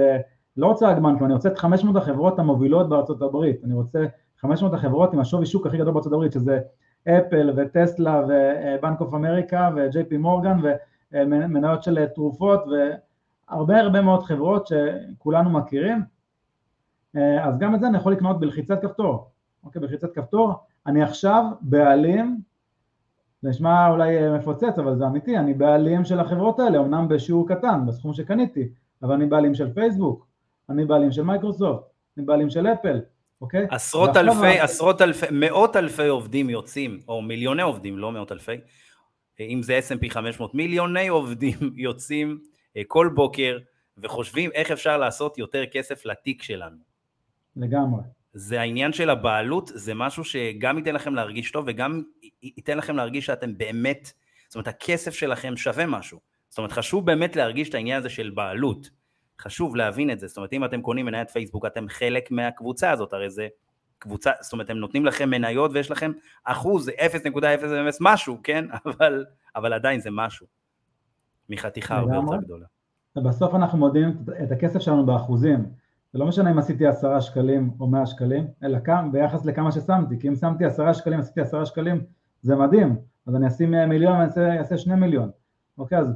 לא 0.58 0.68
רוצה 0.68 0.90
רק 0.90 0.98
בנקים, 0.98 1.26
אני 1.26 1.34
רוצה 1.34 1.50
את 1.50 1.58
500 1.58 1.96
החברות 1.96 2.40
המובילות 2.40 2.90
בארצות 2.90 3.22
הברית, 3.22 3.64
אני 3.64 3.74
רוצה 3.74 4.06
500 4.38 4.74
החברות 4.74 5.14
עם 5.14 5.20
השווי 5.20 5.46
שוק 5.46 5.68
הכי 5.68 5.78
גדול 5.78 5.94
בארצות 5.94 6.14
הברית, 6.14 6.32
שזה 6.32 6.60
אפל 7.04 7.54
וטסלה 7.56 8.22
ובנק 8.28 9.02
אוף 9.02 9.14
אמריקה 9.14 9.70
וג'יי 9.76 10.04
פי 10.04 10.18
מורגן 10.18 10.58
ומניות 11.12 11.84
של 11.84 12.06
תרופות 12.06 12.64
הרבה 13.50 13.80
הרבה 13.80 14.02
מאוד 14.02 14.24
חברות 14.24 14.68
שכולנו 14.68 15.50
מכירים, 15.50 16.04
אה, 17.16 17.48
אז 17.48 17.58
גם 17.58 17.76
את 17.76 17.80
זה 17.80 17.88
אני 17.88 17.98
יכול 17.98 18.12
לקנות 18.12 18.40
בלחיצת 18.40 18.82
כפתור, 18.82 19.30
אוקיי, 19.64 19.82
בלחיצת 19.82 20.16
כפתור, 20.16 20.54
אני 20.88 21.04
עכשיו 21.04 21.46
בעלים, 21.62 22.42
זה 23.42 23.50
נשמע 23.50 23.90
אולי 23.90 24.38
מפוצץ, 24.38 24.80
אבל 24.80 24.96
זה 24.98 25.08
אמיתי, 25.08 25.38
אני 25.38 25.54
בעלים 25.54 26.06
של 26.06 26.20
החברות 26.20 26.60
האלה, 26.60 26.80
אמנם 26.80 27.08
בשיעור 27.08 27.48
קטן, 27.50 27.86
בסכום 27.88 28.14
שקניתי, 28.14 28.70
אבל 29.04 29.14
אני 29.14 29.26
בעלים 29.26 29.56
של 29.56 29.74
פייסבוק, 29.74 30.28
אני 30.70 30.86
בעלים 30.86 31.12
של 31.12 31.24
מייקרוסופט, 31.24 31.84
אני 32.18 32.26
בעלים 32.26 32.50
של 32.50 32.68
אפל, 32.68 33.02
אוקיי? 33.42 33.68
עשרות 33.70 34.18
אלפי, 34.18 34.60
עשרות 34.60 35.02
אלפי, 35.02 35.26
מאות 35.32 35.76
אלפי 35.76 36.08
עובדים 36.08 36.50
יוצאים, 36.50 37.00
או 37.08 37.22
מיליוני 37.22 37.62
עובדים, 37.62 37.98
לא 37.98 38.12
מאות 38.12 38.32
אלפי, 38.32 38.58
אם 39.40 39.64
זה 39.64 39.80
S&P 39.80 40.10
500, 40.10 40.56
מיליוני 40.56 41.08
עובדים 41.08 41.58
יוצאים 41.88 42.40
אה, 42.78 42.82
כל 42.88 43.10
בוקר 43.16 43.58
וחושבים 43.98 44.52
איך 44.54 44.72
אפשר 44.72 44.98
לעשות 44.98 45.38
יותר 45.38 45.64
כסף 45.72 46.06
לתיק 46.06 46.44
שלנו. 46.44 46.78
לגמרי. 47.56 48.02
זה 48.38 48.62
העניין 48.62 48.94
של 48.94 49.10
הבעלות, 49.10 49.72
זה 49.76 49.94
משהו 49.94 50.24
שגם 50.24 50.78
ייתן 50.78 50.96
לכם 50.96 51.16
להרגיש 51.16 51.52
טוב 51.52 51.66
וגם 51.68 52.02
ייתן 52.44 52.78
לכם 52.78 52.96
להרגיש 52.96 53.26
שאתם 53.26 53.58
באמת, 53.58 54.12
זאת 54.48 54.56
אומרת 54.56 54.68
הכסף 54.68 55.14
שלכם 55.14 55.58
שווה 55.58 55.86
משהו. 55.86 56.20
זאת 56.50 56.58
אומרת 56.58 56.72
חשוב 56.72 57.06
באמת 57.06 57.36
להרגיש 57.36 57.70
את 57.70 57.76
העניין 57.76 58.00
הזה 58.00 58.10
של 58.10 58.30
בעלות. 58.30 58.90
חשוב 59.42 59.76
להבין 59.76 60.12
את 60.12 60.20
זה, 60.20 60.28
זאת 60.28 60.38
אומרת 60.38 60.54
אם 60.54 60.66
אתם 60.66 60.82
קונים 60.82 61.06
מניית 61.06 61.30
פייסבוק 61.30 61.66
אתם 61.66 61.86
חלק 61.90 62.32
מהקבוצה 62.32 62.92
הזאת, 62.92 63.14
הרי 63.14 63.30
זה 63.30 63.48
קבוצה, 64.00 64.32
זאת 64.42 64.54
אומרת 64.54 64.70
הם 64.70 64.78
נותנים 64.78 65.06
לכם 65.06 65.30
מניות 65.30 65.72
ויש 65.74 65.92
לכם 65.92 66.12
אחוז 66.44 66.90
0.00 66.90 67.98
משהו, 68.02 68.38
כן? 68.44 68.66
אבל, 68.86 69.26
אבל 69.56 69.74
עדיין 69.74 70.00
זה 70.00 70.10
משהו. 70.12 70.48
מחתיכה 71.50 71.98
הרבה 71.98 72.16
יותר 72.16 72.38
גדולה. 72.46 72.66
ובסוף 73.16 73.56
אנחנו 73.56 73.78
מודיעים 73.78 74.18
את 74.44 74.52
הכסף 74.52 74.80
שלנו 74.80 75.06
באחוזים. 75.06 75.87
זה 76.14 76.20
לא 76.20 76.26
משנה 76.26 76.52
אם 76.52 76.58
עשיתי 76.58 76.88
עשרה 76.88 77.22
שקלים 77.22 77.72
או 77.80 77.88
מאה 77.88 78.06
שקלים, 78.06 78.48
אלא 78.64 78.80
כמה, 78.80 79.10
ביחס 79.12 79.46
לכמה 79.46 79.72
ששמתי, 79.72 80.20
כי 80.20 80.28
אם 80.28 80.36
שמתי 80.36 80.66
עשרה 80.66 80.94
שקלים, 80.94 81.20
עשיתי 81.20 81.42
עשרה 81.42 81.66
שקלים, 81.66 82.02
זה 82.42 82.56
מדהים, 82.56 82.96
אז 83.28 83.36
אני 83.36 83.48
אשים 83.48 83.72
מיליון 83.90 84.18
ואני 84.20 84.60
אעשה 84.60 84.78
שני 84.78 84.96
מיליון, 84.96 85.30
אוקיי, 85.78 85.98
אז, 85.98 86.08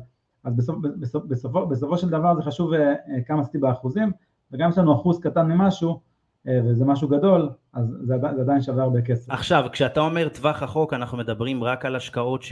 אז 0.44 0.56
בסופ, 0.56 0.76
בסופ, 1.00 1.24
בסופו, 1.26 1.68
בסופו 1.68 1.98
של 1.98 2.10
דבר 2.10 2.36
זה 2.36 2.42
חשוב 2.42 2.74
אה, 2.74 2.90
אה, 2.90 3.22
כמה 3.28 3.42
עשיתי 3.42 3.58
באחוזים, 3.58 4.12
וגם 4.52 4.70
יש 4.70 4.78
לנו 4.78 4.94
אחוז 4.94 5.20
קטן 5.20 5.48
ממשהו, 5.48 6.00
אה, 6.48 6.60
וזה 6.66 6.86
משהו 6.86 7.08
גדול, 7.08 7.50
אז 7.74 7.98
זה, 8.02 8.18
זה 8.36 8.42
עדיין 8.42 8.62
שווה 8.62 8.84
הרבה 8.84 9.02
כסף. 9.02 9.32
עכשיו, 9.32 9.66
כשאתה 9.72 10.00
אומר 10.00 10.30
טווח 10.30 10.64
החוק, 10.64 10.94
אנחנו 10.94 11.18
מדברים 11.18 11.64
רק 11.64 11.86
על 11.86 11.96
השקעות 11.96 12.44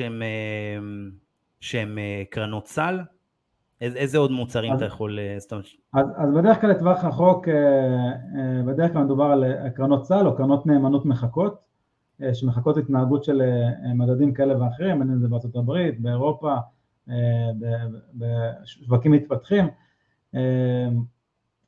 שהן 1.59 1.97
קרנות 2.29 2.67
סל? 2.67 2.99
איזה 3.81 4.17
עוד 4.17 4.31
מוצרים 4.31 4.73
אז, 4.73 4.77
אתה 4.77 4.85
יכול... 4.85 5.19
אה, 5.19 5.35
אז, 5.93 6.05
אז 6.17 6.33
בדרך 6.35 6.61
כלל 6.61 6.69
לטווח 6.69 7.03
רחוק, 7.03 7.47
אה, 7.47 7.53
אה, 7.55 8.63
בדרך 8.65 8.93
כלל 8.93 9.03
מדובר 9.03 9.23
על 9.23 9.69
קרנות 9.75 10.05
סל 10.05 10.27
או 10.27 10.37
קרנות 10.37 10.65
נאמנות 10.65 11.05
מחכות, 11.05 11.69
שמחכות 12.33 12.77
התנהגות 12.77 13.23
של 13.23 13.41
מדדים 13.95 14.33
כאלה 14.33 14.63
ואחרים, 14.63 14.99
בין 14.99 15.09
אם 15.09 15.19
זה 15.19 15.27
בארצות 15.27 15.55
הברית, 15.55 16.01
באירופה, 16.01 16.55
בשווקים 18.13 19.11
מתפתחים. 19.11 19.67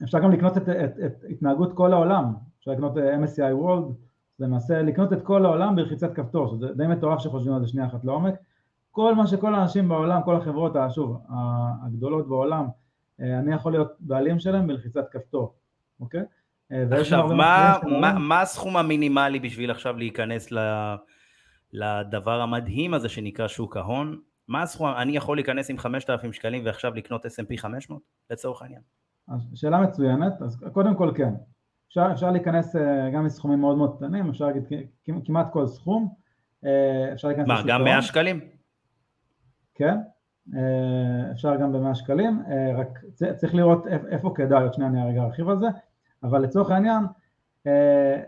אפשר 0.04 0.20
גם 0.20 0.32
לקנות 0.32 0.58
את, 0.58 0.70
את, 0.70 1.00
את 1.06 1.24
התנהגות 1.30 1.74
כל 1.74 1.94
העולם, 1.94 2.34
אפשר 2.60 2.72
לקנות 2.72 2.98
MSCI 2.98 3.64
World, 3.64 3.94
למעשה 4.40 4.82
לקנות 4.82 5.14
את 5.14 5.22
כל 5.22 5.46
העולם 5.46 5.76
בלחיצת 5.76 6.14
כפתור, 6.14 6.48
שזה 6.48 6.68
די 6.74 6.88
מטורף 6.88 7.20
שחושבים 7.20 7.54
על 7.54 7.62
זה 7.62 7.68
שנייה 7.68 7.88
אחת 7.88 8.06
לעומק. 8.06 8.34
כל 8.92 9.16
מה 9.16 9.28
שכל 9.28 9.56
האנשים 9.56 9.90
בעולם, 9.90 10.22
כל 10.26 10.36
החברות, 10.36 10.76
שוב, 10.90 11.18
הגדולות 11.86 12.28
בעולם, 12.28 12.66
אה, 13.22 13.40
אני 13.40 13.54
יכול 13.54 13.72
להיות 13.72 13.92
בעלים 14.00 14.40
שלהם 14.40 14.68
בלחיצת 14.68 15.06
כפתור, 15.12 15.54
אוקיי? 16.00 16.22
אה, 16.72 16.84
עכשיו, 17.00 17.28
מה, 17.28 17.78
מה, 18.02 18.20
מה 18.20 18.42
הסכום 18.42 18.78
המינימלי 18.78 19.40
בשביל 19.40 19.72
עכשיו 19.72 19.98
להיכנס 19.98 20.52
ל, 20.52 20.60
לדבר 21.74 22.42
המדהים 22.42 22.94
הזה 22.94 23.10
שנקרא 23.10 23.48
שוק 23.48 23.78
ההון? 23.78 24.20
מה 24.48 24.62
הסכום, 24.62 24.90
אני 24.98 25.18
יכול 25.18 25.38
להיכנס 25.38 25.70
עם 25.70 25.78
5,000 25.78 26.34
שקלים 26.34 26.66
ועכשיו 26.66 26.94
לקנות 26.96 27.26
S&P 27.26 27.58
500 27.58 28.02
לצורך 28.30 28.62
העניין? 28.62 28.82
שאלה 29.56 29.82
מצוינת, 29.82 30.42
אז 30.42 30.64
קודם 30.74 30.96
כל 30.96 31.12
כן, 31.16 31.34
אפשר, 31.88 32.10
אפשר 32.12 32.32
להיכנס 32.32 32.76
אה, 32.76 33.10
גם 33.14 33.26
מסכומים 33.26 33.60
מאוד 33.60 33.78
מאוד 33.78 33.96
קטנים, 33.98 34.30
אפשר 34.30 34.46
להגיד 34.46 34.64
כמעט 35.26 35.48
כל 35.54 35.68
סכום, 35.68 36.14
אפשר 37.14 37.28
להיכנס 37.28 37.48
מה, 37.48 37.62
גם 37.68 37.84
100 37.84 38.02
שקלים? 38.02 38.40
כן? 39.82 39.98
אה, 40.56 41.32
אפשר 41.32 41.56
גם 41.56 41.74
במאה 41.74 41.96
שקלים, 41.96 42.44
אה, 42.48 42.72
רק 42.76 43.00
צריך 43.36 43.56
לראות 43.56 43.88
איפה 43.88 44.34
כדאי, 44.36 44.64
עוד 44.64 44.74
שנייה 44.74 44.90
אני 44.90 45.12
רגע 45.12 45.24
ארחיב 45.24 45.50
על 45.50 45.60
זה, 45.60 45.68
אבל 46.24 46.42
לצורך 46.42 46.72
העניין, 46.72 47.04
אה, 47.68 48.22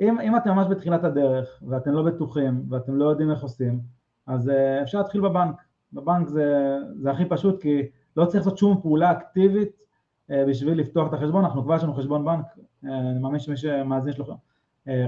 אם, 0.00 0.20
אם 0.20 0.36
אתם 0.36 0.50
ממש 0.50 0.66
בתחילת 0.70 1.04
הדרך 1.04 1.62
ואתם 1.68 1.92
לא 1.92 2.02
בטוחים 2.02 2.64
ואתם 2.70 2.96
לא 2.96 3.04
יודעים 3.04 3.30
איך 3.30 3.42
עושים, 3.42 3.80
אז 4.26 4.50
אפשר 4.82 4.98
להתחיל 4.98 5.20
בבנק, 5.20 5.56
בבנק 5.92 6.28
זה, 6.28 6.76
זה 6.94 7.10
הכי 7.10 7.24
פשוט 7.24 7.62
כי 7.62 7.82
לא 8.16 8.24
צריך 8.24 8.44
לעשות 8.44 8.58
שום 8.58 8.80
פעולה 8.82 9.12
אקטיבית 9.12 9.84
בשביל 10.28 10.80
לפתוח 10.80 11.08
את 11.08 11.14
החשבון, 11.14 11.44
אנחנו 11.44 11.62
כבר 11.62 11.76
יש 11.76 11.82
לנו 11.82 11.94
חשבון 11.94 12.24
בנק, 12.24 12.46
אני 12.84 13.18
מאמין 13.18 13.40
שמי 13.40 13.56
שמאזין 13.56 14.12
יש 14.12 14.18
לו 14.18 14.36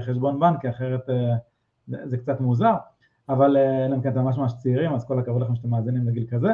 חשבון 0.01 0.39
בנק, 0.39 0.61
כי 0.61 0.69
אחרת 0.69 1.09
זה, 1.87 1.97
זה 2.05 2.17
קצת 2.17 2.39
מוזר, 2.39 2.75
אבל 3.29 3.57
אה, 3.57 3.85
אלא 3.85 3.95
אם 3.95 4.01
כן 4.01 4.09
אתם 4.09 4.19
ממש 4.19 4.37
ממש 4.37 4.53
צעירים, 4.57 4.93
אז 4.93 5.07
כל 5.07 5.19
הכבוד 5.19 5.41
לכם 5.41 5.55
שאתם 5.55 5.69
מאזינים 5.69 6.07
לגיל 6.07 6.25
כזה, 6.29 6.49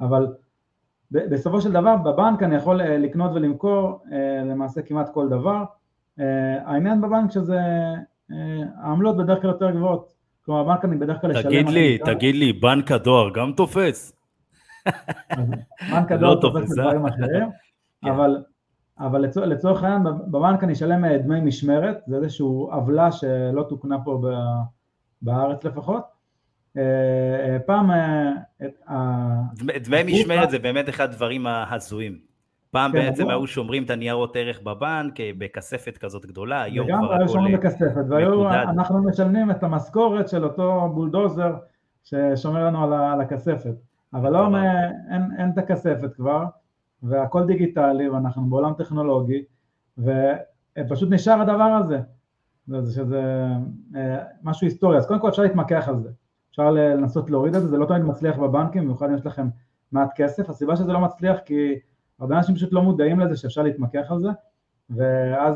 אבל 0.00 0.26
בסופו 1.10 1.60
של 1.60 1.72
דבר 1.72 1.96
בבנק 1.96 2.42
אני 2.42 2.56
יכול 2.56 2.80
אה, 2.80 2.98
לקנות 2.98 3.30
ולמכור 3.34 4.00
אה, 4.12 4.44
למעשה 4.44 4.82
כמעט 4.82 5.08
כל 5.14 5.28
דבר. 5.28 5.64
העניין 6.64 7.00
בבנק 7.00 7.30
שזה, 7.30 7.60
העמלות 8.82 9.16
בדרך 9.16 9.42
כלל 9.42 9.50
יותר 9.50 9.70
גבוהות, 9.70 10.14
כלומר 10.44 10.60
הבנק 10.60 10.84
אני 10.84 10.96
בדרך 10.96 11.20
כלל 11.20 11.30
אשלם... 11.30 11.50
תגיד 11.50 11.68
לי, 11.68 11.98
תגיד 11.98 12.34
לי, 12.34 12.52
בנק 12.52 12.92
הדואר 12.92 13.30
גם 13.34 13.52
תופס? 13.52 14.12
בנק 15.90 16.12
הדואר 16.12 16.34
לא 16.34 16.40
תופס 16.40 16.72
בדברים 16.72 17.06
אחרים, 17.06 17.46
כן. 18.02 18.08
אבל 18.08 18.42
אבל 19.00 19.24
לצורך 19.46 19.82
העניין 19.82 20.02
בבנק 20.02 20.64
אני 20.64 20.72
אשלם 20.72 21.16
דמי 21.16 21.40
משמרת, 21.40 21.98
זה 22.06 22.16
איזושהי 22.16 22.46
עוולה 22.46 23.12
שלא 23.12 23.62
תוקנה 23.68 23.96
פה 24.04 24.20
בארץ 25.22 25.64
לפחות. 25.64 26.02
אה, 26.76 26.82
אה, 26.82 27.58
פעם... 27.66 27.90
אה, 27.90 28.32
דמי 29.84 30.02
משמרת 30.04 30.50
זה 30.50 30.58
באמת 30.58 30.88
אחד 30.88 31.04
הדברים 31.04 31.46
ההזויים. 31.46 32.18
פעם 32.70 32.92
כן, 32.92 32.98
בעצם 32.98 33.28
היו 33.28 33.46
שומרים 33.46 33.84
את 33.84 33.90
הניירות 33.90 34.36
ערך 34.36 34.60
בבנק 34.60 35.14
בכספת 35.38 35.98
כזאת 35.98 36.26
גדולה, 36.26 36.62
היום 36.62 36.86
כבר 36.86 36.96
מקודד. 36.96 37.10
וגם 37.10 37.20
היו 37.20 37.28
שומרים 37.28 37.56
בכספת, 37.56 38.04
והיו 38.08 38.50
אנחנו 38.50 39.02
משלמים 39.04 39.50
את 39.50 39.62
המשכורת 39.62 40.28
של 40.28 40.44
אותו 40.44 40.92
בולדוזר 40.94 41.54
ששומר 42.04 42.66
לנו 42.66 42.94
על 42.94 43.20
הכספת. 43.20 43.74
אבל 44.14 44.32
לא, 44.32 44.46
אין, 45.10 45.22
אין 45.38 45.50
את 45.50 45.58
הכספת 45.58 46.14
כבר, 46.14 46.44
והכל 47.02 47.46
דיגיטלי, 47.46 48.08
ואנחנו 48.08 48.50
בעולם 48.50 48.72
טכנולוגי, 48.78 49.42
ופשוט 49.98 51.10
נשאר 51.10 51.40
הדבר 51.40 51.78
הזה. 51.84 52.00
זה 52.68 52.92
שזה 52.92 53.46
אה, 53.96 54.18
משהו 54.42 54.66
היסטורי, 54.66 54.96
אז 54.96 55.06
קודם 55.06 55.20
כל 55.20 55.28
אפשר 55.28 55.42
להתמקח 55.42 55.88
על 55.88 55.98
זה, 55.98 56.08
אפשר 56.50 56.70
לנסות 56.70 57.30
להוריד 57.30 57.54
את 57.54 57.62
זה, 57.62 57.68
זה 57.68 57.78
לא 57.78 57.86
תמיד 57.86 58.02
מצליח 58.02 58.36
בבנקים, 58.36 58.82
במיוחד 58.82 59.08
אם 59.08 59.14
יש 59.14 59.26
לכם 59.26 59.48
מעט 59.92 60.10
כסף, 60.16 60.50
הסיבה 60.50 60.76
שזה 60.76 60.92
לא 60.92 61.00
מצליח 61.00 61.38
כי 61.44 61.74
הרבה 62.18 62.36
אנשים 62.36 62.54
פשוט 62.54 62.72
לא 62.72 62.82
מודעים 62.82 63.20
לזה 63.20 63.36
שאפשר 63.36 63.62
להתמקח 63.62 64.06
על 64.10 64.20
זה, 64.20 64.28
ואז 64.90 65.54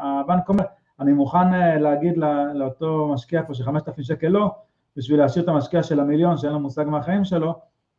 הבנק 0.00 0.48
אומר, 0.48 0.64
אני 1.00 1.12
מוכן 1.12 1.54
אה, 1.54 1.78
להגיד 1.78 2.14
לאותו 2.54 3.10
משקיע 3.14 3.42
פה 3.46 3.54
שחמשת 3.54 3.88
אלפים 3.88 4.04
שקל 4.04 4.28
לא, 4.28 4.54
בשביל 4.96 5.18
להשאיר 5.18 5.44
את 5.44 5.48
המשקיע 5.48 5.82
של 5.82 6.00
המיליון 6.00 6.36
שאין 6.36 6.52
לו 6.52 6.60
מושג 6.60 6.84
מהחיים 6.84 7.24
שלו, 7.24 7.54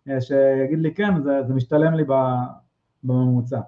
אה, 0.09 0.21
שיגיד 0.21 0.79
לי 0.79 0.93
כן, 0.93 1.21
זה, 1.21 1.43
זה 1.43 1.53
משתלם 1.53 1.93
לי 1.93 2.03
בממוצע. 3.03 3.59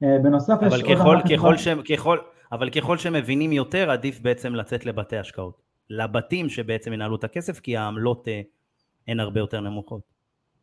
בנוסף 0.00 0.58
יש 0.62 0.72
עוד... 0.72 0.82
אבל 0.82 0.94
ככל, 0.94 1.18
ככל, 1.36 1.54
ככל, 1.96 2.18
אבל 2.52 2.70
ככל 2.70 2.98
שמבינים 2.98 3.52
יותר, 3.52 3.90
עדיף 3.90 4.20
בעצם 4.20 4.54
לצאת 4.54 4.86
לבתי 4.86 5.16
השקעות. 5.16 5.62
לבתים 5.90 6.48
שבעצם 6.48 6.92
ינהלו 6.92 7.16
את 7.16 7.24
הכסף, 7.24 7.60
כי 7.60 7.76
העמלות 7.76 8.28
אה, 8.28 8.40
הן 9.08 9.20
הרבה 9.20 9.40
יותר 9.40 9.60
נמוכות. 9.60 10.00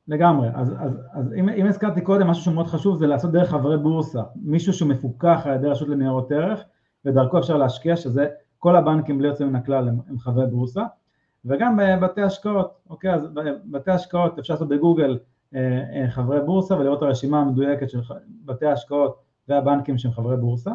לגמרי, 0.08 0.48
אז, 0.54 0.74
אז, 0.80 1.02
אז 1.14 1.34
אם, 1.34 1.50
אם 1.50 1.66
הזכרתי 1.66 2.02
קודם, 2.02 2.28
משהו 2.28 2.44
שמאוד 2.44 2.68
חשוב 2.68 2.98
זה 2.98 3.08
לעשות 3.08 3.32
דרך 3.32 3.50
חברי 3.50 3.78
בורסה, 3.78 4.22
מישהו 4.36 4.74
שמפוקח 4.74 5.42
על 5.46 5.56
ידי 5.56 5.68
רשות 5.68 5.88
לניירות 5.88 6.32
ערך, 6.32 6.64
ודרכו 7.06 7.40
אפשר 7.40 7.58
להשקיע, 7.58 7.96
שזה 7.96 8.28
כל 8.60 8.76
הבנקים 8.76 9.18
בלי 9.18 9.28
יוצא 9.28 9.46
מן 9.46 9.56
הכלל 9.56 9.88
הם, 9.88 10.00
הם 10.10 10.20
חברי 10.20 10.46
בורסה, 10.46 10.84
וגם 11.46 11.78
בבתי 11.78 12.22
השקעות, 12.22 12.72
אוקיי, 12.90 13.14
אז 13.14 13.28
בבתי 13.34 13.92
השקעות 13.92 14.40
אפשר 14.40 14.54
לעשות 14.54 14.70
בגוגל 14.70 15.20
אה, 15.56 15.84
אה, 15.94 16.10
חברי 16.10 16.40
בורסה 16.42 16.76
ולראות 16.76 16.98
את 16.98 17.04
הרשימה 17.04 17.42
המדויקת 17.42 17.90
של 17.90 18.00
בתי 18.46 18.66
ההשקעות 18.66 19.20
והבנקים 19.48 19.98
שהם 19.98 20.12
חברי 20.12 20.38
בורסה, 20.38 20.72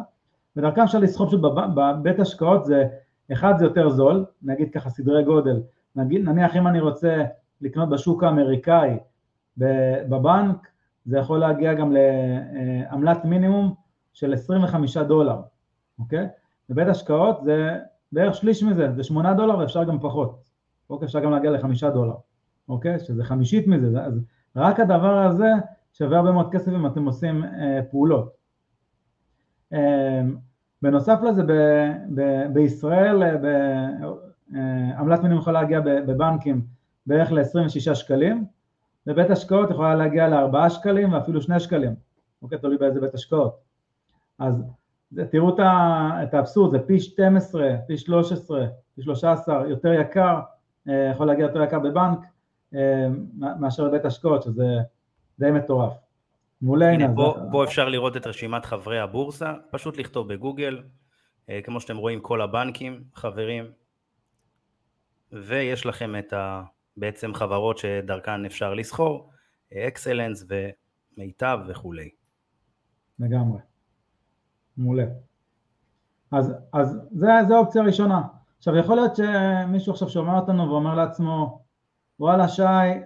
ודרכם 0.55 0.81
אפשר 0.81 0.99
לסחוב 0.99 1.27
פשוט 1.27 1.41
בבית 1.75 2.19
השקעות 2.19 2.65
זה, 2.65 2.87
אחד 3.31 3.53
זה 3.57 3.65
יותר 3.65 3.89
זול, 3.89 4.25
נגיד 4.41 4.69
ככה 4.73 4.89
סדרי 4.89 5.23
גודל, 5.23 5.61
נגיד, 5.95 6.29
נניח 6.29 6.55
אם 6.55 6.67
אני 6.67 6.79
רוצה 6.79 7.23
לקנות 7.61 7.89
בשוק 7.89 8.23
האמריקאי 8.23 8.97
בבנק, 9.57 10.67
זה 11.05 11.17
יכול 11.17 11.39
להגיע 11.39 11.73
גם 11.73 11.93
לעמלת 11.93 13.25
מינימום 13.25 13.73
של 14.13 14.33
25 14.33 14.97
דולר, 14.97 15.41
אוקיי? 15.99 16.27
בבית 16.69 16.87
השקעות 16.87 17.43
זה 17.43 17.77
בערך 18.11 18.35
שליש 18.35 18.63
מזה, 18.63 18.91
זה 18.95 19.03
8 19.03 19.33
דולר 19.33 19.57
ואפשר 19.57 19.83
גם 19.83 19.99
פחות, 19.99 20.39
אוקיי? 20.89 21.05
אפשר 21.05 21.19
גם 21.19 21.31
להגיע 21.31 21.51
לחמישה 21.51 21.89
דולר, 21.89 22.15
אוקיי? 22.69 22.99
שזה 22.99 23.23
חמישית 23.23 23.67
מזה, 23.67 24.01
אז 24.01 24.19
רק 24.55 24.79
הדבר 24.79 25.17
הזה 25.17 25.51
שווה 25.93 26.17
הרבה 26.17 26.31
מאוד 26.31 26.51
כסף 26.51 26.71
אם 26.71 26.85
אתם 26.85 27.05
עושים 27.05 27.43
אה, 27.43 27.79
פעולות. 27.91 28.38
אה, 29.73 30.21
בנוסף 30.81 31.19
לזה, 31.23 31.43
ב, 31.43 31.51
ב, 32.15 32.47
בישראל 32.53 33.23
אה, 33.23 33.35
אה, 34.55 34.99
עמלת 34.99 35.19
מינימום 35.19 35.41
יכולה 35.41 35.61
להגיע 35.61 35.79
בבנקים 35.79 36.61
בערך 37.05 37.31
ל-26 37.31 37.95
שקלים, 37.95 38.45
בבית 39.05 39.29
השקעות 39.29 39.69
יכולה 39.69 39.95
להגיע 39.95 40.27
ל-4 40.27 40.69
שקלים 40.69 41.13
ואפילו 41.13 41.41
2 41.41 41.59
שקלים, 41.59 41.95
אוקיי? 42.41 42.57
תלוי 42.57 42.77
באיזה 42.77 43.01
בית 43.01 43.13
השקעות. 43.13 43.59
אז 44.39 44.63
תראו 45.31 45.55
את 46.23 46.33
האבסורד, 46.33 46.71
זה 46.71 46.87
פי 46.87 46.99
12, 46.99 47.75
פי 47.87 47.97
13, 47.97 48.67
פי 48.95 49.01
13, 49.01 49.67
יותר 49.69 49.93
יקר, 49.93 50.39
אה, 50.89 51.09
יכול 51.13 51.27
להגיע 51.27 51.45
יותר 51.45 51.63
יקר 51.63 51.79
בבנק 51.79 52.19
מאשר 53.59 53.87
בבית 53.87 54.05
השקעות, 54.05 54.43
שזה 54.43 54.77
די 55.39 55.51
מטורף. 55.51 55.93
מעולה, 56.61 56.91
הנה, 56.91 57.15
פה. 57.15 57.35
פה 57.51 57.63
אפשר 57.63 57.89
לראות 57.89 58.17
את 58.17 58.27
רשימת 58.27 58.65
חברי 58.65 58.99
הבורסה, 58.99 59.53
פשוט 59.71 59.97
לכתוב 59.97 60.33
בגוגל, 60.33 60.83
כמו 61.63 61.81
שאתם 61.81 61.97
רואים 61.97 62.19
כל 62.19 62.41
הבנקים 62.41 63.03
חברים, 63.15 63.71
ויש 65.31 65.85
לכם 65.85 66.15
את 66.19 66.33
ה... 66.33 66.63
בעצם 66.97 67.33
חברות 67.33 67.77
שדרכן 67.77 68.45
אפשר 68.45 68.73
לסחור, 68.73 69.31
אקסלנס 69.73 70.45
ומיטב 71.17 71.59
וכולי. 71.67 72.09
לגמרי. 73.19 73.59
מעולה. 74.77 75.05
אז, 76.31 76.53
אז 76.73 76.99
זה, 77.11 77.27
זה 77.47 77.55
האופציה 77.55 77.81
הראשונה. 77.81 78.21
עכשיו 78.57 78.75
יכול 78.75 78.95
להיות 78.95 79.15
שמישהו 79.15 79.93
עכשיו 79.93 80.09
שומע 80.09 80.39
אותנו 80.39 80.69
ואומר 80.69 80.95
לעצמו 80.95 81.58
וואלה 82.19 82.47
שי 82.47 82.63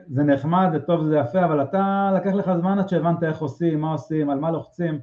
זה 0.07 0.23
נחמד 0.23 0.69
זה 0.71 0.79
טוב 0.79 1.05
זה 1.05 1.17
יפה 1.17 1.45
אבל 1.45 1.61
אתה 1.63 2.11
לקח 2.15 2.33
לך 2.33 2.51
זמן 2.57 2.79
עד 2.79 2.89
שהבנת 2.89 3.23
איך 3.23 3.41
עושים, 3.41 3.81
מה 3.81 3.91
עושים, 3.91 4.29
על 4.29 4.39
מה 4.39 4.51
לוחצים. 4.51 4.99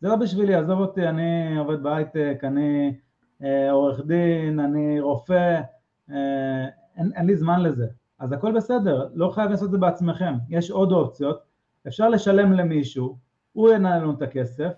זה 0.00 0.08
לא 0.08 0.16
בשבילי, 0.16 0.54
עזוב 0.54 0.80
אותי, 0.80 1.08
אני 1.08 1.58
עובד 1.58 1.82
בהייטק, 1.82 2.40
אני 2.42 2.94
אה, 3.42 3.70
עורך 3.70 4.00
דין, 4.06 4.60
אני 4.60 5.00
רופא, 5.00 5.60
אה, 6.10 6.66
אין, 6.96 7.12
אין 7.14 7.26
לי 7.26 7.36
זמן 7.36 7.62
לזה. 7.62 7.86
אז 8.18 8.32
הכל 8.32 8.52
בסדר, 8.52 9.08
לא 9.14 9.28
חייב 9.28 9.50
לעשות 9.50 9.66
את 9.66 9.70
זה 9.70 9.78
בעצמכם, 9.78 10.34
יש 10.48 10.70
עוד 10.70 10.92
אופציות, 10.92 11.40
אפשר 11.88 12.08
לשלם 12.08 12.52
למישהו, 12.52 13.18
הוא 13.52 13.70
ינהל 13.70 14.00
לנו 14.02 14.12
את 14.12 14.22
הכסף, 14.22 14.72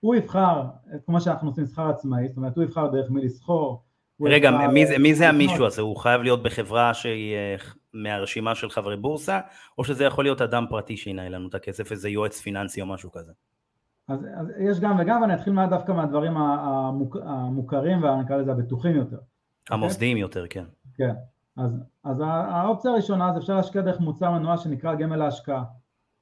הוא 0.00 0.14
יבחר, 0.14 0.64
כמו 1.06 1.20
שאנחנו 1.20 1.48
עושים 1.48 1.66
שכר 1.66 1.90
עצמאי, 1.90 2.28
זאת 2.28 2.36
אומרת 2.36 2.56
הוא 2.56 2.64
יבחר 2.64 2.86
דרך 2.86 3.10
מי 3.10 3.24
לסחור. 3.24 3.82
רגע, 4.20 4.50
מי, 4.72 4.86
זה, 4.86 4.98
מי 4.98 5.14
זה 5.14 5.28
המישהו 5.28 5.66
הזה? 5.66 5.82
הוא 5.82 5.96
חייב 5.96 6.22
להיות 6.22 6.42
בחברה 6.42 6.94
שהיא 6.94 7.34
אה, 7.34 7.56
מהרשימה 7.92 8.54
של 8.54 8.70
חברי 8.70 8.96
בורסה, 8.96 9.40
או 9.78 9.84
שזה 9.84 10.04
יכול 10.04 10.24
להיות 10.24 10.42
אדם 10.42 10.66
פרטי 10.70 10.96
שינהל 10.96 11.34
לנו 11.34 11.48
את 11.48 11.54
הכסף, 11.54 11.92
איזה 11.92 12.08
יועץ 12.08 12.40
פיננסי 12.40 12.80
או 12.80 12.86
משהו 12.86 13.12
כזה? 13.12 13.32
אז, 14.08 14.26
אז 14.36 14.46
יש 14.60 14.80
גם 14.80 14.96
וגם, 15.00 15.22
ואני 15.22 15.34
אתחיל 15.34 15.66
דווקא 15.70 15.92
מהדברים 15.92 16.36
המוק, 16.36 17.16
המוכרים 17.24 18.04
ונקרא 18.04 18.36
לזה 18.36 18.52
הבטוחים 18.52 18.96
יותר. 18.96 19.18
המוסדיים 19.70 20.16
okay? 20.16 20.20
יותר, 20.20 20.46
כן. 20.50 20.64
כן. 20.94 21.14
אז, 21.56 21.80
אז 22.04 22.22
האופציה 22.26 22.90
הראשונה 22.90 23.32
זה 23.32 23.38
אפשר 23.38 23.56
להשקיע 23.56 23.82
דרך 23.82 24.00
מוצר 24.00 24.30
מנוע 24.30 24.56
שנקרא 24.56 24.94
גמל 24.94 25.16
להשקעה, 25.16 25.64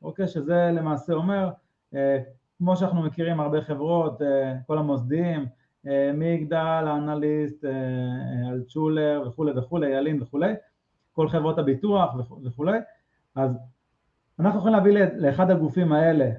אוקיי? 0.03 0.29
שזה 0.29 0.71
למעשה 0.75 1.13
אומר, 1.13 1.51
אה, 1.95 2.19
כמו 2.59 2.77
שאנחנו 2.77 3.03
מכירים 3.03 3.41
הרבה 3.41 3.63
חברות, 3.63 4.23
אה, 4.23 4.55
כל 4.67 4.79
המוסדיים, 4.79 5.47
אה, 5.87 6.11
מיגדל, 6.15 6.85
האנליסט, 6.87 7.65
אה, 7.65 7.71
אה 7.71 8.53
אלטשולר 8.53 9.23
וכולי 9.27 9.53
וכולי, 9.59 9.89
ילין 9.89 10.23
וכולי, 10.23 10.55
כל 11.13 11.29
חברות 11.29 11.59
הביטוח 11.59 12.15
וכולי, 12.45 12.79
אז 13.35 13.59
אנחנו 14.39 14.59
יכולים 14.59 14.77
להביא 14.77 14.93
לאחד 15.17 15.51
הגופים 15.51 15.93
האלה, 15.93 16.31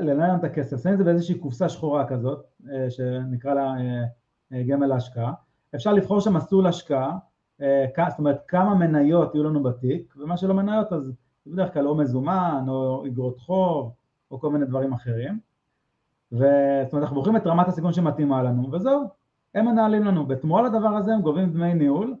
לנהל 0.00 0.36
את 0.38 0.44
הכסף, 0.44 0.82
שמים 0.82 0.94
את 0.94 0.98
זה 0.98 1.04
באיזושהי 1.04 1.38
קופסה 1.38 1.68
שחורה 1.68 2.08
כזאת, 2.08 2.46
שנקרא 2.88 3.54
לה 3.54 3.74
גמל 4.66 4.86
להשקעה, 4.86 5.32
אפשר 5.74 5.92
לבחור 5.92 6.20
שם 6.20 6.34
מסלול 6.36 6.66
השקעה 6.66 7.18
זאת 8.08 8.18
אומרת 8.18 8.42
כמה 8.48 8.74
מניות 8.74 9.34
יהיו 9.34 9.44
לנו 9.44 9.62
בתיק, 9.62 10.14
ומה 10.16 10.36
שלא 10.36 10.54
מניות 10.54 10.92
אז 10.92 11.12
זה 11.44 11.52
בדרך 11.52 11.72
כלל 11.72 11.88
או 11.88 11.94
מזומן 11.94 12.64
או 12.68 13.06
אגרות 13.06 13.38
חוב 13.38 13.92
או 14.30 14.40
כל 14.40 14.50
מיני 14.50 14.66
דברים 14.66 14.92
אחרים, 14.92 15.38
וזאת 16.32 16.92
אומרת 16.92 16.94
אנחנו 16.94 17.16
בוחרים 17.16 17.36
את 17.36 17.46
רמת 17.46 17.68
הסיכון 17.68 17.92
שמתאימה 17.92 18.42
לנו 18.42 18.72
וזהו, 18.72 19.04
הם 19.54 19.66
מנהלים 19.66 20.04
לנו, 20.04 20.26
בתמורה 20.26 20.62
לדבר 20.62 20.88
הזה 20.88 21.12
הם 21.14 21.20
גובים 21.20 21.52
דמי 21.52 21.74
ניהול 21.74 22.14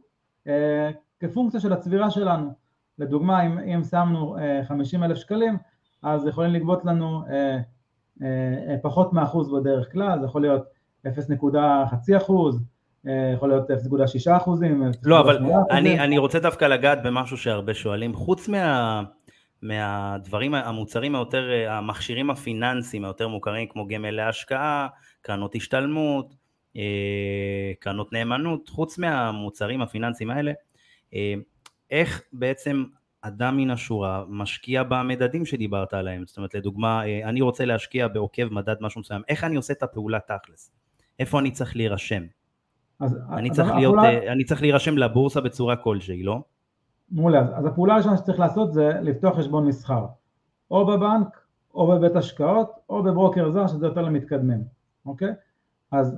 אה, 0.48 0.90
כפונקציה 1.20 1.60
של 1.60 1.72
הצבירה 1.72 2.10
שלנו, 2.10 2.50
לדוגמה 2.98 3.46
אם, 3.46 3.58
אם 3.58 3.84
שמנו 3.84 4.38
אה, 4.38 4.60
50 4.64 5.04
אלף 5.04 5.16
שקלים 5.18 5.56
אז 6.02 6.26
יכולים 6.26 6.52
לגבות 6.52 6.84
לנו 6.84 7.22
אה, 7.30 7.58
אה, 8.22 8.76
פחות 8.82 9.12
מאחוז 9.12 9.52
בדרך 9.52 9.92
כלל, 9.92 10.20
זה 10.20 10.26
יכול 10.26 10.40
להיות 10.40 10.62
0.5 11.06 12.16
אחוז 12.16 12.64
אה, 13.06 13.32
יכול 13.34 13.48
להיות 13.48 13.70
0.6 13.70 14.36
אחוזים. 14.36 14.90
לא, 15.02 15.20
אבל 15.20 15.38
אני, 15.70 16.00
אני 16.00 16.18
רוצה 16.18 16.38
דווקא 16.38 16.64
לגעת 16.64 17.02
במשהו 17.02 17.36
שהרבה 17.36 17.74
שואלים, 17.74 18.14
חוץ 18.14 18.48
מה, 18.48 19.02
מהדברים, 19.62 20.54
המוצרים 20.54 21.14
היותר, 21.14 21.50
המכשירים 21.68 22.30
הפיננסיים 22.30 23.04
היותר 23.04 23.28
מוכרים, 23.28 23.68
כמו 23.68 23.86
גמל 23.86 24.10
להשקעה, 24.10 24.88
קרנות 25.22 25.54
השתלמות, 25.54 26.34
אה, 26.76 27.72
קרנות 27.78 28.12
נאמנות, 28.12 28.68
חוץ 28.68 28.98
מהמוצרים 28.98 29.82
הפיננסיים 29.82 30.30
האלה, 30.30 30.52
אה, 31.14 31.34
איך 31.90 32.22
בעצם 32.32 32.84
אדם 33.22 33.56
מן 33.56 33.70
השורה 33.70 34.24
משקיע 34.28 34.82
במדדים 34.82 35.46
שדיברת 35.46 35.94
עליהם, 35.94 36.26
זאת 36.26 36.36
אומרת 36.36 36.54
לדוגמה 36.54 37.02
אני 37.24 37.40
רוצה 37.40 37.64
להשקיע 37.64 38.08
בעוקב 38.08 38.48
מדד 38.50 38.76
משהו 38.80 39.00
מסוים, 39.00 39.22
איך 39.28 39.44
אני 39.44 39.56
עושה 39.56 39.72
את 39.72 39.82
הפעולה 39.82 40.18
תכלס, 40.20 40.70
איפה 41.18 41.38
אני 41.38 41.50
צריך 41.50 41.76
להירשם, 41.76 42.22
אז, 43.00 43.16
אני, 43.32 43.50
אז 43.50 43.56
צריך 43.56 43.68
להיות, 43.76 43.94
הפעולה... 43.98 44.26
אה, 44.26 44.32
אני 44.32 44.44
צריך 44.44 44.60
להירשם 44.62 44.98
לבורסה 44.98 45.40
בצורה 45.40 45.76
כלשהי, 45.76 46.22
לא? 46.22 46.42
מעולה, 47.10 47.46
אז, 47.54 47.66
הפעולה 47.66 47.94
הראשונה 47.94 48.16
שצריך 48.16 48.40
לעשות 48.40 48.72
זה 48.72 48.90
לפתוח 49.02 49.38
חשבון 49.38 49.66
מסחר, 49.66 50.06
או 50.70 50.86
בבנק, 50.86 51.40
או 51.74 51.86
בבית 51.86 52.16
השקעות, 52.16 52.70
או 52.90 53.02
בברוקר 53.02 53.50
זר, 53.50 53.66
שזה 53.66 53.86
יותר 53.86 54.02
למתקדמים, 54.02 54.64
אוקיי? 55.06 55.32
אז 55.92 56.16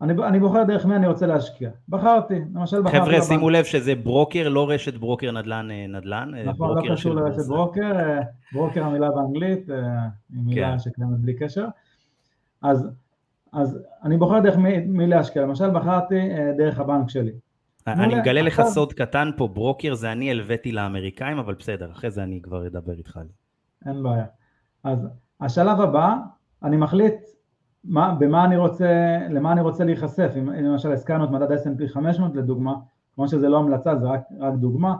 אני, 0.00 0.12
אני 0.12 0.40
בוחר 0.40 0.64
דרך 0.64 0.86
מי 0.86 0.96
אני 0.96 1.06
רוצה 1.06 1.26
להשקיע. 1.26 1.70
בחרתי, 1.88 2.40
למשל 2.54 2.82
בחרתי... 2.82 2.98
חבר'ה, 2.98 3.22
שימו 3.22 3.50
לב 3.50 3.64
שזה 3.64 3.94
ברוקר, 3.94 4.48
לא 4.48 4.70
רשת 4.70 4.94
ברוקר 4.94 5.32
נדל"ן 5.32 5.70
אה, 5.70 5.86
נדל"ן, 5.86 6.30
נכון, 6.44 6.76
לא 6.76 6.94
קשור 6.94 7.14
לרשת 7.14 7.48
ברוקר, 7.48 7.92
ברוקר 8.52 8.84
המילה 8.84 9.10
באנגלית, 9.10 9.68
היא 9.68 10.40
מילה 10.44 10.72
כן. 10.72 10.78
שקיימת 10.78 11.18
בלי 11.18 11.34
קשר. 11.34 11.66
אז 12.62 12.88
אז 13.52 13.78
אני 14.04 14.16
בוחר 14.16 14.40
דרך 14.40 14.56
מי, 14.56 14.78
מי 14.78 15.06
להשקיע, 15.06 15.42
למשל 15.42 15.70
בחרתי 15.70 16.30
אה, 16.30 16.52
דרך 16.56 16.78
הבנק 16.78 17.10
שלי. 17.10 17.32
אני 17.86 18.14
מגלה 18.14 18.42
לך 18.42 18.62
סוד 18.62 18.92
קטן 18.92 19.30
פה, 19.36 19.48
ברוקר 19.48 19.94
זה 19.94 20.12
אני 20.12 20.30
הלוויתי 20.30 20.72
לאמריקאים, 20.72 21.38
אבל 21.38 21.54
בסדר, 21.54 21.90
אחרי 21.92 22.10
זה 22.10 22.22
אני 22.22 22.40
כבר 22.42 22.66
אדבר 22.66 22.92
איתך. 22.92 23.20
אין 23.86 24.02
בעיה. 24.02 24.24
אז 24.84 25.08
השלב 25.40 25.80
הבא, 25.80 26.14
אני 26.62 26.76
מחליט 26.76 27.14
מה, 27.84 28.14
במה 28.18 28.44
אני 28.44 28.56
רוצה, 28.56 29.18
למה 29.30 29.52
אני 29.52 29.60
רוצה 29.60 29.84
להיחשף, 29.84 30.32
אם 30.38 30.50
למשל 30.50 30.92
הזכרנו 30.92 31.24
את 31.24 31.30
מדד 31.30 31.52
S&P 31.52 31.88
500 31.88 32.36
לדוגמה, 32.36 32.74
כמו 33.14 33.28
שזה 33.28 33.48
לא 33.48 33.58
המלצה, 33.58 33.96
זה 33.96 34.06
רק, 34.06 34.20
רק 34.40 34.54
דוגמה, 34.54 34.96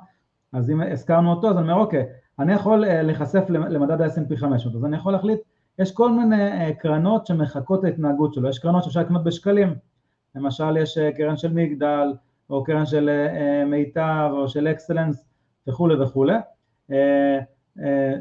אז 0.52 0.70
אם 0.70 0.80
הזכרנו 0.80 1.30
אותו, 1.30 1.50
אז 1.50 1.56
אני 1.56 1.62
אומר, 1.62 1.82
אוקיי, 1.82 2.06
אני 2.38 2.52
יכול 2.52 2.84
אה, 2.84 3.02
להיחשף 3.02 3.44
למדד 3.48 4.00
ה-S&P 4.00 4.36
500, 4.36 4.74
אז 4.76 4.84
אני 4.84 4.96
יכול 4.96 5.12
להחליט 5.12 5.38
יש 5.78 5.92
כל 5.92 6.12
מיני 6.12 6.48
אה, 6.50 6.72
קרנות 6.78 7.26
שמחקות 7.26 7.80
את 7.80 7.84
ההתנהגות 7.84 8.34
שלו, 8.34 8.48
יש 8.48 8.58
קרנות 8.58 8.84
שאפשר 8.84 9.00
לקנות 9.00 9.24
בשקלים, 9.24 9.74
למשל 10.34 10.76
יש 10.76 10.98
אה, 10.98 11.12
קרן 11.12 11.36
של 11.36 11.52
מגדל, 11.52 12.12
או 12.50 12.64
קרן 12.64 12.86
של 12.86 13.08
אה, 13.08 13.64
מיטב, 13.64 14.30
או 14.32 14.48
של 14.48 14.68
אקסלנס 14.68 15.24
וכולי 15.68 15.94
וכולי, 15.94 16.34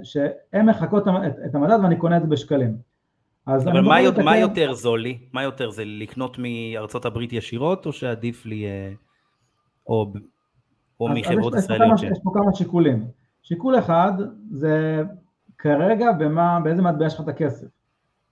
שהן 0.03 0.69
מחקות 0.69 1.07
את 1.45 1.55
המדד 1.55 1.77
ואני 1.83 1.97
קונה 1.97 2.17
את 2.17 2.21
זה 2.21 2.27
בשקלים. 2.27 2.77
אבל 3.47 3.81
מה, 3.81 4.01
יותר, 4.01 4.23
מה 4.23 4.37
יותר 4.37 4.73
זול 4.73 5.01
לי? 5.01 5.19
מה 5.33 5.43
יותר 5.43 5.69
זה 5.69 5.83
לקנות 5.85 6.37
מארצות 6.39 7.05
הברית 7.05 7.33
ישירות, 7.33 7.85
או 7.85 7.93
שעדיף 7.93 8.45
לי, 8.45 8.65
או, 9.87 10.13
או 10.99 11.09
מחברות 11.09 11.53
ישראליות? 11.55 12.03
יש 12.03 12.19
פה 12.23 12.31
כמה 12.33 12.55
שיקולים. 12.55 13.07
שיקול 13.43 13.79
אחד 13.79 14.13
זה 14.51 15.03
כרגע 15.57 16.11
במה, 16.11 16.59
באיזה 16.63 16.81
מטבע 16.81 17.05
יש 17.05 17.13
לך 17.13 17.21
את 17.21 17.27
הכסף. 17.27 17.67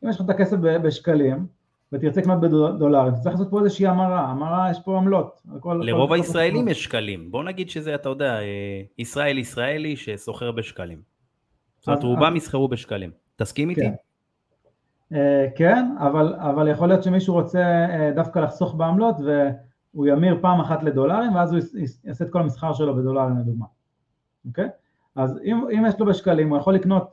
אם 0.03 0.09
יש 0.09 0.15
לך 0.15 0.25
את 0.25 0.29
הכסף 0.29 0.57
בשקלים, 0.57 1.47
ותרצה 1.93 2.21
לקנות 2.21 2.41
בדולרים, 2.41 3.13
צריך 3.15 3.35
לעשות 3.35 3.49
פה 3.49 3.59
איזושהי 3.59 3.87
המרה, 3.87 4.29
המרה 4.29 4.71
יש 4.71 4.79
פה 4.85 4.97
עמלות. 4.97 5.41
כל, 5.59 5.81
לרוב 5.83 6.09
כל 6.09 6.15
הישראלים 6.15 6.67
יש 6.67 6.83
שקלים, 6.83 7.31
בוא 7.31 7.43
נגיד 7.43 7.69
שזה, 7.69 7.95
אתה 7.95 8.09
יודע, 8.09 8.39
אה, 8.39 8.81
ישראל 8.97 9.37
ישראלי 9.37 9.95
שסוחר 9.95 10.51
בשקלים. 10.51 11.01
זאת 11.79 11.87
אומרת, 11.87 12.03
רובם 12.03 12.35
יסחרו 12.35 12.67
בשקלים. 12.67 13.11
תסכים 13.35 13.69
איתי? 13.69 13.81
כן. 13.81 13.93
Uh, 15.13 15.15
כן, 15.55 15.85
אבל, 15.99 16.35
אבל 16.35 16.67
יכול 16.67 16.87
להיות 16.87 17.03
שמישהו 17.03 17.33
רוצה 17.33 17.85
uh, 17.87 18.15
דווקא 18.15 18.39
לחסוך 18.39 18.75
בעמלות 18.75 19.15
והוא 19.19 20.07
ימיר 20.07 20.37
פעם 20.41 20.59
אחת 20.59 20.83
לדולרים 20.83 21.35
ואז 21.35 21.53
הוא 21.53 21.61
יעשה 22.03 22.25
את 22.25 22.29
כל 22.29 22.39
המסחר 22.39 22.73
שלו 22.73 22.95
בדולרים 22.95 23.37
לדוגמה, 23.37 23.65
אוקיי? 24.45 24.65
Okay? 24.65 24.69
אז 25.15 25.39
אם, 25.43 25.67
אם 25.71 25.85
יש 25.87 25.99
לו 25.99 26.05
בשקלים 26.05 26.49
הוא 26.49 26.57
יכול 26.57 26.75
לקנות 26.75 27.09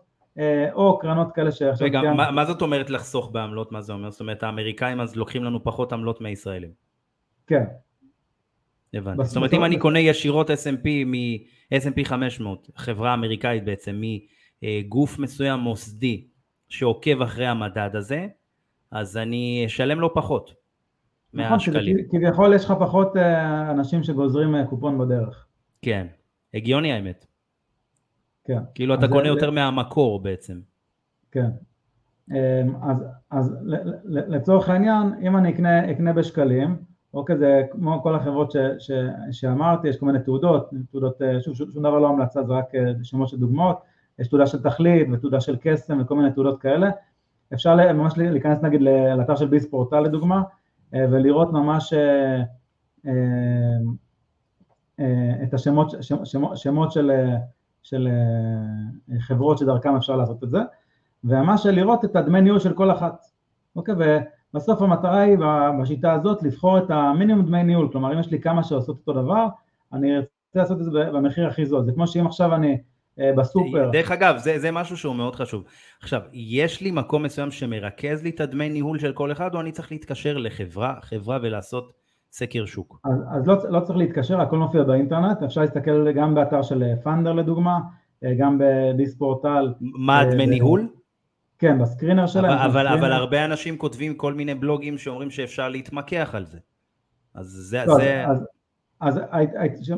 או 0.72 0.98
קרנות 0.98 1.28
כאלה 1.34 1.52
שעכשיו... 1.52 1.86
רגע, 1.86 2.00
מה, 2.02 2.30
מה 2.30 2.44
זאת 2.44 2.62
אומרת 2.62 2.90
לחסוך 2.90 3.30
בעמלות? 3.32 3.72
מה 3.72 3.80
זה 3.80 3.92
אומר? 3.92 4.10
זאת 4.10 4.20
אומרת 4.20 4.42
האמריקאים 4.42 5.00
אז 5.00 5.16
לוקחים 5.16 5.44
לנו 5.44 5.64
פחות 5.64 5.92
עמלות 5.92 6.20
מהישראלים. 6.20 6.70
כן. 7.46 7.64
הבנתי. 8.94 9.24
זאת 9.24 9.36
אומרת 9.36 9.54
אם 9.54 9.64
אני 9.64 9.78
קונה 9.78 9.98
ישירות 9.98 10.50
S&P 10.50 10.88
מ-S&P 11.06 12.04
500, 12.04 12.70
חברה 12.76 13.14
אמריקאית 13.14 13.64
בעצם, 13.64 14.02
מגוף 14.62 15.18
מסוים 15.18 15.60
מוסדי 15.60 16.26
שעוקב 16.68 17.22
אחרי 17.22 17.46
המדד 17.46 17.90
הזה, 17.94 18.26
אז 18.90 19.16
אני 19.16 19.62
אשלם 19.66 20.00
לו 20.00 20.14
פחות 20.14 20.54
מהשקלים. 21.32 21.96
נכון, 21.96 22.20
כביכול 22.20 22.54
יש 22.54 22.64
לך 22.64 22.74
פחות 22.80 23.16
אה, 23.16 23.70
אנשים 23.70 24.02
שגוזרים 24.02 24.54
אה, 24.54 24.66
קופון 24.66 24.98
בדרך. 24.98 25.46
כן, 25.82 26.06
הגיוני 26.54 26.92
האמת. 26.92 27.26
כן. 28.44 28.58
כאילו 28.74 28.94
אתה 28.94 29.08
קונה 29.08 29.28
יותר 29.28 29.50
מהמקור 29.50 30.22
בעצם. 30.22 30.60
כן. 31.30 31.50
אמ, 32.30 32.74
אז, 32.82 32.96
אז 33.30 33.56
לצורך 34.04 34.68
העניין, 34.68 35.14
אם 35.22 35.36
אני 35.36 35.50
אקנה, 35.50 35.90
אקנה 35.90 36.12
בשקלים, 36.12 36.76
אוקיי, 37.14 37.36
זה 37.38 37.62
כמו 37.70 38.02
כל 38.02 38.14
החברות 38.14 38.50
ש, 38.50 38.56
ש, 38.78 38.90
שאמרתי, 39.30 39.88
יש 39.88 39.96
כל 39.96 40.06
מיני 40.06 40.18
תעודות, 40.20 40.70
תעודות, 40.90 41.22
אה, 41.22 41.40
שוב, 41.40 41.54
שום 41.54 41.82
דבר 41.82 41.98
לא 41.98 42.08
המלצה, 42.08 42.42
זה 42.42 42.52
רק 42.52 42.66
שמות 43.02 43.28
של 43.28 43.36
דוגמאות, 43.36 43.78
יש 44.18 44.28
תעודה 44.28 44.46
של 44.46 44.62
תכלית 44.62 45.08
ותעודה 45.12 45.40
של 45.40 45.56
קסם 45.60 46.00
וכל 46.00 46.16
מיני 46.16 46.32
תעודות 46.32 46.60
כאלה. 46.60 46.90
אפשר 47.54 47.92
ממש 47.92 48.18
להיכנס 48.18 48.62
נגיד 48.62 48.80
לאתר 49.16 49.36
של 49.36 49.48
ביס 49.48 49.70
פורטל 49.70 50.00
לדוגמה, 50.00 50.42
אה, 50.94 51.04
ולראות 51.10 51.52
ממש 51.52 51.92
אה, 51.92 52.42
אה, 54.98 55.42
את 55.42 55.54
השמות 55.54 55.94
שמות, 56.00 56.56
שמות 56.56 56.92
של, 56.92 57.10
של 57.82 58.08
חברות 59.20 59.58
שדרכם 59.58 59.96
אפשר 59.96 60.16
לעשות 60.16 60.44
את 60.44 60.50
זה, 60.50 60.58
וממש 61.24 61.66
לראות 61.66 62.04
את 62.04 62.16
הדמי 62.16 62.40
ניהול 62.40 62.58
של 62.58 62.72
כל 62.72 62.90
אחת, 62.90 63.24
אוקיי? 63.76 63.94
ובסוף 64.54 64.82
המטרה 64.82 65.20
היא 65.20 65.38
בשיטה 65.82 66.12
הזאת 66.12 66.42
לבחור 66.42 66.78
את 66.78 66.90
המינימום 66.90 67.46
דמי 67.46 67.62
ניהול, 67.62 67.88
כלומר 67.92 68.14
אם 68.14 68.18
יש 68.18 68.30
לי 68.30 68.40
כמה 68.40 68.64
שעושות 68.64 68.96
אותו 68.96 69.22
דבר, 69.22 69.46
אני 69.92 70.16
ארצה 70.16 70.28
לעשות 70.54 70.78
את 70.80 70.84
זה 70.84 70.90
במחיר 70.90 71.46
הכי 71.46 71.66
זול, 71.66 71.84
זה 71.84 71.92
כמו 71.92 72.06
שאם 72.06 72.26
עכשיו 72.26 72.54
אני 72.54 72.78
אה, 73.20 73.32
בסופר. 73.32 73.90
דרך 73.92 74.10
אגב, 74.10 74.36
זה, 74.38 74.58
זה 74.58 74.70
משהו 74.70 74.96
שהוא 74.96 75.14
מאוד 75.14 75.34
חשוב. 75.36 75.64
עכשיו, 76.02 76.20
יש 76.32 76.80
לי 76.80 76.90
מקום 76.90 77.22
מסוים 77.22 77.50
שמרכז 77.50 78.22
לי 78.22 78.30
את 78.30 78.40
הדמי 78.40 78.68
ניהול 78.68 78.98
של 78.98 79.12
כל 79.12 79.32
אחד, 79.32 79.54
או 79.54 79.60
אני 79.60 79.72
צריך 79.72 79.92
להתקשר 79.92 80.38
לחברה, 80.38 80.94
חברה 81.02 81.38
ולעשות 81.42 81.99
סקר 82.32 82.66
שוק? 82.66 83.00
אז, 83.04 83.22
אז 83.30 83.46
לא, 83.46 83.56
לא 83.68 83.80
צריך 83.80 83.98
להתקשר, 83.98 84.40
הכל 84.40 84.58
מופיע 84.58 84.82
באינטרנט, 84.82 85.42
אפשר 85.42 85.60
להסתכל 85.60 86.12
גם 86.12 86.34
באתר 86.34 86.62
של 86.62 86.84
פאנדר 87.02 87.32
לדוגמה, 87.32 87.78
אה, 88.24 88.34
גם 88.38 88.60
בדיספורטל. 88.60 89.74
מה 89.80 90.20
הדמי 90.20 90.44
ו... 90.44 90.50
ניהול? 90.50 90.88
כן, 91.58 91.78
בסקרינר 91.78 92.26
שלהם. 92.26 92.58
אבל, 92.58 92.88
אבל, 92.88 92.98
אבל 92.98 93.12
הרבה 93.12 93.44
אנשים 93.44 93.76
כותבים 93.76 94.14
כל 94.14 94.34
מיני 94.34 94.54
בלוגים 94.54 94.98
שאומרים 94.98 95.30
שאפשר 95.30 95.68
להתמקח 95.68 96.30
על 96.34 96.44
זה. 96.44 96.58
אז 97.34 97.46
זה... 97.46 97.84
לא, 97.86 97.94
זה... 97.94 98.24
אז, 98.28 98.44
אז 99.00 99.20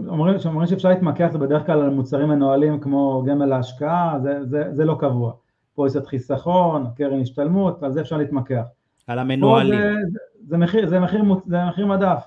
אומרים, 0.09 0.37
אומרים 0.45 0.69
שאפשר 0.69 0.89
להתמקח 0.89 1.29
זה 1.33 1.39
בדרך 1.39 1.67
כלל 1.67 1.81
על 1.81 1.91
מוצרים 1.91 2.29
מנוהלים 2.29 2.81
כמו 2.81 3.25
גמל 3.27 3.47
להשקעה, 3.47 4.19
זה, 4.23 4.45
זה, 4.45 4.65
זה 4.73 4.85
לא 4.85 4.97
קבוע. 5.01 5.33
פוליסת 5.75 6.07
חיסכון, 6.07 6.87
קרן 6.97 7.21
השתלמות, 7.21 7.83
על 7.83 7.93
זה 7.93 8.01
אפשר 8.01 8.17
להתמקח. 8.17 8.63
על 9.07 9.19
המנוהלים. 9.19 9.81
זה, 9.81 9.95
זה, 10.13 10.19
זה, 10.49 10.57
מחיר, 10.57 10.89
זה, 10.89 11.01
מחיר, 11.01 11.23
זה 11.47 11.65
מחיר 11.65 11.87
מדף. 11.87 12.25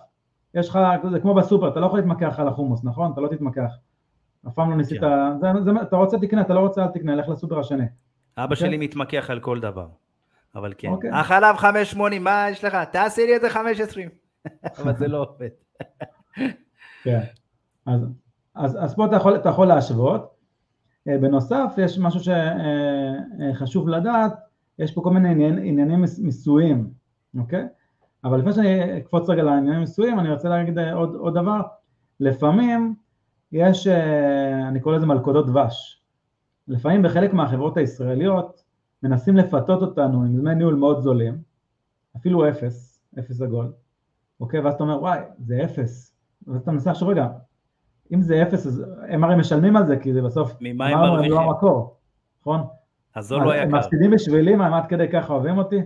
יש 0.53 0.69
לך, 0.69 0.79
זה 1.11 1.19
כמו 1.19 1.33
בסופר, 1.33 1.67
אתה 1.67 1.79
לא 1.79 1.85
יכול 1.85 1.99
להתמקח 1.99 2.39
על 2.39 2.47
החומוס, 2.47 2.83
נכון? 2.83 3.11
אתה 3.11 3.21
לא 3.21 3.27
תתמקח. 3.27 3.71
אף 4.47 4.53
פעם 4.53 4.69
לא 4.69 4.77
ניסית, 4.77 5.01
כן. 5.01 5.39
זה, 5.41 5.47
זה, 5.63 5.71
אתה 5.81 5.95
רוצה 5.95 6.17
תקנה, 6.19 6.41
אתה 6.41 6.53
לא 6.53 6.59
רוצה 6.59 6.83
אל 6.83 6.87
תקנה, 6.87 7.15
לך 7.15 7.29
לסופר 7.29 7.59
השני. 7.59 7.85
אבא? 8.37 8.55
שלי 8.55 8.77
מתמקח 8.77 9.29
על 9.29 9.39
כל 9.39 9.59
דבר, 9.59 9.87
אבל 10.55 10.73
כן. 10.77 10.87
אוקיי. 10.87 11.09
החלב 11.13 11.55
5.80, 11.55 11.99
מה 12.19 12.45
יש 12.49 12.63
לך? 12.63 12.77
תעשי 12.91 13.25
לי 13.25 13.35
את 13.35 13.41
זה 13.41 13.47
5.20. 13.47 13.57
אבל 14.81 14.95
זה 14.95 15.07
לא 15.07 15.21
עובד. 15.21 15.49
כן, 17.03 17.19
אז, 17.85 18.07
אז, 18.55 18.83
אז 18.83 18.95
פה 18.95 19.05
אתה 19.05 19.15
יכול, 19.15 19.35
אתה 19.35 19.49
יכול 19.49 19.67
להשוות. 19.67 20.35
אה, 21.07 21.17
בנוסף, 21.17 21.73
יש 21.77 21.99
משהו 21.99 22.19
שחשוב 22.19 23.89
אה, 23.89 23.93
אה, 23.93 23.99
לדעת, 23.99 24.33
יש 24.79 24.93
פה 24.93 25.01
כל 25.01 25.09
מיני 25.09 25.29
עניין, 25.29 25.57
עניינים 25.57 26.05
מיסויים, 26.21 26.89
אוקיי? 27.37 27.67
אבל 28.23 28.39
לפני 28.39 28.53
שאני 28.53 28.97
אקפוץ 28.97 29.29
רגע 29.29 29.43
לעניינים 29.43 29.79
מיסויים, 29.79 30.19
אני 30.19 30.31
רוצה 30.31 30.49
להגיד 30.49 30.79
עוד, 30.79 31.15
עוד 31.15 31.33
דבר. 31.33 31.61
לפעמים 32.19 32.95
יש, 33.51 33.87
אני 34.67 34.79
קורא 34.79 34.95
לזה 34.95 35.05
מלכודות 35.05 35.47
דבש. 35.47 36.01
לפעמים 36.67 37.01
בחלק 37.03 37.33
מהחברות 37.33 37.77
הישראליות 37.77 38.63
מנסים 39.03 39.37
לפתות 39.37 39.81
אותנו 39.81 40.23
עם 40.23 40.37
דמי 40.37 40.55
ניהול 40.55 40.75
מאוד 40.75 40.99
זולים, 41.01 41.37
אפילו 42.17 42.49
אפס, 42.49 43.01
אפס 43.19 43.41
עגול, 43.41 43.73
אוקיי? 44.39 44.59
ואז 44.59 44.73
אתה 44.73 44.83
אומר, 44.83 45.01
וואי, 45.01 45.19
זה 45.39 45.61
אפס, 45.63 46.15
ואתה 46.47 46.71
מנסה 46.71 46.91
לחשוב 46.91 47.09
רגע, 47.09 47.27
אם 48.13 48.21
זה 48.21 48.41
אפס, 48.41 48.67
אז 48.67 48.83
הם 49.07 49.23
הרי 49.23 49.35
משלמים 49.35 49.77
על 49.77 49.85
זה, 49.85 49.97
כי 49.97 50.13
זה 50.13 50.21
בסוף, 50.21 50.53
ממה 50.61 50.87
הם 50.87 50.97
מרוויחים? 50.97 51.31
הם 51.31 51.37
לא 51.37 51.51
המקור, 51.51 51.97
נכון? 52.41 52.61
זו 53.21 53.39
לא 53.39 53.55
יקר. 53.55 53.63
הם 53.63 53.75
מפסידים 53.75 54.11
בשבילי, 54.11 54.55
מה 54.55 54.77
עד 54.77 54.89
כדי 54.89 55.07
ככה 55.11 55.33
אוהבים 55.33 55.57
אותי? 55.57 55.79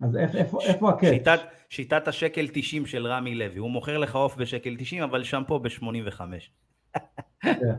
אז 0.00 0.16
איפה, 0.16 0.58
איפה, 0.62 0.90
הקאץ'? 0.90 1.10
שיטת, 1.10 1.40
שיטת 1.68 2.08
השקל 2.08 2.46
90 2.52 2.86
של 2.86 3.06
רמי 3.06 3.34
לוי, 3.34 3.58
הוא 3.58 3.70
מוכר 3.70 3.98
לך 3.98 4.16
עוף 4.16 4.36
בשקל 4.36 4.76
90, 4.78 5.02
אבל 5.02 5.24
שם 5.24 5.42
פה 5.46 5.58
ב-85. 5.58 6.20
כן. 7.42 7.74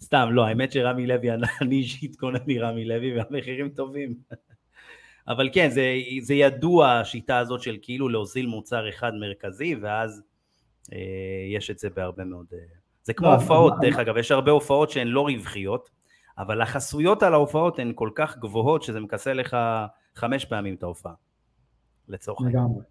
סתם, 0.00 0.28
לא, 0.32 0.46
האמת 0.46 0.72
שרמי 0.72 1.06
לוי, 1.06 1.28
אני 1.60 1.76
אישית 1.76 2.16
קונה 2.16 2.38
מרמי 2.46 2.84
לוי 2.84 3.18
והמחירים 3.18 3.68
טובים. 3.68 4.14
אבל 5.28 5.48
כן, 5.52 5.70
זה, 5.70 5.94
זה 6.20 6.34
ידוע 6.34 6.92
השיטה 6.92 7.38
הזאת 7.38 7.62
של 7.62 7.76
כאילו 7.82 8.08
להוזיל 8.08 8.46
מוצר 8.46 8.88
אחד 8.88 9.14
מרכזי, 9.14 9.74
ואז 9.74 10.22
אה, 10.92 10.98
יש 11.54 11.70
את 11.70 11.78
זה 11.78 11.90
בהרבה 11.90 12.24
מאוד... 12.24 12.46
אה, 12.52 12.58
זה 13.02 13.14
כמו 13.14 13.28
לא, 13.28 13.34
הופעות, 13.34 13.72
דרך 13.80 13.98
אגב, 13.98 14.16
יש 14.16 14.32
הרבה 14.32 14.52
הופעות 14.52 14.90
שהן 14.90 15.08
לא 15.08 15.26
רווחיות, 15.26 15.90
אבל 16.38 16.62
החסויות 16.62 17.22
על 17.22 17.34
ההופעות 17.34 17.78
הן 17.78 17.92
כל 17.94 18.10
כך 18.14 18.38
גבוהות 18.38 18.82
שזה 18.82 19.00
מכסה 19.00 19.32
לך 19.32 19.56
חמש 20.14 20.44
פעמים 20.44 20.74
את 20.74 20.82
ההופעה, 20.82 21.12
לצורך 22.08 22.40
העניין. 22.40 22.64
לגמרי. 22.64 22.84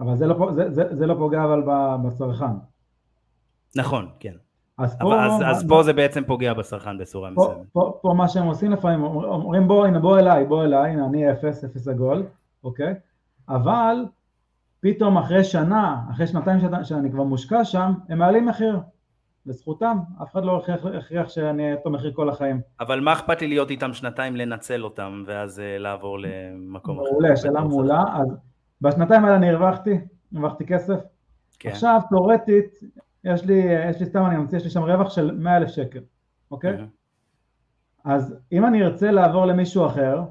אבל 0.00 0.16
זה 0.16 0.26
לא, 0.26 0.50
זה, 0.54 0.70
זה, 0.70 0.96
זה 0.96 1.06
לא 1.06 1.14
פוגע 1.14 1.44
אבל 1.44 1.62
בצרכן. 2.02 2.44
נכון, 3.76 4.08
כן. 4.20 4.34
אז 4.78 4.96
פה, 4.98 5.24
אז, 5.24 5.40
מה, 5.40 5.50
אז 5.50 5.64
פה 5.68 5.82
זה 5.82 5.92
בעצם 5.92 6.24
פוגע 6.24 6.54
בצרכן 6.54 6.98
בצורה 6.98 7.30
מסוימת. 7.30 7.66
פה, 7.72 7.92
פה, 7.92 7.98
פה 8.02 8.14
מה 8.16 8.28
שהם 8.28 8.46
עושים 8.46 8.72
לפעמים, 8.72 9.04
אומרים 9.04 9.68
בוא, 9.68 9.86
הנה 9.86 9.98
בוא 9.98 10.18
אליי, 10.18 10.44
בוא 10.44 10.64
אליי, 10.64 10.90
הנה 10.92 11.06
אני 11.06 11.32
אפס, 11.32 11.64
אפס 11.64 11.88
עגול, 11.88 12.26
אוקיי? 12.64 12.94
אבל 13.48 14.06
פתאום 14.80 15.18
אחרי 15.18 15.44
שנה, 15.44 15.96
אחרי 16.10 16.26
שנתיים 16.26 16.60
שאני, 16.60 16.84
שאני 16.84 17.10
כבר 17.10 17.22
מושקע 17.22 17.64
שם, 17.64 17.92
הם 18.08 18.18
מעלים 18.18 18.46
מחיר. 18.46 18.80
לזכותם, 19.48 19.98
אף 20.22 20.32
אחד 20.32 20.44
לא 20.44 20.62
הכריח 20.98 21.28
שאני 21.28 21.62
אהיה 21.62 21.74
אותו 21.74 21.90
מחיר 21.90 22.12
כל 22.14 22.28
החיים. 22.28 22.60
אבל 22.80 23.00
מה 23.00 23.12
אכפת 23.12 23.40
לי 23.40 23.48
להיות 23.48 23.70
איתם 23.70 23.92
שנתיים, 23.92 24.36
לנצל 24.36 24.84
אותם, 24.84 25.24
ואז 25.26 25.58
uh, 25.58 25.62
לעבור 25.78 26.18
למקום 26.18 27.00
אחר? 27.00 27.10
מעולה, 27.10 27.36
שאלה 27.36 27.60
מעולה. 27.60 28.04
אז 28.14 28.36
בשנתיים 28.80 29.24
האלה 29.24 29.36
אני 29.36 29.50
הרווחתי, 29.50 29.98
הרווחתי 30.34 30.66
כסף. 30.66 31.00
כן. 31.58 31.68
עכשיו, 31.68 32.00
תאורטית, 32.10 32.80
יש 33.24 33.44
לי, 33.44 33.62
יש 33.90 34.00
לי 34.00 34.06
סתם 34.06 34.26
אני 34.26 34.36
ממציא, 34.36 34.58
יש 34.58 34.64
לי 34.64 34.70
שם 34.70 34.82
רווח 34.82 35.10
של 35.10 35.30
100 35.38 35.56
אלף 35.56 35.68
שקל, 35.68 36.00
אוקיי? 36.50 36.74
Mm-hmm. 36.74 36.98
אז 38.04 38.36
אם 38.52 38.66
אני 38.66 38.84
ארצה 38.84 39.10
לעבור 39.10 39.46
למישהו 39.46 39.86
אחר, 39.86 40.22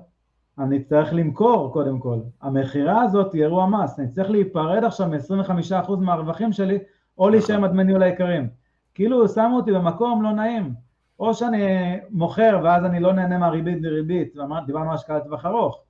אני 0.60 0.84
צריך 0.84 1.14
למכור 1.14 1.74
קודם 1.74 2.00
כל. 2.00 2.20
המכירה 2.42 3.02
הזאת 3.02 3.34
היא 3.34 3.44
אירוע 3.44 3.66
מס, 3.66 4.00
אני 4.00 4.08
צריך 4.08 4.30
להיפרד 4.30 4.84
עכשיו 4.84 5.08
מ-25% 5.08 5.92
מהרווחים 6.00 6.52
שלי, 6.52 6.80
או 7.18 7.30
להישאר 7.30 7.56
עם 7.56 7.64
הדמי 7.64 7.84
ניהול 7.84 8.04
היקרים. 8.04 8.50
כאילו 8.98 9.28
שמו 9.28 9.56
אותי 9.56 9.72
במקום 9.72 10.24
לא 10.24 10.32
נעים. 10.32 10.74
או 11.20 11.34
שאני 11.34 11.66
מוכר 12.10 12.60
ואז 12.64 12.86
אני 12.86 13.00
לא 13.00 13.14
נהנה 13.14 13.38
מהריבית 13.38 13.78
וריבית, 13.84 14.34
דיברנו 14.66 14.90
על 14.90 14.96
השקעה 14.96 15.18
לטווח 15.18 15.46
ארוך. 15.46 15.84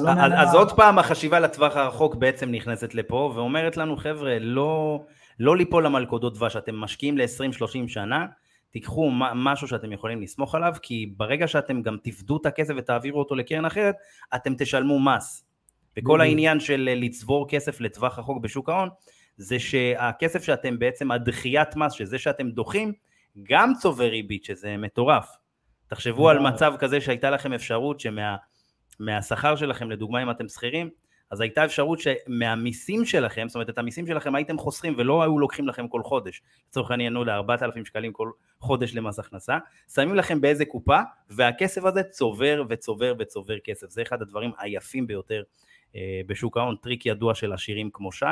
לא 0.00 0.10
אז, 0.10 0.32
אז 0.36 0.54
מה... 0.54 0.58
עוד 0.58 0.72
פעם 0.72 0.98
החשיבה 0.98 1.40
לטווח 1.40 1.76
הרחוק 1.76 2.14
בעצם 2.14 2.50
נכנסת 2.50 2.94
לפה 2.94 3.32
ואומרת 3.34 3.76
לנו 3.76 3.96
חבר'ה 3.96 4.38
לא, 4.38 5.00
לא 5.40 5.56
ליפול 5.56 5.86
למלכודות 5.86 6.34
דבש, 6.34 6.56
אתם 6.56 6.74
משקיעים 6.74 7.18
ל-20-30 7.18 7.88
שנה, 7.88 8.26
תיקחו 8.70 9.10
משהו 9.34 9.68
שאתם 9.68 9.92
יכולים 9.92 10.22
לסמוך 10.22 10.54
עליו, 10.54 10.74
כי 10.82 11.14
ברגע 11.16 11.48
שאתם 11.48 11.82
גם 11.82 11.96
תפדו 12.02 12.36
את 12.36 12.46
הכסף 12.46 12.74
ותעבירו 12.76 13.18
אותו 13.18 13.34
לקרן 13.34 13.64
אחרת, 13.64 13.94
אתם 14.34 14.54
תשלמו 14.58 15.00
מס. 15.00 15.44
וכל 15.98 16.20
העניין 16.20 16.60
של 16.60 16.90
לצבור 16.96 17.48
כסף 17.48 17.80
לטווח 17.80 18.18
רחוק 18.18 18.42
בשוק 18.42 18.68
ההון, 18.68 18.88
זה 19.38 19.58
שהכסף 19.58 20.42
שאתם 20.42 20.78
בעצם, 20.78 21.10
הדחיית 21.10 21.76
מס, 21.76 21.92
שזה 21.92 22.18
שאתם 22.18 22.50
דוחים, 22.50 22.92
גם 23.42 23.72
צובר 23.80 24.08
ריבית, 24.08 24.44
שזה 24.44 24.76
מטורף. 24.76 25.36
תחשבו 25.88 26.28
על 26.28 26.38
מצב 26.38 26.74
כזה 26.78 27.00
שהייתה 27.00 27.30
לכם 27.30 27.52
אפשרות 27.52 28.00
שמהשכר 28.00 29.56
שלכם, 29.56 29.90
לדוגמה 29.90 30.22
אם 30.22 30.30
אתם 30.30 30.48
שכירים, 30.48 30.90
אז 31.30 31.40
הייתה 31.40 31.64
אפשרות 31.64 31.98
שמהמיסים 32.00 33.04
שלכם, 33.04 33.48
זאת 33.48 33.54
אומרת 33.54 33.70
את 33.70 33.78
המיסים 33.78 34.06
שלכם 34.06 34.34
הייתם 34.34 34.58
חוסכים 34.58 34.94
ולא 34.98 35.22
היו 35.22 35.38
לוקחים 35.38 35.68
לכם 35.68 35.88
כל 35.88 36.02
חודש, 36.02 36.42
לצורך 36.68 36.90
העניין 36.90 37.12
נו 37.12 37.24
ל-4,000 37.24 37.84
שקלים 37.84 38.12
כל 38.12 38.30
חודש 38.60 38.94
למס 38.94 39.18
הכנסה, 39.18 39.58
שמים 39.94 40.14
לכם 40.14 40.40
באיזה 40.40 40.64
קופה 40.64 41.00
והכסף 41.30 41.84
הזה 41.84 42.02
צובר 42.02 42.62
וצובר 42.68 43.14
וצובר 43.18 43.58
כסף, 43.58 43.90
זה 43.90 44.02
אחד 44.02 44.22
הדברים 44.22 44.50
היפים 44.58 45.06
ביותר 45.06 45.42
אה, 45.96 46.20
בשוק 46.26 46.56
ההון, 46.56 46.76
טריק 46.82 47.06
ידוע 47.06 47.34
של 47.34 47.52
עשירים 47.52 47.90
כמו 47.92 48.12
שי, 48.12 48.26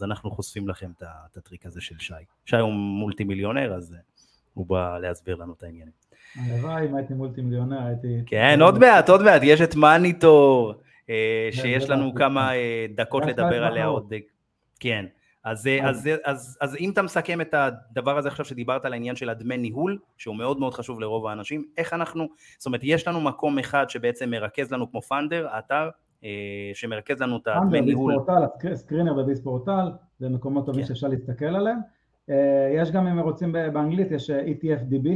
אז 0.00 0.04
אנחנו 0.04 0.30
חושפים 0.30 0.68
לכם 0.68 0.90
את 0.96 1.36
הטריק 1.36 1.66
הזה 1.66 1.80
של 1.80 1.98
שי. 1.98 2.14
שי 2.46 2.56
הוא 2.56 2.72
מולטי 2.72 3.24
מיליונר 3.24 3.74
אז 3.74 3.92
אה, 3.92 3.98
הוא 4.54 4.66
בא 4.66 4.98
להסביר 4.98 5.36
לנו 5.36 5.52
את 5.52 5.62
העניינים. 5.62 5.92
הלוואי 6.36 6.86
אם 6.86 6.94
הייתי 6.94 7.14
מולטי 7.14 7.42
מיליונר 7.42 7.86
הייתי... 7.86 8.22
כן 8.26 8.58
עוד 8.62 8.78
מעט 8.78 9.08
עוד 9.08 9.22
מעט 9.22 9.40
יש 9.44 9.60
את 9.60 9.74
Moneytor 9.74 10.74
אה, 11.10 11.48
כן, 11.52 11.62
שיש 11.62 11.90
לנו 11.90 12.14
כמה 12.14 12.54
אה, 12.54 12.86
דקות 12.94 13.26
לדבר 13.26 13.64
עליה 13.64 13.86
עוד. 13.86 14.12
כן, 14.80 15.04
אז, 15.44 15.66
אה, 15.66 15.88
אז, 15.88 16.08
אז, 16.24 16.58
אז 16.60 16.76
אם 16.76 16.90
אתה 16.90 17.02
מסכם 17.02 17.40
את 17.40 17.54
הדבר 17.54 18.18
הזה 18.18 18.28
עכשיו 18.28 18.44
שדיברת 18.44 18.84
על 18.84 18.92
העניין 18.92 19.16
של 19.16 19.28
הדמי 19.28 19.56
ניהול, 19.56 19.98
שהוא 20.18 20.36
מאוד 20.36 20.58
מאוד 20.58 20.74
חשוב 20.74 21.00
לרוב 21.00 21.26
האנשים, 21.26 21.64
איך 21.76 21.92
אנחנו, 21.92 22.28
זאת 22.58 22.66
אומרת 22.66 22.80
יש 22.84 23.08
לנו 23.08 23.20
מקום 23.20 23.58
אחד 23.58 23.90
שבעצם 23.90 24.30
מרכז 24.30 24.72
לנו 24.72 24.90
כמו 24.90 25.02
פאנדר, 25.02 25.48
האתר, 25.50 25.88
שמרכז 26.74 27.20
לנו 27.20 27.36
את 27.36 27.46
הדמי 27.46 27.80
ניהול. 27.80 28.14
פורטל, 28.14 28.74
סקרינר 28.74 29.14
בביס 29.14 29.40
פורטל, 29.40 29.90
זה 30.18 30.28
מקומות 30.28 30.66
טובים 30.66 30.82
כן. 30.82 30.88
שאפשר 30.88 31.08
להסתכל 31.08 31.44
עליהם. 31.44 31.78
יש 32.74 32.90
גם 32.90 33.06
אם 33.06 33.18
רוצים 33.18 33.52
באנגלית, 33.52 34.10
יש 34.10 34.30
ETFDB, 34.30 35.08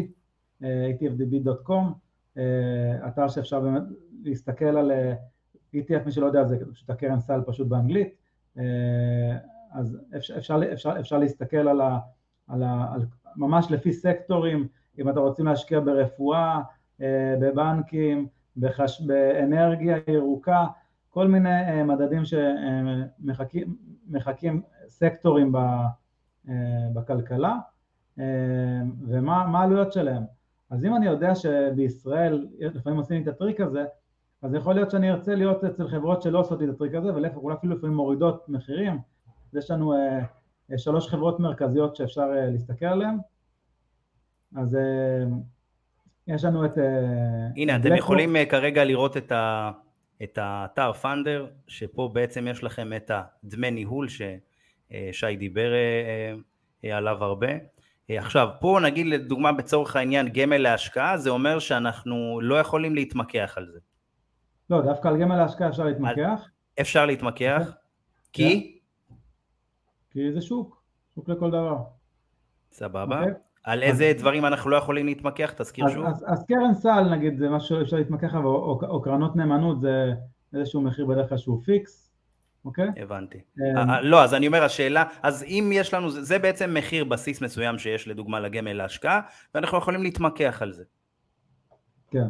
etfdb.com, 0.62 2.38
אתר 3.06 3.28
שאפשר 3.28 3.60
באמת 3.60 3.82
להסתכל 4.24 4.64
על 4.64 4.92
ETF, 5.74 6.04
מי 6.06 6.12
שלא 6.12 6.26
יודע, 6.26 6.44
זה 6.44 6.56
פשוט 6.72 6.90
הקרן 6.90 7.20
סל 7.20 7.40
פשוט 7.46 7.68
באנגלית, 7.68 8.14
אה, 8.58 9.36
אז 9.72 9.98
אפשר, 10.16 10.38
אפשר, 10.38 10.60
אפשר, 10.72 11.00
אפשר 11.00 11.18
להסתכל 11.18 11.68
על, 11.68 11.80
ה, 11.80 11.98
על, 12.48 12.62
ה, 12.62 12.86
על 12.94 13.00
ממש 13.36 13.66
לפי 13.70 13.92
סקטורים, 13.92 14.68
אם 14.98 15.08
אתם 15.08 15.18
רוצים 15.18 15.46
להשקיע 15.46 15.80
ברפואה, 15.80 16.60
אה, 17.00 17.34
בבנקים, 17.40 18.26
בחש, 18.56 19.00
באנרגיה 19.00 19.96
ירוקה, 20.08 20.66
כל 21.14 21.28
מיני 21.28 21.60
אה, 21.68 21.84
מדדים 21.84 22.22
שמחקים 24.10 24.62
סקטורים 24.88 25.52
בכלכלה, 26.94 27.56
ומה 29.08 29.58
העלויות 29.58 29.92
שלהם. 29.92 30.22
אז 30.70 30.84
אם 30.84 30.96
אני 30.96 31.06
יודע 31.06 31.34
שבישראל, 31.34 32.46
לפעמים 32.60 32.98
עושים 32.98 33.22
את 33.22 33.28
הטריק 33.28 33.60
הזה, 33.60 33.84
אז 34.42 34.54
יכול 34.54 34.74
להיות 34.74 34.90
שאני 34.90 35.10
ארצה 35.10 35.34
להיות 35.34 35.64
אצל 35.64 35.88
חברות 35.88 36.22
שלא 36.22 36.38
עושות 36.38 36.60
לי 36.60 36.68
את 36.68 36.70
הטריק 36.74 36.94
הזה, 36.94 37.14
ולהפך 37.14 37.36
אולי 37.36 37.56
אפילו 37.56 37.76
לפעמים 37.76 37.96
מורידות 37.96 38.48
מחירים, 38.48 38.98
יש 39.54 39.70
לנו 39.70 39.92
אה, 39.92 40.18
אה, 40.72 40.78
שלוש 40.78 41.08
חברות 41.08 41.40
מרכזיות 41.40 41.96
שאפשר 41.96 42.32
אה, 42.36 42.50
להסתכל 42.50 42.86
עליהן, 42.86 43.16
אז 44.56 44.76
אה, 44.76 45.24
יש 46.26 46.44
לנו 46.44 46.64
את... 46.64 46.78
אה, 46.78 46.84
הנה, 47.56 47.76
אתם 47.76 47.94
יכולים 47.94 48.36
אה, 48.36 48.46
כרגע 48.46 48.84
לראות 48.84 49.16
את, 49.16 49.32
ה, 49.32 49.70
את 50.22 50.38
האתר 50.42 50.92
פאנדר, 50.92 51.46
שפה 51.66 52.10
בעצם 52.12 52.48
יש 52.48 52.64
לכם 52.64 52.92
את 52.96 53.10
הדמי 53.44 53.70
ניהול 53.70 54.08
ששי 54.08 55.26
אה, 55.26 55.36
דיבר 55.36 55.72
אה, 55.72 56.34
אה, 56.84 56.96
עליו 56.96 57.24
הרבה. 57.24 57.48
עכשיו, 58.08 58.48
פה 58.60 58.78
נגיד 58.82 59.06
לדוגמה 59.06 59.52
בצורך 59.52 59.96
העניין 59.96 60.28
גמל 60.28 60.56
להשקעה, 60.56 61.16
זה 61.16 61.30
אומר 61.30 61.58
שאנחנו 61.58 62.40
לא 62.42 62.60
יכולים 62.60 62.94
להתמקח 62.94 63.54
על 63.56 63.66
זה. 63.72 63.78
לא, 64.70 64.82
דווקא 64.82 65.08
על 65.08 65.20
גמל 65.20 65.36
להשקעה 65.36 65.68
אפשר 65.68 65.84
להתמקח. 65.84 66.48
אפשר 66.80 67.06
להתמקח, 67.06 67.60
אוקיי. 67.60 67.74
כי? 68.32 68.80
כי 70.10 70.32
זה 70.32 70.40
שוק, 70.40 70.82
שוק 71.14 71.28
לכל 71.28 71.50
דבר. 71.50 71.76
סבבה. 72.72 73.24
Okay. 73.24 73.53
אוקיי? 73.66 73.72
על 73.72 73.82
איזה 73.82 74.08
אז, 74.08 74.20
דברים 74.20 74.44
אנחנו 74.44 74.70
לא 74.70 74.76
יכולים 74.76 75.06
להתמקח? 75.06 75.52
תזכיר 75.56 75.84
אז, 75.84 75.92
שוב. 75.92 76.06
אז, 76.06 76.24
אז 76.26 76.44
קרן 76.46 76.74
סל 76.74 77.08
נגיד 77.10 77.38
זה 77.38 77.48
משהו 77.48 77.80
שאפשר 77.80 77.96
להתמקח 77.96 78.34
עליו, 78.34 78.46
או, 78.46 78.54
או, 78.54 78.80
או 78.88 79.02
קרנות 79.02 79.36
נאמנות 79.36 79.80
זה 79.80 80.12
איזשהו 80.54 80.80
מחיר 80.80 81.06
בדרך 81.06 81.28
כלל 81.28 81.38
שהוא 81.38 81.62
פיקס, 81.64 82.12
אוקיי? 82.64 82.88
הבנתי. 82.96 83.38
Um, 83.58 83.90
לא, 84.02 84.24
אז 84.24 84.34
אני 84.34 84.46
אומר 84.46 84.64
השאלה, 84.64 85.04
אז 85.22 85.42
אם 85.42 85.70
יש 85.74 85.94
לנו, 85.94 86.10
זה 86.10 86.38
בעצם 86.38 86.74
מחיר 86.74 87.04
בסיס 87.04 87.40
מסוים 87.40 87.78
שיש 87.78 88.08
לדוגמה 88.08 88.40
לגמל 88.40 88.72
להשקעה, 88.72 89.20
ואנחנו 89.54 89.78
יכולים 89.78 90.02
להתמקח 90.02 90.62
על 90.62 90.72
זה. 90.72 90.84
כן. 92.10 92.28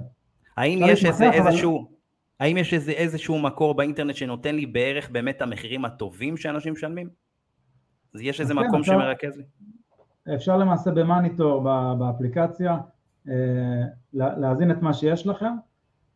האם 0.57 0.78
יש 0.89 1.05
איזה, 1.05 1.28
אבל... 1.28 1.49
איזשהו... 1.49 1.95
האם 2.41 2.57
יש 2.57 2.74
איזה, 2.74 2.93
איזשהו 2.93 3.39
מקור 3.39 3.74
באינטרנט 3.74 4.14
שנותן 4.14 4.55
לי 4.55 4.66
בערך 4.66 5.11
באמת 5.11 5.43
המחירים 5.43 5.85
הטובים 5.85 6.37
שאנשים 6.37 6.72
משלמים? 6.72 7.09
אז 8.14 8.20
יש 8.20 8.41
איזה 8.41 8.55
מקום 8.55 8.80
אפשר, 8.80 8.93
שמרכז 8.93 9.37
לי? 9.37 9.45
אפשר 10.35 10.57
למעשה 10.57 10.91
ב 10.90 10.99
Moneytor 10.99 11.62
באפליקציה 11.99 12.79
אה, 13.29 13.83
להזין 14.12 14.70
את 14.70 14.83
מה 14.83 14.95
שיש 14.95 15.27
לכם, 15.27 15.53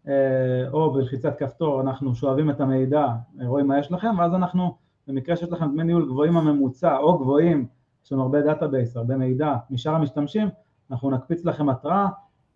אה, 0.08 0.68
או 0.72 0.92
בלחיצת 0.92 1.38
כפתור 1.38 1.80
אנחנו 1.80 2.14
שואבים 2.14 2.50
את 2.50 2.60
המידע, 2.60 3.06
רואים 3.44 3.66
מה 3.66 3.78
יש 3.78 3.92
לכם, 3.92 4.18
ואז 4.18 4.34
אנחנו, 4.34 4.76
במקרה 5.08 5.36
שיש 5.36 5.52
לכם 5.52 5.72
דמי 5.72 5.84
ניהול 5.84 6.06
גבוהים 6.06 6.36
הממוצע 6.36 6.96
או 6.96 7.18
גבוהים, 7.18 7.66
יש 8.04 8.12
לנו 8.12 8.22
הרבה 8.22 8.42
database, 8.42 8.96
הרבה 8.96 9.16
מידע 9.16 9.56
משאר 9.70 9.94
המשתמשים, 9.94 10.48
אנחנו 10.90 11.10
נקפיץ 11.10 11.44
לכם 11.44 11.68
התראה 11.68 12.06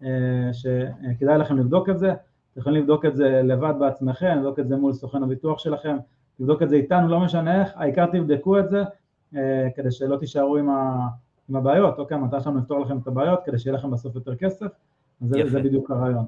אה, 0.03 0.09
שכדאי 0.53 1.39
לכם 1.39 1.59
לבדוק 1.59 1.89
את 1.89 1.99
זה, 1.99 2.13
אתם 2.13 2.61
יכולים 2.61 2.83
לבדוק 2.83 3.05
את 3.05 3.17
זה 3.17 3.41
לבד 3.45 3.75
בעצמכם, 3.79 4.37
לבדוק 4.39 4.59
את 4.59 4.69
זה 4.69 4.77
מול 4.77 4.93
סוכן 4.93 5.23
הביטוח 5.23 5.59
שלכם, 5.59 5.97
לבדוק 6.41 6.63
את 6.63 6.71
זה 6.71 6.77
איתנו, 6.77 7.09
לא 7.09 7.21
משנה 7.21 7.61
איך, 7.61 7.73
העיקר 7.77 8.07
תבדקו 8.07 8.59
את 8.59 8.71
זה 8.71 8.83
כדי 9.77 9.91
שלא 9.91 10.17
תישארו 10.17 10.57
עם, 10.57 10.69
עם 11.49 11.57
הבעיות, 11.57 11.99
אוקיי, 11.99 12.17
המטרה 12.17 12.41
שלנו 12.41 12.59
לפתור 12.59 12.81
לכם 12.81 12.99
את 12.99 13.07
הבעיות 13.07 13.41
כדי 13.45 13.59
שיהיה 13.59 13.77
לכם 13.77 13.91
בסוף 13.91 14.15
יותר 14.15 14.37
כסף, 14.37 14.67
זה, 15.21 15.43
זה 15.47 15.61
בדיוק 15.61 15.91
הרעיון. 15.91 16.25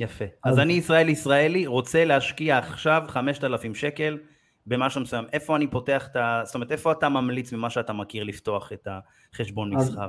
יפה. 0.00 0.24
אז, 0.44 0.54
אז 0.54 0.58
אני 0.58 0.72
ישראל 0.72 1.08
ישראלי, 1.08 1.66
רוצה 1.66 2.04
להשקיע 2.04 2.58
עכשיו 2.58 3.02
5,000 3.06 3.74
שקל 3.74 4.18
במשהו 4.66 5.00
מסוים, 5.00 5.24
איפה 5.32 5.56
אני 5.56 5.66
פותח 5.66 6.08
את 6.10 6.16
ה... 6.16 6.42
זאת 6.44 6.54
אומרת, 6.54 6.72
איפה 6.72 6.92
אתה 6.92 7.08
ממליץ 7.08 7.52
ממה 7.52 7.70
שאתה 7.70 7.92
מכיר 7.92 8.24
לפתוח 8.24 8.72
את 8.72 8.88
החשבון 9.34 9.74
מסחר? 9.74 10.08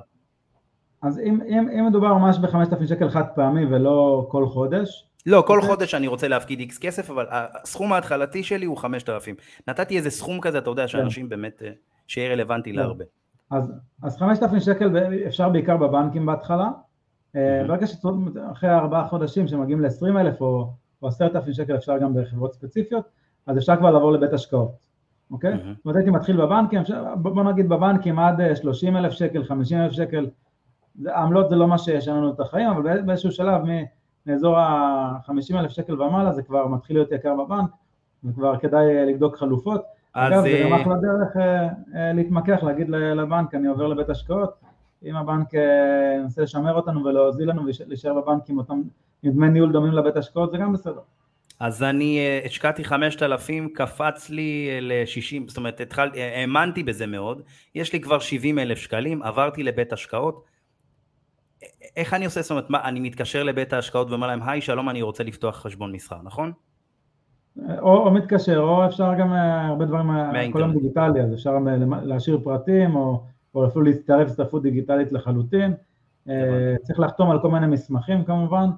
אז 1.01 1.19
אם, 1.19 1.41
אם, 1.41 1.69
אם 1.69 1.85
מדובר 1.85 2.13
ממש 2.13 2.37
ב-5,000 2.37 2.87
שקל 2.87 3.09
חד 3.09 3.23
פעמי 3.35 3.65
ולא 3.65 4.27
כל 4.31 4.47
חודש, 4.47 5.09
לא, 5.25 5.43
כל 5.47 5.53
okay. 5.53 5.55
אוקיי. 5.55 5.69
חודש 5.69 5.95
אני 5.95 6.07
רוצה 6.07 6.27
להפקיד 6.27 6.59
איקס 6.59 6.77
כסף, 6.77 7.09
אבל 7.09 7.25
הסכום 7.29 7.93
ההתחלתי 7.93 8.43
שלי 8.43 8.65
הוא 8.65 8.77
5,000. 8.77 9.35
נתתי 9.67 9.97
איזה 9.97 10.09
סכום 10.09 10.41
כזה, 10.41 10.57
אתה 10.57 10.69
יודע, 10.69 10.81
כן. 10.81 10.87
שאנשים 10.87 11.25
yeah. 11.25 11.29
באמת, 11.29 11.63
אה, 11.63 11.71
שיהיה 12.07 12.31
רלוונטי 12.31 12.69
yeah. 12.69 12.73
כן. 12.73 12.79
להרבה. 12.79 13.05
אז, 13.49 13.73
אז 14.03 14.17
5,000 14.17 14.59
שקל 14.59 14.97
אפשר 15.27 15.49
בעיקר 15.49 15.77
בבנקים 15.77 16.25
בהתחלה. 16.25 16.69
Mm-hmm. 16.69 17.67
ברגע 17.67 17.87
שאחרי 17.87 18.69
ארבעה 18.69 19.07
חודשים 19.07 19.47
שמגיעים 19.47 19.81
ל-20,000 19.81 20.41
או, 20.41 20.73
או 21.01 21.07
10,000 21.07 21.53
שקל 21.53 21.75
אפשר 21.75 21.97
גם 21.97 22.13
בחברות 22.13 22.53
ספציפיות, 22.53 23.05
אז 23.47 23.57
אפשר 23.57 23.75
כבר 23.75 23.91
לעבור 23.91 24.11
לבית 24.11 24.33
השקעות, 24.33 24.71
אוקיי? 25.31 25.57
זאת 25.57 25.85
אומרת 25.85 25.95
הייתי 25.95 26.11
מתחיל 26.11 26.37
בבנקים, 26.37 26.81
בוא 27.15 27.43
נגיד 27.43 27.69
בבנקים 27.69 28.19
עד 28.19 28.55
30,000 28.55 29.11
שקל, 29.11 29.43
50,000 29.43 29.91
שקל, 29.91 30.29
העמלות 31.05 31.49
זה 31.49 31.55
לא 31.55 31.67
מה 31.67 31.77
שישן 31.77 32.15
לנו 32.15 32.33
את 32.33 32.39
החיים, 32.39 32.69
אבל 32.69 33.01
באיזשהו 33.01 33.31
שלב 33.31 33.61
מאזור 34.25 34.57
ה-50 34.57 35.59
אלף 35.59 35.71
שקל 35.71 36.01
ומעלה 36.01 36.33
זה 36.33 36.43
כבר 36.43 36.67
מתחיל 36.67 36.95
להיות 36.95 37.11
יקר 37.11 37.35
בבנק 37.35 37.69
וכבר 38.23 38.57
כדאי 38.57 38.97
אה, 38.97 39.05
לבדוק 39.05 39.37
חלופות. 39.37 39.81
אגב, 40.14 40.41
זה 40.41 40.62
גם 40.64 40.74
אה, 40.74 40.82
אחלה 40.82 40.95
דרך 40.95 41.38
אה, 41.38 42.14
להתמקח, 42.14 42.64
להגיד 42.64 42.89
לבנק 42.89 43.55
אני 43.55 43.68
עובר 43.68 43.88
לבית 43.88 44.10
השקעות, 44.10 44.53
אם 45.05 45.16
הבנק 45.16 45.47
ינסה 46.20 46.41
לשמר 46.41 46.74
אותנו 46.74 47.05
ולהוזיל 47.05 47.49
לנו 47.49 47.62
ולהישאר 47.62 48.22
בבנק 48.22 48.49
עם 48.49 48.57
אותם, 48.57 48.82
עם 49.24 49.32
דמי 49.32 49.49
ניהול 49.49 49.72
דומים 49.72 49.93
לבית 49.93 50.18
השקעות 50.18 50.51
זה 50.51 50.57
גם 50.57 50.74
בסדר. 50.74 51.01
אז 51.60 51.84
אני 51.84 52.20
השקעתי 52.45 52.84
5,000, 52.84 53.70
קפץ 53.74 54.30
לי 54.30 54.70
ל-60, 54.82 55.47
זאת 55.47 55.57
אומרת, 55.57 55.82
התחל, 55.82 56.10
האמנתי 56.16 56.84
בזה 56.84 57.07
מאוד, 57.07 57.41
יש 57.76 57.93
לי 57.93 58.01
כבר 58.01 58.20
70 58.20 58.60
אלף 58.60 58.78
שקלים, 58.78 59.24
עברתי 59.24 59.64
לבית 59.64 59.93
השקעות, 59.93 60.43
איך 61.95 62.14
אני 62.14 62.26
עושה, 62.26 62.41
זאת 62.41 62.51
אומרת, 62.51 62.70
מה, 62.70 62.84
אני 62.84 62.99
מתקשר 62.99 63.43
לבית 63.43 63.74
ההשקעות 63.74 64.10
ואומר 64.10 64.28
להם, 64.28 64.43
היי, 64.43 64.62
שלום, 64.62 64.89
אני 64.89 65.01
רוצה 65.01 65.24
לפתוח 65.24 65.55
חשבון 65.55 65.91
מסחר, 65.91 66.18
נכון? 66.24 66.51
או, 67.81 67.97
או 67.97 68.11
מתקשר, 68.11 68.59
או 68.59 68.85
אפשר 68.85 69.13
גם 69.19 69.33
אה, 69.33 69.67
הרבה 69.67 69.85
דברים, 69.85 70.09
אה, 70.09 70.51
כל 70.51 70.63
היום 70.63 70.73
דיגיטלי, 70.73 71.21
אז 71.21 71.33
אפשר 71.33 71.51
אה, 71.67 71.75
להשאיר 72.03 72.39
פרטים, 72.43 72.95
או, 72.95 73.23
או 73.55 73.67
אפילו 73.67 73.85
להצטרף 73.85 74.27
הצטרפות 74.27 74.63
דיגיטלית 74.63 75.11
לחלוטין. 75.11 75.73
צריך 76.83 76.99
לחתום 76.99 77.31
על 77.31 77.41
כל 77.41 77.51
מיני 77.51 77.67
מסמכים 77.67 78.23
כמובן, 78.23 78.69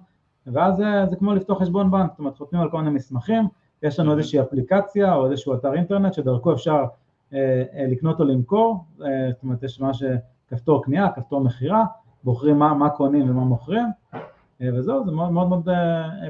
ואז 0.47 0.75
זה, 0.77 1.05
זה 1.09 1.15
כמו 1.15 1.33
לפתוח 1.33 1.61
חשבון 1.61 1.91
בנק, 1.91 2.09
זאת 2.11 2.19
אומרת, 2.19 2.37
חותמים 2.37 2.61
על 2.61 2.69
כל 2.69 2.77
מיני 2.77 2.89
מסמכים, 2.89 3.47
יש 3.83 3.99
לנו 3.99 4.17
איזושהי 4.17 4.41
אפליקציה 4.41 5.15
או 5.15 5.25
איזשהו 5.25 5.53
אתר 5.53 5.73
אינטרנט 5.73 6.13
שדרכו 6.13 6.53
אפשר 6.53 6.85
אה, 7.33 7.63
לקנות 7.91 8.19
או 8.19 8.25
למכור, 8.25 8.85
אה, 9.01 9.31
זאת 9.31 9.43
אומרת, 9.43 9.63
יש 9.63 9.79
ממש 9.79 10.03
כפתור 10.47 10.83
קנייה, 10.83 11.07
כפתור 11.15 11.41
מכירה, 11.41 11.83
בוחרים 12.23 12.59
מה, 12.59 12.73
מה 12.73 12.89
קונים 12.89 13.29
ומה 13.29 13.43
מוכרים, 13.43 13.87
וזהו, 14.61 15.05
זה 15.05 15.11
מאוד 15.11 15.31
מאוד, 15.31 15.47
מאוד 15.47 15.69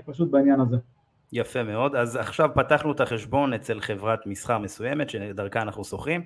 פשוט 0.06 0.32
בעניין 0.32 0.60
הזה. 0.60 0.78
יפה 1.34 1.64
מאוד, 1.64 1.96
אז 1.96 2.16
עכשיו 2.16 2.50
פתחנו 2.54 2.92
את 2.92 3.02
החשבון 3.02 3.54
אצל 3.54 3.80
חברת 3.80 4.26
מסחר 4.26 4.58
מסוימת 4.58 5.10
שדרכה 5.10 5.62
אנחנו 5.62 5.84
שוכרים, 5.84 6.22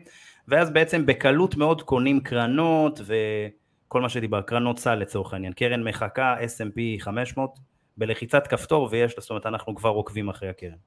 ואז 0.47 0.71
בעצם 0.71 1.05
בקלות 1.05 1.57
מאוד 1.57 1.81
קונים 1.81 2.19
קרנות 2.19 3.01
וכל 3.05 4.01
מה 4.01 4.09
שדיבר, 4.09 4.41
קרנות 4.41 4.79
סל 4.79 4.95
לצורך 4.95 5.33
העניין, 5.33 5.53
קרן 5.53 5.83
מחכה 5.83 6.35
S&P 6.39 6.79
500 6.99 7.59
בלחיצת 7.97 8.47
כפתור 8.47 8.87
ויש, 8.91 9.15
זאת 9.19 9.29
אומרת 9.29 9.45
אנחנו 9.45 9.75
כבר 9.75 9.89
עוקבים 9.89 10.29
אחרי 10.29 10.49
הקרן. 10.49 10.77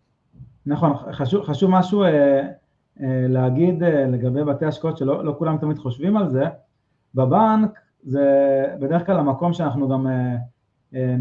נכון, 0.66 0.92
חשוב, 1.12 1.44
חשוב 1.44 1.70
משהו 1.70 2.02
אה, 2.02 2.08
אה, 3.02 3.26
להגיד 3.28 3.82
אה, 3.82 4.06
לגבי 4.06 4.44
בתי 4.44 4.66
השקעות 4.66 4.98
שלא 4.98 5.24
לא 5.24 5.34
כולם 5.38 5.58
תמיד 5.58 5.78
חושבים 5.78 6.16
על 6.16 6.28
זה, 6.28 6.44
בבנק 7.14 7.78
זה 8.02 8.64
בדרך 8.80 9.06
כלל 9.06 9.18
המקום 9.18 9.52
שאנחנו 9.52 9.88
גם 9.88 10.06
אה, 10.06 10.36
אה, 10.94 11.16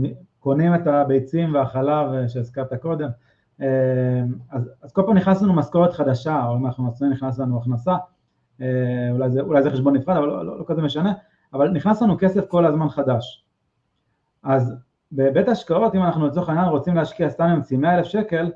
קונים 0.47 0.75
את 0.75 0.87
הביצים 0.87 1.53
והחלב 1.53 2.13
אה, 2.13 2.29
שהזכרת 2.29 2.73
קודם, 2.73 3.09
אה, 3.61 3.67
אז, 4.51 4.71
אז 4.81 4.91
כל 4.91 5.01
פעם 5.05 5.17
נכנס 5.17 5.41
לנו 5.41 5.53
משכורת 5.53 5.93
חדשה, 5.93 6.45
או 6.45 6.55
אם 6.55 6.65
אנחנו 6.65 6.83
מצוין 6.83 7.11
נכנס 7.11 7.39
לנו 7.39 7.57
הכנסה, 7.57 7.95
אה, 8.61 8.67
אולי 9.11 9.29
זה, 9.29 9.41
אולי 9.41 9.63
זה 9.63 9.71
חשבון 9.71 9.95
נפרד, 9.95 10.17
אבל 10.17 10.27
לא, 10.27 10.45
לא, 10.45 10.59
לא 10.59 10.63
כזה 10.67 10.81
משנה, 10.81 11.13
אבל 11.53 11.69
נכנס 11.69 12.01
לנו 12.01 12.17
כסף 12.19 12.47
כל 12.47 12.65
הזמן 12.65 12.89
חדש. 12.89 13.45
אז 14.43 14.75
בבית 15.11 15.47
השקעות, 15.47 15.95
אם 15.95 16.03
אנחנו 16.03 16.27
לצורך 16.27 16.49
העניין 16.49 16.67
רוצים 16.67 16.95
להשקיע 16.95 17.29
סתם 17.29 17.43
עם 17.71 17.81
100 17.81 17.95
אלף 17.95 18.05
שקל, 18.05 18.51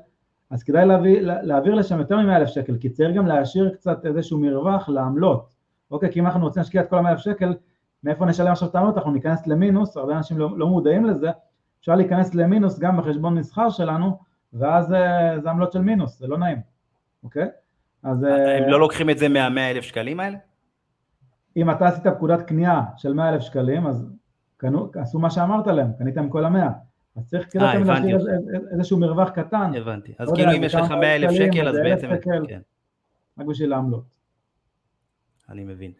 אז 0.50 0.62
כדאי 0.62 0.86
להביא, 0.86 1.20
להעביר 1.20 1.74
לשם 1.74 1.98
יותר 1.98 2.16
מ-100 2.16 2.36
אלף 2.36 2.48
שקל, 2.48 2.76
כי 2.76 2.90
צריך 2.90 3.16
גם 3.16 3.26
להשאיר 3.26 3.70
קצת 3.74 4.06
איזשהו 4.06 4.40
מרווח 4.40 4.88
לעמלות. 4.88 5.54
אוקיי, 5.90 6.12
כי 6.12 6.20
אם 6.20 6.26
אנחנו 6.26 6.44
רוצים 6.44 6.60
להשקיע 6.60 6.82
את 6.82 6.90
כל 6.90 6.98
ה-100 6.98 7.08
אלף 7.08 7.18
שקל, 7.18 7.54
מאיפה 8.04 8.26
נשלם 8.26 8.52
עכשיו 8.52 8.68
את 8.68 8.74
העמלות? 8.74 8.96
אנחנו 8.96 9.10
ניכנס 9.10 9.46
למינוס, 9.46 9.96
הרבה 9.96 10.16
אנשים 10.16 10.38
לא, 10.38 10.58
לא 10.58 10.68
מודעים 10.68 11.04
לזה, 11.04 11.30
אפשר 11.82 11.94
להיכנס 11.94 12.34
למינוס 12.34 12.78
גם 12.78 12.96
בחשבון 12.96 13.34
מסחר 13.34 13.70
שלנו, 13.70 14.18
ואז 14.52 14.92
אה, 14.92 15.40
זה 15.40 15.50
עמלות 15.50 15.72
של 15.72 15.80
מינוס, 15.80 16.18
זה 16.18 16.26
לא 16.26 16.38
נעים, 16.38 16.58
אוקיי? 17.24 17.48
אז... 18.02 18.24
אה, 18.24 18.58
הם 18.58 18.68
לא 18.68 18.80
לוקחים 18.80 19.10
את 19.10 19.18
זה 19.18 19.28
מה-100 19.28 19.60
אלף 19.60 19.84
שקלים 19.84 20.20
האלה? 20.20 20.38
אם 21.56 21.70
אתה 21.70 21.86
עשית 21.86 22.06
פקודת 22.06 22.42
קנייה 22.42 22.82
של 22.96 23.12
100 23.12 23.28
אלף 23.28 23.42
שקלים, 23.42 23.86
אז 23.86 24.06
קנו, 24.56 24.90
עשו 24.94 25.18
מה 25.18 25.30
שאמרת 25.30 25.66
להם, 25.66 25.92
קניתם 25.98 26.28
כל 26.28 26.44
המאה. 26.44 26.70
אז 27.16 27.26
צריך 27.26 27.50
כאילו 27.50 27.64
אה, 27.64 27.78
להשאיר 27.78 28.26
איזשהו 28.72 28.98
מרווח 28.98 29.30
קטן. 29.30 29.72
הבנתי. 29.76 30.12
אז 30.18 30.28
לא 30.28 30.34
כאילו 30.34 30.52
אם 30.52 30.64
יש 30.64 30.74
לך 30.74 30.90
100 30.90 31.16
אלף 31.16 31.30
שקל, 31.30 31.68
אז 31.68 31.76
בעצם... 31.76 32.08
כן. 32.48 32.60
רק 33.38 33.46
בשביל 33.46 33.72
העמלות. 33.72 34.04
אני 35.48 35.64
מבין. 35.64 35.92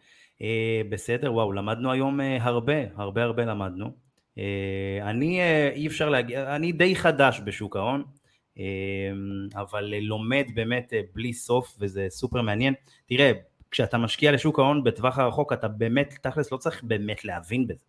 בסדר, 0.90 1.34
וואו, 1.34 1.52
למדנו 1.52 1.92
היום 1.92 2.20
הרבה, 2.40 2.74
הרבה 2.96 3.22
הרבה 3.22 3.44
למדנו. 3.44 4.01
אה, 4.38 5.10
אני 5.10 5.40
אה, 5.40 5.70
אי 5.74 5.86
אפשר 5.86 6.08
להגיד, 6.08 6.36
אני 6.36 6.72
די 6.72 6.96
חדש 6.96 7.40
בשוק 7.44 7.76
ההון, 7.76 8.04
אה, 8.58 8.64
אבל 9.54 9.94
לומד 10.00 10.44
באמת 10.54 10.92
בלי 11.14 11.32
סוף 11.32 11.76
וזה 11.80 12.06
סופר 12.08 12.42
מעניין. 12.42 12.74
תראה, 13.06 13.32
כשאתה 13.70 13.98
משקיע 13.98 14.32
לשוק 14.32 14.58
ההון 14.58 14.84
בטווח 14.84 15.18
הרחוק 15.18 15.52
אתה 15.52 15.68
באמת, 15.68 16.14
תכלס 16.22 16.52
לא 16.52 16.56
צריך 16.56 16.84
באמת 16.84 17.24
להבין 17.24 17.66
בזה. 17.66 17.84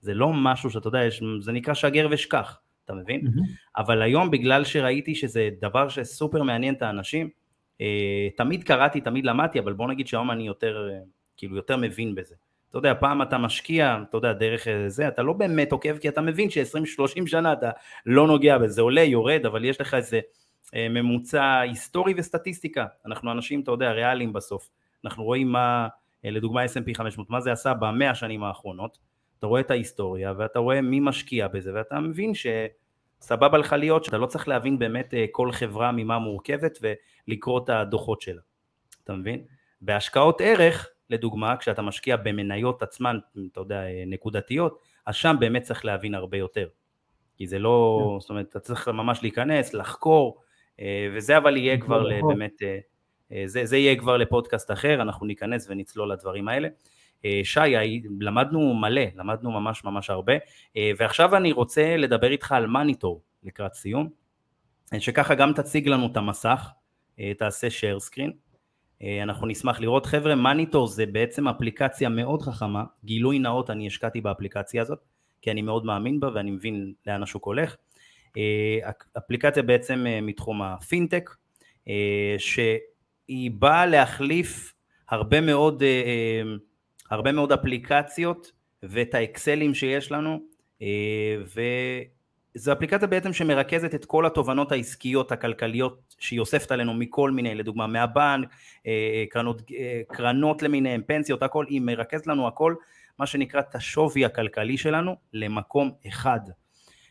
זה 0.00 0.14
לא 0.14 0.32
משהו 0.32 0.70
שאתה 0.70 0.88
יודע, 0.88 1.00
זה 1.40 1.52
נקרא 1.52 1.74
שגר 1.74 2.08
ושכח, 2.10 2.60
אתה 2.84 2.94
מבין? 2.94 3.26
Mm-hmm. 3.26 3.42
אבל 3.76 4.02
היום 4.02 4.30
בגלל 4.30 4.64
שראיתי 4.64 5.14
שזה 5.14 5.48
דבר 5.60 5.88
שסופר 5.88 6.42
מעניין 6.42 6.74
את 6.74 6.82
האנשים, 6.82 7.30
תמיד 8.36 8.64
קראתי, 8.64 9.00
תמיד 9.00 9.24
למדתי, 9.24 9.58
אבל 9.58 9.72
בוא 9.72 9.88
נגיד 9.88 10.06
שהיום 10.06 10.30
אני 10.30 10.46
יותר, 10.46 10.90
כאילו 11.36 11.56
יותר 11.56 11.76
מבין 11.76 12.14
בזה. 12.14 12.34
אתה 12.70 12.78
יודע, 12.78 12.94
פעם 12.94 13.22
אתה 13.22 13.38
משקיע, 13.38 13.98
אתה 14.08 14.16
יודע, 14.16 14.32
דרך 14.32 14.66
זה, 14.86 15.08
אתה 15.08 15.22
לא 15.22 15.32
באמת 15.32 15.72
עוקב, 15.72 15.98
כי 15.98 16.08
אתה 16.08 16.20
מבין 16.20 16.50
ש-20-30 16.50 17.26
שנה 17.26 17.52
אתה 17.52 17.70
לא 18.06 18.26
נוגע 18.26 18.58
בזה, 18.58 18.82
עולה, 18.82 19.02
יורד, 19.02 19.46
אבל 19.46 19.64
יש 19.64 19.80
לך 19.80 19.94
איזה 19.94 20.20
אה, 20.74 20.88
ממוצע 20.88 21.58
היסטורי 21.58 22.14
וסטטיסטיקה. 22.16 22.86
אנחנו 23.06 23.32
אנשים, 23.32 23.60
אתה 23.60 23.70
יודע, 23.70 23.92
ריאליים 23.92 24.32
בסוף. 24.32 24.68
אנחנו 25.04 25.24
רואים 25.24 25.52
מה, 25.52 25.88
אה, 26.24 26.30
לדוגמה 26.30 26.64
S&P 26.64 26.94
500, 26.94 27.30
מה 27.30 27.40
זה 27.40 27.52
עשה 27.52 27.74
במאה 27.74 28.10
השנים 28.10 28.44
האחרונות. 28.44 28.98
אתה 29.38 29.46
רואה 29.46 29.60
את 29.60 29.70
ההיסטוריה, 29.70 30.32
ואתה 30.38 30.58
רואה 30.58 30.80
מי 30.80 31.00
משקיע 31.00 31.48
בזה, 31.48 31.74
ואתה 31.74 32.00
מבין 32.00 32.32
שסבבה 32.34 33.58
לך 33.58 33.72
להיות, 33.72 34.04
שאתה 34.04 34.18
לא 34.18 34.26
צריך 34.26 34.48
להבין 34.48 34.78
באמת 34.78 35.14
אה, 35.14 35.24
כל 35.32 35.52
חברה 35.52 35.92
ממה 35.92 36.18
מורכבת 36.18 36.78
ולקרוא 37.28 37.64
את 37.64 37.68
הדוחות 37.68 38.20
שלה. 38.20 38.40
אתה 39.04 39.12
מבין? 39.12 39.44
בהשקעות 39.80 40.40
ערך, 40.40 40.88
לדוגמה, 41.10 41.56
כשאתה 41.56 41.82
משקיע 41.82 42.16
במניות 42.16 42.82
עצמן, 42.82 43.18
אתה 43.52 43.60
יודע, 43.60 43.82
נקודתיות, 44.06 44.78
אז 45.06 45.14
שם 45.14 45.36
באמת 45.40 45.62
צריך 45.62 45.84
להבין 45.84 46.14
הרבה 46.14 46.36
יותר. 46.36 46.68
כי 47.36 47.46
זה 47.46 47.58
לא, 47.58 48.00
כן. 48.14 48.20
זאת 48.20 48.30
אומרת, 48.30 48.46
אתה 48.50 48.60
צריך 48.60 48.88
ממש 48.88 49.22
להיכנס, 49.22 49.74
לחקור, 49.74 50.40
אה, 50.80 51.08
וזה 51.14 51.36
אבל 51.36 51.56
יהיה 51.56 51.78
כבר 51.78 52.08
באמת, 52.28 52.62
אה, 52.62 52.78
אה, 53.32 53.42
זה, 53.46 53.64
זה 53.64 53.76
יהיה 53.76 53.96
כבר 53.96 54.16
לפודקאסט 54.16 54.70
אחר, 54.70 55.02
אנחנו 55.02 55.26
ניכנס 55.26 55.66
ונצלול 55.70 56.12
לדברים 56.12 56.48
האלה. 56.48 56.68
שי, 57.42 58.00
למדנו 58.20 58.74
מלא, 58.74 59.02
למדנו 59.16 59.50
ממש 59.50 59.84
ממש 59.84 60.10
הרבה, 60.10 60.32
ועכשיו 60.98 61.36
אני 61.36 61.52
רוצה 61.52 61.96
לדבר 61.96 62.30
איתך 62.30 62.52
על 62.52 62.66
מניטור 62.66 63.22
לקראת 63.42 63.74
סיום, 63.74 64.08
שככה 64.98 65.34
גם 65.34 65.52
תציג 65.52 65.88
לנו 65.88 66.06
את 66.06 66.16
המסך, 66.16 66.70
תעשה 67.38 67.66
share 67.66 68.00
screen. 68.10 68.30
אה, 69.02 69.22
אנחנו 69.22 69.46
נשמח 69.46 69.80
לראות. 69.80 70.06
חבר'ה, 70.06 70.34
מניטור 70.34 70.86
זה 70.86 71.06
בעצם 71.06 71.48
אפליקציה 71.48 72.08
מאוד 72.08 72.42
חכמה, 72.42 72.84
גילוי 73.04 73.38
נאות 73.38 73.70
אני 73.70 73.86
השקעתי 73.86 74.20
באפליקציה 74.20 74.82
הזאת, 74.82 74.98
כי 75.42 75.50
אני 75.50 75.62
מאוד 75.62 75.84
מאמין 75.84 76.20
בה 76.20 76.28
ואני 76.34 76.50
מבין 76.50 76.92
לאן 77.06 77.22
השוק 77.22 77.44
הולך. 77.44 77.76
אה, 78.36 78.90
אפליקציה 79.18 79.62
בעצם 79.62 80.06
אה, 80.06 80.20
מתחום 80.20 80.62
הפינטק, 80.62 81.30
שהיא 82.38 83.50
באה 83.50 83.86
להחליף 83.86 84.72
הרבה 85.08 85.40
מאוד, 85.40 85.82
הרבה 87.10 87.32
מאוד 87.32 87.52
אפליקציות 87.52 88.52
ואת 88.82 89.14
האקסלים 89.14 89.74
שיש 89.74 90.12
לנו, 90.12 90.40
ו... 91.54 91.60
זו 92.58 92.72
אפליקציה 92.72 93.08
בעצם 93.08 93.32
שמרכזת 93.32 93.94
את 93.94 94.04
כל 94.04 94.26
התובנות 94.26 94.72
העסקיות 94.72 95.32
הכלכליות 95.32 96.14
שהיא 96.18 96.40
אוספת 96.40 96.72
עלינו 96.72 96.94
מכל 96.94 97.30
מיני, 97.30 97.54
לדוגמה 97.54 97.86
מהבנק, 97.86 98.48
אה, 98.86 99.24
קרנות, 99.30 99.62
אה, 99.78 100.00
קרנות 100.08 100.62
למיניהם, 100.62 101.02
פנסיות, 101.06 101.42
הכל, 101.42 101.64
היא 101.68 101.80
מרכזת 101.80 102.26
לנו 102.26 102.48
הכל, 102.48 102.74
מה 103.18 103.26
שנקרא 103.26 103.60
את 103.60 103.74
השווי 103.74 104.24
הכלכלי 104.24 104.76
שלנו 104.76 105.16
למקום 105.32 105.90
אחד. 106.08 106.40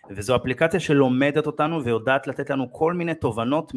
וזו 0.09 0.35
אפליקציה 0.35 0.79
שלומדת 0.79 1.47
אותנו 1.47 1.83
ויודעת 1.83 2.27
לתת 2.27 2.49
לנו 2.49 2.73
כל 2.73 2.93
מיני 2.93 3.15
תובנות 3.15 3.71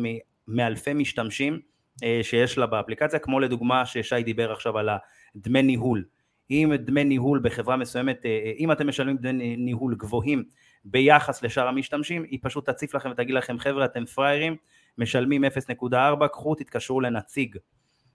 מאלפי 0.48 0.94
משתמשים 0.94 1.60
אה, 2.04 2.20
שיש 2.22 2.58
לה 2.58 2.66
באפליקציה, 2.66 3.18
כמו 3.18 3.40
לדוגמה 3.40 3.86
ששי 3.86 4.22
דיבר 4.22 4.52
עכשיו 4.52 4.78
על 4.78 4.88
הדמי 5.36 5.62
ניהול. 5.62 6.04
אם 6.50 6.72
דמי 6.78 7.04
ניהול 7.04 7.40
בחברה 7.42 7.76
מסוימת, 7.76 8.26
אם 8.58 8.72
אתם 8.72 8.88
משלמים 8.88 9.16
דמי 9.16 9.56
ניהול 9.56 9.94
גבוהים 9.94 10.44
ביחס 10.84 11.42
לשאר 11.42 11.68
המשתמשים, 11.68 12.22
היא 12.22 12.38
פשוט 12.42 12.70
תציף 12.70 12.94
לכם 12.94 13.10
ותגיד 13.10 13.34
לכם 13.34 13.58
חבר'ה 13.58 13.84
אתם 13.84 14.04
פראיירים, 14.04 14.56
משלמים 14.98 15.44
0.4, 15.44 16.28
קחו 16.28 16.54
תתקשרו 16.54 17.00
לנציג. 17.00 17.56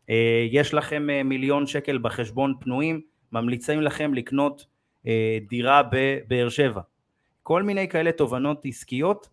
אה, 0.10 0.48
יש 0.52 0.74
לכם 0.74 1.10
אה, 1.10 1.24
מיליון 1.24 1.68
שקל 1.68 1.98
בחשבון 1.98 2.54
פנויים, 2.60 3.02
ממליצים 3.32 3.82
לכם 3.82 4.14
לקנות 4.14 4.66
אה, 5.08 5.38
דירה 5.50 5.82
בבאר 5.92 6.50
שבע. 6.50 6.82
כל 7.44 7.64
מיני 7.64 7.88
כאלה 7.88 8.12
תובנות 8.12 8.66
עסקיות 8.66 9.30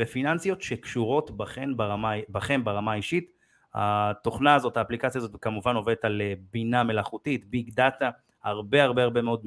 ופיננסיות 0.00 0.62
שקשורות 0.62 1.36
בכם 1.36 1.76
ברמה, 1.76 2.12
בכם 2.28 2.64
ברמה 2.64 2.92
האישית. 2.92 3.32
התוכנה 3.74 4.54
הזאת, 4.54 4.76
האפליקציה 4.76 5.18
הזאת 5.18 5.36
כמובן 5.40 5.76
עובדת 5.76 6.04
על 6.04 6.22
בינה 6.50 6.82
מלאכותית, 6.82 7.44
ביג 7.44 7.70
דאטה, 7.74 8.10
הרבה 8.44 8.82
הרבה 8.82 9.02
הרבה 9.02 9.22
מאוד 9.22 9.46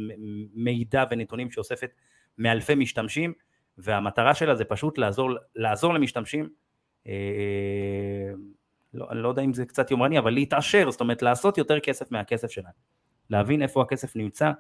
מידע 0.54 1.04
ונתונים 1.12 1.52
שאוספת 1.52 1.92
מאלפי 2.38 2.76
משתמשים, 2.76 3.34
והמטרה 3.78 4.34
שלה 4.34 4.56
זה 4.56 4.66
פשוט 4.66 4.98
לעזור, 4.98 5.30
לעזור 5.56 5.94
למשתמשים, 5.94 6.50
אה, 7.08 7.14
לא, 8.94 9.08
אני 9.12 9.20
לא 9.20 9.28
יודע 9.28 9.42
אם 9.42 9.54
זה 9.54 9.66
קצת 9.66 9.92
יומרני, 9.92 10.20
אבל 10.20 10.32
להתעשר, 10.34 10.92
זאת 10.92 11.02
אומרת 11.02 11.22
לעשות 11.22 11.58
יותר 11.58 11.80
כסף 11.80 12.12
מהכסף 12.12 12.52
שלהם, 12.52 12.74
להבין 13.30 13.62
איפה 13.62 13.82
הכסף 13.82 14.16
נמצא, 14.16 14.52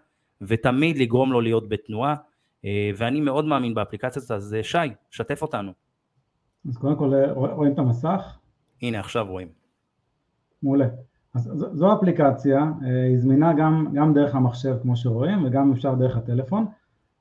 ותמיד 0.41 0.97
לגרום 0.97 1.31
לו 1.31 1.41
להיות 1.41 1.69
בתנועה, 1.69 2.15
אה, 2.65 2.91
ואני 2.97 3.21
מאוד 3.21 3.45
מאמין 3.45 3.73
באפליקציה 3.73 4.19
הזאת, 4.19 4.31
אז 4.31 4.53
אה, 4.53 4.63
שי, 4.63 4.77
שתף 5.11 5.41
אותנו. 5.41 5.71
אז 6.69 6.77
קודם 6.77 6.95
כל 6.95 7.11
רואים 7.35 7.73
את 7.73 7.79
המסך? 7.79 8.37
הנה 8.81 8.99
עכשיו 8.99 9.25
רואים. 9.29 9.47
מעולה. 10.63 10.87
אז 11.35 11.51
זו 11.73 11.93
אפליקציה, 11.93 12.65
היא 13.09 13.17
זמינה 13.17 13.53
גם, 13.53 13.87
גם 13.93 14.13
דרך 14.13 14.35
המחשב 14.35 14.75
כמו 14.81 14.95
שרואים 14.95 15.45
וגם 15.45 15.71
אפשר 15.71 15.95
דרך 15.95 16.17
הטלפון. 16.17 16.65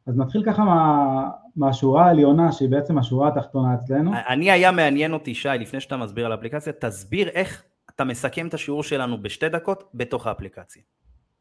אז 0.07 0.17
נתחיל 0.19 0.45
ככה 0.45 0.65
מה, 0.65 1.31
מהשורה 1.57 2.07
העליונה 2.07 2.53
שהיא 2.53 2.69
בעצם 2.69 2.99
השורה 2.99 3.29
התחתונה 3.29 3.75
אצלנו. 3.75 4.11
אני 4.29 4.51
היה 4.51 4.73
מעניין 4.73 5.13
אותי 5.13 5.35
שי 5.35 5.49
לפני 5.61 5.81
שאתה 5.81 5.97
מסביר 5.97 6.27
על 6.27 6.33
האפליקציה, 6.33 6.73
תסביר 6.73 7.29
איך 7.29 7.65
אתה 7.95 8.05
מסכם 8.05 8.47
את 8.47 8.55
השיעור 8.55 8.83
שלנו 8.83 9.23
בשתי 9.23 9.49
דקות 9.49 9.85
בתוך 9.95 10.27
האפליקציה, 10.27 10.83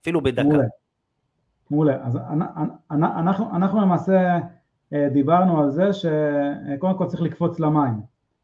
אפילו 0.02 0.22
בדקה. 0.22 0.44
מעולה, 0.44 0.66
מעולה. 1.72 1.98
אז 2.04 2.20
אנחנו, 2.92 3.56
אנחנו 3.56 3.82
למעשה 3.82 4.40
דיברנו 5.14 5.62
על 5.64 5.72
זה 5.72 5.94
שקודם 5.94 6.98
כל 6.98 7.06
צריך 7.06 7.22
לקפוץ 7.22 7.60
למים, 7.60 7.94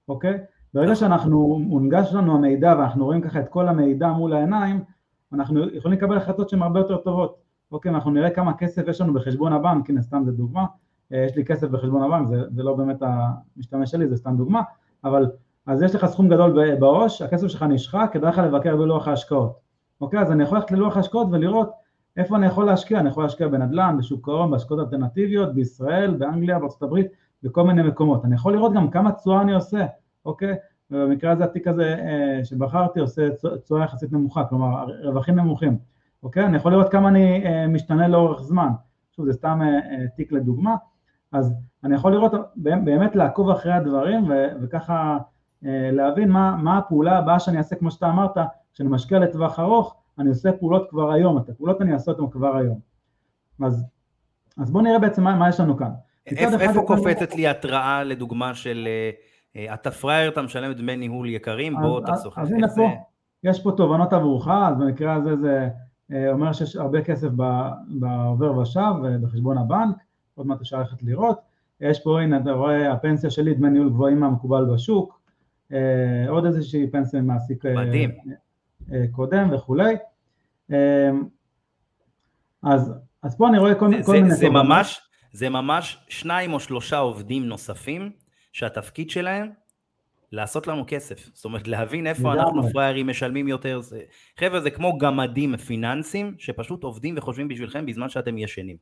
אוקיי? 0.08 0.38
ברגע 0.74 0.96
שאנחנו, 0.96 1.60
מונגש 1.60 2.14
לנו 2.14 2.36
המידע 2.36 2.76
ואנחנו 2.78 3.06
רואים 3.06 3.22
ככה 3.22 3.40
את 3.40 3.50
כל 3.50 3.68
המידע 3.68 4.08
מול 4.08 4.34
העיניים, 4.34 4.84
אנחנו 5.34 5.74
יכולים 5.74 5.98
לקבל 5.98 6.18
החלטות 6.18 6.50
שהן 6.50 6.62
הרבה 6.62 6.80
יותר 6.80 6.98
טובות. 6.98 7.47
אוקיי, 7.72 7.92
אנחנו 7.92 8.12
נראה 8.12 8.30
כמה 8.30 8.54
כסף 8.54 8.88
יש 8.88 9.02
לנו 9.02 9.14
בחשבון 9.14 9.54
הבנק, 9.54 9.90
הנה 9.90 10.02
סתם 10.02 10.24
זה 10.26 10.32
דוגמה, 10.32 10.66
יש 11.12 11.36
לי 11.36 11.46
כסף 11.46 11.68
בחשבון 11.68 12.04
הבנק, 12.04 12.28
זה, 12.28 12.42
זה 12.50 12.64
לא 12.64 12.74
באמת 12.74 12.98
המשתמש 13.02 13.92
שלי, 13.92 14.08
זה 14.08 14.18
סתם 14.18 14.38
דוגמה, 14.38 14.62
אבל 15.04 15.32
אז 15.66 15.82
יש 15.82 15.96
לך 15.96 16.06
סכום 16.06 16.30
גדול 16.30 16.76
בעו"ש, 16.80 17.22
הכסף 17.22 17.48
שלך 17.48 17.64
נשחק, 17.64 18.10
כדאי 18.14 18.30
לך 18.30 18.38
לבקר 18.38 18.76
בלוח 18.78 19.08
ההשקעות. 19.08 19.60
אוקיי, 20.02 20.20
אז 20.20 20.32
אני 20.32 20.44
יכול 20.44 20.58
ללכת 20.58 20.72
ללוח 20.72 20.98
ההשקעות 20.98 21.28
ולראות 21.32 21.72
איפה 22.18 22.36
אני 22.36 22.46
יכול 22.46 22.66
להשקיע, 22.66 23.00
אני 23.00 23.10
יכול 23.10 23.24
להשקיע 23.24 23.48
בנדל"ן, 23.48 23.96
בשוק 24.00 24.30
ההון, 24.30 24.52
בהשקעות 24.52 24.80
אלטרנטיביות, 24.80 25.54
בישראל, 25.54 26.14
באנגליה, 26.14 26.60
הברית, 26.82 27.08
בכל 27.44 27.64
מיני 27.64 27.84
מקומות. 27.84 28.26
אני 28.26 28.36
יכול 28.36 28.54
לראות 28.54 28.74
גם 28.74 28.90
כמה 28.90 29.12
תשואה 29.12 29.42
אני 29.42 29.54
עושה, 29.54 29.86
אוקיי? 30.26 30.56
ובמקרה 30.92 31.32
הזה 31.32 31.44
התיק 31.44 31.68
הזה 31.68 31.96
אה, 32.00 32.46
שבחרתי 32.46 33.00
עושה 33.00 33.28
תשואה 33.64 33.84
יחסית 33.84 34.12
נמוכה, 34.12 34.46
כלומר 34.46 34.86
רווחים 35.04 35.36
נמוכים, 35.36 35.78
אוקיי? 36.24 36.46
אני 36.46 36.58
יכול 36.58 36.72
לראות 36.72 36.92
כמה 36.92 37.10
אני 37.10 37.46
אה, 37.46 37.68
משתנה 37.68 38.08
לאורך 38.08 38.42
זמן, 38.42 38.70
שוב 39.16 39.26
זה 39.26 39.34
סתם 39.34 39.62
אה, 39.62 40.08
תיק 40.16 40.32
לדוגמה, 40.32 40.76
אז 41.32 41.54
אני 41.84 41.96
יכול 41.96 42.12
לראות, 42.12 42.32
באמת 42.56 43.16
לעקוב 43.16 43.50
אחרי 43.50 43.74
הדברים 43.74 44.32
וככה 44.62 45.18
להבין 45.92 46.30
מה, 46.30 46.56
מה 46.56 46.78
הפעולה 46.78 47.18
הבאה 47.18 47.40
שאני 47.40 47.58
אעשה, 47.58 47.76
כמו 47.76 47.92
שאתה 47.92 48.10
אמרת, 48.10 48.38
כשאני 48.74 48.90
משקיע 48.90 49.20
לטווח 49.20 49.60
ארוך, 49.60 49.96
אני 50.20 50.30
עושה 50.30 50.52
פעולות 50.52 50.90
כבר 50.90 51.12
היום, 51.12 51.38
את 51.38 51.50
הפעולות 51.50 51.82
אני 51.82 51.94
אעשה 51.94 52.12
אותן 52.12 52.32
כבר 52.32 52.56
היום. 52.56 52.80
אז, 53.66 53.86
אז 54.58 54.72
בואו 54.72 54.84
נראה 54.84 55.00
בעצם 55.00 55.24
מה, 55.24 55.36
מה 55.36 55.50
יש 55.50 55.60
לנו 55.60 55.78
כאן. 55.78 55.92
איפה, 56.28 56.60
איפה 56.60 56.82
קופצת 56.88 57.36
לי 57.36 57.48
התראה 57.48 58.04
לדוגמה 58.04 58.56
של 58.56 58.88
אה, 59.56 59.74
אתה 59.74 59.92
פראייר, 59.92 60.32
אתה 60.32 60.42
משלם 60.42 60.74
דמי 60.74 60.96
ניהול 60.96 61.30
יקרים, 61.30 61.76
בוא 61.82 62.02
תחסוך. 62.06 62.38
אז 62.38 62.52
הנה 62.52 62.68
פה, 62.76 62.90
יש 63.44 63.64
פה 63.64 63.72
תובנות 63.78 64.14
עבורך, 64.14 64.48
אז 64.48 64.78
במקרה 64.78 65.14
הזה 65.14 65.38
זה 65.38 65.60
אה, 65.62 65.68
אומר 66.14 66.54
שיש 66.54 66.76
הרבה 66.76 67.02
כסף 67.02 67.28
בעובר 67.88 68.58
ושב 68.58 68.92
בחשבון 69.22 69.58
הבנק, 69.58 69.96
עוד 70.36 70.48
מעט 70.48 70.62
אפשר 70.62 70.80
ללכת 70.80 71.04
לראות. 71.04 71.40
יש 71.82 72.04
פה, 72.04 72.22
הנה, 72.22 72.38
אתה 72.38 72.52
רואה, 72.52 72.94
הפנסיה 72.94 73.30
שלי, 73.30 73.54
דמי 73.54 73.70
ניהול 73.70 73.90
גבוהים 73.90 74.20
מהמקובל 74.20 74.66
בשוק, 74.66 75.20
אה, 75.74 76.30
עוד 76.30 76.46
איזושהי 76.46 76.88
פנסיה 76.92 77.22
מעסיק 77.22 77.66
מדהים. 77.66 78.12
קודם 79.12 79.50
וכולי. 79.54 79.96
אז, 82.64 82.94
אז 83.24 83.38
פה 83.38 83.50
אני 83.50 83.58
רואה 83.58 83.76
כל, 83.76 83.90
זה, 83.90 84.04
כל 84.04 84.12
זה, 84.12 84.22
מיני... 84.22 84.36
זה 84.36 84.50
ממש, 84.50 85.02
זה 85.32 85.50
ממש 85.50 86.06
שניים 86.10 86.54
או 86.54 86.60
שלושה 86.60 86.98
עובדים 86.98 87.46
נוספים 87.46 88.12
שהתפקיד 88.54 89.10
שלהם 89.10 89.50
לעשות 90.32 90.68
לנו 90.68 90.84
כסף, 90.88 91.30
זאת 91.34 91.46
אומרת 91.46 91.68
להבין 91.68 92.08
איפה 92.08 92.34
אנחנו 92.34 92.70
פראיירים 92.74 93.08
משלמים 93.08 93.48
יותר, 93.48 93.80
זה... 93.82 94.02
חבר'ה 94.40 94.60
זה 94.60 94.70
כמו 94.70 94.98
גמדים 94.98 95.58
פיננסיים 95.58 96.36
שפשוט 96.38 96.84
עובדים 96.84 97.16
וחושבים 97.18 97.48
בשבילכם 97.48 97.86
בזמן 97.86 98.10
שאתם 98.10 98.38
ישנים, 98.38 98.78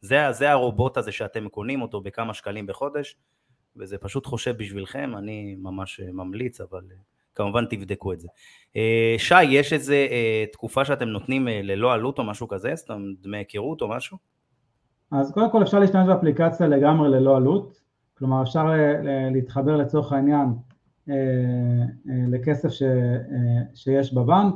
זה, 0.00 0.32
זה 0.32 0.50
הרובוט 0.50 0.96
הזה 0.96 1.12
שאתם 1.12 1.48
קונים 1.48 1.82
אותו 1.82 2.00
בכמה 2.00 2.34
שקלים 2.34 2.66
בחודש 2.66 3.16
וזה 3.76 3.98
פשוט 3.98 4.26
חושב 4.26 4.56
בשבילכם, 4.56 5.12
אני 5.18 5.56
ממש 5.58 6.00
אה, 6.00 6.12
ממליץ 6.12 6.60
אבל 6.60 6.82
אה, 6.90 6.96
כמובן 7.34 7.64
תבדקו 7.70 8.12
את 8.12 8.20
זה. 8.20 8.28
אה, 8.76 9.14
שי, 9.18 9.42
יש 9.44 9.72
איזה 9.72 10.06
תקופה 10.52 10.84
שאתם 10.84 11.08
נותנים 11.08 11.48
ללא 11.48 11.92
עלות 11.92 12.18
או 12.18 12.24
משהו 12.24 12.48
כזה, 12.48 12.72
סתם 12.76 13.02
דמי 13.20 13.38
היכרות 13.38 13.82
או 13.82 13.88
משהו? 13.88 14.18
אז 15.12 15.32
קודם 15.32 15.50
כל 15.50 15.62
אפשר 15.62 15.78
להשתמש 15.78 16.06
באפליקציה 16.06 16.68
לגמרי 16.68 17.08
ללא 17.08 17.36
עלות, 17.36 17.80
כלומר 18.18 18.42
אפשר 18.42 18.64
להתחבר 19.32 19.76
לצורך 19.76 20.12
העניין 20.12 20.46
לכסף 22.28 22.68
ש, 22.68 22.82
אה, 22.82 22.88
שיש 23.74 24.14
בבנק, 24.14 24.54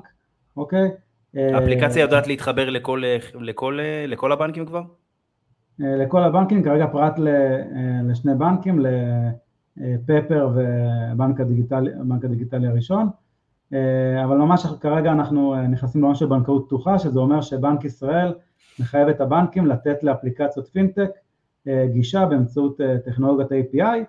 אוקיי? 0.57 0.91
האפליקציה 1.35 2.03
יודעת 2.03 2.27
להתחבר 2.27 2.71
לכל, 2.71 3.03
לכל, 3.41 3.79
לכל 4.07 4.33
הבנקים 4.33 4.67
כבר? 4.67 4.83
לכל 5.79 6.23
הבנקים, 6.23 6.63
כרגע 6.63 6.87
פרט 6.87 7.19
לשני 8.05 8.35
בנקים, 8.35 8.87
לפפר 9.77 10.51
ובנק 10.55 11.41
הדיגיטלי, 11.41 11.91
הדיגיטלי 12.25 12.67
הראשון, 12.67 13.09
אבל 14.25 14.37
ממש 14.37 14.67
כרגע 14.81 15.13
אנחנו 15.13 15.69
נכנסים 15.69 16.01
לעולם 16.01 16.15
של 16.15 16.27
בנקאות 16.27 16.65
פתוחה, 16.67 16.99
שזה 16.99 17.21
אומר 17.21 17.41
שבנק 17.41 17.85
ישראל 17.85 18.35
מחייב 18.79 19.09
את 19.09 19.21
הבנקים 19.21 19.67
לתת 19.67 20.03
לאפליקציות 20.03 20.69
פינטק 20.69 21.11
אה, 21.69 21.87
גישה 21.93 22.27
באמצעות 22.27 22.81
אה, 22.81 22.99
טכנולוגיית 22.99 23.51
API, 23.51 23.81
אה, 23.83 24.03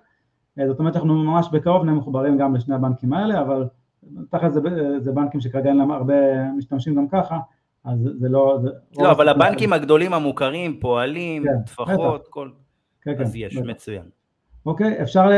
זאת 0.66 0.78
אומרת 0.78 0.94
שאנחנו 0.94 1.14
ממש 1.14 1.48
בקרוב 1.52 1.84
נהיה 1.84 1.96
מחוברים 1.96 2.38
גם 2.38 2.54
לשני 2.54 2.74
הבנקים 2.74 3.12
האלה, 3.12 3.40
אבל 3.40 3.68
תכף 4.30 4.48
זה, 4.48 4.60
זה 5.00 5.12
בנקים 5.12 5.40
שכרגע 5.40 5.68
אין 5.68 5.76
להם 5.76 5.90
הרבה 5.90 6.50
משתמשים 6.52 6.94
גם 6.94 7.08
ככה, 7.08 7.38
אז 7.84 8.10
זה 8.18 8.28
לא... 8.28 8.58
זה 8.62 9.02
לא, 9.02 9.10
אבל 9.10 9.28
הבנקים 9.28 9.68
זה... 9.68 9.74
הגדולים 9.74 10.12
המוכרים, 10.12 10.80
פועלים, 10.80 11.42
כן, 11.44 11.62
טפחות, 11.66 12.28
כל... 12.30 12.48
כן, 13.02 13.14
כן, 13.16 13.22
אז 13.22 13.36
יש, 13.36 13.56
בטח. 13.56 13.66
מצוין. 13.66 14.02
אוקיי, 14.66 15.02
אפשר 15.02 15.30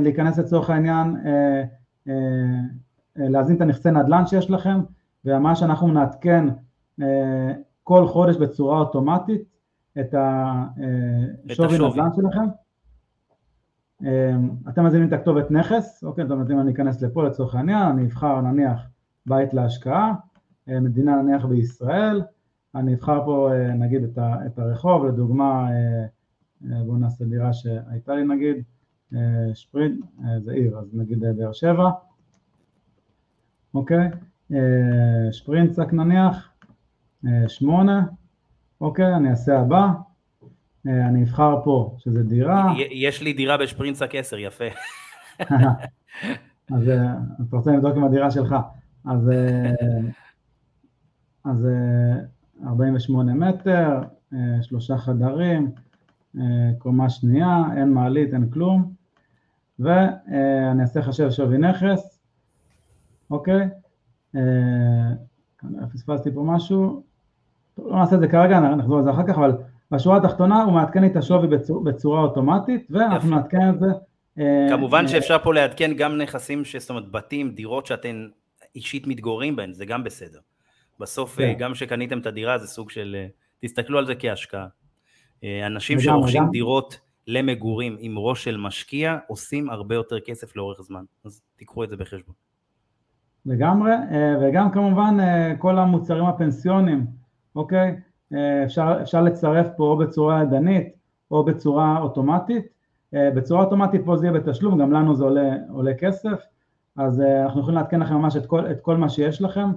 להיכנס 0.00 0.38
לצורך 0.38 0.70
העניין, 0.70 1.16
להזין 3.16 3.56
את 3.56 3.60
הנכסי 3.60 3.90
נדל"ן 3.90 4.26
שיש 4.26 4.50
לכם, 4.50 4.80
וממש 5.24 5.62
אנחנו 5.62 5.88
נעדכן 5.88 6.46
כל 7.84 8.06
חודש 8.06 8.36
בצורה 8.36 8.78
אוטומטית 8.78 9.42
את 10.00 10.14
השווי 11.48 11.78
נדל"ן 11.78 12.08
שלכם. 12.16 12.46
אמ, 14.02 14.50
אתם 14.68 14.86
מזינים 14.86 15.08
את 15.08 15.12
הכתובת 15.12 15.50
נכס, 15.50 16.04
אוקיי, 16.04 16.24
זאת 16.24 16.32
אומרת 16.32 16.50
אם 16.50 16.60
אני 16.60 16.72
אכנס 16.72 17.02
לפה 17.02 17.24
לצורך 17.24 17.54
העניין, 17.54 17.82
אני 17.82 18.04
אבחר 18.04 18.40
נניח 18.40 18.80
בית 19.26 19.54
להשקעה, 19.54 20.14
אה, 20.68 20.80
מדינה 20.80 21.22
נניח 21.22 21.44
בישראל, 21.44 22.22
אני 22.74 22.94
אבחר 22.94 23.24
פה 23.24 23.50
אה, 23.52 23.74
נגיד 23.74 24.18
את 24.46 24.58
הרחוב, 24.58 25.06
לדוגמה 25.06 25.68
אה, 25.70 26.06
בואו 26.84 26.96
נעשה 26.96 27.24
דירה 27.24 27.52
שהייתה 27.52 28.14
לי 28.14 28.24
נגיד, 28.24 28.56
שפרינט, 29.54 30.04
זה 30.38 30.52
עיר, 30.52 30.78
אז 30.78 30.94
נגיד 30.94 31.20
באר 31.36 31.52
שבע, 31.52 31.90
אוקיי, 33.74 34.10
שפרינצק 35.32 35.92
נניח, 35.92 36.52
שמונה, 37.48 38.06
אוקיי, 38.80 39.14
אני 39.14 39.30
אעשה 39.30 39.60
הבא, 39.60 39.88
אני 40.86 41.22
אבחר 41.22 41.60
פה 41.64 41.96
שזה 41.98 42.22
דירה. 42.22 42.72
יש 42.90 43.22
לי 43.22 43.32
דירה 43.32 43.56
בשפרינצק 43.56 44.14
10, 44.14 44.38
יפה. 44.38 44.64
אז 46.74 46.88
אה, 46.88 47.14
אתה 47.48 47.56
רוצה 47.56 47.72
לבדוק 47.72 47.96
עם 47.96 48.04
הדירה 48.04 48.30
שלך. 48.30 48.54
אז, 49.04 49.30
אה, 49.30 49.70
אז 51.44 51.66
48 52.66 53.34
מטר, 53.34 54.00
שלושה 54.62 54.96
חדרים, 54.96 55.70
קומה 56.78 57.10
שנייה, 57.10 57.64
אין 57.76 57.92
מעלית, 57.92 58.34
אין 58.34 58.50
כלום, 58.50 58.92
ואני 59.78 60.82
אעשה 60.82 61.02
חשב 61.02 61.30
שווי 61.30 61.58
נכס, 61.58 62.20
אוקיי? 63.30 63.68
פספסתי 65.92 66.30
פה 66.34 66.42
משהו, 66.46 67.02
לא 67.78 67.96
נעשה 67.98 68.14
את 68.14 68.20
זה 68.20 68.28
כרגע, 68.28 68.60
נחזור 68.60 69.00
לזה 69.00 69.10
אחר 69.10 69.26
כך, 69.26 69.34
אבל 69.34 69.52
בשורה 69.92 70.16
התחתונה 70.16 70.62
הוא 70.62 70.72
מעדכן 70.72 71.06
את 71.06 71.16
השווי 71.16 71.48
בצורה, 71.48 71.82
בצורה 71.84 72.20
אוטומטית, 72.20 72.86
ואנחנו 72.90 73.30
נעדכן 73.30 73.70
את 73.70 73.80
זה. 73.80 73.86
אה, 74.38 74.66
כמובן 74.70 75.08
שאפשר 75.08 75.38
פה 75.42 75.54
לעדכן 75.54 75.94
גם 75.96 76.16
נכסים, 76.16 76.62
זאת 76.78 76.90
אומרת 76.90 77.10
בתים, 77.10 77.50
דירות 77.50 77.86
שאתם 77.86 78.28
אישית 78.74 79.06
מתגוררים 79.06 79.56
בהן, 79.56 79.72
זה 79.72 79.86
גם 79.86 80.04
בסדר. 80.04 80.38
בסוף 81.00 81.40
אה, 81.40 81.52
כן. 81.52 81.58
גם 81.58 81.74
שקניתם 81.74 82.18
את 82.18 82.26
הדירה 82.26 82.58
זה 82.58 82.66
סוג 82.66 82.90
של, 82.90 83.16
אה, 83.18 83.26
תסתכלו 83.60 83.98
על 83.98 84.06
זה 84.06 84.14
כהשקעה. 84.14 84.66
אנשים 85.66 86.00
שרוכשים 86.00 86.42
וגם... 86.42 86.50
דירות 86.50 87.00
למגורים 87.26 87.96
עם 88.00 88.18
ראש 88.18 88.44
של 88.44 88.56
משקיע, 88.56 89.18
עושים 89.26 89.70
הרבה 89.70 89.94
יותר 89.94 90.20
כסף 90.20 90.56
לאורך 90.56 90.80
זמן, 90.80 91.04
אז 91.24 91.42
תיקחו 91.56 91.84
את 91.84 91.88
זה 91.88 91.96
בחשבון. 91.96 92.34
לגמרי, 93.46 93.92
וגם 94.42 94.70
כמובן 94.70 95.16
כל 95.58 95.78
המוצרים 95.78 96.24
הפנסיונים, 96.24 97.06
אוקיי? 97.56 97.96
אה, 98.34 98.64
אפשר, 98.64 98.98
אפשר 99.02 99.22
לצרף 99.22 99.66
פה 99.76 99.84
או 99.84 99.96
בצורה 99.96 100.42
ידנית 100.42 100.88
או 101.30 101.44
בצורה 101.44 101.98
אוטומטית. 101.98 102.66
אה, 103.14 103.30
בצורה 103.30 103.64
אוטומטית 103.64 104.00
פה 104.04 104.16
זה 104.16 104.26
יהיה 104.26 104.38
בתשלום, 104.40 104.78
גם 104.78 104.92
לנו 104.92 105.14
זה 105.14 105.24
עולה, 105.24 105.54
עולה 105.72 105.94
כסף, 105.94 106.42
אז 106.96 107.20
אה, 107.20 107.42
אנחנו 107.42 107.60
יכולים 107.60 107.78
לעדכן 107.78 108.00
לכם 108.00 108.14
ממש 108.14 108.36
את 108.36 108.46
כל, 108.46 108.70
את 108.70 108.80
כל 108.80 108.96
מה 108.96 109.08
שיש 109.08 109.42
לכם. 109.42 109.70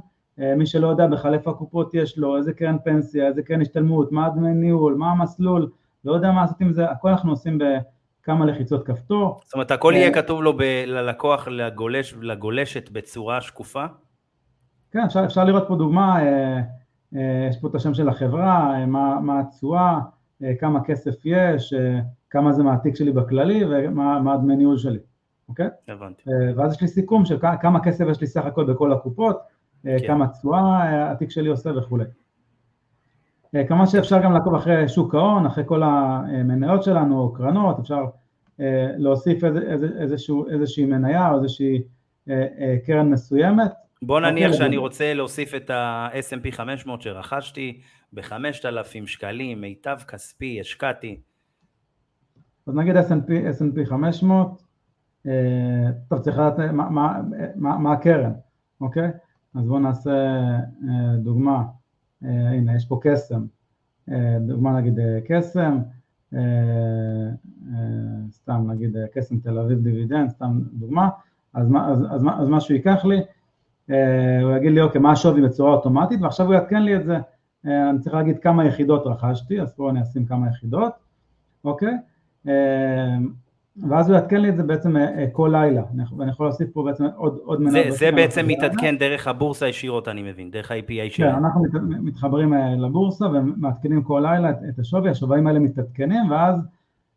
מי 0.58 0.66
שלא 0.66 0.88
יודע 0.88 1.08
בכלל 1.08 1.34
איפה 1.34 1.51
הקופות 1.51 1.93
יש 1.93 2.18
לו, 2.18 2.38
איזה 2.38 2.54
קרן 2.54 2.78
פנסיה, 2.84 3.28
איזה 3.28 3.41
קרן 3.41 3.62
השתלמות, 3.62 4.12
מה 4.12 4.30
דמי 4.30 4.54
ניהול, 4.54 4.95
מה 4.95 5.12
המסלול, 5.12 5.70
לא 6.06 6.14
יודע 6.14 6.32
מה 6.32 6.41
לעשות 6.41 6.62
עם 6.62 6.74
זה, 6.74 6.89
הכל 6.89 7.10
אנחנו 7.10 7.32
עושים 7.32 7.58
בכמה 7.58 8.45
לחיצות 8.45 8.86
כפתור. 8.86 9.41
זאת 9.45 9.54
אומרת 9.54 9.72
הכל 9.72 9.93
יהיה 9.95 10.14
כתוב 10.14 10.43
לו 10.43 10.58
ב- 10.58 10.84
ללקוח, 10.88 11.47
לגולש, 11.47 12.16
לגולשת 12.22 12.89
בצורה 12.89 13.41
שקופה? 13.41 13.86
כן, 14.91 14.99
אפשר, 14.99 15.26
אפשר 15.26 15.43
לראות 15.43 15.64
פה 15.68 15.76
דוגמה, 15.76 16.20
יש 17.49 17.57
פה 17.61 17.68
את 17.68 17.76
השם 17.76 17.93
של 17.93 18.09
החברה, 18.09 18.76
אה, 18.76 18.86
מה, 18.86 19.20
מה 19.22 19.39
התשואה, 19.39 19.99
אה, 20.43 20.55
כמה 20.59 20.84
כסף 20.84 21.26
יש, 21.26 21.74
כמה 22.30 22.53
זה 22.53 22.64
מהתיק 22.64 22.95
שלי 22.95 23.11
בכללי 23.11 23.64
ומה 23.66 24.34
הדמי 24.34 24.55
ניהול 24.55 24.78
שלי, 24.78 24.99
אוקיי? 25.49 25.68
הבנתי. 25.88 26.24
ואז 26.55 26.74
יש 26.74 26.82
לי 26.82 26.88
סיכום 26.88 27.26
של 27.26 27.38
כמה 27.61 27.84
כסף 27.84 28.05
יש 28.11 28.22
לי 28.22 28.28
סך 28.28 28.45
הכל 28.45 28.74
בכל 28.74 28.93
הקופות, 28.93 29.39
כן. 29.84 29.97
כמה 30.07 30.28
תשואה 30.28 31.11
התיק 31.11 31.30
שלי 31.30 31.49
עושה 31.49 31.78
וכולי. 31.78 32.05
כמובן 33.68 33.86
שאפשר 33.86 34.24
גם 34.24 34.34
לעקוב 34.34 34.55
אחרי 34.55 34.89
שוק 34.89 35.16
ההון, 35.16 35.45
אחרי 35.45 35.64
כל 35.68 35.84
המניות 35.84 36.84
שלנו, 36.84 37.34
קרנות, 37.34 37.80
אפשר 37.80 38.05
להוסיף 38.97 39.43
איזשהו, 39.99 40.49
איזושהי 40.49 40.86
מניה 40.86 41.32
או 41.32 41.36
איזושהי 41.36 41.82
קרן 42.86 43.09
מסוימת. 43.09 43.72
בוא 44.06 44.20
נניח 44.20 44.45
אוקיי, 44.45 44.58
שאני 44.58 44.78
רוצה 44.78 45.14
להוסיף 45.14 45.56
את 45.56 45.70
ה-S&P 45.70 46.51
500 46.51 47.01
שרכשתי 47.01 47.82
ב-5,000 48.14 49.06
שקלים, 49.08 49.62
מיטב 49.62 49.97
כספי, 50.08 50.60
השקעתי. 50.62 51.22
אז 52.68 52.76
נגיד 52.76 52.97
S&P, 52.97 53.30
S&P 53.30 53.86
500, 53.89 54.64
טוב 56.08 56.20
צריך 56.20 56.38
לדעת 56.38 56.60
מה, 56.60 56.89
מה, 56.89 57.22
מה, 57.56 57.78
מה 57.78 57.93
הקרן, 57.93 58.32
אוקיי? 58.82 59.10
אז 59.56 59.68
בואו 59.68 59.80
נעשה 59.80 60.12
אה, 60.89 61.16
דוגמה, 61.18 61.64
אה, 62.24 62.49
הנה 62.49 62.76
יש 62.76 62.86
פה 62.86 62.99
קסם, 63.04 63.45
אה, 64.12 64.38
דוגמה 64.47 64.82
נגיד 64.82 64.99
קסם, 65.26 65.80
סתם 68.32 68.72
נגיד 68.72 68.97
קסם 69.14 69.39
תל 69.39 69.60
אביב 69.60 69.80
דיבידנד, 69.80 70.30
סתם 70.30 70.60
דוגמה, 70.74 71.10
אז, 71.54 71.68
אז, 71.68 71.99
אז, 72.12 72.22
אז 72.39 72.47
מה 72.47 72.62
שהוא 72.62 72.76
ייקח 72.76 73.06
לי, 73.06 73.22
הוא 73.88 74.55
יגיד 74.57 74.71
לי 74.71 74.81
אוקיי 74.81 75.01
מה 75.01 75.11
השווי 75.11 75.41
בצורה 75.41 75.73
אוטומטית 75.73 76.21
ועכשיו 76.21 76.45
הוא 76.45 76.53
יעדכן 76.53 76.84
לי 76.84 76.95
את 76.95 77.05
זה, 77.05 77.17
אני 77.65 77.99
צריך 77.99 78.15
להגיד 78.15 78.39
כמה 78.39 78.65
יחידות 78.65 79.07
רכשתי, 79.07 79.61
אז 79.61 79.73
פה 79.73 79.89
אני 79.89 80.01
אשים 80.01 80.25
כמה 80.25 80.47
יחידות, 80.47 80.93
אוקיי? 81.65 81.93
ואז 83.77 84.09
הוא 84.09 84.15
יעדכן 84.15 84.41
לי 84.41 84.49
את 84.49 84.57
זה 84.57 84.63
בעצם 84.63 84.97
אה, 84.97 85.25
כל 85.31 85.49
לילה, 85.51 85.81
ואני 86.17 86.29
יכול 86.29 86.45
להוסיף 86.45 86.69
פה 86.73 86.84
בעצם 86.84 87.05
עוד, 87.15 87.39
עוד 87.43 87.61
מנהל. 87.61 87.91
זה, 87.91 87.97
זה 87.97 88.11
בעצם 88.11 88.47
מתעדכן 88.47 88.97
דרך 88.97 89.27
הבורסה 89.27 89.67
ישירות 89.67 90.07
אני 90.07 90.23
מבין, 90.23 90.51
דרך 90.51 90.71
ה-API 90.71 91.09
שלנו. 91.09 91.31
כן, 91.31 91.38
אנחנו 91.38 91.63
מתחברים 91.81 92.53
אה, 92.53 92.75
לבורסה 92.75 93.25
ומעדכנים 93.25 94.03
כל 94.03 94.19
לילה 94.23 94.49
את 94.49 94.79
השווי, 94.79 95.09
השווים 95.09 95.47
האלה 95.47 95.59
מתעדכנים 95.59 96.31
ואז 96.31 96.67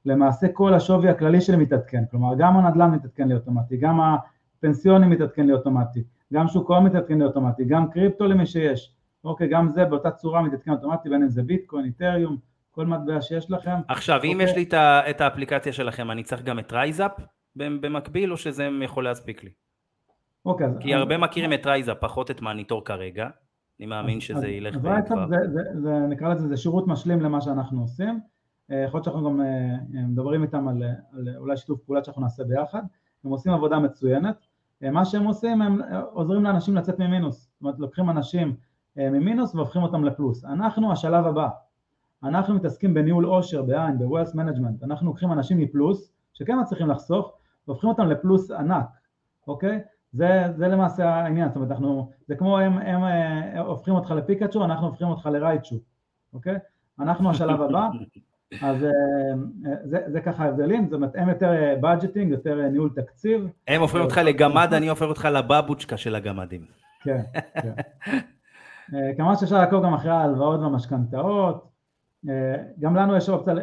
למעשה 0.04 0.48
כל 0.48 0.74
השווי 0.74 1.08
הכללי 1.08 1.40
שלי 1.40 1.56
מתעדכן, 1.56 2.02
כלומר 2.10 2.34
גם 2.38 2.56
הנדל"ן 2.56 2.90
מתעדכן 2.90 3.28
לי 3.28 3.34
אוטומטי, 3.34 3.76
גם 3.76 4.00
הפנסיונים 4.00 5.10
מתעדכן 5.10 5.46
לי 5.46 5.52
אוטומטי, 5.52 6.02
גם 6.32 6.48
שוק 6.48 6.70
ההון 6.70 6.84
מתעדכן 6.84 7.22
אוטומטי, 7.22 7.64
גם 7.64 7.90
קריפטו 7.90 8.26
למי 8.26 8.46
שיש, 8.46 8.94
אוקיי, 9.24 9.48
גם 9.48 9.68
זה 9.68 9.84
באותה 9.84 10.10
צורה 10.10 10.42
מתעדכן 10.42 10.70
אוטומטי, 10.70 11.08
בין 11.08 11.22
אם 11.22 11.28
זה 11.28 11.42
ביטקוין, 11.42 11.84
Ethereum, 11.84 12.36
כל 12.70 12.86
מטבע 12.86 13.20
שיש 13.20 13.50
לכם. 13.50 13.76
עכשיו, 13.88 14.20
אם 14.24 14.30
אוקיי. 14.32 14.44
יש 14.44 14.56
לי 14.56 14.68
את 15.10 15.20
האפליקציה 15.20 15.72
שלכם, 15.72 16.10
אני 16.10 16.22
צריך 16.22 16.42
גם 16.42 16.58
את 16.58 16.72
RiseUp 16.72 17.12
במקביל, 17.56 18.32
או 18.32 18.36
שזה 18.36 18.68
יכול 18.82 19.04
להספיק 19.04 19.44
לי? 19.44 19.50
אוקיי. 20.46 20.66
כי 20.80 20.94
אז, 20.94 21.00
הרבה 21.00 21.18
מכירים 21.18 21.52
את 21.52 21.66
RiseUp, 21.66 21.96
פחות 22.00 22.30
את 22.30 22.42
Moneytor 22.42 22.84
כרגע. 22.84 23.28
אני 23.80 23.86
מאמין 23.86 24.20
שזה 24.20 24.38
אז, 24.38 24.44
ילך 24.44 24.76
וכבר. 24.76 25.28
זה, 25.28 25.36
זה, 25.52 25.60
זה, 25.80 25.98
נקרא 26.08 26.28
לזה, 26.34 26.48
זה 26.48 26.56
שירות 26.56 26.86
משלים 26.86 27.20
למה 27.20 27.40
שאנחנו 27.40 27.80
עושים. 27.80 28.20
אה, 28.70 28.76
יכול 28.76 28.98
להיות 28.98 29.04
שאנחנו 29.04 29.30
גם 29.30 29.40
אה, 29.40 29.46
אה, 29.46 30.06
מדברים 30.06 30.42
איתם 30.42 30.68
על, 30.68 30.82
על 31.12 31.28
אולי 31.36 31.56
שיתוף 31.56 31.80
פעולה 31.80 32.04
שאנחנו 32.04 32.22
נעשה 32.22 32.44
ביחד. 32.44 32.82
הם 33.24 33.30
עושים 33.30 33.52
עבודה 33.52 33.78
מצוינת. 33.78 34.45
מה 34.82 35.04
שהם 35.04 35.24
עושים, 35.24 35.62
הם 35.62 35.80
עוזרים 36.12 36.44
לאנשים 36.44 36.76
לצאת 36.76 36.98
ממינוס. 36.98 37.50
זאת 37.52 37.60
אומרת, 37.60 37.78
לוקחים 37.78 38.10
אנשים 38.10 38.56
ממינוס 38.96 39.54
והופכים 39.54 39.82
אותם 39.82 40.04
לפלוס. 40.04 40.44
אנחנו 40.44 40.92
השלב 40.92 41.26
הבא. 41.26 41.48
אנחנו 42.22 42.54
מתעסקים 42.54 42.94
בניהול 42.94 43.24
עושר, 43.24 43.62
בעין, 43.62 43.98
ב-Wealth 43.98 44.34
Management, 44.34 44.84
אנחנו 44.84 45.06
לוקחים 45.06 45.32
אנשים 45.32 45.58
מפלוס, 45.58 46.12
שכן 46.32 46.60
מצליחים 46.60 46.88
לחסוך, 46.88 47.32
והופכים 47.68 47.90
אותם 47.90 48.06
לפלוס 48.08 48.50
ענק, 48.50 48.86
אוקיי? 49.48 49.80
זה, 50.12 50.44
זה 50.56 50.68
למעשה 50.68 51.08
העניין, 51.08 51.48
זאת 51.48 51.56
אומרת, 51.56 51.70
אנחנו, 51.70 52.10
זה 52.28 52.36
כמו 52.36 52.58
הם, 52.58 52.72
הם, 52.72 52.80
הם 52.80 53.04
אה, 53.04 53.60
הופכים 53.60 53.94
אותך 53.94 54.10
לפיקאצ'ו, 54.10 54.64
אנחנו 54.64 54.86
הופכים 54.86 55.08
אותך 55.08 55.26
לרייצ'ו, 55.32 55.76
אוקיי? 56.32 56.58
אנחנו 57.00 57.30
השלב 57.30 57.60
הבא, 57.60 57.88
אז 58.62 58.84
אה, 58.84 58.90
זה, 59.84 59.98
זה 60.06 60.20
ככה 60.20 60.44
ההבדלים, 60.44 60.84
זאת 60.84 60.92
אומרת, 60.92 61.10
הם 61.14 61.28
יותר 61.28 61.74
budgeting, 61.80 62.32
אה, 62.32 62.38
יותר 62.38 62.68
ניהול 62.68 62.90
תקציב. 62.94 63.48
הם 63.68 63.80
הופכים 63.80 64.00
אותך 64.00 64.20
לגמד, 64.24 64.74
אני 64.74 64.88
הופך 64.88 65.06
אותך 65.06 65.28
לבבוצ'קה 65.32 65.96
של 65.96 66.14
הגמדים. 66.14 66.64
כן, 67.02 67.20
כן. 67.62 67.72
כמובן 69.16 69.36
שאפשר 69.36 69.58
לעקוב 69.58 69.84
גם 69.84 69.94
אחרי 69.94 70.10
ההלוואות 70.10 70.60
והמשכנתאות, 70.60 71.76
אה, 72.28 72.56
גם 72.80 72.96
לנו 72.96 73.16
יש 73.16 73.28
אופציה 73.28 73.54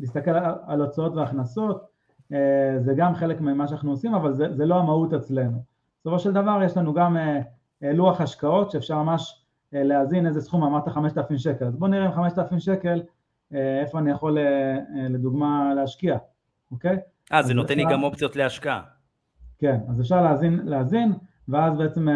להסתכל 0.00 0.30
על 0.66 0.80
הוצאות 0.80 1.14
והכנסות, 1.14 1.84
אה, 2.32 2.78
זה 2.78 2.94
גם 2.96 3.14
חלק 3.14 3.40
ממה 3.40 3.68
שאנחנו 3.68 3.90
עושים, 3.90 4.14
אבל 4.14 4.32
זה, 4.32 4.52
זה 4.52 4.66
לא 4.66 4.74
המהות 4.74 5.14
אצלנו. 5.14 5.62
בסופו 6.00 6.18
של 6.18 6.32
דבר 6.32 6.60
יש 6.64 6.76
לנו 6.76 6.94
גם 6.94 7.16
אה, 7.16 7.40
לוח 7.82 8.20
השקעות 8.20 8.70
שאפשר 8.70 9.02
ממש 9.02 9.38
להזין 9.72 10.26
איזה 10.26 10.40
סכום, 10.40 10.64
אמרת 10.64 10.88
5,000 10.88 11.38
שקל, 11.38 11.64
אז 11.66 11.76
בואו 11.76 11.90
נראה 11.90 12.04
עם 12.04 12.12
5,000 12.12 12.60
שקל 12.60 13.02
איפה 13.54 13.98
אני 13.98 14.10
יכול 14.10 14.38
לדוגמה 15.10 15.74
להשקיע, 15.74 16.16
אוקיי? 16.70 16.98
אה, 17.32 17.42
זה 17.42 17.54
נותן 17.54 17.76
לי 17.76 17.84
גם 17.90 18.02
אופציות 18.02 18.36
להשקעה. 18.36 18.82
כן, 19.58 19.78
אז 19.90 20.00
אפשר 20.00 20.22
להזין, 20.22 20.60
להזין 20.64 21.12
ואז 21.48 21.78
בעצם 21.78 22.08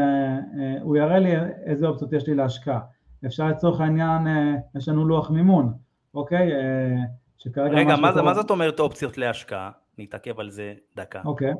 הוא 0.82 0.96
יראה 0.96 1.18
לי 1.18 1.36
איזה 1.64 1.86
אופציות 1.86 2.12
יש 2.12 2.26
לי 2.28 2.34
להשקעה. 2.34 2.80
אפשר 3.26 3.48
לצורך 3.48 3.80
העניין, 3.80 4.22
יש 4.74 4.88
לנו 4.88 5.04
לוח 5.04 5.30
מימון, 5.30 5.72
אוקיי? 6.14 6.52
אה, 6.52 6.96
שכרגע... 7.38 7.76
רגע, 7.76 7.96
מה, 7.96 8.22
מה 8.22 8.34
זאת 8.34 8.50
אומרת 8.50 8.80
אופציות 8.80 9.18
להשקעה? 9.18 9.70
נתעכב 9.98 10.40
על 10.40 10.50
זה 10.50 10.74
דקה. 10.96 11.20
אוקיי. 11.24 11.52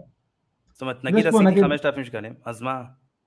זאת 0.72 0.82
אומרת, 0.82 1.04
נגיד 1.04 1.26
עשיתי 1.26 1.44
נגיד... 1.44 1.62
5,000 1.62 2.04
שקלים, 2.04 2.34
אז 2.44 2.62
מה? 2.62 2.82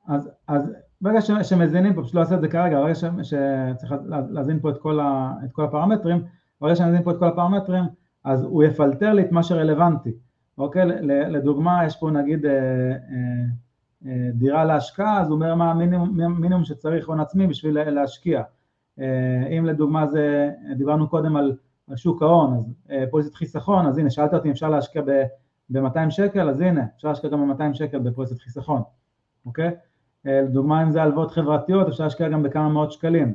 אז, 0.08 0.30
אז 0.48 0.74
ברגע 1.02 1.22
ש, 1.22 1.32
שמזינים 1.32 1.94
פה, 1.94 2.04
פשוט 2.04 2.16
לא 2.16 2.20
אעשה 2.20 2.36
את 2.36 2.42
זה 2.42 2.48
כרגע, 2.48 2.80
ברגע 2.80 2.96
ש, 2.96 3.04
שצריך 3.22 3.94
להזין 4.30 4.60
פה 4.60 4.70
את 4.70 4.78
כל, 4.78 5.00
ה, 5.00 5.34
את 5.46 5.52
כל 5.52 5.64
הפרמטרים, 5.64 6.24
ברגע 6.62 6.76
שאני 6.76 6.90
אזין 6.90 7.04
פה 7.04 7.12
את 7.12 7.20
כל 7.20 7.28
הפרמטרים, 7.28 7.84
אז 8.24 8.44
הוא 8.44 8.64
יפלטר 8.64 9.14
לי 9.14 9.22
את 9.22 9.32
מה 9.32 9.44
שרלוונטי, 9.44 10.12
אוקיי? 10.58 10.86
לדוגמה, 11.30 11.86
יש 11.86 11.96
פה 12.00 12.12
נגיד 12.12 12.46
אה, 12.46 12.52
אה, 12.52 12.96
אה, 14.06 14.30
דירה 14.34 14.66
להשקעה, 14.66 15.22
אז 15.22 15.28
הוא 15.28 15.36
אומר 15.36 15.56
מה 15.56 15.72
המינימום 15.72 16.64
שצריך 16.64 17.08
הון 17.08 17.20
עצמי 17.20 17.48
בשביל 17.48 17.90
להשקיע. 17.90 18.42
אה, 19.00 19.48
אם 19.58 19.66
לדוגמה 19.66 20.08
זה, 20.08 20.50
דיברנו 20.78 21.10
קודם 21.10 21.36
על, 21.36 21.58
על 21.90 21.96
שוק 21.96 22.22
ההון, 22.22 22.58
אז 22.58 22.74
אה, 22.92 23.04
פוליסת 23.12 23.36
חיסכון, 23.36 23.86
אז 23.86 23.98
הנה 23.98 24.10
שאלת 24.10 24.34
אותי 24.34 24.48
אם 24.48 24.52
אפשר 24.52 24.70
להשקיע 24.70 25.02
ב-200 25.70 26.10
שקל, 26.10 26.50
אז 26.50 26.62
הנה, 26.62 26.86
אפשר 26.96 27.08
להשקיע 27.08 27.30
גם 27.30 27.50
ב-200 27.50 27.74
שקל 27.74 28.00
בפוליסת 28.00 28.40
חיסכון, 28.40 28.82
אוקיי? 29.46 29.72
אה, 30.28 30.42
לדוגמה 30.42 30.84
אם 30.84 30.92
זה 30.92 31.04
הלוואות 31.04 31.32
חברתיות, 31.32 31.88
אפשר 31.88 32.04
להשקיע 32.04 32.30
גם 32.30 32.44
בכמה 32.44 32.70
מאות 32.70 32.92
שקלים, 32.92 33.34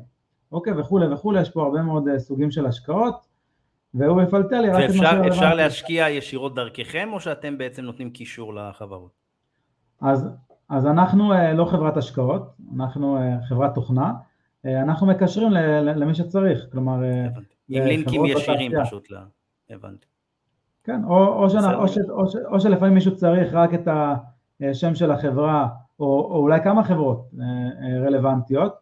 אוקיי? 0.53 0.73
וכולי 0.73 1.07
וכולי, 1.07 1.41
יש 1.41 1.51
פה 1.51 1.63
הרבה 1.63 1.83
מאוד 1.83 2.09
סוגים 2.19 2.51
של 2.51 2.67
השקעות, 2.67 3.27
והוא 3.95 4.23
יפלטר 4.23 4.61
לי 4.61 4.69
רק 4.69 4.85
את 4.85 4.89
מה 4.89 4.95
שרלוונטי. 4.95 5.29
ואפשר 5.29 5.55
להשקיע 5.55 6.09
ישירות 6.09 6.55
דרככם, 6.55 7.09
או 7.13 7.21
שאתם 7.21 7.59
בעצם 7.59 7.83
נותנים 7.83 8.11
קישור 8.11 8.55
לחברות? 8.55 9.11
אז, 10.01 10.29
אז 10.69 10.87
אנחנו 10.87 11.33
לא 11.55 11.65
חברת 11.65 11.97
השקעות, 11.97 12.43
אנחנו 12.77 13.19
חברת 13.49 13.75
תוכנה, 13.75 14.13
אה, 14.67 14.83
אנחנו 14.83 15.07
מקשרים 15.07 15.53
למי 15.83 16.15
שצריך, 16.15 16.67
כלומר... 16.73 17.05
אה, 17.05 17.27
עם 17.69 17.83
לינקים 17.83 18.25
ישירים 18.25 18.73
פשוט, 18.85 19.11
ל... 19.11 19.17
הבנתי. 19.71 20.07
כן, 20.85 21.05
או, 21.05 21.43
או, 21.43 21.51
שנה, 21.51 21.75
או, 21.75 21.89
ש, 21.89 21.99
או, 22.11 22.29
ש, 22.29 22.37
או 22.37 22.61
שלפעמים 22.61 22.95
מישהו 22.95 23.17
צריך 23.17 23.55
רק 23.55 23.75
את 23.75 23.89
השם 24.61 24.95
של 24.95 25.11
החברה, 25.11 25.69
או, 26.01 26.07
או 26.07 26.37
אולי 26.37 26.63
כמה 26.63 26.85
חברות 26.85 27.31
אה, 27.41 28.07
רלוונטיות, 28.07 28.75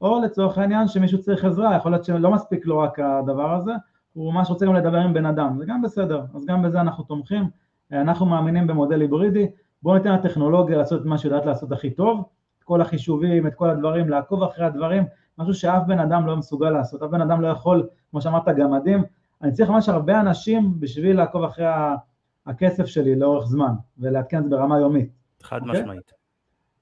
או 0.00 0.20
לצורך 0.24 0.58
העניין 0.58 0.88
שמישהו 0.88 1.20
צריך 1.20 1.44
עזרה, 1.44 1.76
יכול 1.76 1.92
להיות 1.92 2.04
שלא 2.04 2.30
מספיק 2.30 2.66
לו 2.66 2.78
רק 2.78 2.98
הדבר 2.98 3.54
הזה, 3.54 3.72
הוא 4.12 4.32
ממש 4.32 4.50
רוצה 4.50 4.66
גם 4.66 4.74
לדבר 4.74 4.98
עם 4.98 5.14
בן 5.14 5.26
אדם, 5.26 5.56
זה 5.58 5.64
גם 5.66 5.82
בסדר, 5.82 6.24
אז 6.34 6.46
גם 6.46 6.62
בזה 6.62 6.80
אנחנו 6.80 7.04
תומכים, 7.04 7.44
אנחנו 7.92 8.26
מאמינים 8.26 8.66
במודל 8.66 9.00
היברידי, 9.00 9.46
בואו 9.82 9.96
ניתן 9.96 10.12
לטכנולוגיה 10.12 10.78
לעשות 10.78 11.00
את 11.00 11.06
מה 11.06 11.18
שיודעת 11.18 11.46
לעשות 11.46 11.72
הכי 11.72 11.90
טוב, 11.90 12.24
את 12.58 12.64
כל 12.64 12.80
החישובים, 12.80 13.46
את 13.46 13.54
כל 13.54 13.70
הדברים, 13.70 14.08
לעקוב 14.08 14.42
אחרי 14.42 14.64
הדברים, 14.64 15.04
משהו 15.38 15.54
שאף 15.54 15.82
בן 15.86 15.98
אדם 15.98 16.26
לא 16.26 16.36
מסוגל 16.36 16.70
לעשות, 16.70 17.02
אף 17.02 17.10
בן 17.10 17.20
אדם 17.20 17.40
לא 17.40 17.48
יכול, 17.48 17.88
כמו 18.10 18.20
שאמרת, 18.20 18.48
גמדים, 18.48 19.02
אני 19.42 19.52
צריך 19.52 19.70
ממש 19.70 19.88
הרבה 19.88 20.20
אנשים 20.20 20.80
בשביל 20.80 21.16
לעקוב 21.16 21.44
אחרי 21.44 21.66
הכסף 22.46 22.86
שלי 22.86 23.16
לאורך 23.16 23.46
זמן, 23.46 23.74
ולעדכן 23.98 24.38
את 24.38 24.44
זה 24.44 24.50
ברמה 24.50 24.78
יומית. 24.78 25.10
חד 25.42 25.60
okay? 25.62 25.66
אוקיי? 25.66 25.80
משמעית. 25.80 26.17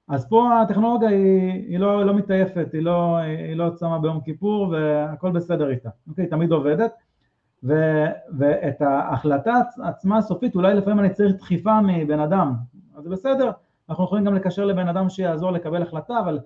אז 0.07 0.29
פה 0.29 0.61
הטכנולוגיה 0.61 1.09
היא, 1.09 1.51
היא 1.51 1.79
לא, 1.79 2.05
לא 2.05 2.13
מתעייפת, 2.13 2.67
היא 2.73 2.81
לא, 2.81 3.17
היא 3.17 3.55
לא 3.55 3.69
צמה 3.69 3.99
ביום 3.99 4.21
כיפור 4.21 4.67
והכל 4.71 5.31
בסדר 5.31 5.69
איתה, 5.69 5.89
אוקיי? 6.07 6.23
היא 6.23 6.31
תמיד 6.31 6.51
עובדת, 6.51 6.93
ו, 7.63 7.73
ואת 8.37 8.81
ההחלטה 8.81 9.61
עצמה 9.83 10.17
הסופית, 10.17 10.55
אולי 10.55 10.73
לפעמים 10.73 10.99
אני 10.99 11.09
צריך 11.09 11.35
דחיפה 11.35 11.81
מבן 11.81 12.19
אדם, 12.19 12.53
אז 12.97 13.03
זה 13.03 13.09
בסדר, 13.09 13.51
אנחנו 13.89 14.03
יכולים 14.03 14.25
גם 14.25 14.35
לקשר 14.35 14.65
לבן 14.65 14.87
אדם 14.87 15.09
שיעזור 15.09 15.51
לקבל 15.51 15.81
החלטה, 15.81 16.19
אבל 16.19 16.39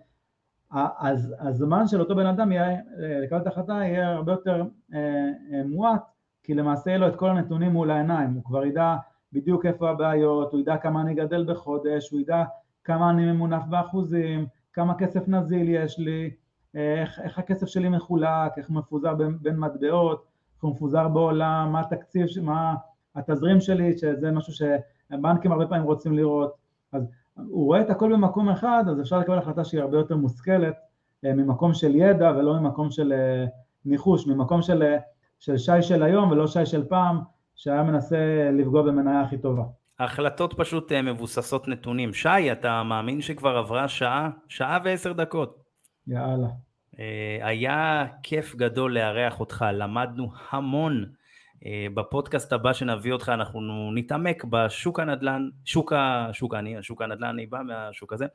אז 1.00 1.36
הזמן 1.40 1.88
של 1.88 2.00
אותו 2.00 2.16
בן 2.16 2.26
אדם 2.26 2.52
יהיה, 2.52 2.78
לקבל 3.24 3.38
את 3.38 3.48
ההחלטה 3.48 3.74
יהיה 3.74 4.12
הרבה 4.12 4.32
יותר 4.32 4.64
אה, 4.94 5.30
מועט 5.66 6.12
כי 6.44 6.54
למעשה 6.54 6.90
יהיה 6.90 6.98
לו 6.98 7.08
את 7.08 7.16
כל 7.16 7.30
הנתונים 7.30 7.72
מול 7.72 7.92
העיניים, 7.92 8.34
הוא 8.34 8.44
כבר 8.44 8.66
ידע 8.66 8.96
בדיוק 9.34 9.66
איפה 9.66 9.90
הבעיות, 9.90 10.52
הוא 10.52 10.60
ידע 10.60 10.78
כמה 10.78 11.02
אני 11.02 11.14
גדל 11.14 11.54
בחודש, 11.54 12.12
הוא 12.12 12.20
ידע 12.20 12.44
כמה 12.84 13.10
אני 13.10 13.32
ממונף 13.32 13.64
באחוזים, 13.70 14.46
כמה 14.74 14.96
כסף 14.96 15.28
נזיל 15.28 15.70
יש 15.70 16.00
לי, 16.00 16.32
איך, 16.74 17.20
איך 17.20 17.40
הכסף 17.40 17.68
שלי 17.68 17.90
מחולק, 17.90 18.58
איך 18.58 18.70
מפוזר 18.70 19.14
בין, 19.14 19.38
בין 19.42 19.58
מטבעות, 19.58 20.26
איך 20.56 20.64
הוא 20.64 20.72
מפוזר 20.72 21.08
בעולם, 21.08 21.70
מה 21.72 21.80
התקציב, 21.80 22.28
מה 22.42 22.76
התזרים 23.16 23.62
שלי, 23.62 23.98
שזה 23.98 24.32
משהו 24.32 24.54
שהבנקים 24.54 25.52
הרבה 25.52 25.68
פעמים 25.68 25.84
רוצים 25.84 26.14
לראות, 26.14 26.54
אז 26.92 27.08
הוא 27.36 27.66
רואה 27.66 27.82
את 27.82 27.90
הכל 27.90 28.14
במקום 28.14 28.50
אחד, 28.50 28.84
אז 28.90 29.02
אפשר 29.02 29.20
לקבל 29.20 29.38
החלטה 29.38 29.64
שהיא 29.64 29.82
הרבה 29.82 29.98
יותר 29.98 30.18
מושכלת 30.18 30.76
אה, 31.26 31.34
ממקום 31.34 31.74
של 31.74 31.96
ידע 31.96 32.32
ולא 32.38 32.60
ממקום 32.60 32.92
של 32.92 33.14
אה, 33.14 33.46
ניחוש, 33.86 34.28
ממקום 34.28 34.62
של, 34.62 34.84
אה, 34.84 34.98
של 35.40 35.58
שי 35.58 35.82
של 35.82 36.04
היום 36.04 36.32
ולא 36.32 36.48
שי 36.48 36.66
של 36.66 36.88
פעם, 36.88 37.20
שהיה 37.56 37.84
מנסה 37.84 38.50
לפגוע 38.54 38.82
במניה 38.82 39.22
הכי 39.22 39.38
טובה. 39.38 39.64
ההחלטות 40.02 40.54
פשוט 40.58 40.92
מבוססות 40.92 41.68
נתונים. 41.68 42.14
שי, 42.14 42.52
אתה 42.52 42.84
מאמין 42.84 43.22
שכבר 43.22 43.58
עברה 43.58 43.88
שעה? 43.88 44.30
שעה 44.48 44.80
ועשר 44.84 45.14
דקות. 45.14 45.64
יאללה. 46.08 46.48
היה 47.42 48.06
כיף 48.24 48.56
גדול 48.56 48.94
לארח 48.94 49.40
אותך, 49.40 49.66
למדנו 49.74 50.32
המון. 50.50 51.06
בפודקאסט 51.94 52.54
הבא 52.54 52.74
שנביא 52.74 53.14
אותך 53.14 53.32
אנחנו 53.34 53.92
נתעמק 53.96 54.44
בשוק 54.44 55.00
הנדל"ן, 55.00 55.50
שוק, 55.66 55.94
ה, 55.94 56.30
שוק, 56.34 56.54
אני, 56.54 56.76
שוק 56.82 57.02
הנדל"ן, 57.02 57.28
אני 57.28 57.46
בא 57.46 57.62
מהשוק 57.62 58.14
הזה, 58.14 58.26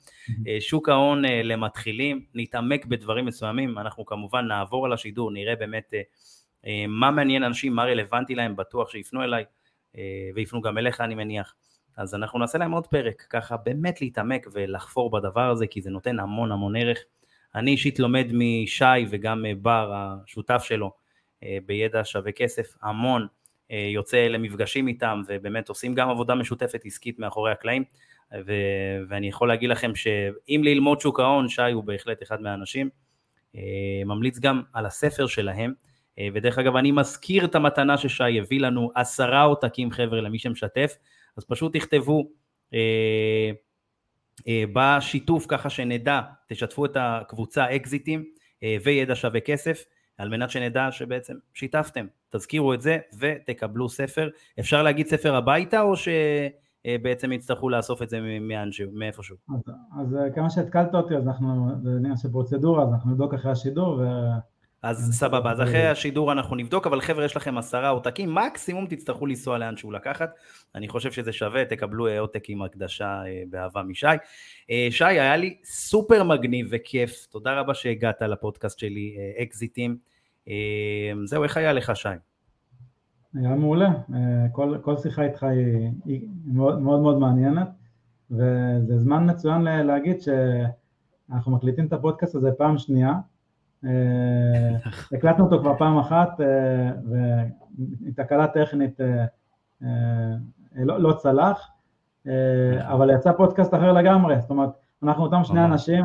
שוק 0.61 0.89
ההון 0.89 1.23
למתחילים, 1.25 2.25
נתעמק 2.35 2.87
בדברים 2.87 3.27
מסוימים, 3.27 3.79
אנחנו 3.79 4.07
כמובן 4.07 4.47
נעבור 4.47 4.87
על 4.87 4.93
השידור, 4.93 5.31
נראה 5.31 5.57
באמת 5.57 5.95
מה 6.89 7.11
מעניין 7.11 7.43
אנשים, 7.43 7.75
מה 7.75 7.85
רלוונטי 7.85 8.35
להם, 8.35 8.57
בטוח 8.57 8.91
שיפנו 8.91 9.23
אליי 9.23 9.45
ויפנו 10.35 10.61
גם 10.61 10.79
אליך 10.79 11.01
אני 11.01 11.15
מניח. 11.15 11.55
אז 11.97 12.15
אנחנו 12.15 12.39
נעשה 12.39 12.59
להם 12.59 12.73
עוד 12.73 12.87
פרק, 12.87 13.27
ככה 13.31 13.57
באמת 13.57 14.01
להתעמק 14.01 14.47
ולחפור 14.53 15.11
בדבר 15.11 15.51
הזה, 15.51 15.67
כי 15.67 15.81
זה 15.81 15.91
נותן 15.91 16.19
המון 16.21 16.53
המון 16.53 16.77
ערך. 16.77 16.99
אני 17.55 17.71
אישית 17.71 17.99
לומד 17.99 18.27
משי 18.33 18.85
וגם 19.11 19.45
בר, 19.63 19.93
השותף 19.95 20.63
שלו, 20.65 20.93
אה, 21.43 21.59
בידע 21.67 22.01
שווה 22.05 22.33
כסף, 22.33 22.75
המון, 22.83 23.27
אה, 23.71 23.89
יוצא 23.95 24.17
למפגשים 24.17 24.89
איתם 24.89 25.23
ובאמת 25.29 25.69
עושים 25.69 25.95
גם 25.95 26.09
עבודה 26.09 26.35
משותפת 26.35 26.81
עסקית 26.85 27.19
מאחורי 27.19 27.53
הקלעים 27.53 27.85
ו- 28.47 28.99
ואני 29.09 29.29
יכול 29.29 29.49
להגיד 29.49 29.71
לכם 29.71 29.95
שאם 29.95 30.61
ללמוד 30.65 31.01
שוק 31.01 31.21
ההון, 31.21 31.49
שי 31.49 31.73
הוא 31.73 31.85
בהחלט 31.85 32.23
אחד 32.23 32.41
מהאנשים, 32.41 32.91
אה, 33.57 33.61
ממליץ 34.07 34.39
גם 34.39 34.63
על 34.73 34.87
הספר 34.87 35.27
שלהם 35.27 35.73
ודרך 36.35 36.59
אגב 36.59 36.77
אני 36.77 36.93
מזכיר 36.93 37.45
את 37.45 37.55
המתנה 37.55 37.99
ששי 37.99 38.41
הביא 38.41 38.61
לנו, 38.61 38.91
עשרה 38.95 39.43
עותקים 39.43 39.91
חבר'ה 39.91 40.21
למי 40.21 40.39
שמשתף, 40.39 40.97
אז 41.37 41.45
פשוט 41.45 41.77
תכתבו 41.77 42.29
אה, 42.75 43.51
אה, 44.49 44.65
בשיתוף 44.73 45.47
ככה 45.49 45.71
שנדע, 45.71 46.21
תשתפו 46.49 46.85
את 46.85 46.97
הקבוצה 47.01 47.77
אקזיטים 47.77 48.25
אה, 48.63 48.77
וידע 48.85 49.15
שווה 49.15 49.41
כסף, 49.41 49.85
על 50.19 50.29
מנת 50.29 50.51
שנדע 50.51 50.93
שבעצם 50.93 51.35
שיתפתם. 51.55 52.07
תזכירו 52.31 52.75
את 52.75 52.81
זה 52.81 52.99
ותקבלו 53.19 53.89
ספר. 53.89 54.29
אפשר 54.61 54.83
להגיד 54.83 55.07
ספר 55.07 55.35
הביתה 55.35 55.81
או 55.81 55.95
שבעצם 55.97 57.33
יצטרכו 57.33 57.69
לאסוף 57.69 58.03
את 58.03 58.09
זה 58.09 58.21
מאיפשהו? 58.93 59.37
אז, 59.55 59.75
אז 60.01 60.17
כמה 60.35 60.51
שהתקלת 60.51 60.95
אותי, 60.95 61.17
אז 61.17 61.29
אנחנו, 61.29 61.69
זה 61.83 61.91
עניין 61.91 62.17
של 62.17 62.29
פרוצדורה, 62.29 62.83
אז 62.83 62.93
אנחנו 62.93 63.11
נבדוק 63.11 63.35
אחרי 63.35 63.53
השידור 63.53 63.89
ו... 63.89 64.05
אז 64.83 65.19
סבבה, 65.19 65.53
אז 65.53 65.61
אחרי 65.61 65.87
השידור 65.87 66.33
אנחנו 66.33 66.57
נבדוק, 66.57 66.87
אבל 66.87 67.01
חבר'ה 67.01 67.25
יש 67.25 67.37
לכם 67.37 67.59
עשרה 67.59 67.89
עותקים, 67.89 68.35
מקסימום 68.35 68.87
תצטרכו 68.87 69.27
לנסוע 69.27 69.59
לאן 69.59 69.77
שהוא 69.77 69.93
לקחת, 69.93 70.31
אני 70.75 70.89
חושב 70.89 71.13
שזה 71.13 71.33
שווה, 71.33 71.65
תקבלו 71.65 72.09
עותק 72.19 72.45
עם 72.49 72.63
הקדשה 72.63 73.23
אה, 73.27 73.43
באהבה 73.51 73.83
משי. 73.83 74.07
אה, 74.71 74.89
שי, 74.91 75.05
היה 75.05 75.37
לי 75.37 75.57
סופר 75.65 76.25
מגניב 76.25 76.69
וכיף, 76.71 77.27
תודה 77.31 77.61
רבה 77.61 77.75
שהגעת 77.75 78.23
לפודקאסט 78.23 78.79
שלי, 78.79 79.17
אה, 79.19 79.43
אקזיטים. 79.43 79.99
זהו, 81.25 81.43
איך 81.45 81.57
היה 81.57 81.73
לך 81.73 81.97
שי? 81.97 82.09
היה 83.35 83.55
מעולה, 83.55 83.91
כל, 84.53 84.79
כל 84.83 84.97
שיחה 84.97 85.23
איתך 85.23 85.43
היא, 85.43 85.91
היא 86.05 86.29
מאוד, 86.47 86.81
מאוד 86.81 87.01
מאוד 87.01 87.19
מעניינת, 87.19 87.69
וזה 88.31 88.99
זמן 88.99 89.31
מצוין 89.31 89.63
להגיד 89.63 90.17
שאנחנו 90.21 91.53
מקליטים 91.53 91.87
את 91.87 91.93
הפודקאסט 91.93 92.35
הזה 92.35 92.51
פעם 92.59 92.79
שנייה, 92.79 93.11
אה, 93.11 93.36
הקלטנו 95.13 95.45
אותו 95.45 95.61
כבר 95.61 95.77
פעם 95.79 95.99
אחת 95.99 96.41
אה, 96.41 96.91
ותקלה 98.09 98.47
טכנית 98.47 99.01
אה, 99.01 99.87
לא, 100.77 101.01
לא 101.01 101.13
צלח, 101.13 101.71
אבל 102.81 103.11
יצא 103.11 103.33
פודקאסט 103.33 103.75
אחר 103.75 103.93
לגמרי, 103.93 104.41
זאת 104.41 104.51
אומרת, 104.51 104.71
אנחנו 105.03 105.25
אותם 105.25 105.45
שני 105.45 105.65
אנשים, 105.65 106.05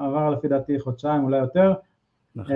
עבר 0.00 0.30
לפי 0.30 0.48
דעתי 0.48 0.80
חודשיים, 0.80 1.24
אולי 1.24 1.38
יותר, 1.38 1.74
נכון. 2.36 2.54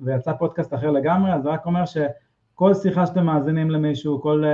ויצא 0.00 0.32
פודקאסט 0.32 0.74
אחר 0.74 0.90
לגמרי, 0.90 1.32
אז 1.32 1.42
זה 1.42 1.48
רק 1.48 1.66
אומר 1.66 1.84
שכל 1.84 2.74
שיחה 2.74 3.06
שאתם 3.06 3.26
מאזינים 3.26 3.70
למישהו, 3.70 4.22
כל 4.22 4.44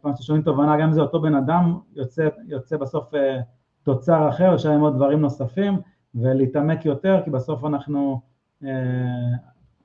פעם 0.00 0.12
שאתם 0.12 0.22
שומעים 0.22 0.44
תובנה, 0.44 0.76
גם 0.76 0.82
אם 0.82 0.92
זה 0.92 1.00
אותו 1.00 1.20
בן 1.20 1.34
אדם, 1.34 1.78
יוצא, 1.94 2.28
יוצא 2.46 2.76
בסוף 2.76 3.10
תוצר 3.82 4.28
אחר, 4.28 4.56
להם 4.64 4.80
עוד 4.80 4.94
דברים 4.94 5.20
נוספים, 5.20 5.80
ולהתעמק 6.14 6.84
יותר, 6.84 7.20
כי 7.24 7.30
בסוף 7.30 7.64
אנחנו 7.64 8.20
אה, 8.64 8.68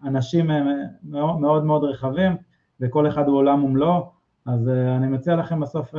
אנשים 0.03 0.51
אה, 0.51 0.61
מאוד 1.03 1.65
מאוד 1.65 1.83
רחבים, 1.83 2.37
וכל 2.81 3.07
אחד 3.07 3.27
הוא 3.27 3.37
עולם 3.37 3.63
ומלואו, 3.63 4.11
אז 4.45 4.69
אה, 4.69 4.95
אני 4.95 5.07
מציע 5.07 5.35
לכם 5.35 5.59
בסוף 5.59 5.93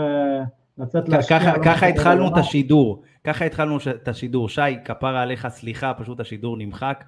לצאת 0.78 1.08
להשקיע. 1.08 1.40
ככה, 1.40 1.52
ככה 1.64 1.86
התחלנו 1.86 2.28
את 2.28 2.36
השידור, 2.36 3.02
ככה 3.24 3.44
התחלנו 3.44 3.78
את 4.02 4.08
השידור. 4.08 4.48
שי, 4.48 4.60
כפרה 4.84 5.22
עליך, 5.22 5.48
סליחה, 5.48 5.94
פשוט 5.94 6.20
השידור 6.20 6.56
נמחק, 6.56 7.04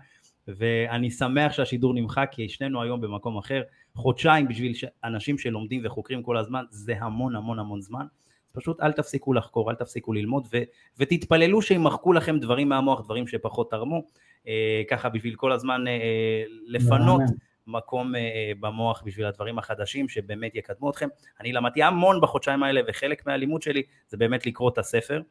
ואני 0.48 1.10
שמח 1.10 1.52
שהשידור 1.52 1.94
נמחק, 1.94 2.28
כי 2.32 2.48
שנינו 2.48 2.82
היום 2.82 3.01
במקום 3.01 3.38
אחר. 3.38 3.62
חודשיים 3.94 4.48
בשביל 4.48 4.72
אנשים 5.05 5.38
שלומדים 5.38 5.82
וחוקרים 5.84 6.22
כל 6.22 6.36
הזמן, 6.36 6.64
זה 6.70 6.94
המון 7.01 7.36
המון 7.36 7.59
המון 7.59 7.80
זמן. 7.80 8.06
פשוט 8.52 8.81
אל 8.81 8.93
תפסיקו 8.93 9.32
לחקור, 9.32 9.70
אל 9.70 9.74
תפסיקו 9.74 10.12
ללמוד 10.12 10.48
ו, 10.52 10.59
ותתפללו 10.98 11.62
שימחקו 11.62 12.12
לכם 12.12 12.39
דברים 12.39 12.68
מהמוח, 12.68 13.01
דברים 13.01 13.27
שפחות 13.27 13.70
תרמו, 13.70 14.02
אה, 14.48 14.82
ככה 14.90 15.09
בשביל 15.09 15.35
כל 15.35 15.52
הזמן 15.52 15.89
אה, 15.89 16.43
לפנות 16.66 17.20
מקום 17.66 18.14
אה, 18.16 18.52
במוח 18.60 19.02
בשביל 19.06 19.27
הדברים 19.27 19.59
החדשים 19.59 20.09
שבאמת 20.09 20.55
יקדמו 20.55 20.90
אתכם. 20.90 21.09
אני 21.40 21.52
למדתי 21.52 21.82
המון 21.82 22.20
בחודשיים 22.20 22.62
האלה 22.62 22.81
וחלק 22.89 23.27
מהלימוד 23.27 23.62
שלי 23.62 23.82
זה 24.09 24.16
באמת 24.16 24.47
לקרוא 24.47 24.70
את 24.70 24.78
הספר, 24.78 25.22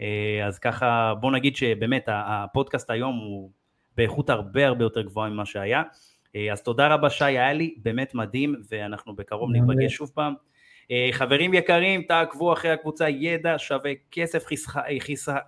אה, 0.00 0.46
אז 0.46 0.58
ככה 0.58 1.14
בוא 1.20 1.32
נגיד 1.32 1.56
שבאמת 1.56 2.04
הפודקאסט 2.08 2.90
היום 2.90 3.16
הוא 3.16 3.50
באיכות 3.96 4.30
הרבה 4.30 4.66
הרבה 4.66 4.84
יותר 4.84 5.02
גבוהה 5.02 5.30
ממה 5.30 5.46
שהיה. 5.46 5.82
אה, 6.36 6.52
אז 6.52 6.62
תודה 6.62 6.94
רבה 6.94 7.10
שי, 7.10 7.24
היה 7.24 7.52
לי 7.52 7.74
באמת 7.82 8.14
מדהים 8.14 8.54
ואנחנו 8.70 9.16
בקרוב 9.16 9.50
ניפגש 9.50 9.94
שוב 9.94 10.10
פעם. 10.14 10.34
אה, 10.90 11.08
חברים 11.12 11.54
יקרים, 11.54 12.02
תעקבו 12.02 12.52
אחרי 12.52 12.70
הקבוצה 12.70 13.08
ידע 13.08 13.54
שווה 13.58 13.92
כסף, 14.10 14.44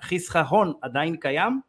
חיסכון 0.03 0.73
עדיין 0.83 1.17
קיים? 1.17 1.61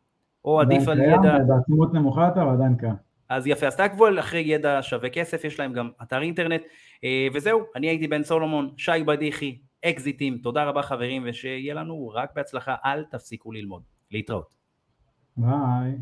או 0.46 0.62
עדיף 0.62 0.88
על 0.88 1.00
ידע... 1.00 1.38
בעצימות 1.48 1.94
נמוכה 1.94 2.26
יותר, 2.26 2.50
עדיין 2.50 2.76
קיים. 2.76 2.96
אז 3.30 3.48
יפה, 3.48 3.68
אז 3.68 3.76
תעקבו 3.76 4.20
אחרי 4.20 4.40
ידע 4.40 4.80
שווה 4.82 5.10
כסף, 5.10 5.44
יש 5.44 5.60
להם 5.60 5.74
גם 5.74 5.90
אתר 6.02 6.22
אינטרנט, 6.22 6.62
אה, 7.04 7.28
וזהו, 7.34 7.62
אני 7.76 7.88
הייתי 7.88 8.08
בן 8.08 8.24
סולומון, 8.24 8.70
שי 8.78 9.04
בדיחי, 9.06 9.58
אקזיטים, 9.86 10.38
תודה 10.38 10.64
רבה 10.64 10.82
חברים, 10.82 11.24
ושיהיה 11.26 11.74
לנו 11.74 12.12
רק 12.16 12.30
בהצלחה, 12.36 12.76
אל 12.86 13.04
תפסיקו 13.04 13.52
ללמוד. 13.52 13.82
להתראות. 14.12 14.48
ביי. 15.38 15.98